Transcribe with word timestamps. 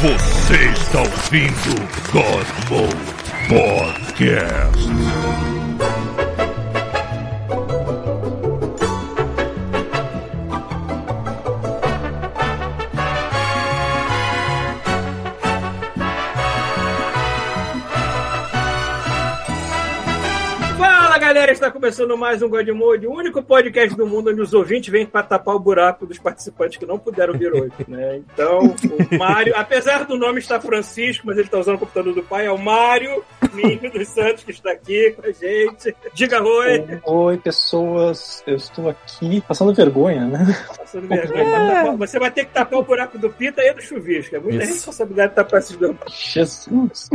Você 0.00 0.54
está 0.80 1.00
ouvindo 1.00 1.74
Mode 2.12 2.46
Podcast. 3.48 5.57
Galera, 21.48 21.52
está 21.52 21.70
começando 21.70 22.16
mais 22.16 22.42
um 22.42 22.48
God 22.48 22.68
Mode, 22.68 23.06
o 23.06 23.12
único 23.12 23.42
podcast 23.42 23.96
do 23.96 24.06
mundo 24.06 24.30
onde 24.30 24.40
os 24.42 24.52
ouvintes 24.52 24.90
vêm 24.92 25.06
para 25.06 25.22
tapar 25.22 25.54
o 25.54 25.58
buraco 25.58 26.04
dos 26.04 26.18
participantes 26.18 26.76
que 26.76 26.84
não 26.84 26.98
puderam 26.98 27.32
vir 27.38 27.50
hoje, 27.52 27.72
né? 27.88 28.20
Então, 28.32 28.74
o 29.12 29.16
Mário, 29.16 29.54
apesar 29.56 30.04
do 30.04 30.18
nome 30.18 30.40
estar 30.40 30.60
Francisco, 30.60 31.26
mas 31.26 31.38
ele 31.38 31.46
está 31.46 31.58
usando 31.58 31.76
o 31.76 31.78
computador 31.78 32.14
do 32.14 32.22
pai, 32.22 32.46
é 32.46 32.52
o 32.52 32.58
Mário 32.58 33.24
Ninho 33.54 33.90
dos 33.90 34.08
Santos 34.08 34.44
que 34.44 34.50
está 34.50 34.72
aqui 34.72 35.12
com 35.12 35.26
a 35.26 35.32
gente. 35.32 35.96
Diga 36.12 36.42
oi. 36.42 37.00
Oi, 37.04 37.38
pessoas. 37.38 38.42
Eu 38.46 38.56
estou 38.56 38.90
aqui 38.90 39.40
passando 39.48 39.72
vergonha, 39.72 40.26
né? 40.26 40.44
Passando 40.76 41.08
vergonha. 41.08 41.44
tapar- 41.44 41.96
Você 41.96 42.18
vai 42.18 42.30
ter 42.30 42.44
que 42.44 42.52
tapar 42.52 42.78
o 42.78 42.82
buraco 42.82 43.16
do 43.16 43.30
Pita 43.30 43.62
e 43.62 43.72
do 43.72 43.80
chuvisco. 43.80 44.36
É 44.36 44.38
muita 44.38 44.64
Isso. 44.64 44.74
responsabilidade 44.74 45.34
tapar 45.34 45.60
esses 45.60 45.76
dois. 45.76 45.96
Jesus. 46.08 47.08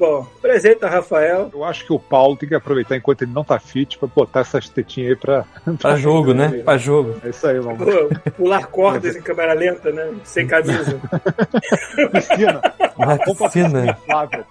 Bom, 0.00 0.26
apresenta 0.38 0.88
Rafael. 0.88 1.50
Eu 1.52 1.62
acho 1.62 1.84
que 1.84 1.92
o 1.92 1.98
Paulo 1.98 2.34
tem 2.34 2.48
que 2.48 2.54
aproveitar 2.54 2.96
enquanto 2.96 3.20
ele 3.20 3.32
não 3.32 3.44
tá 3.44 3.60
fit 3.60 3.98
pra 3.98 4.08
botar 4.08 4.40
essas 4.40 4.66
tetinhas 4.66 5.10
aí 5.10 5.16
pra. 5.16 5.44
Pra 5.78 5.94
jogo, 5.96 6.32
né? 6.32 6.62
Pra 6.64 6.78
jogo. 6.78 7.16
É 7.22 7.28
isso 7.28 7.46
aí, 7.46 7.60
vamos. 7.60 7.86
Pular 8.34 8.66
cordas 8.68 9.14
em 9.14 9.20
câmera 9.20 9.52
lenta, 9.52 9.92
né? 9.92 10.10
Sem 10.24 10.46
camisa. 10.46 10.98
Piscina. 12.12 12.62
Uma 12.96 13.18
piscina. 13.18 13.98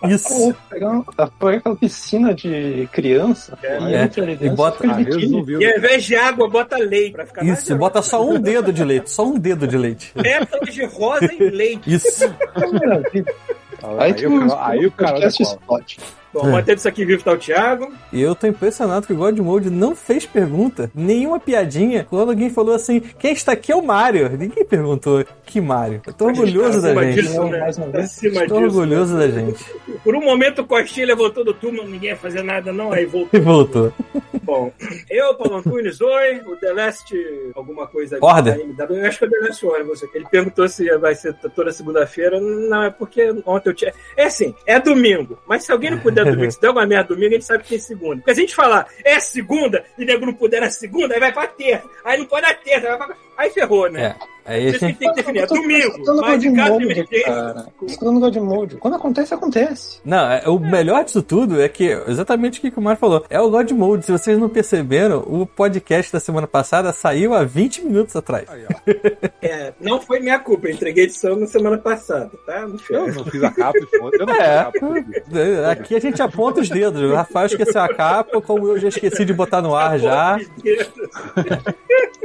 Isso. 0.08 0.34
Uma- 0.72 1.02
pegar 1.40 1.58
aquela 1.58 1.76
piscina 1.76 2.34
de 2.34 2.88
criança 2.92 3.58
e 3.64 3.66
É. 3.66 4.04
entra 4.04 4.24
ali 4.24 4.38
E 4.40 4.50
bota- 4.52 4.84
Ah. 4.88 5.02
E 5.02 5.66
ao 5.66 5.78
invés 5.78 6.04
de 6.04 6.16
água, 6.16 6.48
bota 6.48 6.78
leite. 6.78 7.14
Pra 7.14 7.26
ficar 7.26 7.44
mais 7.44 7.60
Isso, 7.60 7.76
bota 7.76 8.02
só 8.04 8.24
um 8.24 8.40
dedo 8.40 8.72
de 8.72 8.84
leite. 8.84 9.10
Só 9.10 9.26
um 9.26 9.38
dedo 9.40 9.68
de 9.68 9.78
leite. 9.78 10.14
pétalas 10.14 10.74
de 10.74 10.86
rosa 10.86 11.30
e 11.34 11.50
leite. 11.50 11.92
Isso. 11.92 12.26
Maravilha. 13.82 14.04
Aí, 14.04 14.14
Aí, 14.14 14.26
o 14.28 14.48
cara- 14.48 14.68
aí 14.68 14.86
o 14.86 14.92
cara. 14.92 15.12
podcast 15.14 15.58
Paulo. 15.66 15.84
Bom, 16.34 16.50
mantendo 16.52 16.78
isso 16.78 16.88
aqui 16.88 17.06
vivo 17.06 17.24
tá 17.24 17.32
o 17.32 17.38
Thiago. 17.38 17.92
E 18.14 18.22
eu 18.22 18.36
tô 18.36 18.48
impressionado 18.48 19.08
que 19.08 19.14
o 19.14 19.16
God 19.16 19.38
Mode 19.40 19.70
não 19.70 19.96
fez 19.96 20.26
pergunta, 20.26 20.92
nenhuma 20.94 21.40
piadinha, 21.40 22.06
quando 22.10 22.30
alguém 22.30 22.50
falou 22.50 22.76
assim: 22.76 23.00
quem 23.00 23.32
está 23.34 23.54
aqui 23.54 23.72
é 23.72 23.76
o 23.76 23.82
Mário. 23.82 24.30
Ninguém 24.38 24.64
perguntou 24.64 25.26
que 25.46 25.60
Mário. 25.60 26.02
Eu 26.06 26.14
tô 26.14 26.26
orgulhoso 26.26 26.82
da 26.82 26.94
gente. 27.04 27.22
disso, 27.22 27.44
né? 27.46 27.60
Mais 27.60 27.78
uma 27.78 27.88
vez. 27.88 28.06
acima 28.06 28.48
Tô 28.48 28.60
disso. 28.60 28.80
orgulhoso 28.80 29.18
da 29.18 29.28
gente. 29.28 29.66
Por 30.04 30.16
um 30.16 30.22
momento 30.22 30.62
o 30.62 30.66
Costinha 30.68 31.08
levantou 31.08 31.44
do 31.44 31.54
túmulo, 31.54 31.88
ninguém 31.88 32.10
ia 32.12 32.16
fazer 32.16 32.44
nada, 32.44 32.72
não. 32.72 32.92
Aí 32.92 33.06
voltou. 33.06 33.40
E 33.40 33.44
voltou. 33.44 33.94
Bom, 34.44 34.72
eu, 35.10 35.36
Paulo 35.36 35.58
Antunes, 35.58 36.02
oi. 36.02 36.42
O 36.46 36.56
The 36.56 36.74
Last, 36.74 37.16
alguma 37.56 37.88
coisa. 37.88 38.18
Order. 38.22 38.58
da 38.76 38.86
MW, 38.86 39.00
Eu 39.00 39.08
acho 39.08 39.20
que 39.20 39.26
é 39.26 39.28
o 39.28 39.32
The 39.32 39.40
Last 39.48 39.66
Order, 39.66 39.86
você. 39.86 40.10
Ele 40.14 40.26
perguntou 40.30 40.68
se 40.68 40.98
vai 40.98 41.14
ser 41.16 41.34
toda 41.56 41.72
segunda-feira. 41.72 42.40
Não, 42.40 42.84
é 42.84 42.90
porque 42.90 43.34
ontem 43.46 43.70
eu 43.70 43.74
tinha. 43.74 43.94
É 44.18 44.26
assim, 44.26 44.54
é 44.66 44.80
domingo. 44.80 45.38
Mas 45.48 45.64
se 45.66 45.72
alguém 45.72 45.92
não 45.92 46.00
puder 46.00 46.19
domingo, 46.26 46.52
se 46.52 46.62
der 46.62 46.68
alguma 46.68 46.86
merda 46.86 47.10
domingo, 47.10 47.28
a 47.28 47.34
gente 47.34 47.46
sabe 47.46 47.64
que 47.64 47.70
tem 47.70 47.80
segunda. 47.80 48.18
Porque 48.18 48.36
se 48.36 48.42
a 48.42 48.44
gente 48.44 48.56
falar 48.56 48.88
é 49.04 49.20
segunda 49.20 49.84
e 49.98 50.06
nego 50.06 50.26
não 50.26 50.34
puder 50.34 50.62
na 50.62 50.70
segunda, 50.70 51.14
aí 51.14 51.20
vai 51.20 51.32
pra 51.32 51.48
terça. 51.48 51.90
Aí 52.04 52.18
não 52.18 52.26
pode 52.26 52.48
na 52.48 52.54
terça, 52.54 52.88
vai 52.88 52.98
pra... 52.98 53.16
aí 53.38 53.50
ferrou, 53.50 53.90
né? 53.90 54.16
É. 54.20 54.39
Aí 54.50 54.62
Por 54.62 54.68
a 54.68 54.70
isso 54.70 54.80
que 54.80 54.86
gente. 54.88 54.98
tem 54.98 55.10
que 55.10 55.16
definir. 55.16 55.40
É 55.40 55.46
tô- 55.46 55.56
domingo. 55.56 56.04
tô 56.04 56.16
Mas 56.22 56.42
de 56.42 56.50
God 56.50 56.58
Mode, 56.70 56.84
emergência. 56.86 57.24
cara. 57.26 57.66
Estou 57.88 58.12
no 58.12 58.20
God 58.20 58.36
Mode. 58.38 58.76
Quando 58.78 58.96
acontece, 58.96 59.34
acontece. 59.34 60.00
Não, 60.04 60.32
é- 60.32 60.44
o 60.48 60.58
melhor 60.60 61.04
disso 61.06 61.22
tudo 61.22 61.62
é 61.62 61.70
que, 61.70 61.86
exatamente 62.08 62.60
o 62.60 62.62
que 62.72 62.80
o 62.80 62.82
Mário 62.82 63.00
falou, 63.00 63.24
é 63.30 63.40
o 63.40 63.50
God 63.50 63.70
Mode. 63.72 64.06
Se 64.06 64.12
vocês 64.12 64.38
não 64.40 64.50
perceberam, 64.50 65.20
o 65.28 65.46
podcast 65.46 66.12
da 66.12 66.20
semana 66.20 66.48
passada 66.48 66.92
saiu 66.92 67.34
há 67.34 67.44
20 67.44 67.84
minutos 67.86 68.16
atrás. 68.16 68.48
Aí. 68.50 68.66
É, 69.42 69.74
não 69.80 70.02
foi 70.02 70.20
minha 70.20 70.38
culpa. 70.38 70.68
Eu 70.68 70.74
entreguei 70.74 71.04
a 71.04 71.08
edição 71.08 71.36
na 71.38 71.48
semana 71.48 71.78
passada, 71.78 72.30
tá? 72.46 72.68
Não 72.68 72.78
foi. 72.78 72.96
Eu 72.98 73.14
não 73.14 73.24
fiz 73.24 73.42
a 73.42 73.50
capa. 73.52 73.80
Eu 73.80 74.26
não 74.26 74.28
fiz 74.28 74.38
É. 74.38 74.60
a 74.60 74.64
capa. 74.66 75.72
Aqui 75.72 75.96
a 75.96 76.00
gente 76.00 76.22
aponta 76.22 76.60
os 76.60 76.68
dedos. 76.70 77.02
O 77.02 77.14
Rafael 77.16 77.46
esqueceu 77.46 77.82
a 77.82 77.88
capa, 77.94 78.42
como 78.42 78.68
eu 78.68 78.78
já 78.78 78.90
esqueci 78.90 79.24
de 79.24 79.34
botar 79.34 79.62
no 79.62 79.74
ar 79.74 79.98
já. 79.98 80.38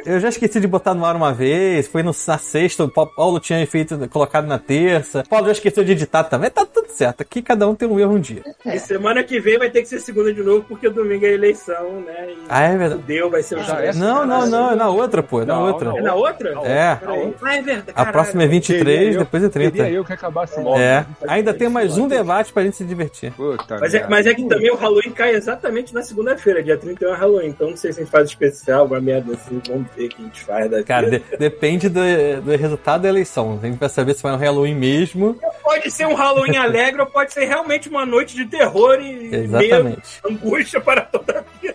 Eu 0.04 0.20
já 0.20 0.28
esqueci 0.28 0.60
de 0.60 0.66
botar 0.66 0.94
no 0.94 1.04
ar 1.04 1.16
uma 1.16 1.32
vez, 1.32 1.86
foi 1.86 2.02
no, 2.02 2.10
na 2.26 2.38
sexta, 2.38 2.84
o 2.84 2.88
Pa- 2.88 3.06
Paulo 3.06 3.40
tinha 3.40 3.64
feito, 3.66 3.96
colocado 4.08 4.46
na 4.46 4.58
terça. 4.58 5.20
O 5.20 5.28
Paulo 5.28 5.46
já 5.46 5.52
esqueceu 5.52 5.82
de 5.84 5.92
editar 5.92 6.24
também, 6.24 6.50
tá 6.50 6.66
tudo 6.66 6.88
certo. 6.90 7.22
Aqui 7.22 7.40
cada 7.42 7.66
um 7.68 7.74
tem 7.74 7.88
um 7.88 7.98
erro 7.98 8.14
um 8.14 8.20
dia. 8.20 8.42
E 8.66 8.78
semana 8.78 9.22
que 9.24 9.40
vem 9.40 9.58
vai 9.58 9.70
ter 9.70 9.82
que 9.82 9.88
ser 9.88 10.00
segunda 10.00 10.32
de 10.32 10.42
novo, 10.42 10.64
porque 10.68 10.88
domingo 10.90 11.24
é 11.24 11.32
eleição, 11.32 12.00
né? 12.00 12.28
E 12.30 12.38
Ah, 12.48 12.62
é 12.64 12.76
verdade. 12.76 13.02
Deu, 13.02 13.30
vai 13.30 13.42
ser 13.42 13.56
o 13.56 13.60
essa 13.60 13.98
Não, 13.98 14.26
não, 14.26 14.46
não, 14.46 14.70
é 14.72 14.74
na 14.74 14.88
outra, 14.90 15.22
pô, 15.22 15.42
é 15.42 15.44
na 15.44 15.54
Não, 15.54 15.66
outra. 15.66 15.90
não. 15.90 15.98
É 15.98 16.02
na 16.02 16.14
outra? 16.14 16.50
É. 16.64 16.98
Ah, 17.42 17.54
é 17.56 17.62
verdade. 17.62 17.92
A 17.94 18.06
próxima 18.06 18.42
é 18.42 18.46
23, 18.46 18.84
Queria 18.98 19.12
eu- 19.14 19.18
depois 19.20 19.42
é 19.44 19.48
30. 19.48 19.70
Queria 19.76 19.90
eu 19.90 20.04
que 20.04 20.12
acabasse 20.12 20.60
logo. 20.60 20.78
É, 20.78 21.06
ainda 21.26 21.54
tem 21.54 21.68
mais 21.68 21.96
um 21.96 22.06
debate 22.08 22.52
pra 22.52 22.62
gente 22.62 22.76
se 22.76 22.84
divertir. 22.84 23.32
Puta 23.32 23.78
Mas 23.80 23.94
é, 23.94 24.06
mas 24.08 24.26
é 24.26 24.34
que 24.34 24.44
também 24.46 24.70
o 24.70 24.76
Halloween 24.76 25.10
cai 25.12 25.34
exatamente 25.34 25.94
na 25.94 26.02
segunda-feira, 26.02 26.62
dia 26.62 26.76
31 26.76 27.14
é 27.14 27.16
Halloween. 27.16 27.48
Então 27.48 27.70
não 27.70 27.76
sei 27.76 27.92
se 27.92 28.00
a 28.00 28.02
gente 28.02 28.12
faz 28.12 28.28
especial, 28.28 28.86
uma 28.86 29.00
merda 29.00 29.32
assim. 29.34 29.60
Vamos 29.68 29.86
ver 29.96 30.08
que 30.08 30.20
a 30.22 30.24
gente 30.24 30.40
faz 30.42 30.70
da 30.70 30.82
Cara, 30.82 31.08
vida. 31.10 31.22
de- 31.30 31.36
depende 31.36 31.88
do, 31.88 32.00
do 32.42 32.56
resultado 32.56 33.02
da 33.02 33.08
eleição. 33.08 33.58
Tem 33.58 33.76
que 33.76 33.88
saber 33.88 34.14
se 34.14 34.22
vai 34.22 34.32
no 34.32 34.38
Halloween 34.38 34.74
mesmo. 34.74 35.38
Pode 35.62 35.90
ser 35.90 36.06
um 36.06 36.14
Halloween 36.14 36.56
alegre 36.56 37.00
ou 37.00 37.06
pode 37.06 37.32
ser 37.32 37.44
realmente 37.46 37.88
uma 37.88 38.04
noite 38.04 38.34
de 38.34 38.44
terror 38.46 38.98
e 39.00 39.12
medo, 39.30 39.34
Exatamente. 39.56 40.20
angústia 40.28 40.80
para 40.80 41.00
toda 41.02 41.38
a 41.40 41.44
vida. 41.60 41.74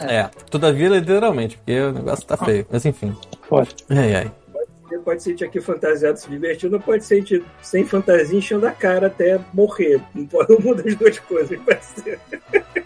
É, 0.00 0.28
todavia, 0.50 0.88
literalmente, 0.88 1.56
porque 1.56 1.80
o 1.80 1.92
negócio 1.92 2.26
tá 2.26 2.36
feio. 2.36 2.66
Mas 2.70 2.84
enfim. 2.84 3.16
Pode. 3.48 3.74
Ai, 3.88 4.14
ai. 4.16 4.30
Pode 5.04 5.24
gente 5.24 5.44
aqui 5.44 5.60
fantasiado 5.60 6.18
se 6.18 6.28
divertindo, 6.28 6.78
pode 6.78 7.04
gente 7.04 7.44
sem 7.62 7.84
fantasia 7.84 8.38
enchendo 8.38 8.66
a 8.66 8.70
cara 8.70 9.06
até 9.08 9.40
morrer. 9.52 10.00
Não 10.14 10.26
pode 10.26 10.52
uma 10.54 10.74
das 10.74 10.94
duas 10.94 11.18
coisas, 11.20 11.58
ser. 11.80 12.20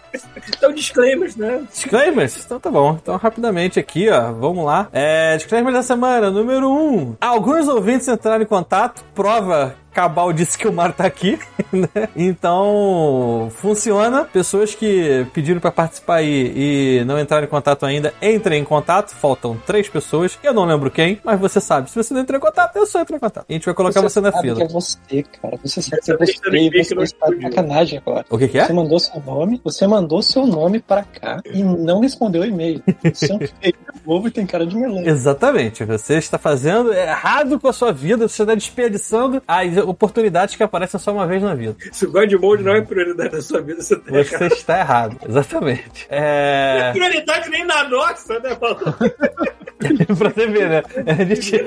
Então, 0.56 0.72
disclaimers, 0.72 1.36
né? 1.36 1.64
Disclaimers? 1.70 2.44
Então 2.44 2.58
tá 2.58 2.70
bom. 2.70 2.98
Então, 3.00 3.16
rapidamente 3.16 3.78
aqui, 3.78 4.08
ó. 4.08 4.32
Vamos 4.32 4.64
lá. 4.64 4.88
É, 4.92 5.36
disclaimer 5.36 5.72
da 5.72 5.82
semana, 5.82 6.30
número 6.30 6.68
1. 6.68 6.72
Um. 6.72 7.16
Alguns 7.20 7.68
ouvintes 7.68 8.08
entraram 8.08 8.42
em 8.42 8.46
contato, 8.46 9.04
prova. 9.14 9.76
Cabal 9.98 10.32
disse 10.32 10.56
que 10.56 10.68
o 10.68 10.72
Mar 10.72 10.92
tá 10.92 11.04
aqui, 11.06 11.36
né? 11.72 12.08
Então, 12.14 13.50
funciona. 13.56 14.24
Pessoas 14.26 14.72
que 14.72 15.26
pediram 15.34 15.58
pra 15.60 15.72
participar 15.72 16.18
aí 16.18 16.52
e 16.54 17.04
não 17.04 17.18
entraram 17.18 17.44
em 17.44 17.50
contato 17.50 17.84
ainda, 17.84 18.14
entrem 18.22 18.60
em 18.60 18.64
contato. 18.64 19.12
Faltam 19.12 19.60
três 19.66 19.88
pessoas. 19.88 20.38
Eu 20.40 20.54
não 20.54 20.64
lembro 20.64 20.88
quem, 20.88 21.20
mas 21.24 21.40
você 21.40 21.60
sabe. 21.60 21.90
Se 21.90 21.96
você 21.96 22.14
não 22.14 22.20
entrou 22.20 22.38
em 22.38 22.40
contato, 22.40 22.76
eu 22.76 22.86
só 22.86 23.00
entro 23.00 23.16
em 23.16 23.18
contato. 23.18 23.46
A 23.48 23.52
gente 23.52 23.64
vai 23.64 23.74
colocar 23.74 24.00
você, 24.00 24.20
na 24.20 24.30
sabe 24.30 24.42
fila. 24.42 24.56
que 24.58 24.62
é 24.62 24.68
você, 24.68 25.24
cara. 25.42 25.58
Você 25.64 25.82
sabe 25.82 26.00
que 26.00 26.16
você 26.16 26.48
e-mail 26.48 26.70
que 26.70 26.94
você 26.94 27.02
está 27.02 27.28
de 27.30 27.42
sacanagem 27.42 27.98
agora. 27.98 28.24
O 28.30 28.38
que, 28.38 28.46
que 28.46 28.58
é? 28.58 28.66
Você 28.66 28.72
mandou 28.72 29.00
seu 29.00 29.20
nome, 29.26 29.60
você 29.64 29.86
mandou 29.88 30.22
seu 30.22 30.46
nome 30.46 30.78
pra 30.78 31.02
cá 31.02 31.40
e 31.44 31.60
não 31.64 31.98
respondeu 32.00 32.42
o 32.42 32.46
e-mail. 32.46 32.80
Você 33.12 33.32
é 33.32 33.34
um 33.34 33.38
feio 33.38 33.74
novo 34.06 34.28
e 34.28 34.30
tem 34.30 34.46
cara 34.46 34.64
de 34.64 34.76
melão. 34.76 35.04
Exatamente. 35.04 35.84
Você 35.84 36.14
está 36.14 36.38
fazendo 36.38 36.92
errado 36.92 37.58
com 37.58 37.66
a 37.66 37.72
sua 37.72 37.92
vida, 37.92 38.28
você 38.28 38.42
está 38.42 38.54
desperdiçando 38.54 39.42
as 39.46 39.76
oportunidades 39.88 40.54
que 40.56 40.62
aparecem 40.62 40.98
só 41.00 41.12
uma 41.12 41.26
vez 41.26 41.42
na 41.42 41.54
vida. 41.54 41.76
Se 41.92 42.06
o 42.06 42.12
God 42.12 42.32
Mode 42.34 42.62
não 42.62 42.74
é 42.74 42.80
prioridade 42.82 43.30
da 43.30 43.42
sua 43.42 43.60
vida, 43.60 43.80
você 43.82 43.96
tá 43.96 44.10
Você 44.10 44.34
errado. 44.34 44.52
está 44.52 44.78
errado. 44.78 45.16
Exatamente. 45.28 46.06
Não 46.10 46.16
é 46.18 46.88
É. 46.88 46.92
prioridade 46.92 47.48
nem 47.50 47.64
na 47.64 47.88
nossa, 47.88 48.38
né, 48.40 48.54
Paulo? 48.54 48.78
pra 50.18 50.30
você 50.30 50.46
ver, 50.46 50.68
né? 50.68 50.82
A 51.06 51.24
gente 51.24 51.64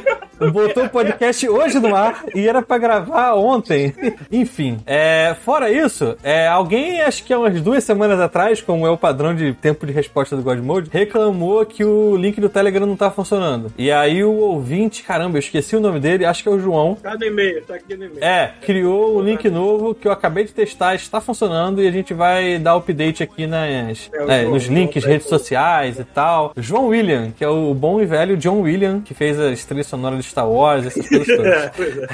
botou 0.52 0.84
o 0.86 0.90
podcast 0.90 1.48
hoje 1.48 1.80
no 1.80 1.96
ar 1.96 2.24
e 2.36 2.48
era 2.48 2.62
pra 2.62 2.78
gravar 2.78 3.34
ontem. 3.36 3.94
Enfim, 4.32 4.80
é, 4.86 5.36
fora 5.46 5.72
isso, 5.72 6.18
é, 6.24 6.48
alguém, 6.48 7.02
acho 7.02 7.24
que 7.24 7.34
há 7.34 7.40
umas 7.40 7.62
duas 7.62 7.84
semanas 7.84 8.20
atrás, 8.20 8.62
como 8.62 8.86
é 8.86 8.90
o 8.90 8.98
padrão 8.98 9.34
de 9.34 9.54
tempo 9.54 9.86
de 9.86 9.94
resposta 9.94 10.36
do 10.36 10.42
God 10.44 10.60
Mode, 10.60 10.90
reclamou 10.92 11.66
que 11.66 11.84
o 11.86 12.16
link 12.18 12.40
do 12.42 12.50
Telegram 12.50 12.86
não 12.86 12.96
tá 12.98 13.10
funcionando. 13.10 13.72
E 13.78 13.92
aí 13.92 14.24
o 14.24 14.32
ouvinte, 14.34 15.04
caramba, 15.04 15.38
eu 15.38 15.40
esqueci 15.40 15.76
o 15.76 15.80
nome 15.80 16.00
dele, 16.00 16.26
acho 16.26 16.44
que 16.44 16.50
é 16.50 16.52
o 16.52 16.60
João. 16.60 16.96
Tá 16.96 17.16
no 17.16 17.24
e-mail, 17.26 17.64
tá 17.66 17.76
aqui 17.76 17.96
no 17.96 18.01
É, 18.20 18.52
criou 18.62 19.18
um 19.18 19.22
link 19.22 19.50
novo 19.50 19.94
que 19.94 20.08
eu 20.08 20.12
acabei 20.12 20.44
de 20.44 20.54
testar, 20.54 20.96
está 20.96 21.20
funcionando 21.22 21.82
e 21.82 21.88
a 21.88 21.92
gente 21.92 22.14
vai 22.14 22.58
dar 22.58 22.76
update 22.76 23.24
aqui 23.24 23.48
nas, 23.48 23.70
É, 23.70 23.92
é, 24.28 24.42
João, 24.42 24.54
nos 24.54 24.66
links, 24.66 25.04
redes 25.04 25.28
sociais 25.28 26.00
e 26.00 26.04
tal. 26.04 26.54
João 26.58 26.88
William, 26.88 27.32
que 27.32 27.44
é 27.44 27.48
o 27.50 27.74
bom 27.74 28.02
e 28.02 28.06
velho 28.06 28.38
John 28.38 28.62
William, 28.62 29.02
que 29.02 29.14
fez 29.14 29.40
a 29.40 29.52
trilha 29.68 29.84
sonora 29.84 30.18
de 30.18 30.24
Star 30.24 30.50
Wars, 30.50 30.86
essas 30.86 31.08
coisas 31.08 31.28
todas. 31.36 31.52
É, 31.52 31.72
pois 31.76 31.98
é. 31.98 32.08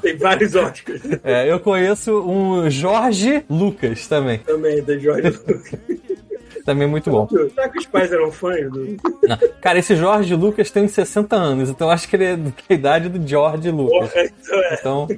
Tem 0.00 0.16
vários 0.16 0.54
óticos 0.54 1.00
É, 1.24 1.50
eu 1.50 1.60
conheço 1.60 2.20
um 2.20 2.70
Jorge 2.70 3.44
Lucas 3.48 4.06
também. 4.06 4.38
também, 4.38 4.82
da 4.82 4.98
Jorge 4.98 5.30
Lucas. 5.30 5.72
Também 6.66 6.86
é 6.86 6.90
muito 6.90 7.10
bom. 7.10 7.26
Será 7.28 7.68
que 7.68 7.78
os 7.78 7.86
pais 7.86 8.12
eram 8.12 8.30
fãs 8.30 8.70
do. 8.70 8.96
Não. 9.22 9.38
Cara, 9.60 9.78
esse 9.78 9.96
Jorge 9.96 10.34
Lucas 10.34 10.70
tem 10.70 10.82
uns 10.84 10.90
60 10.92 11.34
anos, 11.36 11.70
então 11.70 11.88
acho 11.88 12.08
que 12.08 12.16
ele 12.16 12.24
é 12.24 12.36
da 12.36 12.52
idade 12.68 13.08
do 13.08 13.26
George 13.26 13.70
Lucas. 13.70 14.10
Porra, 14.10 14.24
então 14.24 14.58
é. 14.60 14.74
Então, 14.74 15.08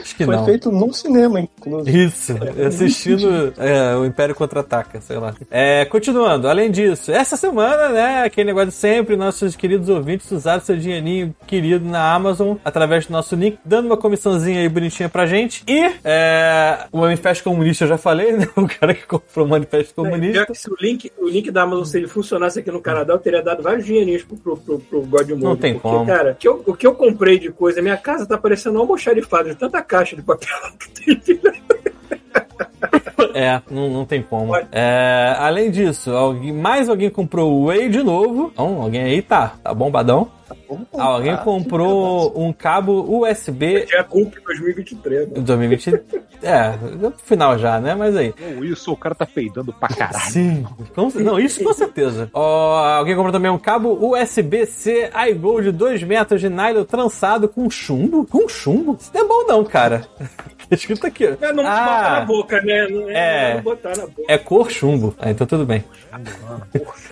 acho 0.00 0.16
que 0.16 0.24
Foi 0.24 0.36
não. 0.36 0.44
feito 0.44 0.70
no 0.72 0.92
cinema, 0.92 1.40
inclusive. 1.40 2.04
Isso, 2.04 2.34
assistindo 2.66 3.54
é, 3.58 3.96
o 3.96 4.04
Império 4.04 4.34
Contra-Ataca, 4.34 5.00
sei 5.00 5.18
lá. 5.18 5.34
É, 5.50 5.84
continuando, 5.84 6.48
além 6.48 6.70
disso, 6.70 7.12
essa 7.12 7.36
semana, 7.36 7.88
né, 7.90 8.22
aquele 8.24 8.48
negócio 8.48 8.68
de 8.68 8.74
sempre, 8.74 9.16
nossos 9.16 9.54
queridos 9.56 9.88
ouvintes 9.88 10.30
usaram 10.30 10.60
seu 10.60 10.76
dinheirinho 10.76 11.34
querido 11.46 11.84
na 11.88 12.12
Amazon, 12.12 12.56
através 12.64 13.06
do 13.06 13.12
nosso 13.12 13.34
link, 13.36 13.58
dando 13.64 13.86
uma 13.86 13.96
comissãozinha 13.96 14.60
aí 14.60 14.68
bonitinha 14.68 15.08
pra 15.08 15.26
gente. 15.26 15.62
E 15.68 15.92
é, 16.04 16.86
o 16.90 16.98
Manifesto 16.98 17.44
Comunista, 17.44 17.84
eu 17.84 17.88
já 17.88 17.98
falei, 17.98 18.32
né, 18.32 18.48
o 18.56 18.66
cara 18.66 18.94
que 18.94 19.06
comprou 19.06 19.46
o 19.46 19.48
Manifesto 19.48 19.88
Já 19.88 19.94
Comunista. 20.10 20.46
que 20.46 20.54
se 20.54 20.70
o 20.72 20.76
link, 20.80 21.12
o 21.18 21.28
link 21.28 21.50
da 21.50 21.62
Amazon, 21.62 21.84
se 21.84 21.98
ele 21.98 22.08
funcionasse 22.08 22.58
aqui 22.58 22.70
no 22.70 22.80
Canadá, 22.80 23.12
eu 23.12 23.18
teria 23.18 23.42
dado 23.42 23.62
vários 23.62 23.84
dinheirinhos 23.84 24.22
pro, 24.22 24.36
pro, 24.36 24.56
pro, 24.56 24.78
pro 24.78 25.02
God 25.02 25.28
Mode. 25.30 25.42
Não 25.42 25.56
tem 25.56 25.74
porque, 25.74 25.88
como. 25.88 26.06
cara, 26.06 26.32
o 26.32 26.34
que, 26.36 26.48
eu, 26.48 26.62
o 26.66 26.74
que 26.74 26.86
eu 26.86 26.94
comprei 26.94 27.38
de 27.38 27.50
coisa, 27.50 27.82
minha 27.82 27.96
casa 27.96 28.26
tá 28.26 28.38
parecendo 28.38 28.78
um 28.78 28.80
almoxarifado 28.80 29.50
de 29.50 29.56
tanta 29.56 29.82
caixa 29.82 30.16
de 30.16 30.22
papel 30.22 30.48
que 30.78 31.16
tem. 31.16 31.40
É, 33.34 33.62
não, 33.70 33.88
não 33.88 34.04
tem 34.04 34.22
como. 34.22 34.54
É, 34.70 35.34
além 35.38 35.70
disso, 35.70 36.10
alguém, 36.10 36.52
mais 36.52 36.88
alguém 36.88 37.10
comprou 37.10 37.52
o 37.52 37.66
Whey 37.66 37.88
de 37.88 38.02
novo. 38.02 38.50
Então, 38.52 38.82
alguém 38.82 39.02
aí 39.02 39.22
tá, 39.22 39.54
tá 39.62 39.72
bombadão. 39.72 40.30
Vamos 40.68 40.86
Alguém 40.96 41.36
comprar. 41.36 41.44
comprou 41.44 42.32
um 42.40 42.52
cabo 42.52 43.20
USB 43.20 43.86
Já 43.86 44.02
cumpre 44.04 44.40
2023. 44.44 45.28
Né? 45.28 45.34
2020. 45.40 46.00
É, 46.42 46.76
no 46.98 47.12
final 47.12 47.56
já, 47.58 47.78
né? 47.80 47.94
Mas 47.94 48.16
aí. 48.16 48.34
Isso, 48.62 48.92
o 48.92 48.96
cara 48.96 49.14
tá 49.14 49.24
peidando 49.26 49.72
pra 49.72 49.88
caralho. 49.88 50.30
Sim. 50.30 50.66
Com- 50.94 51.10
não, 51.20 51.38
isso 51.38 51.62
com 51.62 51.72
certeza. 51.72 52.28
Ó, 52.32 52.76
alguém 52.84 53.14
comprou 53.14 53.32
também 53.32 53.50
um 53.50 53.58
cabo 53.58 53.90
USB-C 54.12 55.10
iGo 55.30 55.62
de 55.62 55.70
2 55.72 56.02
metros 56.02 56.40
de 56.40 56.48
nylon 56.48 56.84
trançado 56.84 57.48
com 57.48 57.68
chumbo? 57.70 58.26
Com 58.26 58.48
chumbo? 58.48 58.96
Isso 59.00 59.10
não 59.14 59.20
é 59.20 59.28
bom 59.28 59.46
não, 59.46 59.64
cara. 59.64 60.06
Tá 60.18 60.26
escrito 60.74 61.06
aqui. 61.06 61.26
ó. 61.26 61.44
É, 61.44 61.52
não 61.52 61.62
botar 61.62 61.86
na 62.10 62.16
Ah, 62.18 62.24
boca, 62.24 62.60
né? 62.62 62.88
Não 62.88 63.08
é, 63.08 63.50
É. 63.50 63.54
não 63.56 63.62
botar 63.62 63.96
na 63.96 64.06
boca. 64.06 64.22
é 64.26 64.38
cor 64.38 64.70
chumbo. 64.70 65.14
Ah, 65.18 65.30
então 65.30 65.46
tudo 65.46 65.64
bem. 65.64 65.84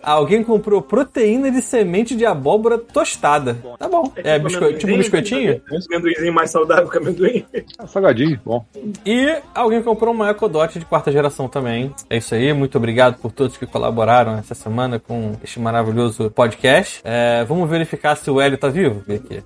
Alguém 0.02 0.42
comprou 0.42 0.82
proteína 0.82 1.50
de 1.50 1.62
semente 1.62 2.16
de 2.16 2.26
abóbora 2.26 2.78
tostada. 2.78 3.29
Tá 3.78 3.88
bom. 3.88 4.12
É 4.16 4.38
tipo 4.38 4.48
bisco... 4.48 4.72
tipo 4.74 4.92
um 4.92 4.98
biscoitinho? 4.98 5.60
Amendoinzinho 5.90 6.32
mais 6.32 6.50
saudável 6.50 6.88
que 6.88 6.98
amendoim. 6.98 7.44
Ah, 7.78 7.86
Salgadinho, 7.86 8.40
bom. 8.44 8.64
E 9.04 9.36
alguém 9.54 9.82
comprou 9.82 10.12
uma 10.12 10.30
Ecodot 10.30 10.78
de 10.78 10.84
quarta 10.84 11.12
geração 11.12 11.48
também. 11.48 11.94
É 12.08 12.16
isso 12.16 12.34
aí, 12.34 12.52
muito 12.52 12.76
obrigado 12.76 13.18
por 13.20 13.32
todos 13.32 13.56
que 13.56 13.66
colaboraram 13.66 14.36
essa 14.38 14.54
semana 14.54 14.98
com 14.98 15.36
este 15.42 15.60
maravilhoso 15.60 16.30
podcast. 16.30 17.00
É, 17.04 17.44
vamos 17.44 17.68
verificar 17.68 18.16
se 18.16 18.30
o 18.30 18.40
Hélio 18.40 18.58
tá 18.58 18.68
vivo. 18.68 19.02
Vê 19.06 19.16
aqui. 19.16 19.42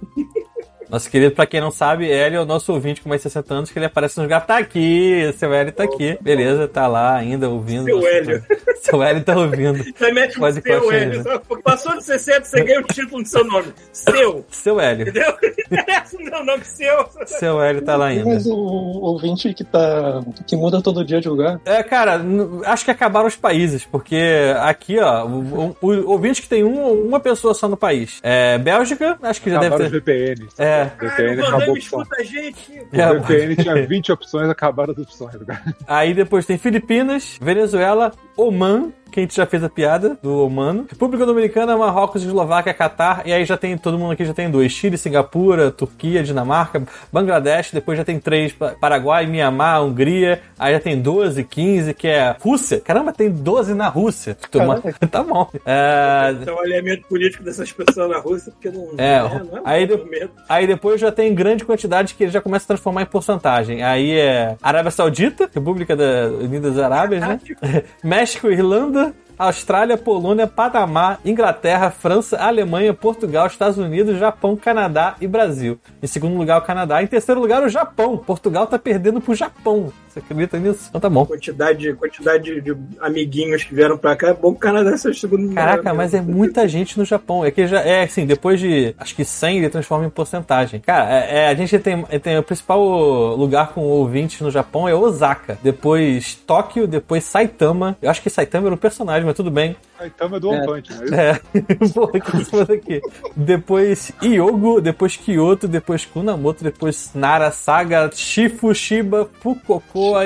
Nosso 0.88 1.10
querido, 1.10 1.34
pra 1.34 1.46
quem 1.46 1.60
não 1.60 1.70
sabe, 1.70 2.10
Hélio 2.10 2.38
é 2.38 2.42
o 2.42 2.44
nosso 2.46 2.72
ouvinte 2.72 3.00
com 3.00 3.08
mais 3.08 3.20
de 3.20 3.24
60 3.24 3.54
anos, 3.54 3.70
que 3.70 3.78
ele 3.78 3.86
aparece 3.86 4.18
nos 4.18 4.28
gatos. 4.28 4.46
Tá 4.48 4.58
aqui, 4.58 5.32
seu 5.38 5.52
Hélio 5.52 5.72
tá 5.72 5.84
aqui. 5.84 6.16
Beleza, 6.20 6.68
tá 6.68 6.86
lá 6.86 7.16
ainda 7.16 7.48
ouvindo. 7.48 7.84
Seu 7.84 7.96
nosso- 7.96 8.08
Hélio. 8.08 8.44
Seu 8.82 9.02
Hélio 9.02 9.24
tá 9.24 9.36
ouvindo. 9.36 9.82
Você 9.96 10.12
mete 10.12 10.36
um 10.36 10.40
Pode 10.40 10.60
seu, 10.62 10.92
Hélio. 10.92 11.24
né? 11.24 11.40
Passou 11.62 11.96
de 11.96 12.04
60, 12.04 12.44
você 12.44 12.62
ganha 12.64 12.80
o 12.80 12.84
título 12.84 13.22
do 13.22 13.28
seu 13.28 13.44
nome. 13.44 13.66
Seu. 13.92 14.44
Seu 14.50 14.78
Hélio. 14.80 15.08
Entendeu? 15.08 15.34
Não 15.70 15.78
interessa 15.78 16.16
o 16.16 16.22
meu 16.22 16.44
nome 16.44 16.64
seu. 16.64 17.08
Seu 17.26 17.62
Hélio 17.62 17.82
tá 17.82 17.96
lá 17.96 18.06
ainda. 18.06 18.26
Mas 18.26 18.46
o 18.46 18.54
ouvinte 18.54 19.52
que 19.54 19.64
tá. 19.64 20.22
que 20.46 20.54
muda 20.56 20.82
todo 20.82 21.04
dia 21.04 21.20
de 21.20 21.28
lugar. 21.28 21.58
É, 21.64 21.82
cara, 21.82 22.20
acho 22.66 22.84
que 22.84 22.90
acabaram 22.90 23.26
os 23.26 23.36
países, 23.36 23.84
porque 23.84 24.20
aqui, 24.60 24.98
ó, 24.98 25.24
o, 25.26 25.76
o, 25.80 25.86
o 25.90 26.10
ouvinte 26.10 26.42
que 26.42 26.48
tem 26.48 26.62
um, 26.62 26.92
uma 27.06 27.18
pessoa 27.20 27.54
só 27.54 27.66
no 27.68 27.76
país. 27.76 28.18
É, 28.22 28.58
Bélgica, 28.58 29.18
acho 29.22 29.40
que 29.40 29.50
já 29.50 29.58
Acabaram 29.58 29.84
os 29.86 29.90
deve 29.90 30.00
ter. 30.04 30.34
VPN. 30.36 30.48
É, 30.58 30.73
VPN 30.84 31.42
o 31.42 31.72
opção. 31.72 31.76
escuta 32.02 32.16
a 32.20 32.24
gente. 32.24 32.72
O 32.92 32.96
É, 32.96 33.18
VPN 33.18 33.56
tinha 33.56 33.86
20 33.86 34.12
opções, 34.12 34.48
acabaram 34.48 34.92
as 34.92 34.98
opções. 34.98 35.36
cara. 35.46 35.62
aí 35.86 36.12
depois 36.14 36.46
tem 36.46 36.58
Filipinas, 36.58 37.38
Venezuela, 37.40 38.12
Oman, 38.36 38.92
que 39.10 39.20
a 39.20 39.22
gente 39.22 39.36
já 39.36 39.46
fez 39.46 39.62
a 39.62 39.68
piada 39.68 40.18
do 40.22 40.44
Omano, 40.44 40.86
República 40.90 41.24
Dominicana, 41.24 41.76
Marrocos, 41.76 42.24
Eslováquia, 42.24 42.74
Catar, 42.74 43.22
e 43.24 43.32
aí 43.32 43.44
já 43.44 43.56
tem, 43.56 43.78
todo 43.78 43.96
mundo 43.98 44.12
aqui 44.12 44.24
já 44.24 44.34
tem 44.34 44.50
dois, 44.50 44.72
Chile, 44.72 44.98
Singapura, 44.98 45.70
Turquia, 45.70 46.22
Dinamarca, 46.22 46.82
Bangladesh, 47.12 47.70
depois 47.72 47.96
já 47.96 48.04
tem 48.04 48.18
três, 48.18 48.52
Pa- 48.52 48.74
Paraguai, 48.80 49.26
Mianmar, 49.26 49.84
Hungria, 49.84 50.40
aí 50.58 50.74
já 50.74 50.80
tem 50.80 51.00
12, 51.00 51.44
15, 51.44 51.94
que 51.94 52.08
é 52.08 52.34
Rússia, 52.40 52.80
caramba, 52.80 53.12
tem 53.12 53.30
12 53.30 53.72
na 53.74 53.88
Rússia. 53.88 54.36
Toma- 54.50 54.82
Tá 55.10 55.22
bom. 55.22 55.48
É, 55.64 56.34
Então, 56.42 56.56
o 56.56 56.60
alinhamento 56.60 57.06
político 57.06 57.44
dessas 57.44 57.70
pessoas 57.70 58.10
na 58.10 58.18
Rússia, 58.18 58.50
porque 58.52 58.68
não 58.70 58.88
É, 58.98 59.22
né, 59.22 59.42
não 59.52 59.58
é 59.58 59.60
aí 59.64 59.86
de-. 59.86 60.28
Aí 60.48 60.66
depois 60.66 61.00
já 61.00 61.12
tem 61.12 61.32
grande 61.34 61.64
quantidade 61.64 62.14
que 62.14 62.24
ele 62.24 62.32
já 62.32 62.40
começa 62.40 62.64
a 62.64 62.68
transformar 62.68 63.02
em 63.02 63.06
porcentagem. 63.06 63.82
Aí 63.82 64.18
é 64.18 64.56
Arábia 64.62 64.90
Saudita, 64.90 65.48
República 65.54 65.94
das 65.94 66.32
Unidas 66.32 66.78
Arábias, 66.78 67.20
né? 67.20 67.40
México, 68.02 68.48
Irlanda, 68.50 69.03
Austrália, 69.38 69.96
Polônia, 69.96 70.46
Panamá, 70.46 71.18
Inglaterra, 71.24 71.90
França, 71.90 72.36
Alemanha, 72.36 72.94
Portugal, 72.94 73.46
Estados 73.46 73.78
Unidos, 73.78 74.18
Japão, 74.18 74.56
Canadá 74.56 75.16
e 75.20 75.26
Brasil. 75.26 75.78
Em 76.02 76.06
segundo 76.06 76.36
lugar, 76.36 76.58
o 76.58 76.64
Canadá. 76.64 77.02
Em 77.02 77.06
terceiro 77.06 77.40
lugar, 77.40 77.62
o 77.62 77.68
Japão. 77.68 78.16
Portugal 78.16 78.66
tá 78.66 78.78
perdendo 78.78 79.20
pro 79.20 79.34
Japão. 79.34 79.92
Você 80.14 80.20
acredita 80.20 80.58
nisso? 80.60 80.86
Então 80.88 81.00
tá 81.00 81.10
bom. 81.10 81.26
Quantidade, 81.26 81.92
quantidade 81.94 82.60
de, 82.60 82.76
amiguinhos 83.00 83.64
que 83.64 83.74
vieram 83.74 83.98
pra 83.98 84.14
cá. 84.14 84.28
É 84.28 84.32
bom 84.32 84.52
que 84.52 84.58
o 84.58 84.60
Canadá 84.60 84.96
seja 84.96 85.10
o 85.10 85.20
segundo 85.20 85.48
lugar, 85.48 85.66
Caraca, 85.66 85.92
mas 85.92 86.14
é 86.14 86.20
muita 86.20 86.68
gente 86.68 86.96
no 86.96 87.04
Japão. 87.04 87.44
É 87.44 87.50
que 87.50 87.66
já 87.66 87.80
é 87.80 88.04
assim, 88.04 88.24
depois 88.24 88.60
de 88.60 88.94
acho 88.96 89.14
que 89.14 89.24
100 89.24 89.58
ele 89.58 89.68
transforma 89.68 90.06
em 90.06 90.10
porcentagem. 90.10 90.78
Cara, 90.80 91.12
é, 91.12 91.38
é, 91.38 91.48
a 91.48 91.54
gente 91.54 91.76
tem, 91.80 92.04
tem 92.22 92.38
o 92.38 92.44
principal 92.44 92.80
lugar 93.34 93.72
com 93.72 93.80
ouvintes 93.80 94.40
no 94.40 94.52
Japão 94.52 94.88
é 94.88 94.94
Osaka, 94.94 95.58
depois 95.62 96.36
Tóquio, 96.46 96.86
depois 96.86 97.24
Saitama. 97.24 97.96
Eu 98.00 98.08
acho 98.08 98.22
que 98.22 98.30
Saitama 98.30 98.68
era 98.68 98.74
um 98.74 98.78
personagem, 98.78 99.24
mas 99.24 99.34
tudo 99.34 99.50
bem. 99.50 99.76
Então 100.02 100.34
é 100.34 100.40
do 100.40 100.50
One 100.50 100.66
Punch, 100.66 100.92
né? 100.92 101.30
É, 101.30 101.40
que 102.20 102.64
daqui. 102.66 103.00
Depois 103.36 104.12
Hyogo, 104.22 104.80
depois 104.80 105.16
Kyoto, 105.16 105.66
depois 105.66 106.04
Kunamoto, 106.04 106.62
depois 106.62 107.10
Narasaga, 107.14 108.10
Shifu, 108.12 108.74
Shiba, 108.74 109.28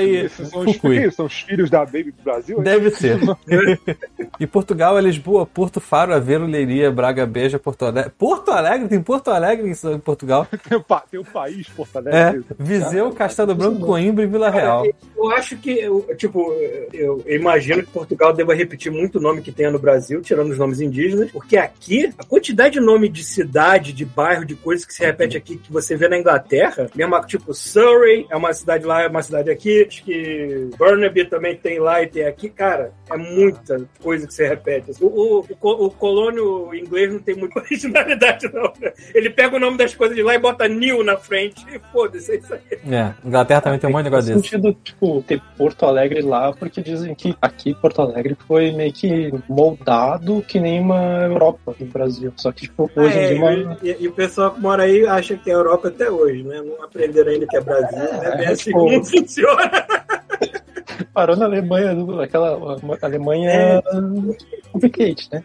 E 0.02 0.16
Esses 0.16 0.48
são 0.48 0.60
os, 0.64 1.14
são 1.14 1.26
os 1.26 1.40
filhos 1.40 1.70
da 1.70 1.84
Baby 1.84 2.12
do 2.12 2.22
Brasil? 2.24 2.60
Deve 2.60 2.90
ser. 2.90 3.18
e 4.38 4.46
Portugal 4.46 4.98
é 4.98 5.00
Lisboa, 5.00 5.46
Porto 5.46 5.80
Faro, 5.80 6.14
Aveiro, 6.14 6.46
Leiria, 6.46 6.90
Braga, 6.90 7.26
Beja, 7.26 7.58
Porto 7.58 7.84
Alegre. 7.84 8.12
Porto 8.18 8.50
Alegre? 8.50 8.88
Tem 8.88 9.00
Porto 9.02 9.30
Alegre 9.30 9.70
em 9.70 9.98
Portugal. 9.98 10.46
Tem 10.68 10.76
o, 10.76 10.82
pa- 10.82 11.04
tem 11.10 11.18
o 11.20 11.24
país, 11.24 11.68
Porto 11.68 11.96
É. 12.08 12.22
Alegre. 12.28 12.44
Viseu, 12.58 13.10
Castelo 13.12 13.54
Branco, 13.54 13.80
Coimbra 13.86 14.24
e 14.24 14.26
Vila 14.26 14.50
Real. 14.50 14.84
Eu 15.16 15.30
acho 15.32 15.56
que, 15.56 15.70
eu, 15.70 16.06
tipo, 16.16 16.52
eu 16.92 17.22
imagino 17.26 17.82
que 17.82 17.90
Portugal 17.90 18.32
deva 18.32 18.54
repetir 18.54 18.90
muito 18.92 19.18
o 19.18 19.20
nome 19.20 19.40
que 19.42 19.50
tem 19.52 19.70
no 19.70 19.78
Brasil, 19.78 20.20
tirando 20.20 20.50
os 20.50 20.58
nomes 20.58 20.80
indígenas, 20.80 21.30
porque 21.30 21.56
aqui, 21.56 22.12
a 22.18 22.24
quantidade 22.24 22.74
de 22.74 22.80
nome 22.80 23.08
de 23.08 23.22
cidade, 23.24 23.92
de 23.92 24.04
bairro, 24.04 24.44
de 24.44 24.54
coisas 24.54 24.84
que 24.84 24.92
se 24.94 25.04
repete 25.04 25.36
aqui, 25.36 25.56
que 25.56 25.72
você 25.72 25.96
vê 25.96 26.08
na 26.08 26.18
Inglaterra, 26.18 26.88
mesmo 26.94 27.18
tipo 27.26 27.52
Surrey, 27.54 28.26
é 28.30 28.36
uma 28.36 28.52
cidade 28.52 28.84
lá, 28.84 29.02
é 29.02 29.08
uma 29.08 29.22
cidade 29.22 29.50
aqui, 29.50 29.67
acho 29.86 30.04
que 30.04 30.70
Burnaby 30.76 31.24
também 31.24 31.56
tem 31.56 31.78
lá 31.78 32.02
e 32.02 32.06
tem 32.06 32.24
aqui, 32.24 32.48
cara, 32.48 32.92
é 33.10 33.16
muita 33.16 33.80
coisa 34.02 34.26
que 34.26 34.34
se 34.34 34.46
repete. 34.46 34.92
O, 35.00 35.06
o, 35.06 35.38
o, 35.40 35.56
co- 35.56 35.86
o 35.86 35.90
colônio 35.90 36.74
inglês 36.74 37.12
não 37.12 37.18
tem 37.20 37.34
muita 37.34 37.60
originalidade, 37.60 38.50
não. 38.52 38.72
né? 38.80 38.92
Ele 39.14 39.30
pega 39.30 39.56
o 39.56 39.60
nome 39.60 39.76
das 39.78 39.94
coisas 39.94 40.16
de 40.16 40.22
lá 40.22 40.34
e 40.34 40.38
bota 40.38 40.68
New 40.68 41.02
na 41.04 41.16
frente, 41.16 41.64
e 41.72 41.78
foda-se, 41.92 42.32
é 42.32 42.36
isso 42.36 42.54
aí. 42.54 42.60
É, 42.94 43.14
Inglaterra 43.24 43.60
também 43.60 43.78
tem 43.78 43.88
um 43.88 43.92
monte 43.92 44.04
de 44.04 44.10
negócio 44.10 44.34
desse. 44.34 44.48
sentido, 44.48 44.76
tipo, 44.84 45.22
ter 45.22 45.40
Porto 45.56 45.84
Alegre 45.86 46.22
lá, 46.22 46.52
porque 46.52 46.80
dizem 46.82 47.14
que 47.14 47.34
aqui 47.40 47.74
Porto 47.74 48.02
Alegre 48.02 48.36
foi 48.46 48.72
meio 48.72 48.92
que 48.92 49.32
moldado 49.48 50.42
que 50.46 50.58
nem 50.60 50.80
uma 50.80 51.24
Europa 51.24 51.74
no 51.78 51.86
Brasil. 51.86 52.32
Só 52.36 52.52
que, 52.52 52.62
tipo, 52.62 52.90
hoje 52.96 53.18
É, 53.18 53.24
em 53.32 53.34
dia. 53.34 53.38
uma- 53.66 53.78
e, 53.82 53.96
e- 54.04 54.08
o 54.08 54.12
pessoal 54.12 54.50
que 54.52 54.60
mora 54.60 54.82
aí 54.84 55.06
acha 55.06 55.36
que 55.36 55.50
é 55.50 55.54
Europa 55.54 55.88
até 55.88 56.10
hoje, 56.10 56.42
né? 56.42 56.60
Não 56.62 56.82
aprenderam 56.82 57.30
ainda 57.32 57.46
que 57.46 57.56
é 57.56 57.60
Brasil. 57.60 57.98
É, 57.98 58.36
bem 58.36 58.46
é, 58.46 58.50
assim 58.52 58.64
tipo- 58.64 58.78
como 58.78 59.04
funciona. 59.04 59.97
Parou 61.18 61.34
na 61.36 61.46
Alemanha, 61.46 61.96
aquela 62.22 62.78
Alemanha 63.02 63.50
É. 63.50 63.82
complicate, 64.70 65.28
né? 65.32 65.42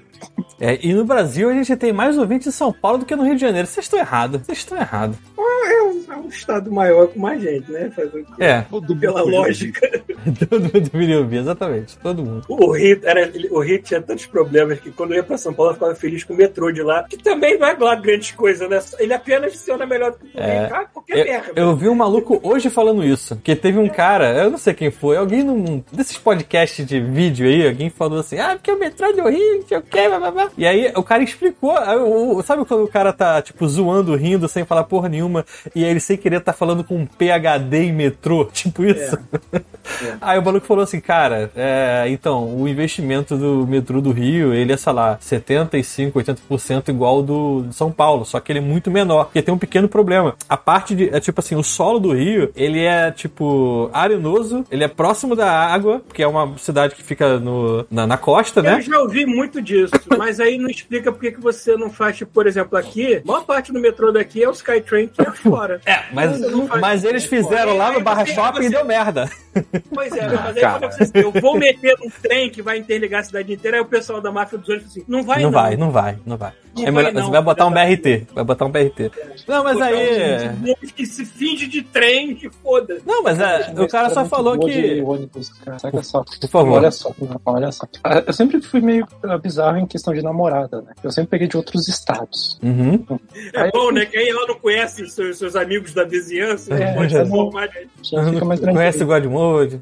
É, 0.60 0.78
e 0.86 0.94
no 0.94 1.04
Brasil 1.04 1.50
a 1.50 1.54
gente 1.54 1.76
tem 1.76 1.92
mais 1.92 2.16
ouvintes 2.16 2.46
em 2.46 2.52
São 2.52 2.72
Paulo 2.72 3.00
do 3.00 3.06
que 3.06 3.16
no 3.16 3.24
Rio 3.24 3.34
de 3.34 3.42
Janeiro. 3.42 3.68
Vocês 3.68 3.88
estão 3.88 3.98
errados. 3.98 4.40
Vocês 4.42 4.60
estão 4.60 4.78
errados. 4.78 5.18
É 5.36 5.82
é 6.10 6.16
um 6.16 6.28
estado 6.28 6.72
maior 6.72 7.08
com 7.08 7.20
mais 7.20 7.42
gente, 7.42 7.72
né? 7.72 7.90
Fazer 7.96 8.20
o 8.20 8.26
quê? 8.26 8.44
É. 8.44 8.62
Todo 8.70 8.90
mundo 8.90 9.00
Pela 9.00 9.22
lógica. 9.22 10.04
todo 10.50 10.62
mundo 10.62 10.82
deveria 10.82 11.20
ouvir, 11.20 11.38
exatamente. 11.38 11.98
Todo 11.98 12.24
mundo. 12.24 12.46
O 12.48 12.72
Rio, 12.72 13.00
era, 13.04 13.32
o 13.52 13.60
Rio 13.60 13.82
tinha 13.82 14.02
tantos 14.02 14.26
problemas 14.26 14.80
que 14.80 14.92
quando 14.92 15.12
eu 15.12 15.18
ia 15.18 15.24
pra 15.24 15.38
São 15.38 15.54
Paulo 15.54 15.72
eu 15.72 15.76
ficava 15.76 15.96
feliz 15.96 16.24
com 16.24 16.34
o 16.34 16.38
metrô 16.38 16.72
de 16.72 16.82
lá, 16.82 17.04
que 17.04 17.18
também 17.18 17.58
não 17.58 17.68
é 17.68 17.74
lá 17.74 17.96
grande 17.96 18.34
coisa, 18.34 18.68
né? 18.68 18.80
Ele 19.00 19.14
apenas 19.14 19.54
funciona 19.54 19.86
melhor 19.86 20.12
do 20.12 20.18
que 20.20 20.38
o 20.38 20.40
É. 20.40 20.68
Rio. 20.68 20.88
Qualquer 20.94 21.26
merda. 21.26 21.52
Eu, 21.56 21.68
eu 21.68 21.76
vi 21.76 21.90
um 21.90 21.96
maluco 21.96 22.40
hoje 22.44 22.70
falando 22.70 23.04
isso. 23.04 23.36
Que 23.44 23.56
teve 23.56 23.78
um 23.78 23.90
cara, 23.90 24.32
eu 24.44 24.52
não 24.52 24.58
sei 24.58 24.74
quem 24.74 24.92
foi, 24.92 25.18
alguém 25.18 25.44
num 25.44 25.84
desses 25.92 26.18
podcasts 26.18 26.86
de 26.86 27.00
vídeo 27.00 27.48
aí, 27.48 27.68
alguém 27.68 27.90
falou 27.90 28.20
assim: 28.20 28.38
ah, 28.38 28.56
porque 28.56 28.72
o 28.72 28.80
metrô 28.80 29.12
de 29.12 29.22
Rio, 29.22 29.60
não 29.60 29.68
sei 29.68 29.78
o 29.78 29.82
que, 29.82 30.08
blá, 30.08 30.20
blá, 30.20 30.32
blá. 30.32 30.52
E 30.58 30.66
aí 30.66 30.92
o 30.96 31.04
cara 31.04 31.24
explicou. 31.24 31.74
Sabe 32.44 32.66
quando 32.66 32.84
o 32.84 32.88
cara 32.88 33.12
tá, 33.14 33.42
tipo, 33.42 33.68
zoando, 33.68 34.16
rindo, 34.16 34.48
sem 34.48 34.66
falar 34.66 34.84
porra 34.84 35.10
nenhuma, 35.10 35.46
e 35.76 35.83
aí 35.84 35.92
ele 35.92 36.00
sem 36.00 36.18
querer 36.18 36.42
tá 36.42 36.54
falando 36.54 36.84
com 36.84 36.96
um 36.96 37.06
PHD 37.06 37.86
em 37.86 37.94
metrô? 37.94 38.46
Tipo 38.54 38.86
isso. 38.86 39.18
Aí 40.22 40.40
o 40.40 40.44
maluco 40.44 40.66
falou 40.66 40.84
assim, 40.84 41.00
cara, 41.00 41.52
é, 41.56 42.06
então, 42.08 42.56
o 42.56 42.68
investimento 42.68 43.36
do 43.36 43.68
metrô 43.68 44.00
do 44.00 44.12
Rio, 44.12 44.54
ele 44.54 44.72
é, 44.72 44.78
sei 44.78 44.94
lá, 44.94 45.18
75, 45.20 46.20
80% 46.20 46.90
igual 46.90 47.22
do 47.22 47.64
de 47.68 47.76
São 47.76 47.92
Paulo, 47.92 48.26
só 48.26 48.40
que 48.40 48.52
ele 48.52 48.60
é 48.60 48.62
muito 48.62 48.90
menor, 48.90 49.26
porque 49.26 49.42
tem 49.42 49.54
um 49.54 49.58
pequeno 49.58 49.88
problema. 49.90 50.36
A 50.48 50.56
parte 50.56 50.96
de, 50.96 51.10
é 51.10 51.20
tipo 51.20 51.40
assim, 51.40 51.56
o 51.56 51.64
solo 51.64 52.00
do 52.00 52.14
Rio, 52.14 52.52
ele 52.56 52.82
é, 52.82 53.12
tipo, 53.12 53.90
arenoso, 53.94 54.66
ele 54.72 54.84
é 54.84 54.88
próximo 54.88 55.36
da 55.36 55.52
água, 55.52 56.02
porque 56.08 56.24
é 56.24 56.28
uma 56.28 56.58
cidade 56.58 56.96
que 56.96 57.04
fica 57.04 57.40
no, 57.40 57.86
na, 57.92 58.08
na 58.08 58.18
costa, 58.18 58.62
Eu 58.62 58.64
né? 58.64 58.82
já 58.82 59.00
ouvi 59.00 59.26
muito 59.26 59.62
disso, 59.62 59.94
mas 60.18 60.40
aí 60.40 60.58
não 60.58 60.70
explica 60.70 61.12
por 61.12 61.20
que 61.20 61.32
que 61.32 61.42
você 61.42 61.76
não 61.76 61.90
faz, 61.90 62.18
tipo, 62.18 62.32
por 62.32 62.48
exemplo, 62.48 62.78
aqui, 62.78 63.18
a 63.18 63.22
maior 63.26 63.46
parte 63.46 63.72
do 63.72 63.80
metrô 63.80 64.12
daqui 64.12 64.44
é 64.44 64.48
o 64.48 64.52
Skytrain 64.52 65.08
que 65.08 65.22
é 65.22 65.32
fora. 65.32 65.73
É, 65.86 66.04
mas, 66.12 66.40
mas 66.80 67.04
eles 67.04 67.26
fizeram 67.26 67.76
lá 67.78 67.92
no 67.92 68.02
Barra 68.02 68.26
você- 68.26 68.34
Shopping 68.34 68.66
e 68.66 68.70
deu 68.70 68.86
merda. 68.86 69.30
Pois 69.94 70.12
é, 70.16 70.28
mas 70.34 70.56
aí 70.58 70.62
Cara. 70.62 70.90
você, 70.92 71.12
eu 71.14 71.32
vou 71.32 71.58
meter 71.58 71.96
um 72.04 72.10
trem 72.10 72.50
que 72.50 72.62
vai 72.62 72.78
interligar 72.78 73.22
a 73.22 73.24
cidade 73.24 73.54
inteira, 73.54 73.78
aí 73.78 73.82
o 73.82 73.86
pessoal 73.86 74.20
da 74.22 74.32
máfia 74.32 74.58
dos 74.58 74.68
ônibus 74.70 74.92
assim, 74.92 75.04
não 75.08 75.24
vai 75.24 75.38
não 75.38 75.46
não. 75.46 75.52
vai, 75.52 75.78
não 75.78 75.92
vai, 75.92 76.18
não 76.26 76.38
vai. 76.38 76.52
Não 76.76 76.82
É 76.84 76.92
vai 76.92 77.04
melhor- 77.04 77.14
não, 77.14 77.26
você 77.26 77.32
vai 77.32 77.42
botar 77.44 77.66
um 77.68 77.72
BRT, 77.72 78.28
vai 78.34 78.44
botar 78.44 78.66
um 78.66 78.72
BRT. 78.72 79.12
Não, 79.48 79.64
mas 79.64 79.80
aí... 79.82 80.50
ônibus 80.50 80.92
que 80.96 81.06
se 81.06 81.26
finge 81.26 81.68
de 81.68 81.82
trem 81.84 82.36
que 82.36 82.50
foda. 82.50 83.00
Não, 83.06 83.22
mas 83.24 83.40
é, 83.40 83.74
o 83.78 83.88
cara 83.88 84.10
só 84.10 84.26
falou 84.26 84.58
que. 84.60 85.02
ônibus, 85.02 85.50
cara. 85.64 85.78
Saca 85.80 86.02
só. 86.04 86.24
Por 86.24 86.50
favor. 86.50 86.78
Olha 86.78 86.92
só, 86.92 87.14
olha 87.46 87.72
só. 87.72 87.86
Ah, 88.04 88.24
Eu 88.26 88.34
sempre 88.34 88.62
fui 88.62 88.82
meio 88.82 89.08
bizarro 89.42 89.78
em 89.78 89.86
questão 89.86 90.14
de 90.14 90.22
namorada, 90.22 90.82
né? 90.82 90.94
Eu 91.04 91.12
sempre 91.12 91.30
peguei 91.32 91.48
de 91.48 91.58
outros 91.58 91.88
estados. 91.88 92.58
Uhum. 92.64 93.04
É 93.54 93.70
bom, 93.72 93.92
né? 93.92 94.06
Que 94.06 94.18
aí 94.18 94.30
ela 94.30 94.48
não 94.48 94.56
conhece 94.56 95.04
os 95.04 95.14
seus, 95.14 95.38
seus 95.38 95.56
amigos 95.56 95.94
da 95.94 96.04
vizinhança, 96.04 96.74
É, 96.74 96.88
não 96.88 96.96
pode 96.96 97.12
já 97.14 97.24
não- 97.24 97.30
formar, 97.30 97.68
né? 97.68 97.84
Já 98.02 98.24
fica 98.26 98.46
mais 98.46 98.60
tranquilo. 98.60 98.80
Conhece 98.80 99.04
o 99.04 99.08
Godmode? 99.08 99.82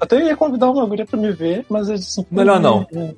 Até 0.00 0.22
ia 0.24 0.36
convidar 0.36 0.70
uma 0.70 0.86
guria 0.86 1.04
pra 1.06 1.18
me 1.18 1.32
ver, 1.32 1.64
mas 1.68 1.88
eu 1.88 1.96
disse 1.96 2.20
assim, 2.20 2.26
Melhor 2.30 2.58
não. 2.60 2.86
não, 2.92 3.14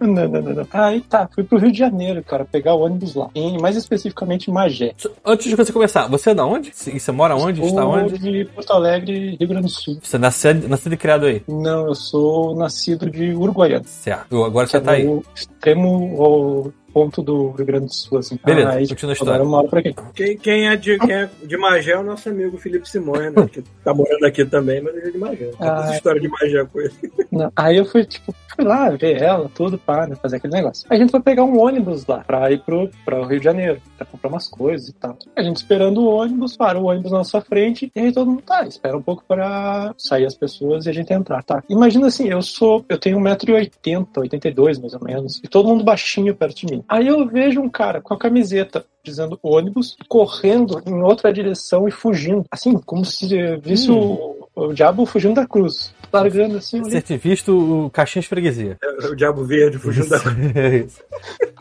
não, 0.00 0.28
não, 0.28 0.42
não. 0.54 0.66
Aí 0.72 1.00
tá, 1.02 1.28
fui 1.34 1.44
pro 1.44 1.58
Rio 1.58 1.72
de 1.72 1.77
Janeiro, 1.78 2.22
cara, 2.22 2.44
pegar 2.44 2.74
o 2.74 2.80
ônibus 2.80 3.14
lá. 3.14 3.30
Em, 3.34 3.58
mais 3.58 3.76
especificamente 3.76 4.50
em 4.50 4.54
Magé. 4.54 4.94
Antes 5.24 5.48
de 5.48 5.54
você 5.56 5.72
começar, 5.72 6.06
você 6.08 6.30
é 6.30 6.34
da 6.34 6.44
onde? 6.44 6.70
E 6.86 7.00
você 7.00 7.12
mora 7.12 7.36
onde? 7.36 7.62
Está 7.62 7.82
Sou 7.82 7.90
onde? 7.90 8.18
de 8.18 8.44
Porto 8.46 8.72
Alegre, 8.72 9.36
Rio 9.38 9.48
Grande 9.48 9.66
do 9.66 9.70
Sul. 9.70 9.98
Você 10.02 10.18
nasceu, 10.18 10.54
nascido 10.68 10.92
e 10.92 10.96
criado 10.96 11.26
aí. 11.26 11.42
Não, 11.48 11.86
eu 11.86 11.94
sou 11.94 12.54
nascido 12.56 13.10
de 13.10 13.32
Uruguaiana. 13.34 13.84
Certo. 13.84 14.44
Agora 14.44 14.66
você 14.66 14.76
é 14.76 14.80
tá 14.80 14.92
aí. 14.92 15.04
no 15.04 15.24
extremo 15.34 16.72
ponto 16.92 17.22
do 17.22 17.50
Rio 17.50 17.66
Grande 17.66 17.86
do 17.86 17.94
Sul, 17.94 18.18
assim. 18.18 18.38
Beleza, 18.44 18.70
Aí, 18.70 18.88
continua 18.88 19.12
a 19.12 19.14
agora 19.14 19.30
história. 19.36 19.42
eu 19.42 19.48
moro 19.48 19.68
por 19.68 19.78
aqui. 19.78 19.94
Quem, 20.14 20.36
quem 20.36 20.68
é 20.68 20.76
de, 20.76 20.98
quem 20.98 21.14
é 21.14 21.28
de 21.44 21.56
Magé 21.56 21.92
é 21.92 21.98
o 21.98 22.02
nosso 22.02 22.28
amigo 22.28 22.58
Felipe 22.58 22.88
Simões, 22.88 23.32
né? 23.32 23.48
Que 23.52 23.62
tá 23.84 23.94
morando 23.94 24.24
aqui 24.24 24.44
também, 24.44 24.80
mas 24.80 24.96
ele 24.96 25.08
é 25.08 25.10
de 25.10 25.18
Magé. 25.18 25.50
Ah. 25.60 25.90
História 25.94 26.20
de 26.20 26.28
Magé 26.28 26.64
com 26.64 26.80
ele. 26.80 26.92
Não, 27.30 27.52
Aí 27.54 27.76
eu 27.76 27.84
fui, 27.84 28.04
tipo, 28.04 28.34
fui 28.58 28.64
lá 28.64 28.90
ver 28.90 29.22
ela, 29.22 29.48
tudo, 29.54 29.78
pá, 29.78 30.06
né, 30.06 30.16
fazer 30.16 30.36
aquele 30.36 30.54
negócio. 30.54 30.84
A 30.90 30.96
gente 30.96 31.10
foi 31.10 31.20
pegar 31.20 31.44
um 31.44 31.60
ônibus 31.60 32.04
lá 32.06 32.24
pra 32.26 32.50
ir 32.50 32.60
pro, 32.60 32.90
pra 33.04 33.24
Rio 33.24 33.38
de 33.38 33.44
Janeiro, 33.44 33.80
pra 33.96 34.04
comprar 34.04 34.28
umas 34.28 34.48
coisas 34.48 34.88
e 34.88 34.92
tal. 34.92 35.16
A 35.36 35.42
gente 35.42 35.56
esperando 35.56 36.00
o 36.00 36.08
ônibus, 36.08 36.56
para 36.56 36.78
o 36.78 36.86
ônibus 36.86 37.12
na 37.12 37.18
nossa 37.18 37.40
frente, 37.40 37.92
e 37.94 38.00
aí 38.00 38.12
todo 38.12 38.28
mundo, 38.28 38.42
tá, 38.42 38.66
espera 38.66 38.96
um 38.96 39.02
pouco 39.02 39.22
pra 39.26 39.94
sair 39.96 40.26
as 40.26 40.34
pessoas 40.34 40.86
e 40.86 40.90
a 40.90 40.92
gente 40.92 41.12
entrar, 41.12 41.42
tá? 41.44 41.62
Imagina 41.68 42.08
assim, 42.08 42.28
eu 42.28 42.42
sou, 42.42 42.84
eu 42.88 42.98
tenho 42.98 43.18
1,80m, 43.20 44.08
82 44.16 44.78
mais 44.80 44.94
ou 44.94 45.04
menos, 45.04 45.40
e 45.44 45.48
todo 45.48 45.68
mundo 45.68 45.84
baixinho 45.84 46.34
perto 46.34 46.66
de 46.66 46.74
mim. 46.74 46.84
Aí 46.88 47.06
eu 47.06 47.26
vejo 47.28 47.60
um 47.60 47.68
cara 47.68 48.00
com 48.00 48.12
a 48.12 48.18
camiseta 48.18 48.84
dizendo 49.04 49.38
ônibus, 49.42 49.96
correndo 50.08 50.82
em 50.84 51.00
outra 51.02 51.32
direção 51.32 51.86
e 51.86 51.90
fugindo, 51.90 52.44
assim, 52.50 52.74
como 52.78 53.04
se 53.04 53.56
visse 53.58 53.90
o, 53.90 54.37
o 54.66 54.72
diabo 54.72 55.06
fugindo 55.06 55.34
da 55.34 55.46
cruz. 55.46 55.94
Largando 56.12 56.56
assim, 56.56 56.82
Você 56.82 57.02
ter 57.02 57.18
visto 57.18 57.86
o 57.86 57.90
caixinha 57.90 58.22
de 58.22 58.28
freguesia. 58.28 58.78
O 59.10 59.14
Diabo 59.14 59.44
Verde 59.44 59.78
fugindo 59.78 60.08
da. 60.08 60.18
É 60.54 60.78
isso. 60.78 61.02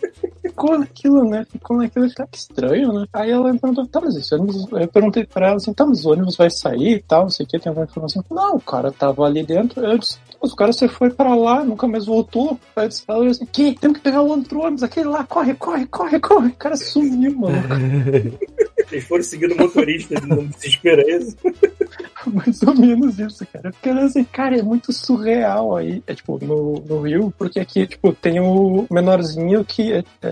ficou 0.57 0.79
naquilo, 0.79 1.29
né? 1.29 1.45
Ficou 1.51 1.77
naquilo, 1.77 2.05
eu 2.05 2.09
falei, 2.09 2.27
"Ah, 2.27 2.31
que 2.31 2.37
estranho, 2.37 2.93
né? 2.93 3.05
Aí 3.13 3.29
ela 3.29 3.53
me 3.53 3.59
perguntou, 3.59 3.85
tá, 3.85 4.01
mas 4.01 4.15
esse 4.15 4.33
ônibus. 4.33 4.65
Eu 4.71 4.87
perguntei 4.87 5.23
pra 5.23 5.47
ela 5.49 5.57
assim, 5.57 5.71
tá, 5.71 5.85
mas 5.85 6.03
o 6.03 6.11
ônibus 6.11 6.35
vai 6.35 6.49
sair 6.49 6.95
e 6.95 7.01
tal, 7.03 7.23
não 7.23 7.29
sei 7.29 7.45
o 7.45 7.49
que, 7.49 7.59
tem 7.59 7.69
alguma 7.69 7.85
informação. 7.85 8.23
Não, 8.31 8.55
o 8.55 8.61
cara 8.61 8.91
tava 8.91 9.23
ali 9.25 9.43
dentro. 9.43 9.85
Eu 9.85 9.99
disse, 9.99 10.17
"Mas 10.41 10.51
o 10.51 10.55
cara 10.55 10.73
você 10.73 10.87
foi 10.87 11.11
pra 11.11 11.35
lá, 11.35 11.63
nunca 11.63 11.87
mais 11.87 12.05
voltou. 12.05 12.59
Aí 12.75 12.87
disse, 12.87 13.03
ela 13.07 13.27
disse, 13.27 13.45
que? 13.45 13.75
Temos 13.75 13.97
que 13.97 14.03
pegar 14.03 14.21
o 14.21 14.29
outro 14.29 14.59
ônibus, 14.61 14.81
aquele 14.81 15.07
lá, 15.07 15.23
corre, 15.23 15.53
corre, 15.53 15.85
corre, 15.85 16.19
corre. 16.19 16.47
O 16.49 16.55
cara 16.55 16.75
sumiu, 16.75 17.37
mano. 17.37 17.57
Eles 18.91 19.03
foram 19.07 19.23
seguindo 19.23 19.53
o 19.53 19.57
motorista 19.57 20.19
no 20.21 20.47
desespero, 20.47 21.01
é? 21.01 21.19
Mais 22.33 22.61
ou 22.63 22.75
menos 22.75 23.19
isso, 23.19 23.45
cara. 23.51 23.71
Porque 23.71 23.89
assim, 23.89 24.23
cara, 24.25 24.57
é 24.57 24.61
muito 24.61 24.91
surreal 24.91 25.77
aí. 25.77 26.03
É 26.07 26.13
tipo, 26.13 26.43
no, 26.43 26.79
no 26.81 27.01
Rio, 27.01 27.33
porque 27.37 27.59
aqui, 27.59 27.87
tipo, 27.87 28.11
tem 28.13 28.39
o 28.39 28.85
menorzinho 28.91 29.63
que 29.63 29.93
é, 29.93 30.03
é, 30.21 30.29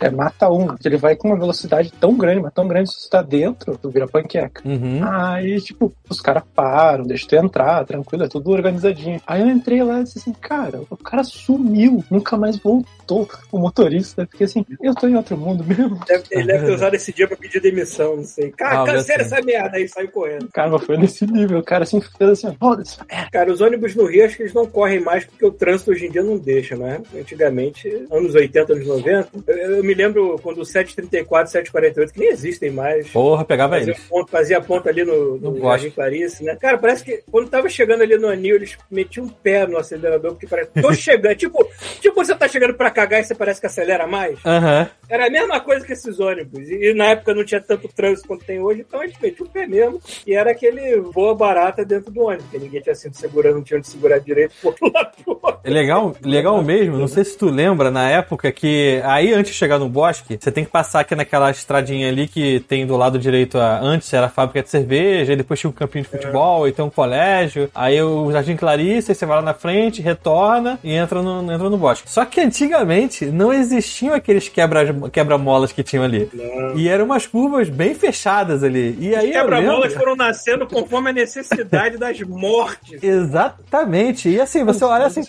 é 0.00 0.10
mata 0.10 0.50
um. 0.50 0.74
Ele 0.84 0.96
vai 0.96 1.16
com 1.16 1.28
uma 1.28 1.38
velocidade 1.38 1.92
tão 2.00 2.16
grande, 2.16 2.40
mas 2.42 2.52
tão 2.52 2.66
grande, 2.68 2.92
se 2.92 3.04
tu 3.06 3.10
tá 3.10 3.22
dentro, 3.22 3.76
tu 3.78 3.90
vira 3.90 4.06
panqueca. 4.08 4.62
Uhum. 4.64 5.00
Aí, 5.04 5.60
tipo, 5.60 5.92
os 6.08 6.20
caras 6.20 6.42
param, 6.54 7.04
deixam 7.04 7.28
tu 7.28 7.36
entrar, 7.36 7.84
tranquilo, 7.84 8.24
é 8.24 8.28
tudo 8.28 8.50
organizadinho. 8.50 9.20
Aí 9.26 9.40
eu 9.42 9.48
entrei 9.48 9.82
lá 9.82 10.00
e 10.00 10.04
disse 10.04 10.18
assim, 10.18 10.32
cara, 10.32 10.80
o 10.90 10.96
cara 10.96 11.22
sumiu, 11.24 12.04
nunca 12.10 12.36
mais 12.36 12.56
voltou, 12.58 13.28
o 13.52 13.58
motorista. 13.58 14.26
Porque 14.26 14.44
assim, 14.44 14.64
eu 14.82 14.94
tô 14.94 15.06
em 15.08 15.16
outro 15.16 15.36
mundo 15.36 15.64
mesmo. 15.64 15.98
Deve- 16.06 16.24
ele 16.30 16.46
deve 16.46 16.66
ter 16.66 16.72
usado 16.72 16.94
esse 16.94 17.12
dia 17.12 17.26
pra 17.28 17.36
pedir 17.36 17.60
demissão, 17.60 18.16
não 18.16 18.24
sei. 18.24 18.50
Cara, 18.52 18.82
Ah, 18.82 18.86
cancela 18.86 19.22
essa 19.22 19.40
merda 19.42 19.76
aí, 19.76 19.88
saiu 19.88 20.08
correndo. 20.10 20.48
Cara, 20.52 20.70
mas 20.70 20.84
foi 20.84 20.96
nesse 20.96 21.26
nível. 21.26 21.58
O 21.58 21.62
cara 21.64 21.84
assim 21.84 22.00
fez 22.00 22.30
assim, 22.30 22.54
foda-se. 22.58 22.98
Cara, 23.32 23.52
os 23.52 23.60
ônibus 23.60 23.94
no 23.94 24.06
Rio, 24.06 24.24
acho 24.24 24.36
que 24.36 24.42
eles 24.42 24.54
não 24.54 24.66
correm 24.66 25.00
mais 25.00 25.24
porque 25.24 25.44
o 25.44 25.50
trânsito 25.50 25.90
hoje 25.90 26.06
em 26.06 26.10
dia 26.10 26.22
não 26.22 26.36
deixa, 26.38 26.76
né? 26.76 27.00
Antigamente, 27.18 27.88
anos 28.10 28.34
80, 28.34 28.72
anos 28.72 28.86
90, 28.86 29.28
eu, 29.56 29.84
me 29.84 29.94
lembro 29.94 30.38
quando 30.42 30.58
o 30.60 30.64
734, 30.64 31.50
748, 31.52 32.12
que 32.12 32.20
nem 32.20 32.28
existem 32.30 32.70
mais. 32.70 33.08
Porra, 33.08 33.44
pegava 33.44 33.76
Fazia 33.76 33.92
eles. 33.92 34.04
ponto, 34.04 34.30
fazia 34.30 34.60
ponto 34.60 34.88
ali 34.88 35.04
no, 35.04 35.36
No. 35.38 35.60
Jardim 35.60 35.90
Clarice, 35.90 36.44
né? 36.44 36.56
Cara, 36.56 36.78
parece 36.78 37.04
que 37.04 37.22
quando 37.30 37.48
tava 37.48 37.68
chegando 37.68 38.02
ali 38.02 38.16
no 38.16 38.28
anil, 38.28 38.56
eles 38.56 38.76
metiam 38.90 39.26
um 39.26 39.28
pé 39.28 39.66
no 39.66 39.76
acelerador, 39.78 40.32
porque 40.32 40.46
parece. 40.46 40.70
Tô 40.80 40.92
chegando. 40.94 41.34
tipo, 41.36 41.66
tipo, 42.00 42.14
você 42.24 42.34
tá 42.34 42.48
chegando 42.48 42.74
pra 42.74 42.90
cagar 42.90 43.20
e 43.20 43.24
você 43.24 43.34
parece 43.34 43.60
que 43.60 43.66
acelera 43.66 44.06
mais. 44.06 44.38
Aham. 44.44 44.88
Era 45.08 45.26
a 45.26 45.30
mesma 45.30 45.60
coisa 45.60 45.86
que 45.86 45.92
esses 45.92 46.18
ônibus. 46.18 46.68
E, 46.68 46.90
e 46.90 46.94
na 46.94 47.06
época 47.06 47.32
não 47.34 47.44
tinha 47.44 47.60
tanto 47.60 47.86
trânsito 47.88 48.26
quanto 48.26 48.44
tem 48.44 48.60
hoje, 48.60 48.84
então 48.86 49.02
eles 49.02 49.14
metiam 49.20 49.46
o 49.46 49.50
pé 49.50 49.66
mesmo. 49.66 50.00
E 50.26 50.34
era 50.34 50.50
aquele 50.50 50.96
voa 51.00 51.34
barata 51.34 51.84
dentro 51.84 52.10
do 52.10 52.22
ônibus, 52.22 52.44
porque 52.46 52.58
ninguém 52.58 52.80
tinha 52.80 52.94
cinto 52.94 53.16
segurando, 53.16 53.56
não 53.56 53.62
tinha 53.62 53.78
onde 53.78 53.86
segurar 53.88 54.18
direito, 54.18 54.54
pro 54.60 54.74
outro. 54.82 55.60
É 55.62 55.70
legal, 55.70 56.14
legal 56.22 56.62
mesmo. 56.62 56.96
Não 56.98 57.06
sei 57.08 57.24
se 57.24 57.36
tu 57.36 57.46
lembra 57.48 57.90
na 57.90 58.08
época 58.10 58.50
que 58.50 59.00
aí 59.04 59.32
antes 59.32 59.45
de 59.46 59.56
chegar 59.56 59.78
no 59.78 59.88
bosque, 59.88 60.38
você 60.40 60.50
tem 60.50 60.64
que 60.64 60.70
passar 60.70 61.00
aqui 61.00 61.14
naquela 61.14 61.50
estradinha 61.50 62.08
ali 62.08 62.28
que 62.28 62.60
tem 62.60 62.86
do 62.86 62.96
lado 62.96 63.18
direito 63.18 63.58
a 63.58 63.80
antes 63.80 64.12
era 64.12 64.26
a 64.26 64.28
fábrica 64.28 64.62
de 64.62 64.70
cerveja, 64.70 65.32
e 65.32 65.36
depois 65.36 65.58
tinha 65.60 65.70
um 65.70 65.72
campinho 65.72 66.04
de 66.04 66.10
futebol, 66.10 66.66
e 66.66 66.72
tem 66.72 66.84
um 66.84 66.90
colégio, 66.90 67.70
aí 67.74 68.00
o 68.02 68.30
Jardim 68.32 68.56
Clarice, 68.56 69.10
aí 69.10 69.14
você 69.14 69.26
vai 69.26 69.36
lá 69.36 69.42
na 69.42 69.54
frente, 69.54 70.02
retorna 70.02 70.78
e 70.82 70.92
entra 70.92 71.22
no, 71.22 71.52
entra 71.52 71.70
no 71.70 71.78
bosque. 71.78 72.10
Só 72.10 72.24
que 72.24 72.40
antigamente 72.40 73.26
não 73.26 73.52
existiam 73.52 74.14
aqueles 74.14 74.48
quebra- 74.48 74.94
quebra-molas 75.10 75.72
que 75.72 75.82
tinham 75.82 76.04
ali. 76.04 76.30
E 76.74 76.88
eram 76.88 77.04
umas 77.04 77.26
curvas 77.26 77.68
bem 77.68 77.94
fechadas 77.94 78.62
ali. 78.62 78.96
E 79.00 79.14
aí 79.14 79.32
Quebra-molas 79.32 79.90
lembro... 79.90 79.98
foram 79.98 80.16
nascendo 80.16 80.66
conforme 80.66 81.10
a 81.10 81.12
necessidade 81.12 81.98
das 81.98 82.20
mortes. 82.20 83.02
Exatamente. 83.02 84.28
E 84.28 84.40
assim, 84.40 84.64
você 84.64 84.84
olha 84.84 85.06
assim, 85.06 85.22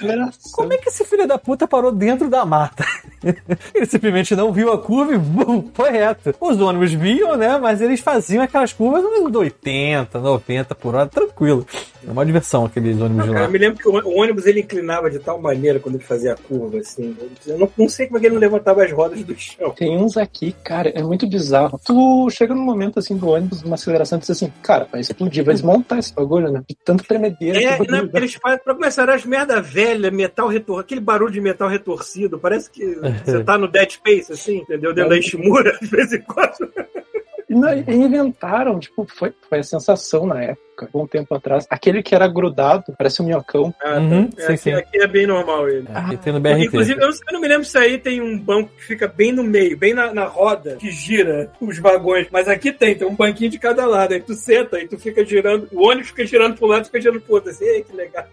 como 0.52 0.74
é 0.74 0.78
que 0.78 0.90
esse 0.90 1.04
filho 1.06 1.28
da 1.28 1.38
puta 1.38 1.68
parou 1.68 1.92
dentro 1.92 2.30
da 2.30 2.46
mata? 2.46 2.86
ele 3.74 3.86
simplesmente 4.08 4.36
não 4.36 4.52
viu 4.52 4.72
a 4.72 4.78
curva 4.78 5.14
e 5.14 5.18
bum, 5.18 5.70
foi 5.74 5.92
reto. 5.92 6.34
Os 6.40 6.60
ônibus 6.60 6.94
viam, 6.94 7.36
né? 7.36 7.58
Mas 7.58 7.82
eles 7.82 8.00
faziam 8.00 8.44
aquelas 8.44 8.72
curvas 8.72 9.04
uns 9.04 9.36
80, 9.36 10.20
90 10.20 10.76
por 10.76 10.96
hora, 10.96 11.08
tranquilo. 11.08 11.66
É 12.08 12.12
uma 12.12 12.26
diversão 12.26 12.66
aqueles 12.66 13.02
ônibus 13.02 13.26
de 13.26 13.32
Cara, 13.32 13.42
lá. 13.42 13.48
eu 13.48 13.52
me 13.52 13.58
lembro 13.58 13.80
que 13.80 13.90
o 13.90 14.18
ônibus 14.18 14.46
ele 14.46 14.62
inclinava 14.62 15.10
de 15.10 15.20
tal 15.20 15.42
maneira 15.42 15.78
quando 15.80 15.96
ele 15.96 16.04
fazia 16.04 16.34
a 16.34 16.38
curva, 16.38 16.78
assim. 16.78 17.16
Eu 17.46 17.58
não, 17.58 17.70
não 17.78 17.90
sei 17.90 18.08
como 18.08 18.18
é 18.18 18.22
que 18.22 18.28
ele 18.28 18.36
não 18.36 18.42
levantava 18.42 18.84
as 18.84 18.92
rodas 18.92 19.22
do 19.24 19.38
chão. 19.38 19.72
Tem 19.72 19.98
uns 19.98 20.16
aqui, 20.16 20.56
cara, 20.64 20.90
é 20.90 21.04
muito 21.04 21.28
bizarro. 21.28 21.80
Tu 21.84 22.30
chega 22.30 22.56
num 22.56 22.64
momento 22.64 23.00
assim 23.00 23.18
do 23.18 23.28
ônibus, 23.28 23.62
uma 23.64 23.76
aceleração, 23.76 24.18
e 24.18 24.22
diz 24.22 24.30
assim, 24.30 24.52
cara, 24.62 24.88
vai 24.90 25.02
explodir, 25.02 25.44
vai 25.44 25.54
desmontar 25.54 26.00
esse 26.00 26.14
bagulho, 26.14 26.50
né? 26.50 26.64
De 26.68 26.78
tanto 26.84 27.04
tremedeira. 27.04 27.62
É, 27.62 27.78
que 27.78 27.92
não, 27.92 28.02
porque 28.02 28.18
eles 28.18 28.34
fazem, 28.36 28.60
pra 28.64 28.74
começar, 28.74 29.10
as 29.10 29.26
merda 29.26 29.62
velha, 29.62 30.10
metal 30.10 30.48
retor, 30.48 30.80
aquele 30.80 31.02
barulho 31.02 31.34
de 31.34 31.42
metal 31.42 31.68
retorcido, 31.68 32.40
parece 32.40 32.70
que 32.70 32.86
você 33.26 33.44
tá 33.44 33.58
no 33.58 33.68
Dead 33.68 33.97
Space, 33.98 34.32
assim, 34.34 34.58
entendeu? 34.60 34.94
Dentro 34.94 35.10
da 35.12 35.18
Ishimura, 35.18 35.77
de 35.82 35.88
vez 35.88 36.13
em 36.13 36.22
quando. 36.22 36.72
E, 37.50 37.94
inventaram, 37.96 38.77
tipo, 38.77 39.08
foi, 39.10 39.34
foi 39.50 39.60
a 39.60 39.63
sensação 39.63 40.25
na 40.25 40.44
época, 40.44 40.89
um 40.94 41.08
tempo 41.08 41.34
atrás. 41.34 41.66
Aquele 41.70 42.04
que 42.04 42.13
era 42.13 42.27
grudado, 42.27 42.94
parece 42.98 43.22
um 43.22 43.25
minhocão. 43.25 43.74
Ah, 43.82 43.98
Uhum, 44.00 44.27
tá. 44.27 44.48
sim, 44.48 44.54
É, 44.54 44.58
sim. 44.58 44.74
aqui, 44.74 44.88
aqui 44.89 44.98
é 45.01 45.08
bem 45.08 45.25
normal 45.25 45.68
ele. 45.70 45.88
Aqui 45.94 46.18
tem 46.18 46.34
no 46.34 46.42
BRT. 46.42 46.66
Inclusive, 46.66 47.01
eu, 47.01 47.08
eu 47.08 47.34
não 47.34 47.39
me 47.39 47.48
lembro 47.48 47.63
se 47.63 47.77
aí 47.77 47.98
tem 47.98 48.22
um 48.22 48.38
banco 48.38 48.70
que 48.75 48.84
fica 48.84 49.08
bem 49.08 49.32
no 49.32 49.44
meio, 49.44 49.77
bem 49.77 49.94
na, 49.94 50.13
na 50.13 50.25
roda, 50.25 50.75
que 50.75 50.92
gira 50.92 51.50
os 51.62 51.80
vagões. 51.80 52.27
Mas 52.32 52.50
aqui 52.50 52.72
tem, 52.74 52.96
tem 52.96 53.08
um 53.08 53.16
banquinho 53.16 53.50
de 53.50 53.58
cada 53.58 53.86
lado. 53.86 54.13
Aí 54.13 54.20
tu 54.20 54.34
senta 54.34 54.80
e 54.82 54.88
tu 54.88 55.00
fica 55.00 55.24
girando, 55.25 55.70
o 55.72 55.88
ônibus 55.88 56.10
fica 56.10 56.25
girando 56.25 56.58
pro 56.58 56.68
lado, 56.68 56.86
fica 56.86 57.00
girando 57.00 57.22
pro 57.22 57.36
outro. 57.36 57.50
Assim, 57.50 57.63
Ei, 57.66 57.82
que 57.82 57.96
legal. 57.96 58.25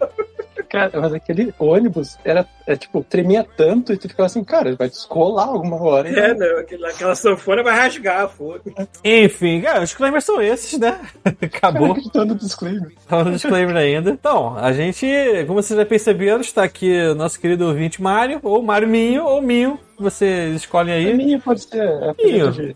Cara, 0.75 1.01
mas 1.01 1.15
aquele 1.15 1.55
ônibus 1.57 2.19
era, 2.25 2.45
é, 2.67 2.75
tipo, 2.75 3.01
tremia 3.05 3.47
tanto 3.57 3.93
e 3.93 3.97
tu 3.97 4.09
ficava 4.09 4.27
assim, 4.27 4.43
cara, 4.43 4.75
vai 4.75 4.89
descolar 4.89 5.47
alguma 5.47 5.81
hora. 5.81 6.11
E 6.11 6.19
É, 6.19 6.35
né? 6.35 6.47
Aquela, 6.59 6.89
aquela 6.89 7.15
sanfona 7.15 7.63
vai 7.63 7.77
rasgar, 7.77 8.29
foda. 8.29 8.61
Enfim, 9.05 9.61
cara, 9.61 9.85
os 9.85 9.91
disclaimers 9.91 10.25
são 10.25 10.43
esses, 10.43 10.77
né? 10.81 11.01
Acabou. 11.41 11.93
Acreditando 11.93 12.35
no 12.35 12.41
disclaimer. 12.41 12.91
Tava 13.07 13.23
no 13.23 13.31
disclaimer 13.31 13.77
ainda. 13.77 14.11
Então, 14.11 14.57
a 14.59 14.73
gente, 14.73 15.07
como 15.47 15.63
vocês 15.63 15.79
já 15.79 15.87
perceberam, 15.87 16.41
está 16.41 16.65
aqui 16.65 16.93
o 17.07 17.15
nosso 17.15 17.39
querido 17.39 17.69
ouvinte 17.69 18.03
Mário, 18.03 18.41
ou 18.43 18.61
Mário 18.61 18.89
Minho, 18.89 19.25
ou 19.25 19.41
Minho. 19.41 19.79
Vocês 19.99 20.57
escolhem 20.57 20.95
A 20.95 20.97
aí. 20.97 21.15
minha 21.15 21.39
pode 21.39 21.63
ser. 21.63 21.79
É 21.79 22.11
a 22.11 22.15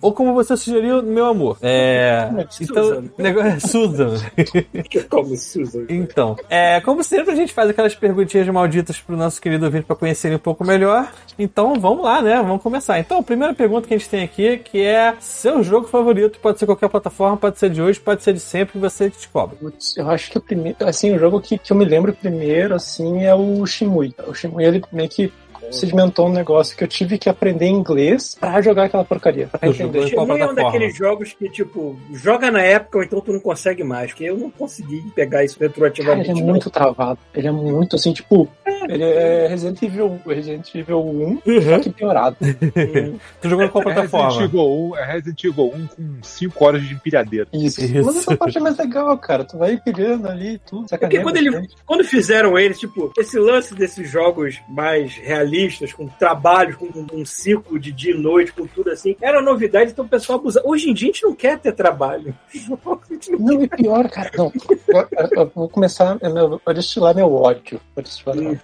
Ou 0.00 0.12
como 0.12 0.34
você 0.34 0.56
sugeriu, 0.56 1.02
meu 1.02 1.26
amor. 1.26 1.58
É. 1.62 2.28
Então, 2.60 2.84
Susan. 2.84 3.04
o 3.18 3.22
negócio 3.22 3.48
é 3.48 3.60
Susan. 3.60 4.14
Como 5.08 5.36
Susan. 5.36 5.86
Então, 5.88 6.36
é, 6.48 6.80
como 6.80 7.02
sempre, 7.02 7.32
a 7.32 7.36
gente 7.36 7.52
faz 7.52 7.70
aquelas 7.70 7.94
perguntinhas 7.94 8.46
malditas 8.48 9.00
pro 9.00 9.16
nosso 9.16 9.40
querido 9.40 9.64
ouvinte 9.64 9.84
para 9.84 9.96
conhecerem 9.96 10.36
um 10.36 10.40
pouco 10.40 10.64
melhor. 10.64 11.10
Então, 11.38 11.74
vamos 11.74 12.04
lá, 12.04 12.20
né? 12.20 12.36
Vamos 12.36 12.62
começar. 12.62 12.98
Então, 12.98 13.18
a 13.18 13.22
primeira 13.22 13.54
pergunta 13.54 13.86
que 13.86 13.94
a 13.94 13.98
gente 13.98 14.08
tem 14.08 14.22
aqui, 14.22 14.58
que 14.58 14.82
é 14.82 15.14
seu 15.20 15.62
jogo 15.62 15.86
favorito, 15.88 16.38
pode 16.40 16.58
ser 16.58 16.66
qualquer 16.66 16.88
plataforma, 16.88 17.36
pode 17.36 17.58
ser 17.58 17.70
de 17.70 17.80
hoje, 17.80 18.00
pode 18.00 18.22
ser 18.22 18.32
de 18.32 18.40
sempre, 18.40 18.72
que 18.72 18.78
você 18.78 19.08
descobre. 19.08 19.58
Eu 19.96 20.10
acho 20.10 20.30
que 20.30 20.38
o 20.38 20.40
primeiro, 20.40 20.76
assim, 20.86 21.14
o 21.14 21.18
jogo 21.18 21.40
que, 21.40 21.58
que 21.58 21.72
eu 21.72 21.76
me 21.76 21.84
lembro 21.84 22.12
primeiro, 22.12 22.74
assim, 22.74 23.24
é 23.24 23.34
o 23.34 23.64
Shimui. 23.66 24.14
O 24.26 24.34
Shimui, 24.34 24.64
ele 24.64 24.82
meio 24.92 25.08
que 25.08 25.32
sedimentou 25.70 26.26
um 26.28 26.32
negócio 26.32 26.76
que 26.76 26.84
eu 26.84 26.88
tive 26.88 27.18
que 27.18 27.28
aprender 27.28 27.66
inglês 27.66 28.36
pra 28.38 28.60
jogar 28.60 28.84
aquela 28.84 29.04
porcaria, 29.04 29.46
pra 29.48 29.68
entender. 29.68 30.08
Shimui 30.08 30.40
é 30.40 30.46
um 30.46 30.54
daqueles 30.54 30.96
jogos 30.96 31.32
que, 31.32 31.48
tipo, 31.48 31.98
joga 32.12 32.50
na 32.50 32.62
época 32.62 32.98
ou 32.98 33.04
então 33.04 33.20
tu 33.20 33.32
não 33.32 33.40
consegue 33.40 33.82
mais. 33.84 34.10
Porque 34.12 34.24
eu 34.24 34.36
não 34.36 34.50
consegui 34.50 35.02
pegar 35.14 35.44
isso 35.44 35.58
Cara, 35.58 35.66
ele 35.66 35.74
retroativamente. 35.74 36.30
é 36.30 36.44
muito 36.44 36.70
travado. 36.70 37.18
Ele 37.34 37.46
é 37.48 37.52
muito, 37.52 37.96
assim, 37.96 38.12
tipo, 38.12 38.48
ele 38.88 39.04
é 39.04 39.46
Resident 39.48 39.82
Evil, 39.82 40.18
Resident 40.26 40.74
Evil 40.74 41.00
1, 41.00 41.38
só 41.62 41.78
que 41.80 41.90
piorado. 41.90 42.36
Tu 43.40 43.48
jogou 43.48 43.64
em 43.64 43.68
qual 43.68 43.82
É 43.84 43.92
Resident 43.92 44.10
plataforma? 44.10 44.44
Evil 44.44 44.90
1, 44.90 44.96
é 44.96 45.04
Resident 45.12 45.44
Evil 45.44 45.72
1 45.74 45.86
com 45.86 46.18
5 46.22 46.64
horas 46.64 46.82
de 46.82 46.94
empilhadeira. 46.94 47.46
Isso. 47.52 47.82
Isso. 47.84 48.04
Mas 48.04 48.16
essa 48.16 48.36
parte 48.36 48.58
é 48.58 48.60
mais 48.60 48.76
legal, 48.76 49.16
cara. 49.18 49.44
Tu 49.44 49.56
vai 49.58 49.76
pilhando 49.76 50.28
ali 50.28 50.54
e 50.54 50.58
tudo. 50.58 50.86
Porque 50.88 51.20
quando, 51.20 51.36
ele, 51.36 51.68
quando 51.84 52.04
fizeram 52.04 52.58
eles, 52.58 52.78
tipo, 52.78 53.12
esse 53.18 53.38
lance 53.38 53.74
desses 53.74 54.10
jogos 54.10 54.60
mais 54.68 55.14
realistas, 55.16 55.57
com 55.96 56.06
trabalhos, 56.06 56.76
com 56.76 56.86
um, 56.86 57.06
um 57.20 57.24
ciclo 57.24 57.78
de 57.78 57.90
dia 57.92 58.14
e 58.14 58.18
noite, 58.18 58.52
com 58.52 58.66
tudo 58.66 58.90
assim, 58.90 59.16
era 59.20 59.40
novidade, 59.42 59.90
então 59.92 60.04
o 60.04 60.08
pessoal 60.08 60.38
abusa. 60.38 60.62
Hoje 60.64 60.90
em 60.90 60.94
dia 60.94 61.08
a 61.08 61.12
gente 61.12 61.24
não 61.24 61.34
quer 61.34 61.58
ter 61.58 61.72
trabalho. 61.72 62.34
Não- 62.68 63.00
Não, 63.38 63.62
e 63.62 63.68
pior, 63.68 64.08
cara. 64.10 64.30
Não. 64.36 64.52
Eu, 64.88 65.08
eu 65.42 65.52
vou 65.54 65.68
começar 65.68 66.16
a 66.22 66.28
meu- 66.28 66.60
destilar 66.74 67.14
meu 67.14 67.32
ódio. 67.34 67.80
Vou 67.94 68.02
destilar 68.02 68.36
meu. 68.36 68.58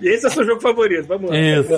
E 0.00 0.08
esse 0.08 0.26
é 0.26 0.28
o 0.28 0.32
seu 0.32 0.44
jogo 0.44 0.60
favorito, 0.60 1.06
vamos 1.06 1.30
lá. 1.30 1.36
Isso. 1.38 1.72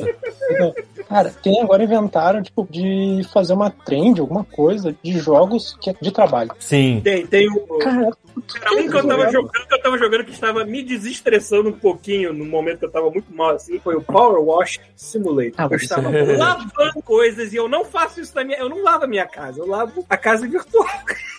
Cara, 1.09 1.31
tem 1.43 1.61
agora 1.61 1.83
inventaram, 1.85 2.43
tipo, 2.43 2.67
de 2.71 3.23
fazer 3.33 3.53
uma 3.53 3.71
trend, 3.71 4.21
alguma 4.21 4.45
coisa, 4.45 4.95
de 5.03 5.19
jogos 5.19 5.77
que 5.81 5.91
é 5.91 5.95
de 6.01 6.11
trabalho. 6.11 6.51
Sim. 6.59 7.01
Tem, 7.03 7.27
tem 7.27 7.49
o. 7.51 7.79
Cara, 7.79 8.11
Cara, 8.55 8.77
um 8.77 8.89
que 8.89 8.97
eu 8.97 9.07
tava 9.07 9.31
jogando, 9.31 9.51
que 9.51 9.75
eu 9.75 9.83
tava 9.83 9.99
jogando 9.99 10.25
que 10.25 10.33
estava 10.33 10.65
me 10.65 10.83
desestressando 10.83 11.69
um 11.69 11.79
pouquinho 11.79 12.33
no 12.33 12.45
momento 12.45 12.81
que 12.81 12.85
eu 12.85 12.91
tava 12.91 13.11
muito 13.11 13.33
mal 13.35 13.51
assim, 13.51 13.79
foi 13.81 13.97
o 13.97 14.03
Power 14.03 14.43
Wash 14.43 14.79
Simulator. 14.97 15.55
Ah, 15.57 15.65
eu 15.65 15.71
mas 15.71 15.83
estava 15.83 16.17
é- 16.17 16.37
lavando 16.37 17.03
coisas 17.05 17.53
e 17.53 17.57
eu 17.57 17.69
não 17.69 17.85
faço 17.85 18.21
isso 18.21 18.35
na 18.35 18.45
minha. 18.45 18.59
Eu 18.59 18.69
não 18.69 18.83
lavo 18.83 19.05
a 19.05 19.07
minha 19.07 19.27
casa, 19.27 19.61
eu 19.61 19.67
lavo 19.67 20.05
a 20.09 20.17
casa 20.17 20.47
virtual. 20.47 20.87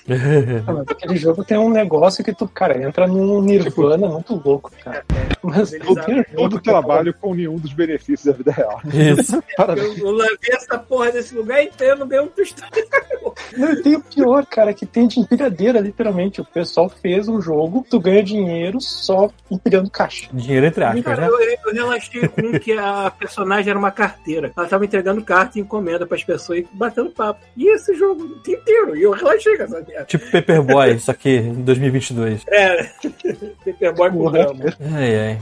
Ah, 0.67 0.73
mas 0.73 0.87
aquele 0.89 1.15
jogo 1.15 1.43
tem 1.45 1.57
um 1.57 1.69
negócio 1.69 2.23
que 2.23 2.33
tu, 2.33 2.47
cara, 2.47 2.81
entra 2.83 3.05
num 3.07 3.39
nirvana 3.39 4.07
muito 4.07 4.41
louco, 4.43 4.71
cara. 4.83 5.05
Mas 5.43 5.73
Eles 5.73 5.87
não 5.87 5.93
tem 5.93 6.03
abrem 6.03 6.25
jogo 6.31 6.41
Todo 6.41 6.57
é 6.57 6.61
trabalho 6.61 7.13
com 7.13 7.35
nenhum 7.35 7.57
dos 7.57 7.71
benefícios 7.71 8.25
da 8.25 8.31
vida 8.31 8.51
real. 8.51 8.81
Isso. 8.85 9.41
Eu, 9.77 9.97
eu 9.97 10.11
lavei 10.11 10.37
essa 10.51 10.77
porra 10.77 11.11
desse 11.11 11.35
lugar 11.35 11.63
inteiro, 11.63 11.99
não 11.99 12.07
ganhei 12.07 12.25
um 12.25 12.29
tostão. 12.29 12.67
Não, 13.57 13.81
tem 13.81 13.95
o 13.95 14.01
pior, 14.01 14.45
cara, 14.45 14.73
que 14.73 14.85
tem 14.85 15.07
de 15.07 15.19
empilhadeira, 15.19 15.79
literalmente. 15.79 16.41
O 16.41 16.45
pessoal 16.45 16.89
fez 16.89 17.27
um 17.27 17.41
jogo, 17.41 17.85
tu 17.89 17.99
ganha 17.99 18.23
dinheiro 18.23 18.79
só 18.79 19.29
empilhando 19.49 19.89
caixa. 19.89 20.29
Dinheiro 20.33 20.65
entre 20.65 20.83
aspas, 20.83 21.03
Cara, 21.03 21.21
né? 21.21 21.27
eu, 21.27 21.57
eu 21.65 21.73
relaxei 21.73 22.27
com 22.27 22.41
um 22.41 22.59
que 22.59 22.73
a 22.73 23.11
personagem 23.11 23.69
era 23.69 23.79
uma 23.79 23.91
carteira. 23.91 24.51
Ela 24.55 24.67
tava 24.67 24.85
entregando 24.85 25.23
carta 25.23 25.57
e 25.57 25.61
encomenda 25.61 26.05
pras 26.05 26.23
pessoas 26.23 26.59
e 26.59 26.67
batendo 26.73 27.09
papo. 27.09 27.41
E 27.55 27.67
esse 27.73 27.93
jogo 27.95 28.39
inteiro. 28.47 28.95
E 28.95 29.03
eu 29.03 29.11
relaxei 29.11 29.57
com 29.57 29.63
essa 29.63 29.81
merda. 29.81 30.05
Tipo 30.05 30.31
Paperboy, 30.31 30.97
só 30.99 31.13
que 31.13 31.37
em 31.37 31.61
2022. 31.63 32.43
É, 32.47 32.83
Paperboy 33.65 34.11
com. 34.11 34.29
Ai, 34.95 35.19
ai. 35.19 35.41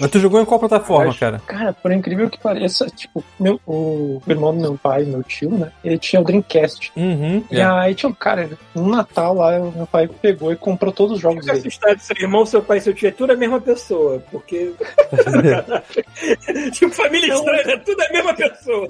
Mas 0.00 0.10
tu 0.10 0.18
jogou 0.18 0.40
em 0.40 0.44
qual 0.44 0.60
plataforma, 0.60 1.14
cara? 1.14 1.40
Cara, 1.46 1.72
por 1.72 1.90
incrível 1.92 2.30
que 2.30 2.38
pareça, 2.38 2.86
tipo, 2.86 3.24
meu, 3.38 3.60
o 3.66 4.20
irmão 4.26 4.54
do 4.54 4.60
meu 4.60 4.78
pai, 4.78 5.04
meu 5.04 5.22
tio, 5.22 5.50
né? 5.50 5.72
Ele 5.84 5.98
tinha 5.98 6.20
o 6.20 6.24
Dreamcast. 6.24 6.92
Uhum. 7.10 7.44
E 7.50 7.60
aí 7.60 7.94
tinha 7.94 8.08
um 8.10 8.14
cara, 8.14 8.48
no 8.74 8.88
Natal 8.88 9.34
lá, 9.34 9.58
o 9.58 9.72
meu 9.72 9.86
pai 9.86 10.08
pegou 10.08 10.52
e 10.52 10.56
comprou 10.56 10.92
todos 10.92 11.16
os 11.16 11.20
jogos 11.20 11.40
Fica 11.40 11.54
dele. 11.54 11.66
assustado, 11.66 11.98
seu 12.00 12.16
irmão, 12.18 12.46
seu 12.46 12.62
pai 12.62 12.78
e 12.78 12.80
seu 12.80 12.94
tio 12.94 13.08
é 13.08 13.10
tudo 13.10 13.32
a 13.32 13.36
mesma 13.36 13.60
pessoa. 13.60 14.22
Porque. 14.30 14.72
tipo, 16.72 16.92
família 16.94 17.34
estranha, 17.34 17.62
é 17.66 17.76
tudo 17.78 18.00
a 18.02 18.12
mesma 18.12 18.34
pessoa. 18.34 18.88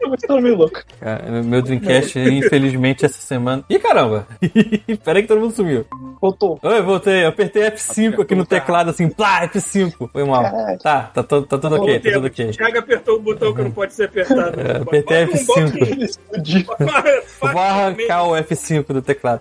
É 0.00 0.06
uma 0.06 0.14
história 0.14 0.42
meio 0.42 0.56
louca. 0.56 0.84
Cara, 1.00 1.42
meu 1.42 1.62
Dreamcast, 1.62 2.18
infelizmente, 2.18 3.04
essa 3.04 3.20
semana. 3.20 3.64
Ih, 3.68 3.78
caramba! 3.78 4.26
Peraí 5.04 5.22
que 5.22 5.28
todo 5.28 5.40
mundo 5.40 5.54
sumiu. 5.54 5.84
Voltou. 6.20 6.58
Oi, 6.62 6.82
voltei. 6.82 7.24
Eu 7.24 7.28
apertei 7.28 7.62
F5 7.70 8.22
aqui 8.22 8.34
no 8.34 8.44
teclado, 8.44 8.90
assim, 8.90 9.08
plá, 9.08 9.48
F5. 9.48 10.10
Foi 10.12 10.24
mal. 10.24 10.42
Caralho. 10.42 10.78
Tá, 10.78 11.02
tá, 11.14 11.22
to- 11.22 11.42
tá 11.42 11.58
tudo 11.58 11.76
ok, 11.76 12.00
tá 12.00 12.10
tudo 12.12 12.24
O 12.24 12.26
ok. 12.26 12.50
Thiago 12.50 12.78
apertou 12.78 13.16
o 13.16 13.20
botão 13.20 13.54
que 13.54 13.62
não 13.62 13.70
pode 13.70 13.92
ser 13.94 14.04
apertado. 14.04 14.60
É, 14.60 14.76
apertei 14.82 15.26
Bota 15.26 16.84
um 16.84 16.88
F5. 17.02 17.04
botão- 17.04 17.10
Ele 17.10 17.18
explodiu. 17.20 17.52
Vou 17.54 17.62
arrancar 17.62 18.24
o 18.24 18.32
F5 18.36 18.92
do 18.92 19.02
teclado. 19.02 19.40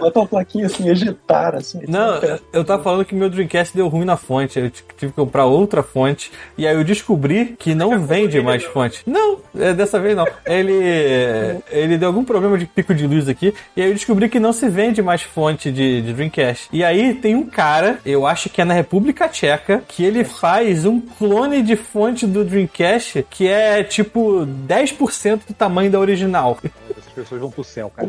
Bota 0.00 0.18
uma 0.20 0.26
plaquinha 0.26 0.66
assim, 0.66 0.88
ejetar, 0.88 1.54
assim. 1.54 1.80
Não, 1.88 2.20
eu 2.52 2.64
tava 2.64 2.82
falando 2.82 3.04
que 3.04 3.14
meu 3.14 3.28
Dreamcast 3.30 3.76
deu 3.76 3.88
ruim 3.88 4.04
na 4.04 4.16
fonte. 4.16 4.58
Eu 4.58 4.70
tive 4.70 5.12
que 5.12 5.16
comprar 5.16 5.44
outra 5.44 5.82
fonte. 5.82 6.30
E 6.56 6.66
aí 6.66 6.74
eu 6.74 6.84
descobri 6.84 7.56
que 7.58 7.74
não 7.74 7.98
vende 8.06 8.40
mais 8.40 8.64
fonte. 8.64 9.02
Não, 9.06 9.38
é, 9.58 9.72
dessa 9.72 9.98
vez 10.00 10.16
não. 10.16 10.26
Ele, 10.44 11.60
ele 11.70 11.98
deu 11.98 12.08
algum 12.08 12.24
problema 12.24 12.56
de 12.58 12.66
pico 12.66 12.94
de 12.94 13.06
luz 13.06 13.28
aqui. 13.28 13.54
E 13.76 13.82
aí 13.82 13.88
eu 13.88 13.94
descobri 13.94 14.28
que 14.28 14.40
não 14.40 14.52
se 14.52 14.68
vende 14.68 15.02
mais 15.02 15.22
fonte 15.22 15.70
de, 15.70 16.02
de 16.02 16.12
Dreamcast. 16.12 16.68
E 16.72 16.82
aí 16.84 17.14
tem 17.14 17.34
um 17.34 17.46
cara, 17.46 17.98
eu 18.04 18.26
acho 18.26 18.48
que 18.48 18.60
é 18.60 18.64
na 18.64 18.74
República 18.74 19.28
Tcheca, 19.28 19.82
que 19.86 20.04
ele 20.04 20.24
faz 20.24 20.84
um 20.84 21.00
clone 21.00 21.62
de 21.62 21.76
fonte 21.76 22.26
do 22.26 22.44
Dreamcast 22.44 23.24
que 23.30 23.46
é 23.48 23.82
tipo 23.84 24.46
10% 24.66 25.40
do 25.48 25.54
tamanho 25.54 25.90
da 25.90 25.98
original. 26.00 26.58
Essas 26.90 27.12
pessoas 27.12 27.40
vão 27.40 27.50
pro 27.50 27.64
céu, 27.64 27.90
cara. 27.94 28.08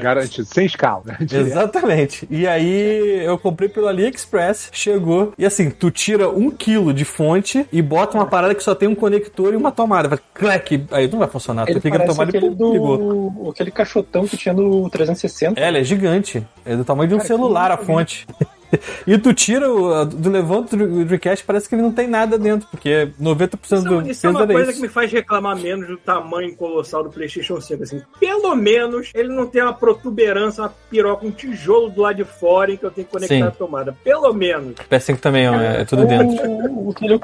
Garantido, 0.00 0.46
sem 0.46 0.66
escala. 0.66 1.02
né? 1.04 1.16
Direto. 1.20 1.46
Exatamente. 1.46 2.28
E 2.30 2.46
aí 2.46 3.24
eu 3.24 3.38
comprei 3.38 3.68
pelo 3.68 3.88
AliExpress, 3.88 4.70
chegou, 4.72 5.32
e 5.36 5.44
assim, 5.44 5.70
tu 5.70 5.90
tira 5.90 6.28
um 6.28 6.50
quilo 6.50 6.92
de 6.92 7.04
fonte 7.04 7.66
e 7.72 7.82
bota 7.82 8.16
uma 8.16 8.26
parada 8.26 8.54
que 8.54 8.62
só 8.62 8.74
tem 8.74 8.88
um 8.88 8.94
conector 8.94 9.52
e 9.52 9.56
uma 9.56 9.72
tomada. 9.72 10.08
Vai, 10.08 10.18
clac, 10.32 10.84
aí 10.90 11.08
não 11.08 11.18
vai 11.18 11.28
funcionar. 11.28 11.68
Ele 11.68 11.80
tu 11.80 11.84
liga 11.84 11.98
parece 11.98 12.16
tomada 12.16 12.30
e 12.32 12.36
aquele 12.36 12.54
pum, 12.54 12.72
ligou. 12.72 12.98
do... 13.30 13.50
Aquele 13.50 13.70
caixotão 13.70 14.26
que 14.26 14.36
tinha 14.36 14.54
no 14.54 14.88
360. 14.88 15.60
É, 15.60 15.68
ela 15.68 15.78
é 15.78 15.84
gigante. 15.84 16.46
É 16.64 16.76
do 16.76 16.84
tamanho 16.84 17.08
de 17.08 17.14
um 17.14 17.18
Cara, 17.18 17.28
celular 17.28 17.70
a 17.70 17.76
fonte. 17.76 18.26
E 19.06 19.18
tu 19.18 19.32
tira 19.34 19.70
o, 19.70 20.04
do 20.04 20.30
levanta 20.30 20.76
o 20.76 21.04
Dreamcast, 21.04 21.44
parece 21.44 21.68
que 21.68 21.74
ele 21.74 21.82
não 21.82 21.92
tem 21.92 22.08
nada 22.08 22.38
dentro, 22.38 22.66
porque 22.70 23.10
90% 23.20 23.58
Isso, 23.62 23.84
do 23.84 24.02
isso 24.08 24.26
é 24.26 24.30
uma 24.30 24.42
era 24.42 24.52
coisa 24.52 24.70
isso. 24.70 24.80
que 24.80 24.86
me 24.86 24.92
faz 24.92 25.12
reclamar 25.12 25.56
menos 25.56 25.86
do 25.86 25.96
tamanho 25.96 26.54
colossal 26.56 27.04
do 27.04 27.10
PlayStation 27.10 27.60
5. 27.60 27.82
Assim, 27.82 28.02
pelo 28.18 28.54
menos 28.54 29.10
ele 29.14 29.28
não 29.28 29.46
tem 29.46 29.62
uma 29.62 29.72
protuberância, 29.74 30.62
uma 30.62 30.74
piroca, 30.90 31.26
um 31.26 31.30
tijolo 31.30 31.90
do 31.90 32.02
lado 32.02 32.16
de 32.16 32.24
fora 32.24 32.72
em 32.72 32.76
que 32.76 32.84
eu 32.84 32.90
tenho 32.90 33.06
que 33.06 33.12
conectar 33.12 33.34
Sim. 33.34 33.42
a 33.42 33.50
tomada. 33.50 33.96
Pelo 34.04 34.32
menos. 34.32 34.74
PS5 34.90 35.18
também 35.18 35.46
é, 35.46 35.82
é 35.82 35.84
tudo 35.84 36.06
dentro. 36.06 36.28
O, 36.46 36.90
o 36.90 36.94
que 36.94 37.04
ele. 37.04 37.20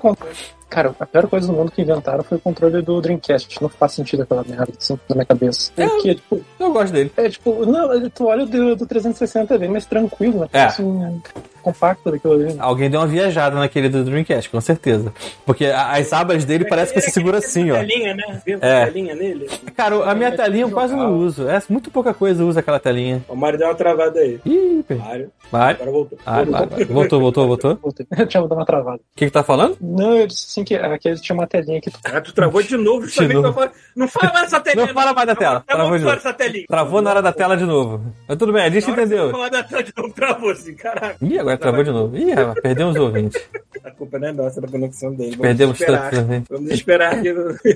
Cara, 0.71 0.95
a 1.01 1.05
pior 1.07 1.27
coisa 1.27 1.49
do 1.49 1.53
mundo 1.53 1.73
que 1.73 1.83
inventaram 1.83 2.23
foi 2.23 2.39
o 2.39 2.41
controle 2.41 2.81
do 2.81 3.01
Dreamcast. 3.01 3.61
Não 3.61 3.69
faz 3.69 3.93
sentido 3.93 4.23
aquela 4.23 4.45
merda 4.45 4.73
assim 4.79 4.99
na 5.09 5.17
minha 5.17 5.27
cabeça. 5.27 5.73
É. 5.77 5.87
Porque, 5.87 6.15
tipo, 6.15 6.41
Eu 6.61 6.73
gosto 6.73 6.93
dele. 6.93 7.13
é 7.17 7.29
tipo, 7.29 7.67
não, 7.67 8.09
tu 8.09 8.27
olha 8.27 8.45
o 8.45 8.47
do, 8.47 8.77
do 8.77 8.87
360 8.87 9.53
é 9.53 9.59
bem 9.59 9.69
mais 9.69 9.85
tranquilo, 9.85 10.41
né? 10.41 10.49
É. 10.53 10.63
Assim, 10.63 11.21
compacto 11.61 12.11
daquilo 12.11 12.35
ali. 12.35 12.57
Alguém 12.59 12.91
deu 12.91 13.01
uma 13.01 13.07
viajada 13.07 13.57
naquele 13.57 13.89
do 13.89 14.03
Dreamcast, 14.05 14.49
com 14.51 14.61
certeza. 14.61 15.13
Porque 15.47 15.67
as 15.67 16.13
abas 16.13 16.45
dele 16.45 16.65
parece 16.65 16.93
que 16.93 17.01
você 17.01 17.11
segura 17.11 17.39
assim, 17.39 17.71
ó. 17.71 17.77
Telinha, 17.77 18.15
né? 18.15 18.43
Vê 18.45 18.59
É. 18.61 18.83
a 18.83 18.87
telinha 18.87 19.15
nele. 19.15 19.49
Cara, 19.77 20.11
a 20.11 20.15
minha 20.15 20.33
telinha 20.33 20.65
eu 20.65 20.71
quase 20.71 20.95
não 20.95 21.17
uso. 21.17 21.49
É 21.49 21.61
muito 21.69 21.91
pouca 21.91 22.13
coisa 22.15 22.45
usa 22.45 22.61
aquela 22.61 22.79
telinha. 22.81 23.23
O 23.29 23.37
Mario 23.37 23.59
deu 23.59 23.69
uma 23.69 23.75
travada 23.75 24.21
aí. 24.21 24.41
Ih. 24.45 24.85
Mário, 24.91 25.31
Vai. 25.51 25.73
agora 25.75 25.91
voltou. 25.91 26.19
Ah, 26.27 26.43
vai. 26.45 26.85
Voltou, 26.85 27.21
voltou, 27.21 27.47
voltou. 27.47 27.73
O 27.73 27.77
Puta, 27.77 28.07
Eu 28.17 28.27
tinha 28.27 28.43
dado 28.43 28.55
uma 28.55 28.65
travada. 28.67 29.01
que 29.17 29.27
que 29.27 29.31
tá 29.33 29.43
falando? 29.43 29.77
Não, 29.81 30.17
eu 30.17 30.27
disse 30.27 30.47
assim 30.49 30.65
que 30.65 30.75
aquele 30.75 31.17
tinha 31.21 31.35
uma 31.37 31.47
telinha 31.47 31.81
que 31.81 31.91
tu. 31.91 31.99
Ah, 32.05 32.21
tu 32.21 32.33
travou 32.35 32.63
de 32.63 32.77
novo, 32.77 33.07
justamente 33.07 33.35
novo. 33.35 33.69
Não 33.97 34.09
fala 34.09 34.33
mais 34.33 34.45
dessa 34.51 34.61
telinha. 34.61 34.87
Não 34.87 34.95
fala 34.95 35.13
mais 35.13 35.27
da 35.27 35.35
tela. 35.35 35.65
Travou 35.67 35.99
de 35.99 36.05
novo. 36.05 36.17
essa 36.17 36.33
telinha. 36.33 36.65
Travou 36.69 37.03
na 37.03 37.11
hora 37.11 37.23
da 37.23 37.33
tela 37.33 37.57
de 37.57 37.65
novo. 37.65 38.01
Mas 38.29 38.37
tudo 38.39 38.53
bem, 38.53 38.63
a 38.65 38.71
gente 38.71 38.87
Na 38.87 38.93
hora 38.93 39.03
entendeu. 39.03 39.51
da 39.51 39.63
tela 39.63 39.83
de 39.83 39.93
novo, 39.97 40.15
travou 40.15 40.51
assim, 40.51 40.75
caraca. 40.75 41.17
Ih, 41.21 41.39
agora 41.39 41.50
travou 41.59 41.83
de 41.85 41.91
novo. 41.91 42.17
Ih, 42.17 42.33
rapaz, 42.33 42.61
perdemos 42.61 42.95
os 42.97 43.01
ouvintes. 43.03 43.43
A 43.85 43.91
culpa 43.93 44.19
não 44.19 44.29
é 44.29 44.33
nossa, 44.33 44.59
é 44.59 44.63
da 44.63 44.69
conexão 44.69 45.11
dele. 45.15 45.31
Vamos 45.31 45.43
Perdemos 45.47 45.81
esperar. 45.81 46.11
todos. 46.11 46.43
Vamos 46.51 46.71
esperar 46.71 47.23
que. 47.23 47.29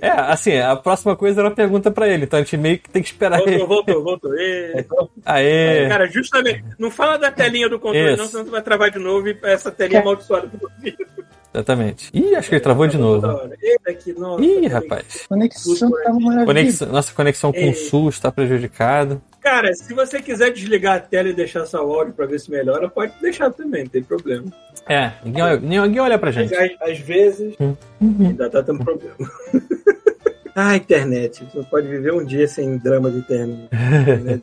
É, 0.02 0.10
assim, 0.10 0.58
a 0.58 0.76
próxima 0.76 1.16
coisa 1.16 1.40
era 1.40 1.48
uma 1.48 1.54
pergunta 1.54 1.90
pra 1.90 2.08
ele, 2.08 2.24
então 2.24 2.38
a 2.38 2.42
gente 2.42 2.56
meio 2.56 2.78
que 2.78 2.90
tem 2.90 3.02
que 3.02 3.08
esperar 3.08 3.38
Voltou, 3.38 3.54
ele. 3.54 3.64
voltou, 3.66 4.02
voltou. 4.04 4.34
Ê. 4.38 4.84
Aê! 5.24 5.88
Cara, 5.88 6.06
justamente, 6.08 6.64
não 6.78 6.90
fala 6.90 7.16
da 7.18 7.30
telinha 7.30 7.68
do 7.68 7.78
controle, 7.78 8.12
Isso. 8.12 8.22
não, 8.22 8.26
senão 8.28 8.44
tu 8.44 8.50
vai 8.50 8.62
travar 8.62 8.90
de 8.90 8.98
novo 8.98 9.28
e 9.28 9.38
essa 9.44 9.70
telinha 9.70 10.00
amaldiçoada 10.00 10.46
pro 10.48 10.68
ouvido. 10.76 10.96
Exatamente. 11.54 12.10
Ih, 12.12 12.34
acho 12.34 12.48
que 12.48 12.56
ele 12.56 12.60
travou 12.62 12.86
de 12.88 12.98
novo. 12.98 13.26
Eita, 13.62 14.20
nossa. 14.20 14.44
Ih, 14.44 14.66
rapaz. 14.66 15.24
Conexão 15.28 15.74
tá 15.90 16.12
maravilhosa. 16.12 16.44
Conexão- 16.46 16.88
nossa 16.88 17.14
conexão 17.14 17.52
com 17.52 17.58
Ei. 17.60 17.70
o 17.70 17.74
SUS 17.74 18.16
está 18.16 18.32
prejudicada. 18.32 19.20
Cara, 19.44 19.74
se 19.74 19.92
você 19.92 20.22
quiser 20.22 20.50
desligar 20.52 20.96
a 20.96 21.00
tela 21.00 21.28
e 21.28 21.34
deixar 21.34 21.66
só 21.66 21.86
o 21.86 21.92
áudio 21.92 22.14
pra 22.14 22.24
ver 22.24 22.40
se 22.40 22.50
melhora, 22.50 22.88
pode 22.88 23.12
deixar 23.20 23.50
também, 23.52 23.82
não 23.84 23.90
tem 23.90 24.02
problema. 24.02 24.46
É, 24.88 25.12
ninguém 25.22 25.42
olha, 25.42 25.60
ninguém 25.60 26.00
olha 26.00 26.18
pra 26.18 26.30
gente. 26.30 26.54
às, 26.54 26.70
às 26.80 26.98
vezes 26.98 27.54
Uhum. 27.60 27.76
ainda 28.20 28.48
tá 28.48 28.62
tendo 28.62 28.82
problema. 28.82 29.14
Ah, 30.54 30.76
internet. 30.76 31.44
Você 31.44 31.58
não 31.58 31.64
pode 31.64 31.88
viver 31.88 32.12
um 32.12 32.24
dia 32.24 32.46
sem 32.46 32.78
drama 32.78 33.10
de 33.10 33.18
internet. 33.18 33.68
Né? 34.24 34.40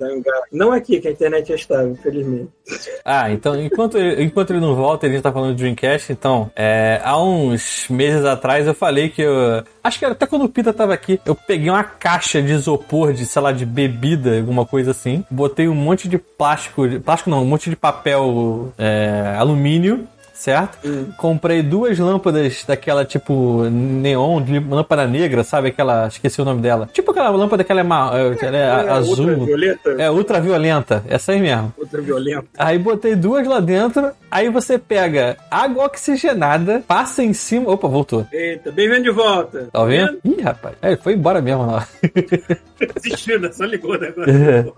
Não 0.51 0.71
aqui, 0.71 0.99
que 0.99 1.07
a 1.07 1.11
internet 1.11 1.51
é 1.51 1.55
estável, 1.55 1.91
infelizmente. 1.91 2.49
Ah, 3.03 3.31
então, 3.31 3.59
enquanto 3.59 3.97
ele, 3.97 4.23
enquanto 4.23 4.51
ele 4.51 4.59
não 4.59 4.75
volta, 4.75 5.05
ele 5.05 5.21
tá 5.21 5.31
falando 5.31 5.55
de 5.55 5.61
Dreamcast, 5.61 6.11
então, 6.11 6.51
é, 6.55 7.01
há 7.03 7.21
uns 7.21 7.87
meses 7.89 8.25
atrás 8.25 8.67
eu 8.67 8.73
falei 8.73 9.09
que 9.09 9.21
eu. 9.21 9.63
Acho 9.83 9.99
que 9.99 10.05
até 10.05 10.25
quando 10.25 10.45
o 10.45 10.49
Pita 10.49 10.73
tava 10.73 10.93
aqui, 10.93 11.19
eu 11.25 11.35
peguei 11.35 11.69
uma 11.69 11.83
caixa 11.83 12.41
de 12.41 12.53
isopor, 12.53 13.13
de, 13.13 13.25
sei 13.25 13.41
lá, 13.41 13.51
de 13.51 13.65
bebida, 13.65 14.37
alguma 14.37 14.65
coisa 14.65 14.91
assim, 14.91 15.23
botei 15.29 15.67
um 15.67 15.75
monte 15.75 16.07
de 16.07 16.17
plástico, 16.17 16.83
plástico 17.01 17.29
não, 17.29 17.43
um 17.43 17.47
monte 17.47 17.69
de 17.69 17.75
papel 17.75 18.73
é, 18.77 19.35
alumínio. 19.37 20.07
Certo? 20.41 20.79
Comprei 21.17 21.61
duas 21.61 21.99
lâmpadas 21.99 22.63
daquela 22.67 23.05
tipo 23.05 23.61
neon, 23.69 24.41
lâmpada 24.71 25.05
negra, 25.05 25.43
sabe? 25.43 25.67
Aquela. 25.67 26.07
Esqueci 26.07 26.41
o 26.41 26.45
nome 26.45 26.61
dela. 26.63 26.89
Tipo 26.91 27.11
aquela 27.11 27.29
lâmpada 27.29 27.63
que 27.63 27.71
ela 27.71 27.81
é, 27.81 27.83
ma- 27.83 28.09
é, 28.15 28.45
ela 28.47 28.57
é 28.57 28.61
É, 28.87 28.89
azul. 28.89 29.27
Ultravioleta? 29.29 29.89
É 29.99 30.09
ultraviolenta, 30.09 31.03
essa 31.07 31.33
aí 31.33 31.39
mesmo. 31.39 31.71
Ultraviolenta. 31.77 32.47
Aí 32.57 32.79
botei 32.79 33.15
duas 33.15 33.45
lá 33.45 33.59
dentro, 33.59 34.09
aí 34.31 34.49
você 34.49 34.79
pega 34.79 35.37
água 35.51 35.85
oxigenada, 35.85 36.83
passa 36.87 37.21
em 37.23 37.33
cima. 37.33 37.69
Opa, 37.69 37.87
voltou. 37.87 38.25
Eita, 38.33 38.71
bem-vindo 38.71 39.03
de 39.03 39.11
volta. 39.11 39.69
Tá 39.71 39.79
ouvindo? 39.79 40.17
Ih, 40.25 40.41
rapaz. 40.41 40.75
É, 40.81 40.95
foi 40.95 41.13
embora 41.13 41.39
mesmo 41.39 41.67
lá. 41.67 41.87
Assistindo, 42.95 43.53
só 43.53 43.63
ligou 43.63 43.95
né, 43.99 44.07
agora. 44.07 44.73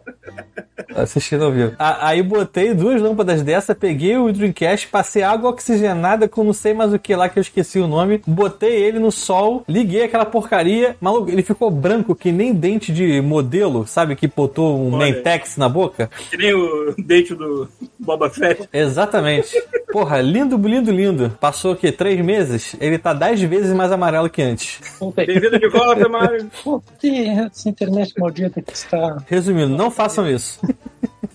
Assistindo 0.96 1.46
ao 1.46 1.52
vivo. 1.52 1.74
Aí 1.80 2.22
botei 2.22 2.74
duas 2.74 3.02
lâmpadas 3.02 3.42
dessa, 3.42 3.74
peguei 3.74 4.18
o 4.18 4.32
Dreamcast, 4.32 4.88
passei 4.90 5.24
água 5.24 5.53
oxigenada 5.54 6.28
com 6.28 6.44
não 6.44 6.54
sei 6.54 6.74
mais 6.74 6.94
o 6.94 7.00
que 7.00 7.16
lá 7.16 7.30
que 7.30 7.40
eu 7.40 7.42
esqueci 7.42 7.80
o 7.80 7.88
nome, 7.88 8.22
botei 8.26 8.84
ele 8.84 9.00
no 9.00 9.12
sol, 9.12 9.64
liguei 9.68 10.04
aquela 10.04 10.26
porcaria, 10.26 10.96
maluco, 11.00 11.30
ele 11.30 11.44
ficou 11.44 11.72
branco 11.72 12.16
que 12.16 12.32
nem 12.32 12.54
dente 12.54 12.92
de 12.92 13.22
modelo, 13.22 13.88
sabe? 13.88 14.16
Que 14.16 14.28
botou 14.28 14.78
um 14.78 14.94
Olha. 14.94 15.14
Mentex 15.14 15.58
na 15.58 15.70
boca. 15.70 16.10
Que 16.30 16.38
nem 16.38 16.54
o 16.54 16.94
dente 16.98 17.34
do 17.36 17.68
Boba 18.00 18.30
Fett. 18.30 18.68
Exatamente. 18.74 19.62
Porra, 19.92 20.22
lindo, 20.22 20.58
lindo, 20.58 20.92
lindo. 20.92 21.38
Passou 21.40 21.74
o 21.74 21.76
quê? 21.76 21.92
Três 21.92 22.20
meses? 22.24 22.76
Ele 22.80 22.98
tá 22.98 23.14
dez 23.14 23.42
vezes 23.42 23.74
mais 23.74 23.92
amarelo 23.92 24.30
que 24.30 24.42
antes. 24.42 24.80
Bem-vindo 25.16 25.60
de 25.60 25.70
volta, 25.70 26.10
Mário. 26.10 26.50
Pô, 26.64 26.82
tem 27.00 27.40
essa 27.40 27.70
internet 27.70 28.14
maldita 28.18 28.62
que 28.62 28.74
está. 28.74 29.18
Resumindo, 29.28 29.76
não 29.76 29.92
façam 29.92 30.30
isso. 30.30 30.60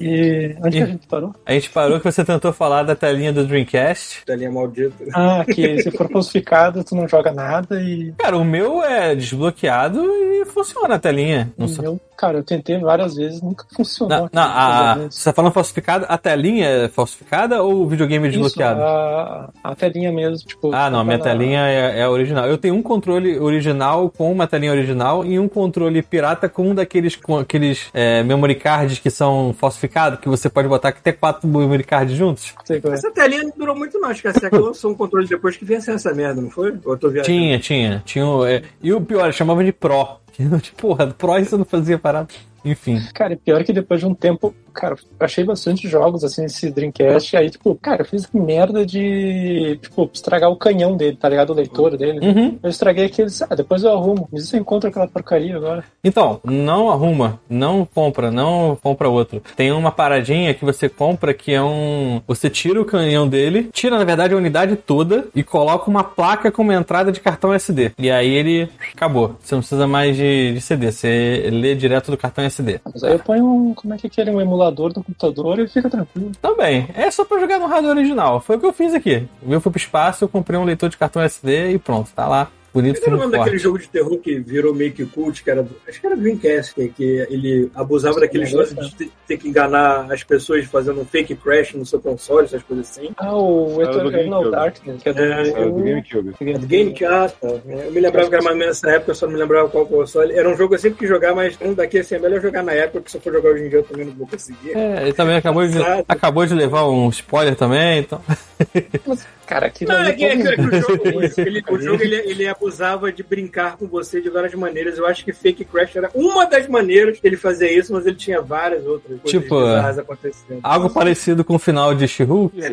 E 0.01 0.55
onde 0.63 0.77
que 0.79 0.83
a 0.83 0.87
gente 0.87 1.07
parou? 1.07 1.35
A 1.45 1.53
gente 1.53 1.71
parou 1.71 1.99
que 1.99 2.05
você 2.11 2.25
tentou 2.25 2.53
falar 2.53 2.83
da 2.83 2.95
telinha 2.95 3.33
do 3.33 3.47
Dreamcast. 3.47 4.25
Telinha 4.25 4.51
maldita. 4.51 4.95
Ah, 5.15 5.45
que 5.45 5.83
se 5.83 5.91
for 5.91 6.09
falsificado, 6.11 6.85
tu 6.85 6.95
não 6.95 7.09
joga 7.09 7.33
nada 7.33 7.81
e. 7.81 8.13
Cara, 8.19 8.37
o 8.37 8.45
meu 8.45 8.83
é 8.83 9.15
desbloqueado 9.15 10.01
e 10.05 10.45
funciona 10.47 10.95
a 10.95 10.99
telinha. 10.99 11.53
Não 11.57 11.69
sei. 11.69 11.87
Eu, 11.87 12.01
cara, 12.17 12.39
eu 12.39 12.43
tentei 12.45 12.79
várias 12.79 13.17
vezes, 13.17 13.41
nunca 13.43 13.65
funcionou. 13.75 14.19
Não, 14.19 14.31
não, 14.33 14.43
a, 14.43 14.95
você 15.11 15.25
tá 15.31 15.33
falando 15.33 15.53
falsificado? 15.53 16.07
A 16.09 16.19
telinha 16.19 16.67
é 16.67 16.89
falsificada 16.89 17.63
ou 17.63 17.83
o 17.83 17.89
videogame 17.89 18.27
é 18.27 18.31
Isso, 18.31 18.39
desbloqueado? 18.41 18.81
a, 18.83 19.51
a 19.65 19.75
telinha 19.75 20.13
mesmo, 20.13 20.47
tipo. 20.47 20.73
Ah, 20.75 20.91
não, 20.91 21.01
a 21.01 21.05
minha 21.05 21.19
tá 21.19 21.25
na- 21.27 21.31
telinha 21.33 21.61
é, 21.67 22.01
é 22.01 22.03
a 22.05 22.11
original. 22.11 22.47
Eu 22.47 22.59
tenho 22.59 22.75
um 22.75 22.83
controle 22.83 23.39
original 23.39 24.11
com 24.11 24.31
uma 24.31 24.47
telinha 24.47 24.73
original 24.73 25.25
e 25.25 25.39
um 25.39 25.49
controle 25.49 26.03
pirata 26.03 26.49
com 26.49 26.71
um 26.71 26.75
daqueles 26.75 27.17
com 27.17 27.37
aqueles 27.39 27.89
é, 27.93 28.23
memory 28.23 28.55
cards 28.55 28.99
que 28.99 29.11
são 29.11 29.55
falsificados, 29.59 29.88
que 30.19 30.29
você 30.29 30.49
pode 30.49 30.69
botar 30.69 30.91
até 30.91 31.13
quatro 31.13 31.49
memory 31.49 31.85
cards 31.85 32.17
juntos. 32.17 32.55
Sei 32.65 32.81
qual 32.81 32.93
é. 32.93 32.97
Essa 32.97 33.11
telinha 33.11 33.43
não 33.43 33.53
durou 33.57 33.77
muito, 33.77 33.99
não. 33.99 34.09
Acho 34.09 34.23
que 34.23 34.29
a 34.29 34.33
SEC 34.33 34.53
lançou 34.55 34.93
um 34.93 34.95
controle 34.95 35.27
depois 35.27 35.57
que 35.57 35.65
vinha 35.65 35.81
sem 35.81 35.95
essa 35.95 36.13
merda, 36.15 36.41
não 36.41 36.51
foi? 36.51 36.79
Ou 36.85 36.93
eu 36.93 36.99
tô 36.99 37.09
viajando? 37.09 37.27
Tinha, 37.27 37.59
tinha. 37.59 38.03
tinha 38.05 38.25
é, 38.49 38.63
e 38.83 38.93
o 38.93 39.01
pior, 39.01 39.33
chamava 39.33 39.65
de 39.65 39.73
Pro. 39.73 40.19
Tipo, 40.63 40.77
porra, 40.77 41.09
Pro 41.09 41.37
isso 41.39 41.59
não 41.59 41.65
fazia 41.65 41.99
parada. 41.99 42.29
Enfim. 42.65 43.01
Cara, 43.15 43.33
e 43.33 43.37
pior 43.37 43.65
que 43.65 43.73
depois 43.73 44.01
de 44.01 44.07
um 44.07 44.15
tempo, 44.15 44.55
cara, 44.79 44.97
achei 45.19 45.43
bastante 45.43 45.89
jogos 45.89 46.23
assim 46.23 46.43
nesse 46.43 46.71
Dreamcast. 46.71 47.37
Aí, 47.37 47.51
tipo, 47.51 47.75
cara, 47.75 48.03
eu 48.03 48.07
fiz 48.07 48.29
merda 48.33 48.87
de, 48.87 49.77
tipo, 49.83 50.09
estragar 50.13 50.51
o 50.51 50.57
canhão 50.57 50.97
dele, 50.97 51.17
tá 51.17 51.29
ligado? 51.29 51.51
O 51.51 51.55
leitor 51.55 51.97
dele. 51.97 52.21
Uhum. 52.25 52.59
Eu 52.63 52.71
estraguei 52.71 53.07
aqueles. 53.07 53.43
Ah, 53.43 53.57
depois 53.57 53.83
eu 53.83 53.93
arrumo. 53.93 54.29
Mas 54.33 54.53
eu 54.53 54.61
encontro 54.61 54.89
aquela 54.89 55.09
porcaria 55.09 55.57
agora. 55.57 55.83
Então, 56.05 56.41
não 56.45 56.91
arruma, 56.91 57.41
não 57.51 57.85
compra, 57.85 58.31
não 58.31 58.79
compra 58.81 59.09
outro. 59.09 59.43
Tem 59.57 59.73
uma 59.73 59.91
paradinha 59.91 60.55
que 60.55 60.65
você 60.65 60.89
compra 60.89 61.35
que 61.35 61.53
é 61.53 61.63
um. 61.63 62.23
Você 62.29 62.49
tira 62.49 62.81
o 62.81 62.85
canhão 62.85 63.27
dele, 63.27 63.71
tira 63.73 63.99
na 63.99 64.05
verdade 64.05 64.35
a 64.35 64.37
unidade 64.37 64.77
toda 64.77 65.27
e 65.35 65.43
coloca 65.43 65.91
uma 65.91 66.05
placa 66.05 66.53
com 66.53 66.63
uma 66.63 66.75
entrada 66.75 67.11
de 67.11 67.19
cartão 67.19 67.53
SD. 67.53 67.93
E 67.99 68.11
aí 68.11 68.33
ele 68.33 68.69
acabou. 68.95 69.35
Você 69.43 69.55
não 69.57 69.61
precisa 69.61 69.87
mais 69.89 70.17
de, 70.17 70.53
de 70.55 70.61
CD, 70.61 70.93
você 70.93 71.49
lê 71.51 71.75
direto 71.75 72.13
do 72.13 72.17
cartão 72.17 72.45
SD. 72.45 72.81
Mas 72.85 73.03
aí 73.03 73.13
eu 73.13 73.19
ponho 73.19 73.45
um. 73.45 73.75
Como 73.75 73.93
é 73.93 73.97
que 73.97 74.07
é 74.07 74.09
aquele? 74.09 74.31
Um 74.31 74.41
emulador 74.41 74.68
do 74.71 75.03
computador 75.03 75.59
e 75.59 75.69
fica 75.69 75.89
tranquilo. 75.89 76.33
Também, 76.41 76.89
é 76.95 77.11
só 77.11 77.25
pra 77.25 77.39
jogar 77.39 77.59
no 77.59 77.67
hardware 77.67 77.97
original. 77.97 78.41
Foi 78.41 78.57
o 78.57 78.61
que 78.61 78.67
eu 78.67 78.73
fiz 78.73 78.95
aqui. 78.95 79.27
O 79.43 79.49
meu 79.49 79.61
foi 79.61 79.73
pro 79.73 79.81
espaço, 79.81 80.25
eu 80.25 80.29
comprei 80.29 80.59
um 80.59 80.65
leitor 80.65 80.89
de 80.89 80.97
cartão 80.97 81.23
SD 81.23 81.73
e 81.73 81.79
pronto, 81.79 82.11
tá 82.15 82.27
lá. 82.27 82.49
Bonito, 82.73 83.01
Qual 83.01 83.07
era 83.07 83.17
o 83.17 83.19
nome 83.21 83.39
daquele 83.39 83.59
jogo 83.59 83.79
de 83.79 83.89
terror 83.89 84.19
que 84.19 84.39
virou 84.39 84.75
meio 84.75 84.93
que 84.93 85.07
cult, 85.07 85.43
que 85.43 85.51
era 85.51 85.67
acho 85.87 86.01
que 86.01 86.07
era 86.07 86.17
do 86.17 86.23
Dreamcast, 86.23 86.75
que, 86.75 86.89
que 86.89 87.27
ele 87.31 87.71
abusava 87.75 88.21
daqueles 88.21 88.53
lances 88.53 88.77
de 88.77 88.95
ter, 88.95 89.11
ter 89.27 89.39
que 89.39 89.49
enganar 89.49 90.11
as 90.13 90.23
pessoas 90.23 90.65
fazendo 90.67 91.01
um 91.01 91.05
fake 91.05 91.35
crash 91.37 91.75
no 91.75 91.87
seu 91.87 92.01
console, 92.01 92.45
essas 92.45 92.63
coisas 92.63 92.91
assim. 92.91 93.11
Ah, 93.17 93.35
o 93.35 93.59
o 93.77 93.83
Eternal 93.83 94.11
GameCube. 94.11 94.51
Darkness, 94.51 95.03
que 95.03 95.09
é 95.09 95.13
do. 95.13 95.23
É, 95.23 95.49
É, 95.49 95.65
do 95.65 95.83
GameCube. 95.83 96.35
É 96.41 96.59
do 96.59 96.67
Game 96.67 96.93
que 96.93 97.05
ah, 97.05 97.29
tá. 97.29 97.49
Eu 97.49 97.93
me 97.93 98.01
lembrava 98.01 98.29
que 98.29 98.35
era 98.35 98.45
mais 98.45 98.55
ou 98.55 98.59
menos 98.59 98.83
nessa 98.83 98.97
época, 98.97 99.11
eu 99.13 99.15
só 99.15 99.27
não 99.27 99.35
me 99.35 99.39
lembrava 99.39 99.69
qual 99.69 99.87
console. 99.87 100.33
Era 100.33 100.49
um 100.49 100.57
jogo 100.57 100.71
que 100.71 100.75
eu 100.77 100.79
sempre 100.79 100.99
quis 100.99 101.09
jogar, 101.09 101.35
mas 101.35 101.57
um 101.61 101.75
daqui 101.75 101.99
assim 101.99 102.17
é 102.17 102.19
melhor 102.19 102.41
jogar 102.41 102.63
na 102.63 102.73
época, 102.73 103.01
porque 103.01 103.11
se 103.11 103.17
eu 103.17 103.21
for 103.21 103.33
jogar 103.33 103.51
hoje 103.51 103.65
em 103.65 103.69
dia 103.69 103.79
eu 103.79 103.85
também 103.85 104.07
não 104.07 104.13
vou 104.13 104.27
conseguir. 104.27 104.77
É, 104.77 105.03
ele 105.03 105.13
também 105.13 105.37
acabou 105.37 105.67
de, 105.67 105.79
acabou 106.09 106.47
de 106.47 106.55
levar 106.55 106.89
um 106.89 107.09
spoiler 107.09 107.55
também, 107.55 108.01
então. 108.01 108.21
Cara, 109.47 109.67
aquilo 109.69 109.93
Não, 109.93 110.01
é 110.03 110.13
que, 110.13 110.25
é 110.25 110.37
que- 110.37 110.49
é 110.49 110.55
que 110.57 110.61
o 110.61 110.81
jogo, 110.81 111.03
ele, 111.39 111.65
o 111.71 111.81
jogo 111.81 112.03
ele, 112.03 112.17
ele 112.17 112.47
abusava 112.47 113.11
de 113.11 113.23
brincar 113.23 113.77
com 113.79 113.87
você 113.87 114.21
de 114.21 114.29
várias 114.29 114.53
maneiras. 114.55 114.99
Eu 114.99 115.07
acho 115.07 115.25
que 115.25 115.33
Fake 115.33 115.65
Crash 115.65 115.97
era 115.97 116.11
uma 116.15 116.45
das 116.45 116.69
maneiras 116.69 117.19
que 117.19 117.27
ele 117.27 117.37
fazia 117.37 117.73
isso, 117.73 117.93
mas 117.95 118.05
ele 118.07 118.17
tinha 118.17 118.43
várias 118.43 118.85
outras 118.85 119.19
coisas 119.21 119.31
Tipo, 119.43 119.61
bizarras 119.61 119.99
acontecendo. 119.99 120.61
Algo 120.63 120.91
parecido 120.91 121.45
com 121.45 121.55
o 121.55 121.59
final 121.59 121.95
de 121.95 122.07
She-Hulk? 122.07 122.59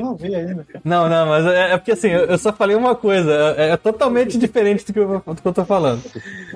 Não 0.00 0.14
vi 0.14 0.34
ainda, 0.34 0.64
cara. 0.64 0.80
Não, 0.84 1.08
não, 1.08 1.26
mas 1.26 1.46
é, 1.46 1.72
é 1.72 1.78
porque 1.78 1.92
assim, 1.92 2.10
eu, 2.10 2.24
eu 2.26 2.38
só 2.38 2.52
falei 2.52 2.76
uma 2.76 2.94
coisa, 2.94 3.54
é, 3.56 3.70
é 3.70 3.76
totalmente 3.76 4.38
diferente 4.38 4.84
do 4.86 4.92
que, 4.92 4.98
eu, 4.98 5.22
do 5.26 5.34
que 5.42 5.48
eu 5.48 5.52
tô 5.52 5.64
falando. 5.64 6.02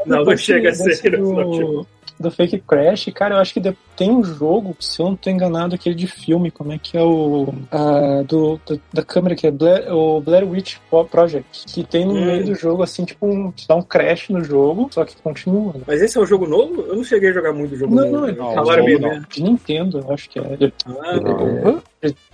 Não, 0.05 0.25
não 0.25 0.37
chega 0.37 0.71
a 0.71 0.75
ser. 0.75 1.17
do, 1.19 1.87
do 2.19 2.31
Fake 2.31 2.59
Crash, 2.67 3.11
cara, 3.15 3.35
eu 3.37 3.39
acho 3.41 3.53
que 3.55 3.61
tem 3.97 4.11
um 4.11 4.23
jogo, 4.25 4.77
se 4.81 5.01
eu 5.01 5.07
não 5.07 5.17
tô 5.17 5.31
enganado, 5.31 5.75
aquele 5.75 5.95
de 5.95 6.07
filme, 6.07 6.51
como 6.51 6.73
é 6.73 6.79
que 6.79 6.97
é 6.97 7.03
o. 7.03 7.53
ah, 7.71 8.23
do, 8.27 8.61
do- 8.67 8.81
da 8.93 9.03
câmera 9.03 9.35
que 9.35 9.47
é 9.47 9.51
Blair, 9.51 9.93
o 9.95 10.21
Blair 10.21 10.49
Witch 10.49 10.77
Project, 11.11 11.65
que 11.67 11.83
tem 11.85 12.05
no 12.05 12.15
Hum. 12.15 12.25
meio 12.27 12.45
do 12.47 12.55
jogo, 12.55 12.83
assim, 12.83 13.05
tipo, 13.05 13.27
um, 13.27 13.53
dá 13.69 13.75
um 13.77 13.83
crash 13.83 14.29
no 14.31 14.43
jogo, 14.45 14.89
só 14.93 15.05
que 15.05 15.17
continua. 15.23 15.73
né? 15.75 15.81
Mas 15.87 16.03
esse 16.03 16.17
é 16.19 16.21
um 16.21 16.27
jogo 16.27 16.47
novo? 16.47 16.83
Eu 16.83 16.97
não 16.97 17.05
cheguei 17.05 17.31
a 17.31 17.33
jogar 17.33 17.53
muito 17.53 17.75
o 17.75 17.79
jogo 17.79 17.95
Não, 17.95 18.11
novo. 18.11 18.27
não, 18.27 18.35
não, 18.35 18.59
Agora 18.59 18.83
não, 18.83 18.99
não. 18.99 19.11
vê. 19.11 19.21
De 19.33 19.43
Nintendo, 19.43 19.99
eu 20.07 20.13
acho 20.13 20.29
que 20.29 20.39
é. 20.39 20.57
De- 20.57 20.73
Ah, 20.87 21.17
Não. 21.21 21.83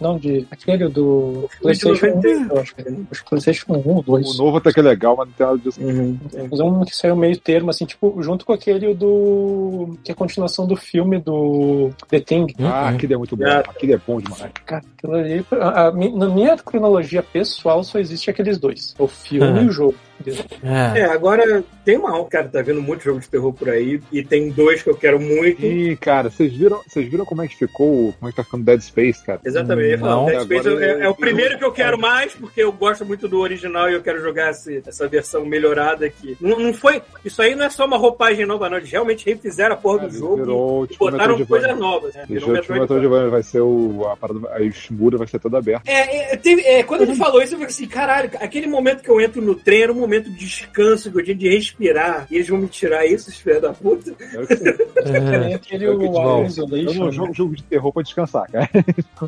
Não, 0.01 0.19
de. 0.19 0.47
Aquele 0.51 0.89
do 0.89 1.49
PlayStation 1.61 2.07
90. 2.07 2.29
1, 2.29 2.47
eu 2.55 2.61
acho 2.61 2.75
que 2.75 2.81
é. 2.83 2.95
Acho 3.11 3.23
que 3.25 3.29
PlayStation 3.31 3.73
1 3.75 3.89
ou 3.97 4.03
2. 4.03 4.35
O 4.35 4.43
novo 4.45 4.57
até 4.59 4.73
que 4.73 4.81
é 4.81 4.83
legal, 4.83 5.17
mas 5.17 5.29
não 5.29 5.35
tem 5.35 5.47
nada 5.47 5.59
disso. 5.59 5.81
Uhum. 5.83 6.19
Mas 6.51 6.61
é 6.61 6.65
um 6.65 6.85
que 6.85 6.97
saiu 6.97 7.17
meio 7.17 7.37
termo, 7.39 7.71
assim, 7.71 7.85
tipo, 7.87 8.23
junto 8.23 8.45
com 8.47 8.53
aquele 8.53 8.95
do. 8.95 9.97
que 10.05 10.11
é 10.11 10.15
a 10.15 10.17
continuação 10.17 10.67
do 10.67 10.77
filme 10.77 11.19
do 11.21 11.91
The 12.09 12.21
Thing. 12.21 12.47
Ah, 12.61 12.63
Uhum. 12.91 12.97
aquele 12.97 13.15
é 13.15 13.17
muito 13.17 13.37
bom. 13.37 13.45
Ah. 13.47 13.59
Aquele 13.59 13.93
é 13.95 13.99
bom 14.07 14.19
demais. 14.21 14.53
Cara, 14.67 14.83
aquilo 14.99 15.15
ali. 15.15 15.47
a- 15.53 15.89
a 15.89 15.93
na 15.93 16.29
minha 16.29 16.57
cronologia 16.57 17.23
pessoal 17.23 17.83
só 17.85 17.99
existe 17.99 18.31
aqueles 18.31 18.59
dois: 18.59 18.95
o 18.99 19.07
filme 19.07 19.47
Uhum. 19.47 19.63
e 19.65 19.69
o 19.69 19.73
jogo. 19.73 19.95
É. 20.31 21.01
É, 21.01 21.05
agora 21.05 21.65
tem 21.85 21.97
uma. 21.97 22.25
Cara, 22.27 22.49
tá 22.49 22.63
vendo 22.63 22.81
muito 22.83 23.03
jogo 23.05 23.21
de 23.21 23.29
terror 23.29 23.53
por 23.53 23.69
aí. 23.69 24.01
E 24.13 24.23
tem 24.23 24.51
dois 24.51 24.83
que 24.83 24.91
eu 24.91 24.97
quero 24.97 25.19
muito. 25.21 25.65
E, 25.65 25.97
cara, 25.97 26.31
vocês 26.31 26.53
viram, 26.53 26.81
vocês 26.87 27.09
viram 27.09 27.25
como 27.25 27.43
é 27.43 27.49
que 27.49 27.57
ficou, 27.57 28.13
como 28.19 28.29
é 28.29 28.31
que 28.31 28.37
tá 28.37 28.45
ficando 28.45 28.65
Dead 28.65 28.81
Space, 28.81 29.25
cara? 29.25 29.41
Exatamente. 29.45 29.97
Não. 29.99 30.27
Dead 30.27 30.43
Space 30.43 30.69
Agora 30.69 30.85
é, 30.85 31.05
é 31.05 31.09
o 31.09 31.15
primeiro 31.15 31.59
que 31.59 31.65
eu 31.65 31.73
quero 31.73 31.99
mais, 31.99 32.35
porque 32.35 32.63
eu 32.63 32.73
gosto 32.73 33.05
muito 33.05 33.27
do 33.29 33.39
original 33.41 33.91
e 33.91 33.95
eu 33.95 34.03
quero 34.03 34.21
jogar 34.23 34.51
esse- 34.51 34.83
essa 34.87 35.09
versão 35.09 35.45
melhorada 35.45 36.07
aqui. 36.07 36.37
Não, 36.41 36.59
não 36.59 36.73
foi. 36.75 37.03
Isso 37.25 37.41
aí 37.43 37.55
não 37.55 37.65
é 37.65 37.71
só 37.71 37.85
uma 37.87 37.97
roupagem 37.97 38.47
nova, 38.47 38.69
não. 38.69 38.77
Eles 38.79 38.91
realmente 38.91 39.25
refizeram 39.27 39.75
a 39.75 39.79
porra 39.79 40.07
do 40.09 40.15
jogo 40.17 40.37
Virou, 40.37 40.85
e 40.85 40.89
tipo, 40.89 41.11
botaram 41.11 41.45
coisas 41.45 41.79
novas. 41.79 42.15
Né? 42.15 42.25
Virou 42.29 42.41
tipo 42.41 42.53
Metroidvania. 42.53 42.81
Metroidvania, 42.83 43.31
vai 43.31 43.43
ser 43.43 43.61
o. 43.61 44.07
A 44.07 44.17
parada, 44.17 44.41
a 44.53 44.71
Shimura 44.71 45.19
vai 45.19 45.27
ser 45.27 45.39
toda 45.39 45.59
aberta. 45.59 45.91
É, 45.91 46.33
é, 46.33 46.37
teve- 46.37 46.63
é, 46.63 46.83
quando 46.83 47.03
ele 47.03 47.15
falou 47.17 47.43
isso, 47.43 47.55
eu 47.55 47.59
falei 47.59 47.71
assim, 47.73 47.87
caralho, 47.87 48.31
aquele 48.41 48.67
momento 48.67 49.03
que 49.03 49.09
eu 49.11 49.21
entro 49.21 49.41
no 49.43 49.55
trem 49.55 49.83
era 49.83 49.93
um 49.93 49.97
momento 49.97 50.12
de 50.21 50.31
descanso, 50.31 51.11
que 51.11 51.19
eu 51.21 51.25
tinha 51.25 51.37
de 51.37 51.49
respirar, 51.49 52.27
e 52.31 52.37
eles 52.37 52.49
vão 52.49 52.59
me 52.59 52.69
tirar 52.69 53.05
isso, 53.07 53.29
esses 53.31 53.41
filhos 53.41 53.63
da 53.63 53.73
puta. 53.73 54.13
É 54.33 54.39
o 54.41 54.47
que 54.47 54.57
sim. 54.57 54.65
Tem 55.03 55.55
aquele 55.55 55.85
É 55.85 55.89
o 55.91 55.95
Alien 55.97 56.13
falo. 56.13 56.41
Eu 56.41 56.47
Isolation. 56.47 56.99
não 56.99 57.07
né? 57.07 57.13
jogo 57.13 57.35
jogo 57.35 57.57
de 57.57 57.63
terror 57.65 57.93
pra 57.93 58.03
descansar, 58.03 58.51
cara. 58.51 58.69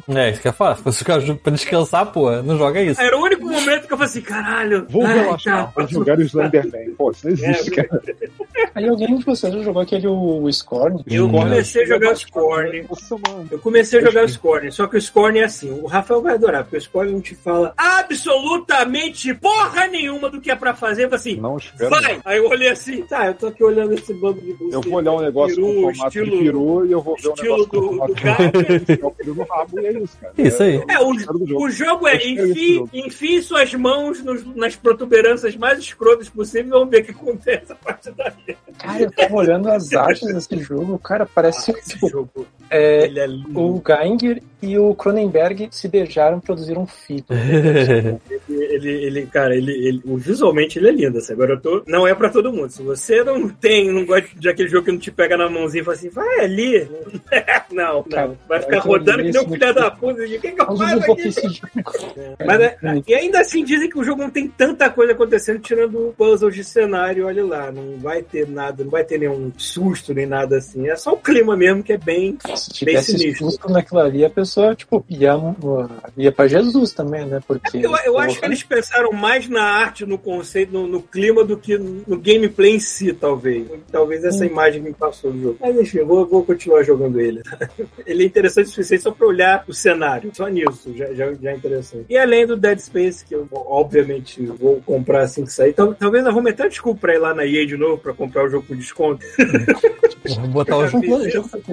É, 0.08 0.30
isso 0.30 0.40
que 0.40 0.48
eu 0.48 0.50
ia 0.50 0.52
falar. 0.52 0.76
Se 0.92 1.04
ju- 1.26 1.36
pra 1.36 1.52
descansar, 1.52 2.06
pô, 2.12 2.30
não 2.42 2.56
joga 2.58 2.80
isso. 2.82 3.00
Era 3.00 3.16
o 3.16 3.22
único 3.22 3.44
momento 3.48 3.86
que 3.86 3.92
eu 3.92 3.96
falei 3.98 4.10
assim, 4.10 4.20
caralho. 4.20 4.86
Vou 4.88 5.04
ai, 5.04 5.18
relaxar 5.20 5.66
tá, 5.66 5.72
pra 5.72 5.86
jogar 5.86 6.18
o 6.18 6.22
Slenderman. 6.22 6.90
Pô, 6.96 7.10
isso 7.10 7.26
não 7.26 7.32
existe, 7.32 7.80
É, 7.80 7.84
cara. 7.84 8.02
Aí 8.74 8.88
alguém 8.88 9.16
de 9.16 9.24
vocês 9.24 9.52
já 9.52 9.60
jogou 9.62 9.82
aquele 9.82 10.06
o 10.08 10.50
Scorn? 10.52 11.02
Eu 11.06 11.26
Hum. 11.26 11.32
comecei 11.32 11.82
a 11.82 11.86
jogar 11.86 12.12
o 12.12 12.16
Scorn. 12.16 12.86
Eu 13.50 13.58
comecei 13.58 13.98
a 14.00 14.02
jogar 14.02 14.24
o 14.24 14.28
Scorn, 14.28 14.72
só 14.72 14.86
que 14.86 14.96
o 14.96 15.00
Scorn 15.00 15.38
é 15.38 15.44
assim, 15.44 15.70
o 15.70 15.86
Rafael 15.86 16.20
vai 16.22 16.34
adorar, 16.34 16.64
porque 16.64 16.76
o 16.76 16.80
Scorn 16.80 17.12
não 17.12 17.20
te 17.20 17.34
fala 17.36 17.72
absolutamente 17.76 19.32
porra 19.34 19.86
nenhuma 19.86 20.28
do 20.30 20.40
que 20.40 20.50
é 20.50 20.56
pra 20.56 20.73
fazer, 20.74 21.04
eu 21.04 21.08
falei 21.10 21.20
assim, 21.20 21.37
Não 21.40 21.56
espero. 21.56 21.90
vai! 21.90 22.20
Aí 22.24 22.38
eu 22.38 22.48
olhei 22.48 22.68
assim, 22.68 23.02
tá, 23.02 23.26
eu 23.26 23.34
tô 23.34 23.46
aqui 23.48 23.62
olhando 23.64 23.92
esse 23.94 24.12
bando 24.14 24.40
de 24.40 24.54
Eu 24.72 24.80
vou 24.80 24.94
olhar 24.94 25.12
um 25.12 25.20
negócio 25.20 25.56
peru, 25.56 25.66
com 25.66 25.80
formato 25.82 26.06
estilo, 26.18 26.30
de 26.38 26.44
peru 26.44 26.87
e 26.87 26.92
eu 26.92 27.00
vou 27.02 27.16
ver 27.16 27.28
um 27.28 27.34
negócio 27.42 27.66
com 27.68 27.76
do, 27.80 27.87
formato 27.87 28.12
do 28.12 28.14
de 28.16 28.22
Gaia. 28.22 28.98
É 29.02 29.06
o 29.06 29.10
peru 29.10 29.34
no 29.34 29.42
rabo 29.44 29.80
e 29.80 29.87
é 29.87 29.92
isso, 29.92 30.16
cara. 30.20 30.34
Isso 30.38 30.62
aí. 30.62 30.82
É, 30.88 30.98
o, 31.00 31.14
história 31.14 31.40
do 31.40 31.46
jogo. 31.46 31.64
o 31.64 31.70
jogo 31.70 32.08
é 32.08 32.16
enfie, 32.16 32.74
jogo. 32.74 32.90
enfie 32.92 33.42
suas 33.42 33.74
mãos 33.74 34.22
nos- 34.22 34.44
nas 34.56 34.76
protuberâncias 34.76 35.56
mais 35.56 35.78
escrotas 35.78 36.28
possíveis 36.28 36.66
e 36.66 36.70
vamos 36.70 36.90
ver 36.90 37.02
o 37.02 37.04
que 37.04 37.10
acontece 37.12 37.72
a 37.72 37.76
partir 37.76 38.12
daí. 38.12 38.56
Cara, 38.78 39.02
eu 39.02 39.10
tava 39.12 39.34
olhando 39.37 39.68
as 39.70 39.92
artes 39.92 40.26
desse 40.34 40.56
jogo, 40.62 40.98
cara, 40.98 41.26
parece 41.26 41.70
Esse 41.70 41.90
tipo, 41.90 42.08
jogo, 42.08 42.46
é, 42.70 43.04
ele 43.04 43.20
é 43.20 43.26
lindo. 43.26 43.58
o 43.60 43.82
Geiger 43.87 44.42
e 44.60 44.76
o 44.78 44.94
Cronenberg 44.94 45.68
se 45.70 45.87
beijaram 45.88 46.38
e 46.38 46.40
produziram 46.40 46.82
um 46.82 46.87
filho. 46.87 47.24
Ele, 48.48 48.88
ele, 48.90 49.26
cara, 49.26 49.54
ele, 49.56 49.72
ele, 49.72 50.00
o- 50.04 50.18
visualmente 50.64 50.79
ele 50.79 50.88
é 50.88 50.92
lindo. 50.92 51.18
Assim. 51.18 51.33
Agora 51.33 51.53
eu 51.53 51.61
tô. 51.61 51.83
Não 51.87 52.07
é 52.07 52.14
pra 52.14 52.29
todo 52.29 52.53
mundo. 52.53 52.70
Se 52.70 52.83
você 52.83 53.22
não 53.22 53.48
tem, 53.48 53.90
não 53.92 54.05
gosta 54.05 54.29
de 54.35 54.48
aquele 54.48 54.68
jogo 54.68 54.87
que 54.87 54.92
não 54.92 54.98
te 54.98 55.11
pega 55.11 55.37
na 55.37 55.48
mãozinha 55.48 55.83
e 55.83 55.85
fala 55.85 55.96
assim, 55.96 56.09
vai 56.09 56.40
ali. 56.40 56.88
Não, 57.70 57.94
não. 57.94 58.03
Cara, 58.05 58.38
Vai 58.48 58.61
ficar 58.61 58.79
rodando 58.81 59.18
que 59.18 59.31
nem 59.33 59.40
um 59.40 59.44
esse 59.44 59.59
filho 59.59 59.74
da 59.74 59.90
puta. 59.90 60.22
O 60.22 60.27
que, 60.27 60.38
que 60.38 60.61
eu 60.61 60.77
faço 60.77 61.12
aqui? 61.12 61.61
Mas 62.46 62.61
é- 62.61 62.79
e 63.07 63.14
ainda 63.14 63.40
assim 63.40 63.64
dizem 63.64 63.88
que 63.88 63.98
o 63.98 64.05
jogo 64.05 64.22
não 64.22 64.31
tem 64.31 64.46
tanta 64.48 64.88
coisa 64.90 65.12
acontecendo, 65.12 65.59
tirando 65.61 66.14
puzzles 66.16 66.55
de 66.55 66.62
cenário, 66.62 67.27
olha 67.27 67.44
lá. 67.44 67.72
Não 67.72 67.98
vai 67.98 68.22
ter 68.22 68.48
nada, 68.48 68.85
não 68.85 68.90
vai 68.90 69.03
ter 69.03 69.18
nenhum 69.18 69.50
susto 69.57 70.14
nem 70.14 70.27
nada 70.27 70.59
assim. 70.59 70.88
É 70.88 70.94
só 70.94 71.14
o 71.14 71.16
clima 71.16 71.57
mesmo 71.57 71.83
que 71.83 71.94
é 71.94 71.98
bem. 71.98 72.38
Se 72.55 72.70
tivesse 72.70 73.12
sinistro. 73.18 73.50
susto 73.50 73.68
naquilo 73.72 74.00
ali, 74.00 74.24
a 74.24 74.31
pessoa, 74.31 74.74
tipo, 74.74 75.05
ia, 75.09 75.35
ia 76.16 76.31
pra 76.31 76.46
Jesus 76.46 76.92
também, 76.92 77.27
né? 77.27 77.40
Porque. 77.46 77.79
Eu, 77.79 77.96
eu 78.05 78.18
acho 78.18 78.38
que 78.38 78.46
eles 78.46 78.62
pensaram 78.62 79.11
mais 79.12 79.48
na 79.48 79.62
arte, 79.62 80.07
no 80.07 80.18
conceito, 80.18 80.43
no, 80.70 80.87
no 80.87 81.02
clima 81.02 81.44
do 81.44 81.57
que 81.57 81.76
no 81.78 82.18
gameplay 82.18 82.74
em 82.76 82.78
si, 82.80 83.12
talvez. 83.12 83.66
Talvez 83.90 84.24
essa 84.24 84.44
Hum. 84.44 84.48
imagem 84.48 84.83
me 84.83 84.92
passou 84.92 85.33
do 85.33 85.40
jogo. 85.40 85.57
Mas 85.61 85.76
enfim, 85.76 85.98
eu 85.98 86.07
vou, 86.07 86.26
vou 86.26 86.44
continuar 86.44 86.83
jogando 86.83 87.20
ele. 87.20 87.42
ele 88.07 88.22
é 88.22 88.26
interessante 88.26 88.66
o 88.66 88.70
suficiente 88.70 89.02
só 89.02 89.11
pra 89.11 89.26
olhar 89.26 89.64
o 89.68 89.72
cenário. 89.74 90.30
Só 90.35 90.46
nisso, 90.48 90.92
já, 90.96 91.12
já, 91.14 91.33
já 91.35 91.50
é 91.50 91.54
interessante. 91.57 92.04
E 92.09 92.16
além 92.16 92.46
do 92.46 92.57
Dead 92.57 92.78
Space, 92.78 93.24
que 93.24 93.35
eu 93.35 93.48
obviamente 93.52 94.42
vou 94.46 94.80
comprar 94.85 95.22
assim 95.22 95.44
que 95.44 95.52
sair. 95.52 95.72
Tal- 95.72 95.94
talvez 95.94 96.22
nós 96.24 96.35
vamos 96.35 96.50
até 96.50 96.68
desculpa 96.68 97.00
pra 97.02 97.14
ir 97.14 97.18
lá 97.18 97.35
na 97.35 97.46
EA 97.46 97.66
de 97.66 97.76
novo 97.76 97.98
pra 97.98 98.12
comprar 98.12 98.44
o 98.44 98.48
jogo 98.48 98.66
com 98.66 98.76
desconto. 98.76 99.24
Vou 100.40 100.48
botar 100.48 100.78
o, 100.78 100.88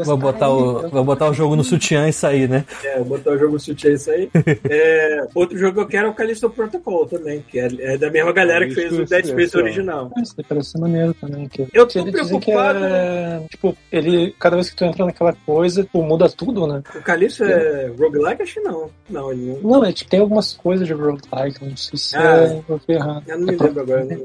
vou 0.04 0.18
botar 0.18 0.50
o, 0.50 0.90
vou 0.90 1.04
botar 1.04 1.30
o 1.30 1.34
jogo 1.34 1.56
no 1.56 1.64
sutiã 1.64 2.08
e 2.10 2.14
sair, 2.14 2.50
né? 2.50 2.66
É, 2.84 3.00
botar 3.02 3.32
o 3.32 3.38
jogo 3.38 3.60
sutiã 3.60 3.94
isso 3.94 4.12
aí. 4.12 4.30
É, 4.70 5.26
outro 5.34 5.58
jogo 5.58 5.74
que 5.76 5.80
eu 5.82 5.88
quero 5.88 6.08
é 6.08 6.10
o 6.10 6.14
Callisto 6.14 6.50
Protocol 6.50 7.06
também, 7.06 7.44
que 7.48 7.60
é, 7.60 7.68
é 7.80 7.98
da 7.98 8.10
mesma 8.10 8.32
galera 8.32 8.61
que 8.68 8.74
fez 8.76 8.92
o 9.00 9.06
Dead 9.06 9.26
Space 9.26 9.58
original. 9.58 10.12
Isso 10.22 10.36
daí 10.36 10.46
parece 10.48 10.80
maneiro 10.80 11.14
também. 11.14 11.48
Que, 11.48 11.68
Eu 11.74 11.88
tô 11.88 12.00
eles 12.00 12.14
dizem 12.14 12.40
que 12.40 12.52
preocupado. 12.52 12.86
é. 12.86 13.42
Tipo, 13.50 13.78
ele. 13.92 14.36
Cada 14.40 14.56
vez 14.56 14.70
que 14.70 14.76
tu 14.76 14.86
entra 14.86 15.06
naquela 15.06 15.34
coisa, 15.46 15.88
tu 15.92 16.02
muda 16.04 16.30
tudo, 16.30 16.68
né? 16.68 16.82
O 16.96 17.02
Calixto 17.02 17.44
é 17.44 17.88
roguelike? 17.98 18.42
Acho 18.44 18.54
que 18.56 18.60
não. 18.62 18.90
Não, 19.10 19.32
ele 19.32 19.58
não. 19.62 19.72
Não, 19.72 19.86
é 19.86 19.92
tipo, 19.92 20.10
tem 20.10 20.20
algumas 20.20 20.54
coisas 20.54 20.88
de 20.88 20.94
roguelike, 20.94 21.64
não 21.66 21.76
sei 21.78 21.98
se 21.98 22.16
Ah. 22.18 22.22
é. 22.44 22.62
Eu 22.70 22.80
fui 22.80 22.96
errado. 22.96 23.24
Eu 23.28 23.38
não 23.40 23.46
me 23.48 23.52
lembro 23.58 23.82
agora. 23.82 24.06
né? 24.06 24.20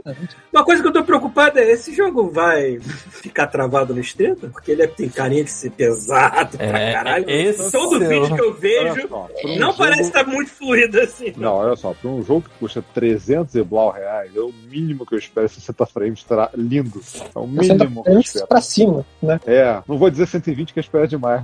Uma 0.53 0.65
coisa 0.65 0.83
que 0.83 0.89
eu 0.89 0.93
tô 0.93 1.05
preocupado 1.05 1.59
é: 1.59 1.71
esse 1.71 1.95
jogo 1.95 2.31
vai 2.31 2.79
ficar 2.81 3.47
travado 3.49 3.95
no 3.95 4.01
esteta? 4.01 4.49
Porque 4.49 4.73
ele 4.73 4.83
é- 4.83 4.87
tem 4.87 5.09
carinha 5.09 5.45
de 5.45 5.51
ser 5.51 5.71
pesado 5.71 6.57
pra 6.57 6.67
É, 6.81 6.93
caralho. 6.93 7.25
esse 7.29 7.71
Todo 7.73 8.03
é 8.03 8.07
o- 8.07 8.09
vídeo 8.09 8.35
que 8.35 8.43
eu 8.43 8.55
vejo 8.55 9.09
só, 9.09 9.29
um 9.45 9.49
não 9.59 9.67
jogo- 9.69 9.79
parece 9.79 10.03
estar 10.03 10.25
muito 10.27 10.51
fluido 10.51 11.01
assim. 11.01 11.33
Não, 11.37 11.55
olha 11.55 11.77
só, 11.77 11.93
para 11.93 12.11
um 12.11 12.23
jogo 12.23 12.43
que 12.43 12.59
custa 12.59 12.83
300 12.95 13.55
e 13.55 13.63
blau 13.63 13.91
reais, 13.91 14.26
é 14.35 14.41
o 14.41 14.53
mínimo 14.71 15.07
que 15.07 15.15
eu 15.15 15.19
espero 15.19 15.49
60 15.49 15.87
frames 15.87 16.19
estará 16.21 16.51
lindo. 16.55 17.01
É 17.35 17.39
o 17.39 17.47
mínimo 17.47 18.03
que 18.03 18.11
eu 18.11 18.21
espero. 18.21 18.47
pra 18.47 18.61
cima, 18.61 19.07
né? 19.23 19.41
É, 19.47 19.83
não 19.87 19.99
vou 19.99 20.11
dizer 20.11 20.27
120 20.27 20.73
que 20.73 20.79
eu 20.79 20.83
espero 20.83 21.09
demais. 21.09 21.43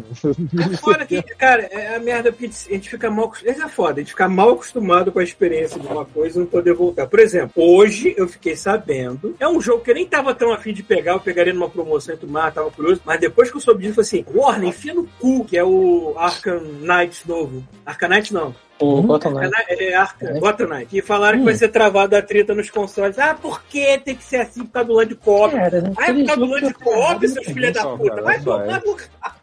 É 0.73 0.77
foda 0.77 1.07
que, 1.07 1.23
cara, 1.37 1.62
é 1.64 1.97
a 1.97 2.01
merda 2.01 2.33
porque 2.33 2.47
a 2.47 2.73
gente 2.75 2.88
fica 2.88 3.11
mal 3.11 3.27
acostumado. 3.27 3.57
Isso 3.57 3.64
é 3.64 3.68
foda, 3.68 3.92
a 3.92 3.99
gente 4.03 4.11
fica 4.11 4.29
mal 4.29 4.51
acostumado 4.51 5.12
com 5.12 5.18
a 5.18 5.25
experiência 5.25 5.81
de 5.81 5.87
uma 5.87 6.05
coisa 6.05 6.37
e 6.37 6.40
não 6.40 6.47
poder 6.47 6.75
voltar. 6.75 7.07
Por 7.07 7.18
exemplo, 7.18 7.53
hoje 7.57 8.14
eu 8.16 8.29
fiquei 8.29 8.57
sabendo. 8.57 9.35
É 9.38 9.49
um 9.49 9.61
jogo 9.61 9.83
que 9.83 9.90
eu 9.90 9.95
nem 9.95 10.07
tava 10.07 10.35
tão 10.35 10.53
afim 10.53 10.73
de 10.73 10.83
pegar, 10.83 11.12
eu 11.12 11.21
pegaria 11.21 11.53
numa 11.53 11.68
promoção 11.68 12.14
e 12.14 12.18
tudo 12.18 12.33
mais, 12.33 12.55
tava 12.55 12.71
curioso. 12.71 13.01
Mas 13.05 13.21
depois 13.21 13.51
que 13.51 13.57
eu 13.57 13.61
soube 13.61 13.83
disso, 13.83 14.01
eu 14.01 14.05
falei 14.05 14.23
assim: 14.23 14.38
Warner, 14.38 14.68
enfia 14.68 14.95
no 14.95 15.09
cu, 15.21 15.45
que 15.45 15.57
é 15.57 15.64
o 15.64 16.14
Arkham 16.16 16.61
Knight 16.81 17.29
novo. 17.29 17.62
Arkham 17.85 18.09
Knight 18.09 18.33
não. 18.33 18.55
O 18.83 18.99
Hum? 18.99 19.07
Gotham 19.07 19.31
Knight. 19.33 19.53
É 19.68 19.95
Arkham, 19.95 20.29
É. 20.37 20.40
Gotham 20.40 20.66
Knight. 20.66 20.97
E 20.99 21.03
falaram 21.03 21.37
que 21.38 21.42
Hum. 21.42 21.45
vai 21.47 21.55
ser 21.55 21.68
travado 21.68 22.16
a 22.16 22.23
treta 22.23 22.55
nos 22.55 22.68
consoles. 22.71 23.18
Ah, 23.18 23.35
por 23.35 23.62
que 23.64 23.99
tem 23.99 24.16
que 24.16 24.25
ser 24.25 24.38
assim 24.38 24.64
por 24.64 24.73
causa 24.73 24.88
do 24.88 24.95
lado 24.95 25.09
de 25.09 25.14
co-op? 25.14 25.55
Cara, 25.55 25.92
Ah, 25.97 26.11
é 26.11 26.12
por 26.12 26.27
causa 26.27 26.40
do 26.40 26.47
lado 26.47 26.66
de 26.66 26.75
co-op, 26.75 27.29
seus 27.29 27.47
filhos 27.47 27.73
da 27.73 27.87
puta. 27.97 28.23
Vai 28.23 28.40
tomar 28.40 28.66
é. 28.68 28.81
no 28.85 28.97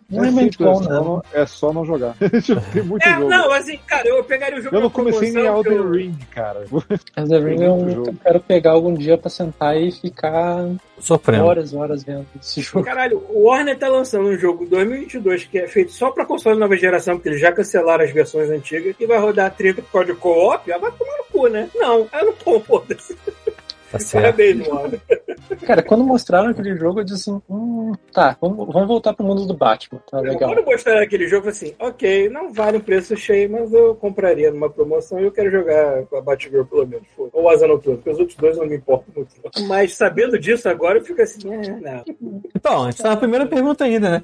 Não 0.09 0.23
é 0.23 0.27
É 0.27 0.31
muito 0.31 0.63
bom, 0.63 0.81
só 0.83 0.89
não. 0.89 1.03
não- 1.03 1.23
É 1.33 1.45
só 1.45 1.71
não 1.73 1.85
jogar. 1.85 2.15
Tem 2.73 2.83
muito 2.83 3.05
É, 3.05 3.13
jogo. 3.13 3.29
não, 3.29 3.51
assim, 3.53 3.77
cara, 3.85 4.07
eu 4.07 4.23
pegaria 4.23 4.57
o 4.57 4.61
jogo 4.61 4.75
Eu 4.75 4.81
não 4.81 4.89
comecei 4.89 5.31
nem 5.31 5.45
Elden 5.45 5.73
eu- 5.73 5.91
Ring, 5.91 6.17
cara. 6.31 6.65
The 7.15 7.37
Ring 7.39 7.63
é 7.63 7.69
um 7.71 7.89
jogo. 7.89 8.03
que 8.03 8.09
eu 8.09 8.15
quero 8.23 8.39
pegar 8.39 8.71
algum 8.71 8.93
dia 8.93 9.17
pra 9.17 9.29
sentar 9.29 9.77
e 9.79 9.91
ficar 9.91 10.67
Sofrendo. 10.99 11.45
horas 11.45 11.71
e 11.71 11.75
horas 11.75 12.03
vendo 12.03 12.25
esse 12.41 12.61
jogo. 12.61 12.83
Caralho, 12.85 13.23
o 13.29 13.43
Warner 13.45 13.77
tá 13.77 13.87
lançando 13.87 14.29
um 14.29 14.37
jogo 14.37 14.65
2022 14.65 15.45
que 15.45 15.59
é 15.59 15.67
feito 15.67 15.91
só 15.91 16.09
pra 16.11 16.25
console 16.25 16.59
nova 16.59 16.75
geração, 16.75 17.15
porque 17.15 17.29
eles 17.29 17.41
já 17.41 17.51
cancelaram 17.51 18.03
as 18.03 18.11
versões 18.11 18.49
antigas, 18.49 18.95
e 18.99 19.05
vai 19.05 19.19
rodar 19.19 19.53
30 19.55 19.81
por 19.91 20.05
de 20.05 20.13
co-op, 20.15 20.71
ah, 20.71 20.77
vai 20.77 20.91
tomar 20.91 21.17
no 21.17 21.23
cu, 21.31 21.47
né? 21.47 21.69
Não, 21.75 22.07
eu 22.11 22.25
não 22.25 22.33
tô, 22.33 22.59
foda-se. 22.61 23.15
Tá 23.91 23.99
certo. 23.99 24.23
Parabéns, 24.23 24.65
Warner. 24.67 25.01
Cara, 25.65 25.81
quando 25.81 26.03
mostraram 26.03 26.49
aquele 26.49 26.75
jogo, 26.75 26.99
eu 26.99 27.03
disse 27.03 27.29
assim: 27.29 27.41
hum, 27.49 27.93
tá, 28.13 28.37
vamos, 28.39 28.71
vamos 28.71 28.87
voltar 28.87 29.13
pro 29.13 29.25
mundo 29.25 29.45
do 29.45 29.53
Batman. 29.53 29.99
Tá 30.09 30.19
legal. 30.19 30.53
Quando 30.53 30.65
mostraram 30.65 31.01
aquele 31.01 31.27
jogo, 31.27 31.47
eu 31.47 31.53
falei 31.53 31.71
assim, 31.71 31.75
ok, 31.79 32.29
não 32.29 32.53
vale 32.53 32.77
um 32.77 32.81
preço 32.81 33.15
cheio, 33.17 33.49
mas 33.49 33.73
eu 33.73 33.95
compraria 33.95 34.51
numa 34.51 34.69
promoção 34.69 35.19
e 35.19 35.23
eu 35.23 35.31
quero 35.31 35.49
jogar 35.49 36.03
com 36.05 36.17
a 36.17 36.21
Batgirl 36.21 36.65
pelo 36.65 36.87
menos. 36.87 37.07
Ou 37.17 37.49
Asa 37.49 37.67
Noturna, 37.67 37.97
porque 37.97 38.09
os 38.11 38.19
outros 38.19 38.37
dois 38.37 38.57
não 38.57 38.65
me 38.65 38.75
importam 38.75 39.13
muito. 39.15 39.67
Mas 39.67 39.95
sabendo 39.95 40.37
disso 40.37 40.69
agora, 40.69 40.99
eu 40.99 41.05
fico 41.05 41.21
assim, 41.21 41.51
é, 41.51 41.69
não. 41.79 42.03
Então, 42.55 42.83
a 42.83 42.91
gente 42.91 43.01
tá 43.01 43.09
na 43.09 43.17
primeira 43.17 43.45
pergunta 43.47 43.83
ainda, 43.83 44.09
né? 44.09 44.23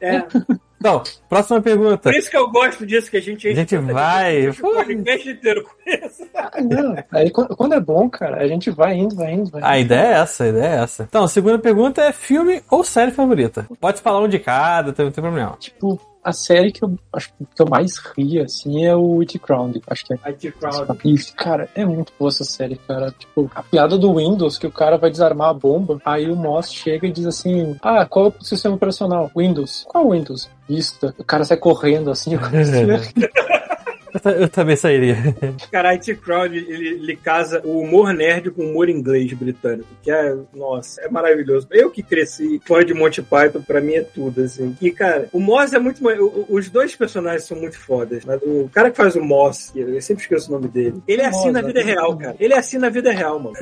É. 0.00 0.22
Então, 0.84 1.02
próxima 1.30 1.62
pergunta. 1.62 2.10
Por 2.10 2.14
isso 2.14 2.30
que 2.30 2.36
eu 2.36 2.50
gosto 2.50 2.84
disso, 2.84 3.10
que 3.10 3.16
a 3.16 3.22
gente... 3.22 3.48
A 3.48 3.54
gente 3.54 3.74
vai. 3.78 4.48
O 4.48 4.54
podcast 4.54 5.30
inteiro 5.30 5.64
com 5.64 5.90
isso. 5.90 6.28
Ah, 6.34 6.60
não. 6.60 6.94
Aí 7.10 7.30
quando 7.30 7.56
quando 7.56 7.72
é 7.72 7.80
bom, 7.80 8.10
cara, 8.10 8.42
a 8.42 8.46
gente 8.46 8.70
vai 8.70 8.94
indo, 8.94 9.16
vai 9.16 9.32
indo, 9.32 9.50
vai 9.50 9.62
indo. 9.62 9.66
A 9.66 9.78
ideia 9.78 10.08
é 10.08 10.12
essa, 10.20 10.44
a 10.44 10.48
ideia 10.48 10.66
é 10.66 10.82
essa. 10.82 11.04
Então, 11.04 11.24
a 11.24 11.28
segunda 11.28 11.58
pergunta 11.58 12.02
é 12.02 12.12
filme 12.12 12.62
ou 12.70 12.84
série 12.84 13.12
favorita? 13.12 13.66
Pode 13.80 14.02
falar 14.02 14.20
um 14.20 14.28
de 14.28 14.38
cada, 14.38 14.88
não 14.88 15.10
tem 15.10 15.24
problema. 15.24 15.56
Tipo, 15.58 15.98
a 16.24 16.32
série 16.32 16.72
que 16.72 16.82
eu 16.82 16.98
acho 17.12 17.32
que 17.54 17.62
eu 17.62 17.66
mais 17.68 17.98
ri, 17.98 18.40
assim, 18.40 18.84
é 18.84 18.96
o 18.96 19.20
It 19.20 19.38
Crowned. 19.38 19.82
Acho 19.86 20.06
que 20.06 20.14
é. 20.14 20.18
IT 20.30 20.52
Crowd. 20.52 20.98
Isso, 21.04 21.34
cara, 21.36 21.68
é 21.74 21.84
muito 21.84 22.12
boa 22.18 22.30
essa 22.30 22.44
série, 22.44 22.76
cara. 22.76 23.14
Tipo, 23.16 23.50
a 23.54 23.62
piada 23.62 23.98
do 23.98 24.16
Windows, 24.16 24.56
que 24.56 24.66
o 24.66 24.72
cara 24.72 24.96
vai 24.96 25.10
desarmar 25.10 25.50
a 25.50 25.54
bomba, 25.54 26.00
aí 26.04 26.30
o 26.30 26.36
Moss 26.36 26.72
chega 26.72 27.06
e 27.06 27.12
diz 27.12 27.26
assim: 27.26 27.76
Ah, 27.82 28.06
qual 28.06 28.26
é 28.26 28.28
o 28.28 28.44
sistema 28.44 28.74
operacional? 28.74 29.30
Windows. 29.36 29.84
Qual 29.86 30.10
Windows? 30.10 30.48
Vista. 30.66 31.14
O 31.18 31.24
cara 31.24 31.44
sai 31.44 31.58
correndo 31.58 32.10
assim, 32.10 32.34
eu 32.34 32.40
comecei 32.40 32.90
a 32.90 32.96
rir. 32.96 33.30
Eu, 34.14 34.20
ta- 34.20 34.30
eu 34.32 34.48
também 34.48 34.76
sairia. 34.76 35.16
Cara, 35.70 35.90
IT 35.90 36.14
Crowd, 36.16 36.56
ele, 36.56 36.88
ele 36.88 37.16
casa 37.16 37.60
o 37.64 37.80
humor 37.80 38.12
nerd 38.14 38.50
com 38.52 38.62
o 38.62 38.70
humor 38.70 38.88
inglês 38.88 39.32
britânico, 39.32 39.88
que 40.02 40.10
é, 40.10 40.36
nossa, 40.54 41.00
é 41.00 41.08
maravilhoso. 41.08 41.66
Eu 41.70 41.90
que 41.90 42.02
cresci 42.02 42.60
fã 42.64 42.84
de 42.84 42.94
Monty 42.94 43.22
Python, 43.22 43.60
pra 43.62 43.80
mim 43.80 43.94
é 43.94 44.02
tudo, 44.02 44.40
assim. 44.42 44.76
E, 44.80 44.90
cara, 44.90 45.28
o 45.32 45.40
Moss 45.40 45.72
é 45.72 45.78
muito... 45.78 46.00
Os 46.48 46.70
dois 46.70 46.94
personagens 46.94 47.44
são 47.44 47.58
muito 47.58 47.78
fodas, 47.78 48.24
mas 48.24 48.40
o 48.42 48.68
cara 48.72 48.90
que 48.90 48.96
faz 48.96 49.16
o 49.16 49.20
Moss, 49.22 49.72
eu 49.74 50.00
sempre 50.00 50.22
esqueço 50.22 50.48
o 50.48 50.52
nome 50.54 50.68
dele, 50.68 51.02
ele 51.08 51.22
é 51.22 51.26
assim 51.26 51.46
Moss, 51.46 51.52
na 51.52 51.62
vida 51.62 51.80
é. 51.80 51.84
real, 51.84 52.16
cara. 52.16 52.36
Ele 52.38 52.54
é 52.54 52.58
assim 52.58 52.78
na 52.78 52.88
vida 52.88 53.10
real, 53.10 53.38
mano. 53.40 53.56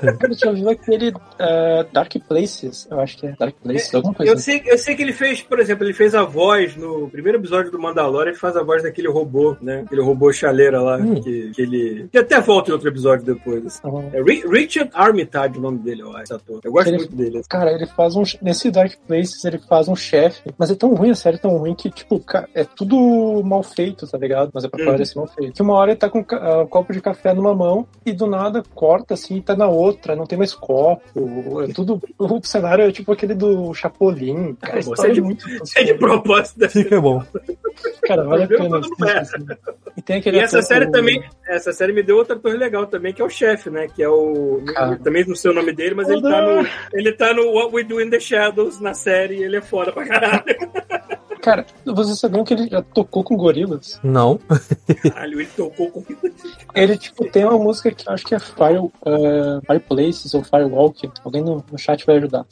Cara, 0.00 0.34
já 0.34 0.50
viu 0.52 0.68
aquele 0.68 1.12
eh, 1.38 1.86
Dark 1.92 2.12
Places? 2.28 2.88
Eu 2.90 3.00
acho 3.00 3.18
que 3.18 3.26
é 3.26 3.34
Dark 3.38 3.54
Places, 3.62 3.94
alguma 3.94 4.14
coisa 4.14 4.32
Eu 4.32 4.36
assim. 4.36 4.60
sei, 4.60 4.62
eu 4.72 4.78
sei 4.78 4.96
que 4.96 5.02
ele 5.02 5.12
fez, 5.12 5.42
por 5.42 5.60
exemplo, 5.60 5.84
ele 5.84 5.92
fez 5.94 6.14
a 6.14 6.24
voz 6.24 6.76
no 6.76 7.08
primeiro 7.08 7.38
episódio 7.38 7.70
do 7.70 7.78
Mandalorian, 7.78 8.30
ele 8.30 8.38
faz 8.38 8.56
a 8.56 8.62
voz 8.62 8.82
daquele 8.82 9.08
robô, 9.08 9.56
né? 9.62 9.82
Aquele 9.86 10.02
robô 10.02 10.32
chaleira 10.32 10.80
lá, 10.80 10.96
Hum. 10.98 11.20
que, 11.20 11.50
que 11.54 11.62
ele... 11.62 12.08
Que 12.10 12.18
até 12.18 12.40
volta 12.40 12.70
em 12.70 12.72
outro 12.72 12.88
episódio 12.88 13.24
depois, 13.24 13.64
assim. 13.66 13.78
Então, 13.84 14.10
É 14.12 14.22
Ri- 14.22 14.44
Richard 14.48 14.90
Armitage 14.94 15.58
o 15.58 15.60
nome 15.60 15.78
dele, 15.78 16.02
eu 16.02 16.10
acho, 16.12 16.22
esse 16.24 16.34
ator. 16.34 16.60
Eu 16.64 16.72
gosto 16.72 16.88
Ele- 16.88 16.96
muito 16.98 17.14
dele. 17.16 17.38
assim. 17.38 17.48
Cara, 17.48 17.72
ele 17.72 17.86
faz 17.86 18.16
um. 18.16 18.22
Nesse 18.42 18.70
Dark 18.70 18.92
Places, 19.06 19.44
ele 19.44 19.58
faz 19.58 19.88
um 19.88 19.96
chefe. 19.96 20.50
Mas 20.58 20.70
é 20.70 20.74
tão 20.74 20.94
ruim, 20.94 21.10
a 21.10 21.14
série 21.14 21.36
é 21.36 21.40
tão 21.40 21.56
ruim 21.56 21.74
que, 21.74 21.90
tipo, 21.90 22.18
ca- 22.20 22.48
é 22.54 22.64
tudo 22.64 23.42
mal 23.44 23.62
feito, 23.62 24.06
tá 24.06 24.18
ligado? 24.18 24.50
Mas 24.52 24.64
é 24.64 24.68
pra 24.68 24.80
Uhum. 24.84 24.90
parecer 24.92 25.16
mal 25.18 25.26
feito. 25.28 25.52
Que 25.54 25.62
uma 25.62 25.74
hora 25.74 25.90
ele 25.92 25.98
tá 25.98 26.08
com 26.08 26.22
ca- 26.24 26.38
ah, 26.42 26.62
um 26.62 26.66
copo 26.66 26.92
de 26.92 27.00
café 27.00 27.32
numa 27.34 27.54
mão 27.54 27.86
e 28.04 28.12
do 28.12 28.26
nada 28.26 28.62
corta 28.74 29.14
assim 29.14 29.36
e 29.36 29.42
tá 29.42 29.54
na 29.56 29.68
outra, 29.68 30.16
não 30.16 30.26
tem 30.26 30.38
mais 30.38 30.54
copo. 30.54 31.02
É 31.68 31.72
tudo. 31.72 32.00
O 32.18 32.40
cenário 32.42 32.84
é 32.84 32.92
tipo 32.92 33.12
aquele 33.12 33.34
do 33.34 33.72
Chapolin. 33.74 34.54
Cara, 34.60 34.78
a 34.78 34.82
Você 34.82 34.90
história 34.90 35.10
é 35.10 35.14
de- 35.14 35.20
é 35.20 35.22
muito. 35.22 35.44
É 35.76 35.84
de 35.84 35.94
propósito 35.94 36.68
Fica 36.68 37.00
bom. 37.00 37.22
Cara, 38.02 38.24
vale 38.24 38.44
a 38.44 38.48
pena. 38.48 38.80
Bem. 38.80 38.80
assistir, 38.80 39.16
assim. 39.18 39.46
E 39.96 40.02
tem 40.02 40.16
aquele 40.16 40.38
E 40.38 40.40
essa 40.40 40.62
série 40.62 40.86
que- 40.86 40.92
também, 40.92 41.22
essa 41.46 41.72
série 41.72 41.92
me 41.92 42.02
deu 42.02 42.16
outro 42.16 42.36
ator 42.36 42.54
legal 42.56 42.86
também, 42.86 43.12
que 43.12 43.20
é 43.20 43.24
o 43.24 43.28
chefe, 43.30 43.68
né? 43.70 43.86
Que 43.88 44.02
é 44.02 44.08
o. 44.08 44.62
Cara. 44.74 44.96
Também 44.98 45.24
não 45.26 45.34
sei 45.36 45.50
o 45.50 45.54
nome 45.54 45.72
dele, 45.72 45.94
mas 45.94 46.08
ele 46.08 46.22
tá 46.22 46.40
no. 46.42 46.66
Ele 46.92 47.12
tá 47.12 47.34
no 47.34 47.52
What 47.52 47.74
We 47.74 47.84
Do 47.84 48.00
in 48.00 48.10
the 48.10 48.20
Shadows 48.20 48.80
na 48.80 48.94
série 48.94 49.36
e 49.36 49.42
ele 49.44 49.56
é 49.56 49.60
foda 49.62 49.92
pra 49.92 50.06
caralho. 50.06 50.44
Cara, 51.42 51.66
vocês 51.84 52.20
sabiam 52.20 52.44
que 52.44 52.54
ele 52.54 52.68
já 52.68 52.80
tocou 52.82 53.24
com 53.24 53.36
gorilas? 53.36 53.98
Não. 54.04 54.38
Caralho, 55.02 55.40
ele 55.40 55.48
tocou 55.56 55.90
com. 55.90 56.04
Ele, 56.72 56.96
tipo, 56.96 57.28
tem 57.28 57.44
uma 57.44 57.58
música 57.58 57.90
que 57.90 58.08
eu 58.08 58.12
acho 58.12 58.24
que 58.24 58.34
é 58.34 58.38
Fire, 58.38 58.78
uh, 58.78 59.60
Fireplaces 59.66 60.32
ou 60.34 60.44
Firewalk. 60.44 61.10
Alguém 61.24 61.42
no, 61.42 61.64
no 61.70 61.76
chat 61.76 62.06
vai 62.06 62.18
ajudar. 62.18 62.46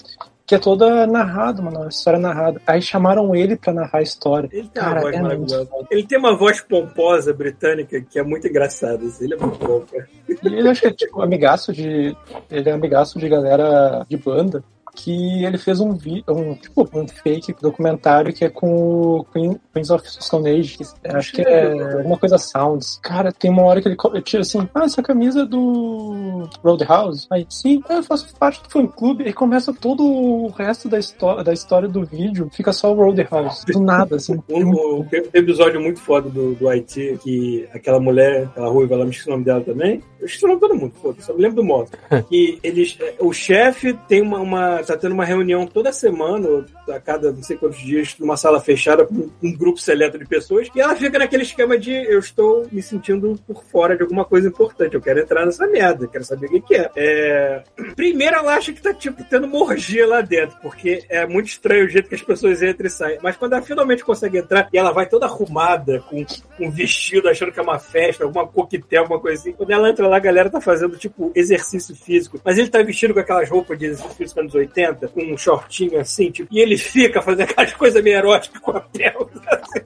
Que 0.51 0.57
é 0.57 0.59
toda 0.59 1.07
narrada, 1.07 1.63
mano. 1.63 1.79
Uma 1.79 1.89
história 1.89 2.19
narrada. 2.19 2.61
Aí 2.67 2.83
chamaram 2.83 3.37
ele 3.37 3.55
pra 3.55 3.73
narrar 3.73 4.01
a 4.01 4.03
história. 4.03 4.49
Ele 4.53 4.67
tem 4.67 4.83
uma 4.83 4.89
Cara, 4.89 5.01
voz 5.01 5.15
é 5.15 5.23
maravilhosa. 5.23 5.69
muito. 5.71 5.93
Ele 5.93 6.03
tem 6.03 6.19
uma 6.19 6.37
voz 6.37 6.61
pomposa 6.61 7.33
britânica 7.33 8.01
que 8.01 8.19
é 8.19 8.23
muito 8.25 8.49
engraçada. 8.49 9.05
assim. 9.07 9.27
Ele 9.27 9.35
é 9.35 9.37
muito 9.37 9.65
bom, 9.65 9.81
cara. 9.83 10.09
Ele 10.43 10.69
acho 10.69 10.81
que 10.81 10.87
é 10.89 10.93
tipo 10.93 11.23
amigaço 11.23 11.73
de. 11.73 12.17
Ele 12.51 12.69
é 12.69 12.73
amigaço 12.73 13.17
de 13.21 13.29
galera 13.29 14.05
de 14.09 14.17
banda. 14.17 14.65
Que 14.95 15.45
ele 15.45 15.59
fez 15.59 15.81
um 15.81 15.93
vídeo, 15.95 16.25
um, 16.29 16.55
tipo, 16.55 16.89
um 16.93 17.07
fake 17.07 17.55
documentário 17.61 18.33
que 18.33 18.45
é 18.45 18.49
com 18.49 19.19
o 19.19 19.25
Queen, 19.33 19.59
Queens 19.73 19.91
of 19.91 20.05
Stone 20.07 20.49
Age. 20.49 20.79
que 20.79 20.85
acho 21.05 21.33
que 21.33 21.43
é 21.43 21.73
alguma 21.95 22.19
coisa 22.19 22.39
Sounds. 22.39 22.99
Cara, 23.03 23.33
tem 23.33 23.51
uma 23.51 23.63
hora 23.63 23.81
que 23.81 23.89
ele 23.89 24.23
tira 24.23 24.43
assim: 24.43 24.69
Ah, 24.75 24.85
essa 24.85 25.03
camisa 25.03 25.43
é 25.43 25.47
do 25.47 26.49
Roadhouse. 26.63 27.27
Aí, 27.31 27.47
sim, 27.49 27.83
ah, 27.89 27.95
eu 27.95 28.03
faço 28.03 28.35
parte 28.37 28.63
do 28.63 28.71
fã 28.71 28.87
clube. 28.87 29.25
E 29.25 29.33
começa 29.33 29.73
todo 29.73 30.05
o 30.05 30.49
resto 30.49 30.89
da, 30.89 30.99
histó 30.99 31.43
da 31.43 31.53
história 31.53 31.89
do 31.89 32.05
vídeo. 32.05 32.51
Fica 32.53 32.73
só 32.73 32.93
o 32.93 32.97
Roadhouse. 32.97 33.65
Do 33.67 33.81
nada, 33.81 34.17
assim. 34.17 34.41
Um, 34.51 35.01
um 35.01 35.07
episódio 35.33 35.81
muito 35.81 36.01
foda 36.01 36.29
do, 36.29 36.55
do 36.55 36.69
Haiti, 36.69 37.19
que 37.23 37.69
aquela 37.73 38.01
mulher, 38.01 38.45
aquela 38.45 38.69
ruiva, 38.69 38.95
ela 38.95 39.05
me 39.05 39.11
esqueci 39.11 39.29
o 39.29 39.33
nome 39.33 39.45
dela 39.45 39.61
também. 39.61 40.03
Eu 40.19 40.27
esqueci 40.27 40.45
o 40.45 40.49
nome 40.49 40.61
de 40.61 40.69
todo 40.69 40.79
mundo, 40.79 40.93
foda 41.01 41.21
só 41.23 41.35
me 41.35 41.43
lembro 41.43 41.57
do 41.57 41.65
modo. 41.65 41.91
que 42.29 42.59
eles, 42.63 42.99
o 43.19 43.33
chefe 43.33 43.95
tem 44.09 44.23
uma, 44.23 44.39
uma. 44.39 44.80
Tá 44.87 44.97
tendo 44.97 45.13
uma 45.13 45.25
reunião 45.25 45.67
toda 45.67 45.93
semana, 45.93 46.65
a 46.89 47.01
cada 47.01 47.33
não 47.33 47.43
sei 47.43 47.57
quantos 47.57 47.79
dias, 47.79 48.17
numa 48.19 48.37
sala 48.37 48.61
fechada 48.61 49.05
com 49.05 49.31
um 49.43 49.57
grupo 49.57 49.79
seleto 49.79 50.19
de 50.19 50.27
pessoas, 50.27 50.69
e 50.75 50.81
ela 50.81 50.95
fica 50.97 51.19
naquele 51.19 51.43
esquema 51.43 51.79
de 51.79 51.93
eu 51.93 52.19
estou 52.19 52.67
me 52.71 52.83
sentindo 52.83 53.39
por 53.47 53.65
fora 53.65 53.97
de 53.97 54.03
alguma 54.03 54.25
coisa 54.25 54.49
importante, 54.49 54.95
eu 54.95 55.01
quero 55.01 55.21
entrar 55.21 55.45
nessa 55.45 55.67
merda, 55.67 56.07
quero 56.07 56.25
saber 56.25 56.47
o 56.47 56.63
que, 56.63 56.75
é. 56.75 56.91
é. 56.97 57.63
Primeiro 57.95 58.37
ela 58.37 58.55
acha 58.55 58.73
que 58.73 58.83
tá 58.83 58.93
tipo 58.93 59.23
tendo 59.25 59.47
uma 59.47 59.63
orgia 59.63 60.07
lá 60.07 60.21
dentro, 60.21 60.57
porque 60.63 61.05
é 61.09 61.27
muito 61.27 61.49
estranho 61.49 61.87
o 61.87 61.89
jeito 61.89 62.09
que 62.09 62.15
as 62.15 62.23
pessoas 62.23 62.63
entram 62.63 62.87
e 62.87 62.91
saem. 62.91 63.19
Mas 63.23 63.37
quando 63.37 63.55
ela 63.55 63.63
finalmente 63.63 64.05
consegue 64.05 64.39
entrar 64.39 64.69
e 64.73 64.79
ela 64.79 64.93
vai 64.93 65.07
toda 65.07 65.27
arrumada, 65.27 66.01
com 66.09 66.25
um 66.59 66.71
vestido, 66.71 67.29
achando 67.29 67.53
que 67.53 67.59
é 67.59 67.63
uma 67.63 67.79
festa, 67.79 68.25
alguma 68.25 68.47
coquetel, 68.47 69.03
alguma 69.03 69.21
coisa 69.21 69.41
assim. 69.41 69.53
Quando 69.53 69.71
ela 69.71 69.89
entra 69.89 70.07
lá, 70.07 70.17
a 70.17 70.21
galera 70.21 70.51
tá 70.51 70.61
fazendo, 70.61 70.97
tipo, 70.97 71.33
exercício 71.35 71.95
físico. 71.95 72.41
Mas 72.45 72.59
ele 72.59 72.69
tá 72.69 72.83
vestido 72.83 73.15
com 73.15 73.21
aquelas 73.21 73.49
roupas 73.49 73.79
de 73.79 73.87
exercício 73.87 74.17
físico 74.17 74.41
anos 74.41 74.55
80, 74.55 74.70
com 75.15 75.23
um 75.33 75.37
shortinho 75.37 75.99
assim, 76.01 76.31
tipo, 76.31 76.49
e 76.53 76.61
ele 76.61 76.77
fica 76.77 77.21
fazendo 77.23 77.43
aquelas 77.51 77.73
coisas 77.75 78.03
meio 78.03 78.17
eróticas 78.17 78.61
com 78.61 78.71
a 78.73 78.81
pele. 78.81 79.15
Assim. 79.47 79.81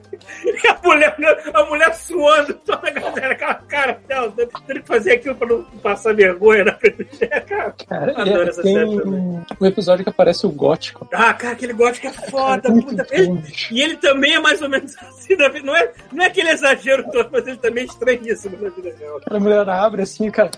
E 0.45 0.67
a 0.67 0.79
mulher, 0.83 1.15
a 1.53 1.63
mulher 1.65 1.93
suando, 1.95 2.53
toda 2.55 2.87
a 2.87 2.91
galera, 2.91 3.33
aquela 3.33 3.53
cara 3.55 3.99
dela, 4.07 4.33
tendo 4.67 4.81
que 4.81 4.87
fazer 4.87 5.13
aquilo 5.13 5.35
pra 5.35 5.47
não 5.47 5.63
passar 5.81 6.13
vergonha 6.15 6.63
na 6.65 6.73
frente 6.75 7.03
do 7.03 7.15
chefe, 7.15 7.41
cara. 7.41 7.75
Cara, 7.87 8.11
Adoro 8.21 8.43
é- 8.43 8.49
essa 8.49 8.61
tem 8.63 8.73
série 8.75 8.97
também. 9.01 9.45
um 9.61 9.65
episódio 9.65 10.03
que 10.03 10.09
aparece 10.09 10.45
o 10.45 10.49
gótico. 10.51 11.07
Ah, 11.13 11.33
cara, 11.33 11.53
aquele 11.53 11.73
gótico 11.73 12.07
é 12.07 12.11
foda, 12.11 12.69
Muito 12.69 12.87
puta. 12.89 13.07
Ele, 13.11 13.41
e 13.71 13.81
ele 13.81 13.97
também 13.97 14.33
é 14.35 14.39
mais 14.39 14.61
ou 14.61 14.69
menos 14.69 14.95
assim 15.01 15.35
na 15.35 15.49
vida. 15.49 15.65
Não 15.65 15.75
é, 15.75 15.91
não 16.11 16.23
é 16.23 16.27
aquele 16.27 16.49
exagero 16.49 17.03
todo, 17.11 17.29
mas 17.31 17.45
ele 17.47 17.57
também 17.57 17.83
é 17.83 17.87
estranhíssimo 17.87 18.57
na 18.61 18.69
vida 18.69 18.95
real. 18.99 19.19
A 19.29 19.39
mulher 19.39 19.67
abre 19.69 20.01
assim, 20.03 20.29
cara. 20.31 20.51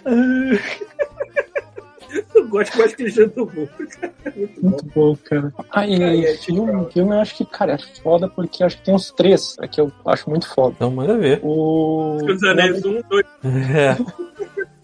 Ah, 2.12 2.24
Eu 2.36 2.48
gosto 2.48 2.78
mais 2.78 2.96
que 2.96 3.04
ele 3.04 3.10
jantou 3.12 3.46
muito. 3.54 3.72
Muito 3.78 4.00
bom. 4.62 4.70
Muito 4.70 4.86
bom, 4.96 5.18
cara. 5.24 5.54
Ah, 5.72 5.88
e 5.88 6.00
Cara, 6.00 6.16
e 6.16 6.26
é 6.26 6.38
filme, 6.38 6.72
tipo- 6.80 6.92
filme 6.92 7.16
eu 7.16 7.20
acho 7.20 7.36
que, 7.36 7.46
cara, 7.46 7.74
é 7.74 7.78
foda 8.02 8.28
porque 8.30 8.64
acho 8.64 8.78
que 8.78 8.84
tem 8.86 8.94
uns 8.96 9.12
três 9.12 9.56
é 9.62 9.68
que 9.68 9.80
eu 9.82 9.92
acho 10.06 10.30
muito 10.30 10.48
foda. 10.54 10.74
Então 10.78 10.92
manda 10.92 11.18
ver. 11.18 11.40
O. 11.44 12.18
Os 12.24 12.44
Anéis 12.44 12.84
1, 12.86 13.02
2. 13.10 13.26
É. 13.74 13.98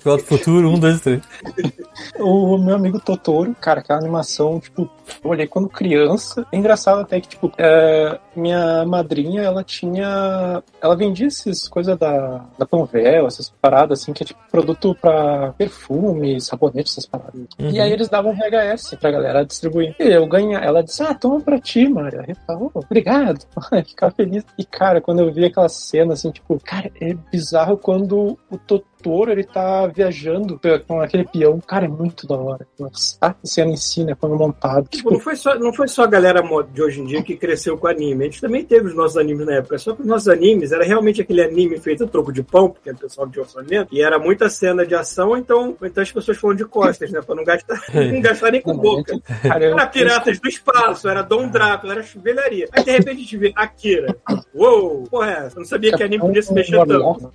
Volta 0.03 0.23
pro 0.25 0.37
futuro, 0.37 0.69
um, 0.69 0.77
dois, 0.77 0.99
três. 0.99 1.21
O 2.19 2.57
meu 2.57 2.75
amigo 2.75 2.99
Totoro, 2.99 3.55
cara, 3.59 3.79
aquela 3.79 3.99
animação, 3.99 4.59
tipo, 4.59 4.89
eu 5.23 5.29
olhei 5.29 5.47
quando 5.47 5.69
criança. 5.69 6.45
É 6.51 6.57
engraçado 6.57 6.99
até 7.01 7.21
que, 7.21 7.29
tipo, 7.29 7.51
é, 7.57 8.19
minha 8.35 8.85
madrinha, 8.85 9.41
ela 9.41 9.63
tinha. 9.63 10.63
Ela 10.81 10.95
vendia 10.95 11.27
essas 11.27 11.67
coisas 11.67 11.97
da, 11.97 12.45
da 12.57 12.65
Panvel, 12.65 13.27
essas 13.27 13.49
paradas 13.61 14.01
assim, 14.01 14.13
que 14.13 14.23
é 14.23 14.25
tipo 14.25 14.39
produto 14.51 14.95
pra 14.99 15.53
perfume, 15.57 16.39
sabonete, 16.39 16.91
essas 16.91 17.05
paradas. 17.05 17.47
Uhum. 17.59 17.69
E 17.69 17.79
aí 17.79 17.91
eles 17.91 18.09
davam 18.09 18.33
VHS 18.33 18.95
pra 18.99 19.11
galera 19.11 19.45
distribuir. 19.45 19.95
E 19.99 20.03
eu 20.03 20.25
ganhei. 20.27 20.55
Ela 20.55 20.83
disse: 20.83 21.03
Ah, 21.03 21.13
toma 21.13 21.39
pra 21.41 21.59
ti, 21.59 21.87
Maria. 21.87 22.23
Eu 22.27 22.35
falei, 22.47 22.69
oh, 22.73 22.79
obrigado. 22.79 23.45
Ficava 23.87 24.13
feliz. 24.13 24.45
E, 24.57 24.65
cara, 24.65 25.01
quando 25.01 25.19
eu 25.19 25.31
vi 25.31 25.45
aquela 25.45 25.69
cena, 25.69 26.13
assim, 26.13 26.31
tipo, 26.31 26.59
cara, 26.63 26.91
é 26.99 27.13
bizarro 27.31 27.77
quando 27.77 28.37
o 28.49 28.57
Totoro 28.57 29.31
ele 29.31 29.43
tá 29.43 29.87
viajando 29.87 30.59
com 30.87 31.01
aquele 31.01 31.25
peão. 31.25 31.59
Cara, 31.59 31.85
é 31.85 31.89
muito 31.89 32.27
da 32.27 32.35
hora. 32.35 32.67
Nossa, 32.79 33.17
a 33.21 33.35
cena 33.43 33.71
em 33.71 33.77
si, 33.77 34.03
né? 34.03 34.15
Quando 34.19 34.37
montado. 34.37 34.87
Tipo, 34.87 35.11
não 35.11 35.19
foi, 35.19 35.35
só, 35.35 35.55
não 35.55 35.73
foi 35.73 35.87
só 35.87 36.03
a 36.03 36.07
galera 36.07 36.41
de 36.71 36.81
hoje 36.81 37.01
em 37.01 37.05
dia 37.05 37.23
que 37.23 37.35
cresceu 37.35 37.77
com 37.77 37.87
anime. 37.87 38.22
A 38.23 38.25
gente 38.25 38.41
também 38.41 38.63
teve 38.63 38.87
os 38.87 38.95
nossos 38.95 39.17
animes 39.17 39.45
na 39.45 39.55
época. 39.55 39.77
Só 39.77 39.93
que 39.93 40.01
os 40.01 40.07
nossos 40.07 40.27
animes 40.27 40.71
era 40.71 40.83
realmente 40.83 41.21
aquele 41.21 41.41
anime 41.41 41.79
feito 41.79 42.03
a 42.03 42.07
troco 42.07 42.31
de 42.31 42.41
pão, 42.41 42.69
porque 42.69 42.89
é 42.89 42.93
pessoal 42.93 43.27
de 43.27 43.39
orçamento, 43.39 43.89
e 43.91 44.01
era 44.01 44.17
muita 44.17 44.49
cena 44.49 44.85
de 44.85 44.95
ação, 44.95 45.35
então, 45.37 45.75
então 45.81 46.01
as 46.01 46.11
pessoas 46.11 46.37
foram 46.37 46.55
de 46.55 46.65
costas, 46.65 47.11
né? 47.11 47.21
Pra 47.21 47.35
não 47.35 47.43
gastar, 47.43 47.81
não 47.93 48.21
gastar 48.21 48.51
nem 48.51 48.61
com 48.61 48.75
boca. 48.77 49.19
Era 49.43 49.87
Piratas 49.87 50.39
do 50.39 50.47
Espaço, 50.47 51.07
era 51.07 51.21
Dom 51.21 51.47
Drácula, 51.49 51.93
era 51.93 52.03
chuvelharia. 52.03 52.67
Aí 52.71 52.83
de 52.83 52.91
repente 52.91 53.17
a 53.17 53.19
gente 53.21 53.37
vê 53.37 53.53
Akira. 53.55 54.15
Uou, 54.53 55.03
porra, 55.03 55.29
é 55.29 55.33
essa? 55.45 55.57
Eu 55.57 55.61
não 55.61 55.65
sabia 55.65 55.95
que 55.95 56.03
anime 56.03 56.21
podia 56.21 56.41
se 56.41 56.53
mexer 56.53 56.85
tanto. 56.85 57.31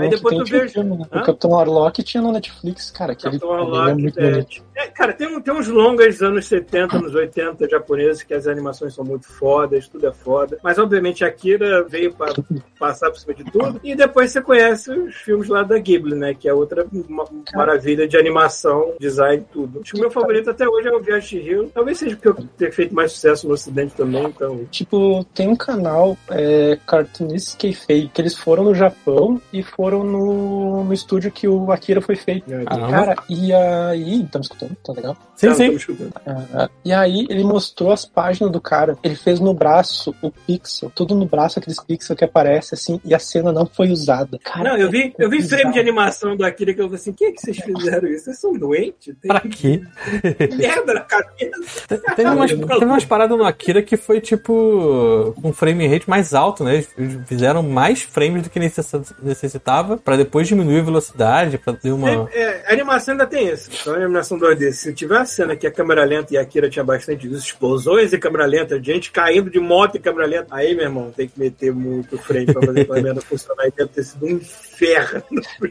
Aí 0.00 0.08
depois 0.10 0.38
que 0.38 0.44
tu 0.44 0.50
vê- 0.50 0.82
né? 0.84 0.98
O 1.06 1.22
Capitão 1.22 1.50
Warlock 1.50 2.02
tinha 2.02 2.22
no 2.22 2.32
Netflix, 2.32 2.90
cara. 2.90 3.12
Aquele, 3.12 3.38
Capitão 3.38 3.54
ele 3.54 3.60
é 3.60 3.78
Warlock, 3.78 4.02
muito 4.02 4.20
é, 4.20 4.30
bonito. 4.30 4.65
É, 4.76 4.88
cara, 4.88 5.14
tem, 5.14 5.40
tem 5.40 5.54
uns 5.54 5.68
longas 5.68 6.20
anos 6.20 6.46
70, 6.46 6.98
anos 6.98 7.14
80 7.14 7.66
japoneses, 7.66 8.22
que 8.22 8.34
as 8.34 8.46
animações 8.46 8.94
são 8.94 9.02
muito 9.02 9.26
fodas, 9.26 9.88
tudo 9.88 10.06
é 10.06 10.12
foda. 10.12 10.58
Mas, 10.62 10.78
obviamente, 10.78 11.24
Akira 11.24 11.82
veio 11.84 12.12
pra 12.14 12.34
passar 12.78 13.10
por 13.10 13.18
cima 13.18 13.34
de 13.34 13.44
tudo. 13.44 13.80
E 13.82 13.94
depois 13.94 14.30
você 14.32 14.40
conhece 14.42 14.90
os 14.90 15.14
filmes 15.16 15.48
lá 15.48 15.62
da 15.62 15.78
Ghibli, 15.78 16.14
né? 16.14 16.34
Que 16.34 16.48
é 16.48 16.54
outra 16.54 16.86
ma- 17.08 17.24
maravilha 17.54 18.06
de 18.08 18.16
animação, 18.16 18.92
design, 19.00 19.44
tudo. 19.52 19.80
Acho 19.80 19.92
que 19.92 19.98
o 19.98 20.00
meu 20.02 20.10
favorito 20.10 20.50
até 20.50 20.68
hoje 20.68 20.88
é 20.88 20.92
o 20.92 21.00
Viagem 21.00 21.40
de 21.40 21.48
Rio. 21.48 21.70
Talvez 21.74 21.98
seja 21.98 22.16
porque 22.16 22.28
eu 22.28 22.34
tenha 22.56 22.72
feito 22.72 22.94
mais 22.94 23.12
sucesso 23.12 23.46
no 23.46 23.54
Ocidente 23.54 23.94
também, 23.94 24.24
então... 24.24 24.64
Tipo, 24.70 25.24
tem 25.34 25.48
um 25.48 25.56
canal, 25.56 26.16
é, 26.30 26.78
Cartoonist 26.86 27.56
Kayfabe, 27.56 28.10
que 28.12 28.20
eles 28.20 28.34
foram 28.34 28.64
no 28.64 28.74
Japão 28.74 29.40
e 29.52 29.62
foram 29.62 30.04
no, 30.04 30.84
no 30.84 30.92
estúdio 30.92 31.30
que 31.30 31.48
o 31.48 31.70
Akira 31.72 32.00
foi 32.00 32.16
feito. 32.16 32.46
Caramba. 32.50 32.90
Cara, 32.90 33.16
e 33.28 33.52
aí. 33.52 34.22
Estamos 34.22 34.46
escutando? 34.48 34.76
Tá 34.84 34.92
legal? 34.92 35.16
Sim, 35.36 35.48
Tá, 35.48 35.54
sim. 35.54 35.62
estamos 35.74 35.80
escutando. 35.82 36.12
Ah, 36.54 36.68
e 36.84 36.92
aí 36.92 37.26
ele 37.28 37.44
mostrou 37.44 37.92
as 37.92 38.04
páginas 38.04 38.50
do 38.52 38.60
cara. 38.60 38.96
Ele 39.02 39.14
fez 39.14 39.40
no 39.40 39.52
braço 39.54 40.14
o 40.22 40.30
pixel, 40.30 40.90
tudo 40.94 41.14
no 41.14 41.26
braço, 41.26 41.58
aqueles 41.58 41.80
pixels 41.80 42.16
que 42.18 42.24
aparece 42.24 42.65
assim, 42.74 43.00
e 43.04 43.14
a 43.14 43.18
cena 43.18 43.52
não 43.52 43.66
foi 43.66 43.88
usada. 43.90 44.38
Cara, 44.42 44.70
Não, 44.70 44.76
eu 44.76 44.90
vi, 44.90 45.14
eu 45.18 45.28
vi 45.30 45.42
frame 45.42 45.72
de 45.72 45.78
animação 45.78 46.36
do 46.36 46.44
Akira 46.44 46.72
que 46.74 46.80
eu 46.80 46.84
falei 46.86 47.00
assim, 47.00 47.12
que, 47.12 47.32
que 47.32 47.40
vocês 47.40 47.56
fizeram 47.58 48.08
isso? 48.08 48.24
Vocês 48.24 48.38
são 48.38 48.52
doentes? 48.52 49.14
Tem 49.20 49.28
Pra 49.28 49.40
quê? 49.40 49.82
merda 50.56 50.94
na 50.94 51.00
cabeça. 51.00 51.98
Teve 52.16 52.30
umas, 52.30 52.50
teve 52.50 52.84
umas 52.84 53.04
paradas 53.04 53.36
no 53.36 53.44
Akira 53.44 53.82
que 53.82 53.96
foi 53.96 54.20
tipo 54.20 55.34
um 55.42 55.52
frame 55.52 55.86
rate 55.86 56.08
mais 56.08 56.34
alto, 56.34 56.64
né? 56.64 56.76
Eles 56.76 57.18
fizeram 57.26 57.62
mais 57.62 58.02
frames 58.02 58.42
do 58.42 58.50
que 58.50 58.58
necess- 58.58 59.14
necessitava 59.22 59.96
pra 59.96 60.16
depois 60.16 60.48
diminuir 60.48 60.80
a 60.80 60.84
velocidade, 60.84 61.58
pra 61.58 61.72
ter 61.72 61.92
uma. 61.92 62.08
É, 62.10 62.28
é, 62.32 62.64
a 62.68 62.72
animação 62.72 63.12
ainda 63.12 63.26
tem 63.26 63.48
isso. 63.48 63.70
Então, 63.80 63.94
a 63.94 63.96
animação 63.98 64.38
2D, 64.38 64.72
se 64.72 64.92
tiver 64.92 65.18
a 65.18 65.24
cena 65.24 65.56
que 65.56 65.66
a 65.66 65.70
câmera 65.70 66.04
lenta 66.04 66.34
e 66.34 66.38
a 66.38 66.42
Akira 66.42 66.68
tinha 66.68 66.84
bastante 66.84 67.26
explosões 67.32 68.12
e 68.12 68.18
câmera 68.18 68.46
lenta, 68.46 68.82
gente 68.82 69.10
caindo 69.10 69.50
de 69.50 69.58
moto 69.60 69.96
e 69.96 70.00
câmera 70.00 70.26
lenta, 70.26 70.46
aí, 70.54 70.74
meu 70.74 70.84
irmão, 70.84 71.12
tem 71.14 71.28
que 71.28 71.38
meter 71.38 71.72
muito 71.72 72.18
frame 72.18 72.46
pra 72.60 72.66
fazer 72.66 72.98
a 72.98 73.02
merda 73.02 73.20
funcionar. 73.20 73.66
E 73.66 73.70
deve 73.72 73.90
ter 73.90 74.02
sido 74.04 74.26
um 74.26 74.30
inferno. 74.30 75.22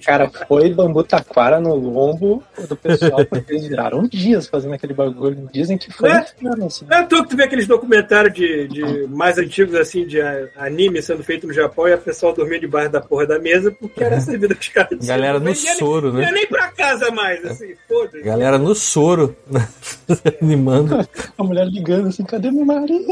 Cara, 0.06 0.30
foi 0.48 0.74
bambu 0.74 1.04
taquara 1.04 1.60
no 1.60 1.76
lombo 1.76 2.44
do 2.68 2.76
pessoal, 2.76 3.26
porque 3.26 3.54
eles 3.54 3.68
viraram 3.68 4.08
dias 4.08 4.48
fazendo 4.48 4.74
aquele 4.74 4.94
bagulho. 4.94 5.50
Dizem 5.54 5.78
que 5.78 5.92
foi 5.92 6.10
É. 6.10 6.18
um 6.18 6.22
inferno, 6.22 6.66
assim. 6.66 6.86
É 6.90 7.04
toa 7.04 7.24
que 7.24 7.30
tu 7.30 7.38
vê 7.38 7.44
aqueles 7.44 7.68
documentários 7.68 8.34
de, 8.34 8.68
de 8.68 9.08
mais 9.08 9.38
antigos, 9.38 9.76
assim, 9.76 10.06
de 10.06 10.20
anime 10.56 11.02
sendo 11.02 11.24
feito 11.24 11.48
no 11.48 11.54
Japão 11.54 11.88
e 11.88 11.94
a 11.94 11.98
pessoa 11.98 12.34
dormia 12.34 12.60
debaixo 12.60 12.92
da 12.92 13.02
porra 13.02 13.26
da 13.28 13.40
mesa 13.40 13.72
porque 13.72 14.04
era 14.04 14.16
essa 14.18 14.32
vida 14.38 14.54
que 14.56 14.62
os 14.62 14.68
caras. 14.70 15.06
Galera 15.06 15.40
no 15.40 15.50
ia 15.50 15.54
nem- 15.56 15.76
soro, 15.78 16.12
Não 16.14 16.20
ia 16.20 16.28
né? 16.28 16.32
nem 16.34 16.48
pra 16.48 16.68
casa 16.72 17.12
mais, 17.12 17.44
assim, 17.46 17.74
foda-se. 17.88 18.22
Galera 18.24 18.58
no 18.58 18.74
soro, 18.76 19.36
animando. 20.42 21.08
A 21.38 21.44
mulher 21.44 21.68
ligando 21.68 22.08
assim, 22.08 22.24
cadê 22.24 22.52
meu 22.52 22.66
marido? 22.66 23.06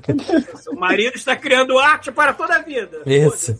Seu 0.62 0.74
marido 0.74 1.14
está 1.16 1.36
criando 1.36 1.78
arte 1.78 2.10
para 2.12 2.32
toda 2.32 2.56
a 2.56 2.62
vida. 2.62 3.00
Isso. 3.14 3.58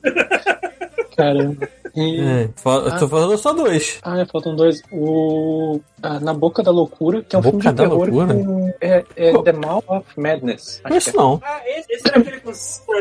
Caramba. 1.16 1.68
E... 1.94 2.20
É, 2.20 2.48
fa- 2.56 2.98
tô 2.98 3.08
falando 3.08 3.36
só 3.36 3.52
dois. 3.52 3.98
Ah, 4.02 4.24
faltam 4.30 4.54
dois. 4.54 4.82
O 4.92 5.80
ah, 6.02 6.20
Na 6.20 6.32
Boca 6.32 6.62
da 6.62 6.70
Loucura, 6.70 7.22
que 7.22 7.34
é 7.34 7.38
um 7.38 7.42
Boca 7.42 7.60
filme 7.60 7.70
de 7.70 7.74
da 7.74 7.82
terror 7.82 8.08
Loucura? 8.08 8.34
com... 8.34 8.72
É, 8.80 9.04
é 9.16 9.42
The 9.42 9.52
Mouth 9.52 9.84
of 9.88 10.06
Madness. 10.16 10.80
acho 10.84 10.96
Isso 10.96 11.10
que 11.10 11.16
é. 11.16 11.20
não. 11.20 11.40
Ah, 11.44 11.60
esse, 11.66 11.92
esse 11.92 12.08
era 12.08 12.18
aquele 12.18 12.40
com 12.40 12.52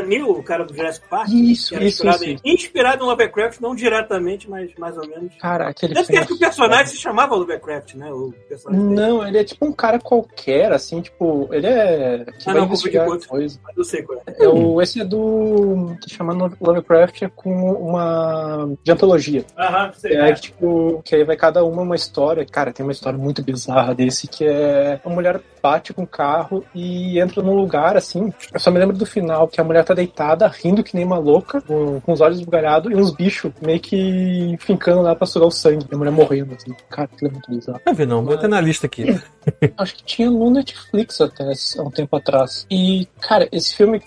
Neill, 0.07 0.31
o 0.31 0.43
cara 0.43 0.65
do 0.65 0.75
Jurassic 0.75 1.07
Park? 1.07 1.29
Isso, 1.29 1.69
que 1.69 1.75
era 1.75 1.85
isso, 1.85 1.97
inspirado, 1.97 2.25
isso. 2.25 2.41
Em, 2.43 2.53
inspirado 2.53 3.03
em 3.03 3.07
Lovecraft, 3.07 3.59
não 3.61 3.75
diretamente, 3.75 4.49
mas 4.49 4.71
mais 4.77 4.97
ou 4.97 5.07
menos. 5.07 5.33
Cara, 5.39 5.67
aquele 5.69 5.93
Deve 5.93 6.07
filme... 6.07 6.25
que 6.25 6.33
o 6.33 6.39
personagem 6.39 6.87
se 6.87 6.97
chamava 6.97 7.35
Lovecraft, 7.35 7.93
né? 7.95 8.11
O 8.11 8.33
personagem 8.47 8.87
dele. 8.89 9.01
Não, 9.01 9.27
ele 9.27 9.37
é 9.37 9.43
tipo 9.43 9.65
um 9.65 9.71
cara 9.71 9.99
qualquer, 9.99 10.71
assim, 10.71 11.01
tipo, 11.01 11.47
ele 11.51 11.67
é. 11.67 12.25
Que 12.39 12.49
Ah, 12.49 12.53
vai 12.53 12.55
não, 12.55 12.65
investigar 12.65 13.05
coisa. 13.05 13.59
Mas 13.63 13.77
eu 13.77 13.83
sei 13.83 14.01
qual 14.01 14.19
é. 14.25 14.43
É 14.43 14.47
o, 14.47 14.81
esse 14.81 14.99
é 14.99 15.05
do. 15.05 15.95
que 16.01 16.09
chama 16.09 16.33
Lovecraft 16.61 17.23
é 17.23 17.29
com 17.29 17.51
uma. 17.73 18.69
de 18.83 18.91
antologia. 18.91 19.45
Aham, 19.57 19.91
sei. 19.93 20.15
É, 20.15 20.33
que, 20.33 20.41
tipo, 20.41 21.01
que 21.03 21.15
aí 21.15 21.23
vai 21.23 21.35
cada 21.35 21.63
uma 21.63 21.81
uma 21.81 21.95
história. 21.95 22.45
Cara, 22.45 22.71
tem 22.73 22.85
uma 22.85 22.91
história 22.91 23.17
muito 23.17 23.43
bizarra 23.43 23.93
desse 23.93 24.27
que 24.27 24.45
é 24.45 24.99
uma 25.03 25.15
mulher 25.15 25.41
bate 25.61 25.93
com 25.93 26.03
o 26.03 26.07
carro 26.07 26.63
e 26.73 27.19
entra 27.19 27.41
num 27.41 27.53
lugar 27.53 27.97
assim. 27.97 28.33
Eu 28.53 28.59
só 28.59 28.71
me 28.71 28.79
lembro 28.79 28.97
do 28.97 29.05
final, 29.05 29.47
que 29.47 29.59
a 29.59 29.63
mulher 29.63 29.83
tá 29.83 29.93
deitada, 29.93 30.47
rindo 30.47 30.83
que 30.83 30.95
nem 30.95 31.05
uma 31.05 31.17
louca, 31.17 31.61
com, 31.61 31.99
com 31.99 32.13
os 32.13 32.21
olhos 32.21 32.39
esbugalhados 32.39 32.91
e 32.91 32.95
uns 32.95 33.11
bichos 33.11 33.51
meio 33.61 33.79
que 33.79 34.55
fincando 34.59 35.01
lá 35.01 35.15
pra 35.15 35.27
sugar 35.27 35.47
o 35.47 35.51
sangue. 35.51 35.85
E 35.89 35.95
a 35.95 35.97
mulher 35.97 36.11
morrendo, 36.11 36.55
assim. 36.55 36.73
Cara, 36.89 37.09
aquilo 37.11 37.29
é 37.29 37.33
muito 37.33 37.51
bizarro. 37.51 37.81
Não 37.85 37.93
vi 37.93 38.05
não, 38.05 38.23
botei 38.23 38.49
na 38.49 38.61
lista 38.61 38.85
aqui. 38.85 39.05
Acho 39.77 39.95
que 39.95 40.03
tinha 40.03 40.29
no 40.29 40.49
Netflix 40.49 41.19
até 41.21 41.43
há 41.43 41.81
um 41.81 41.91
tempo 41.91 42.15
atrás. 42.15 42.65
E, 42.69 43.07
cara, 43.19 43.47
esse 43.51 43.75
filme, 43.75 44.01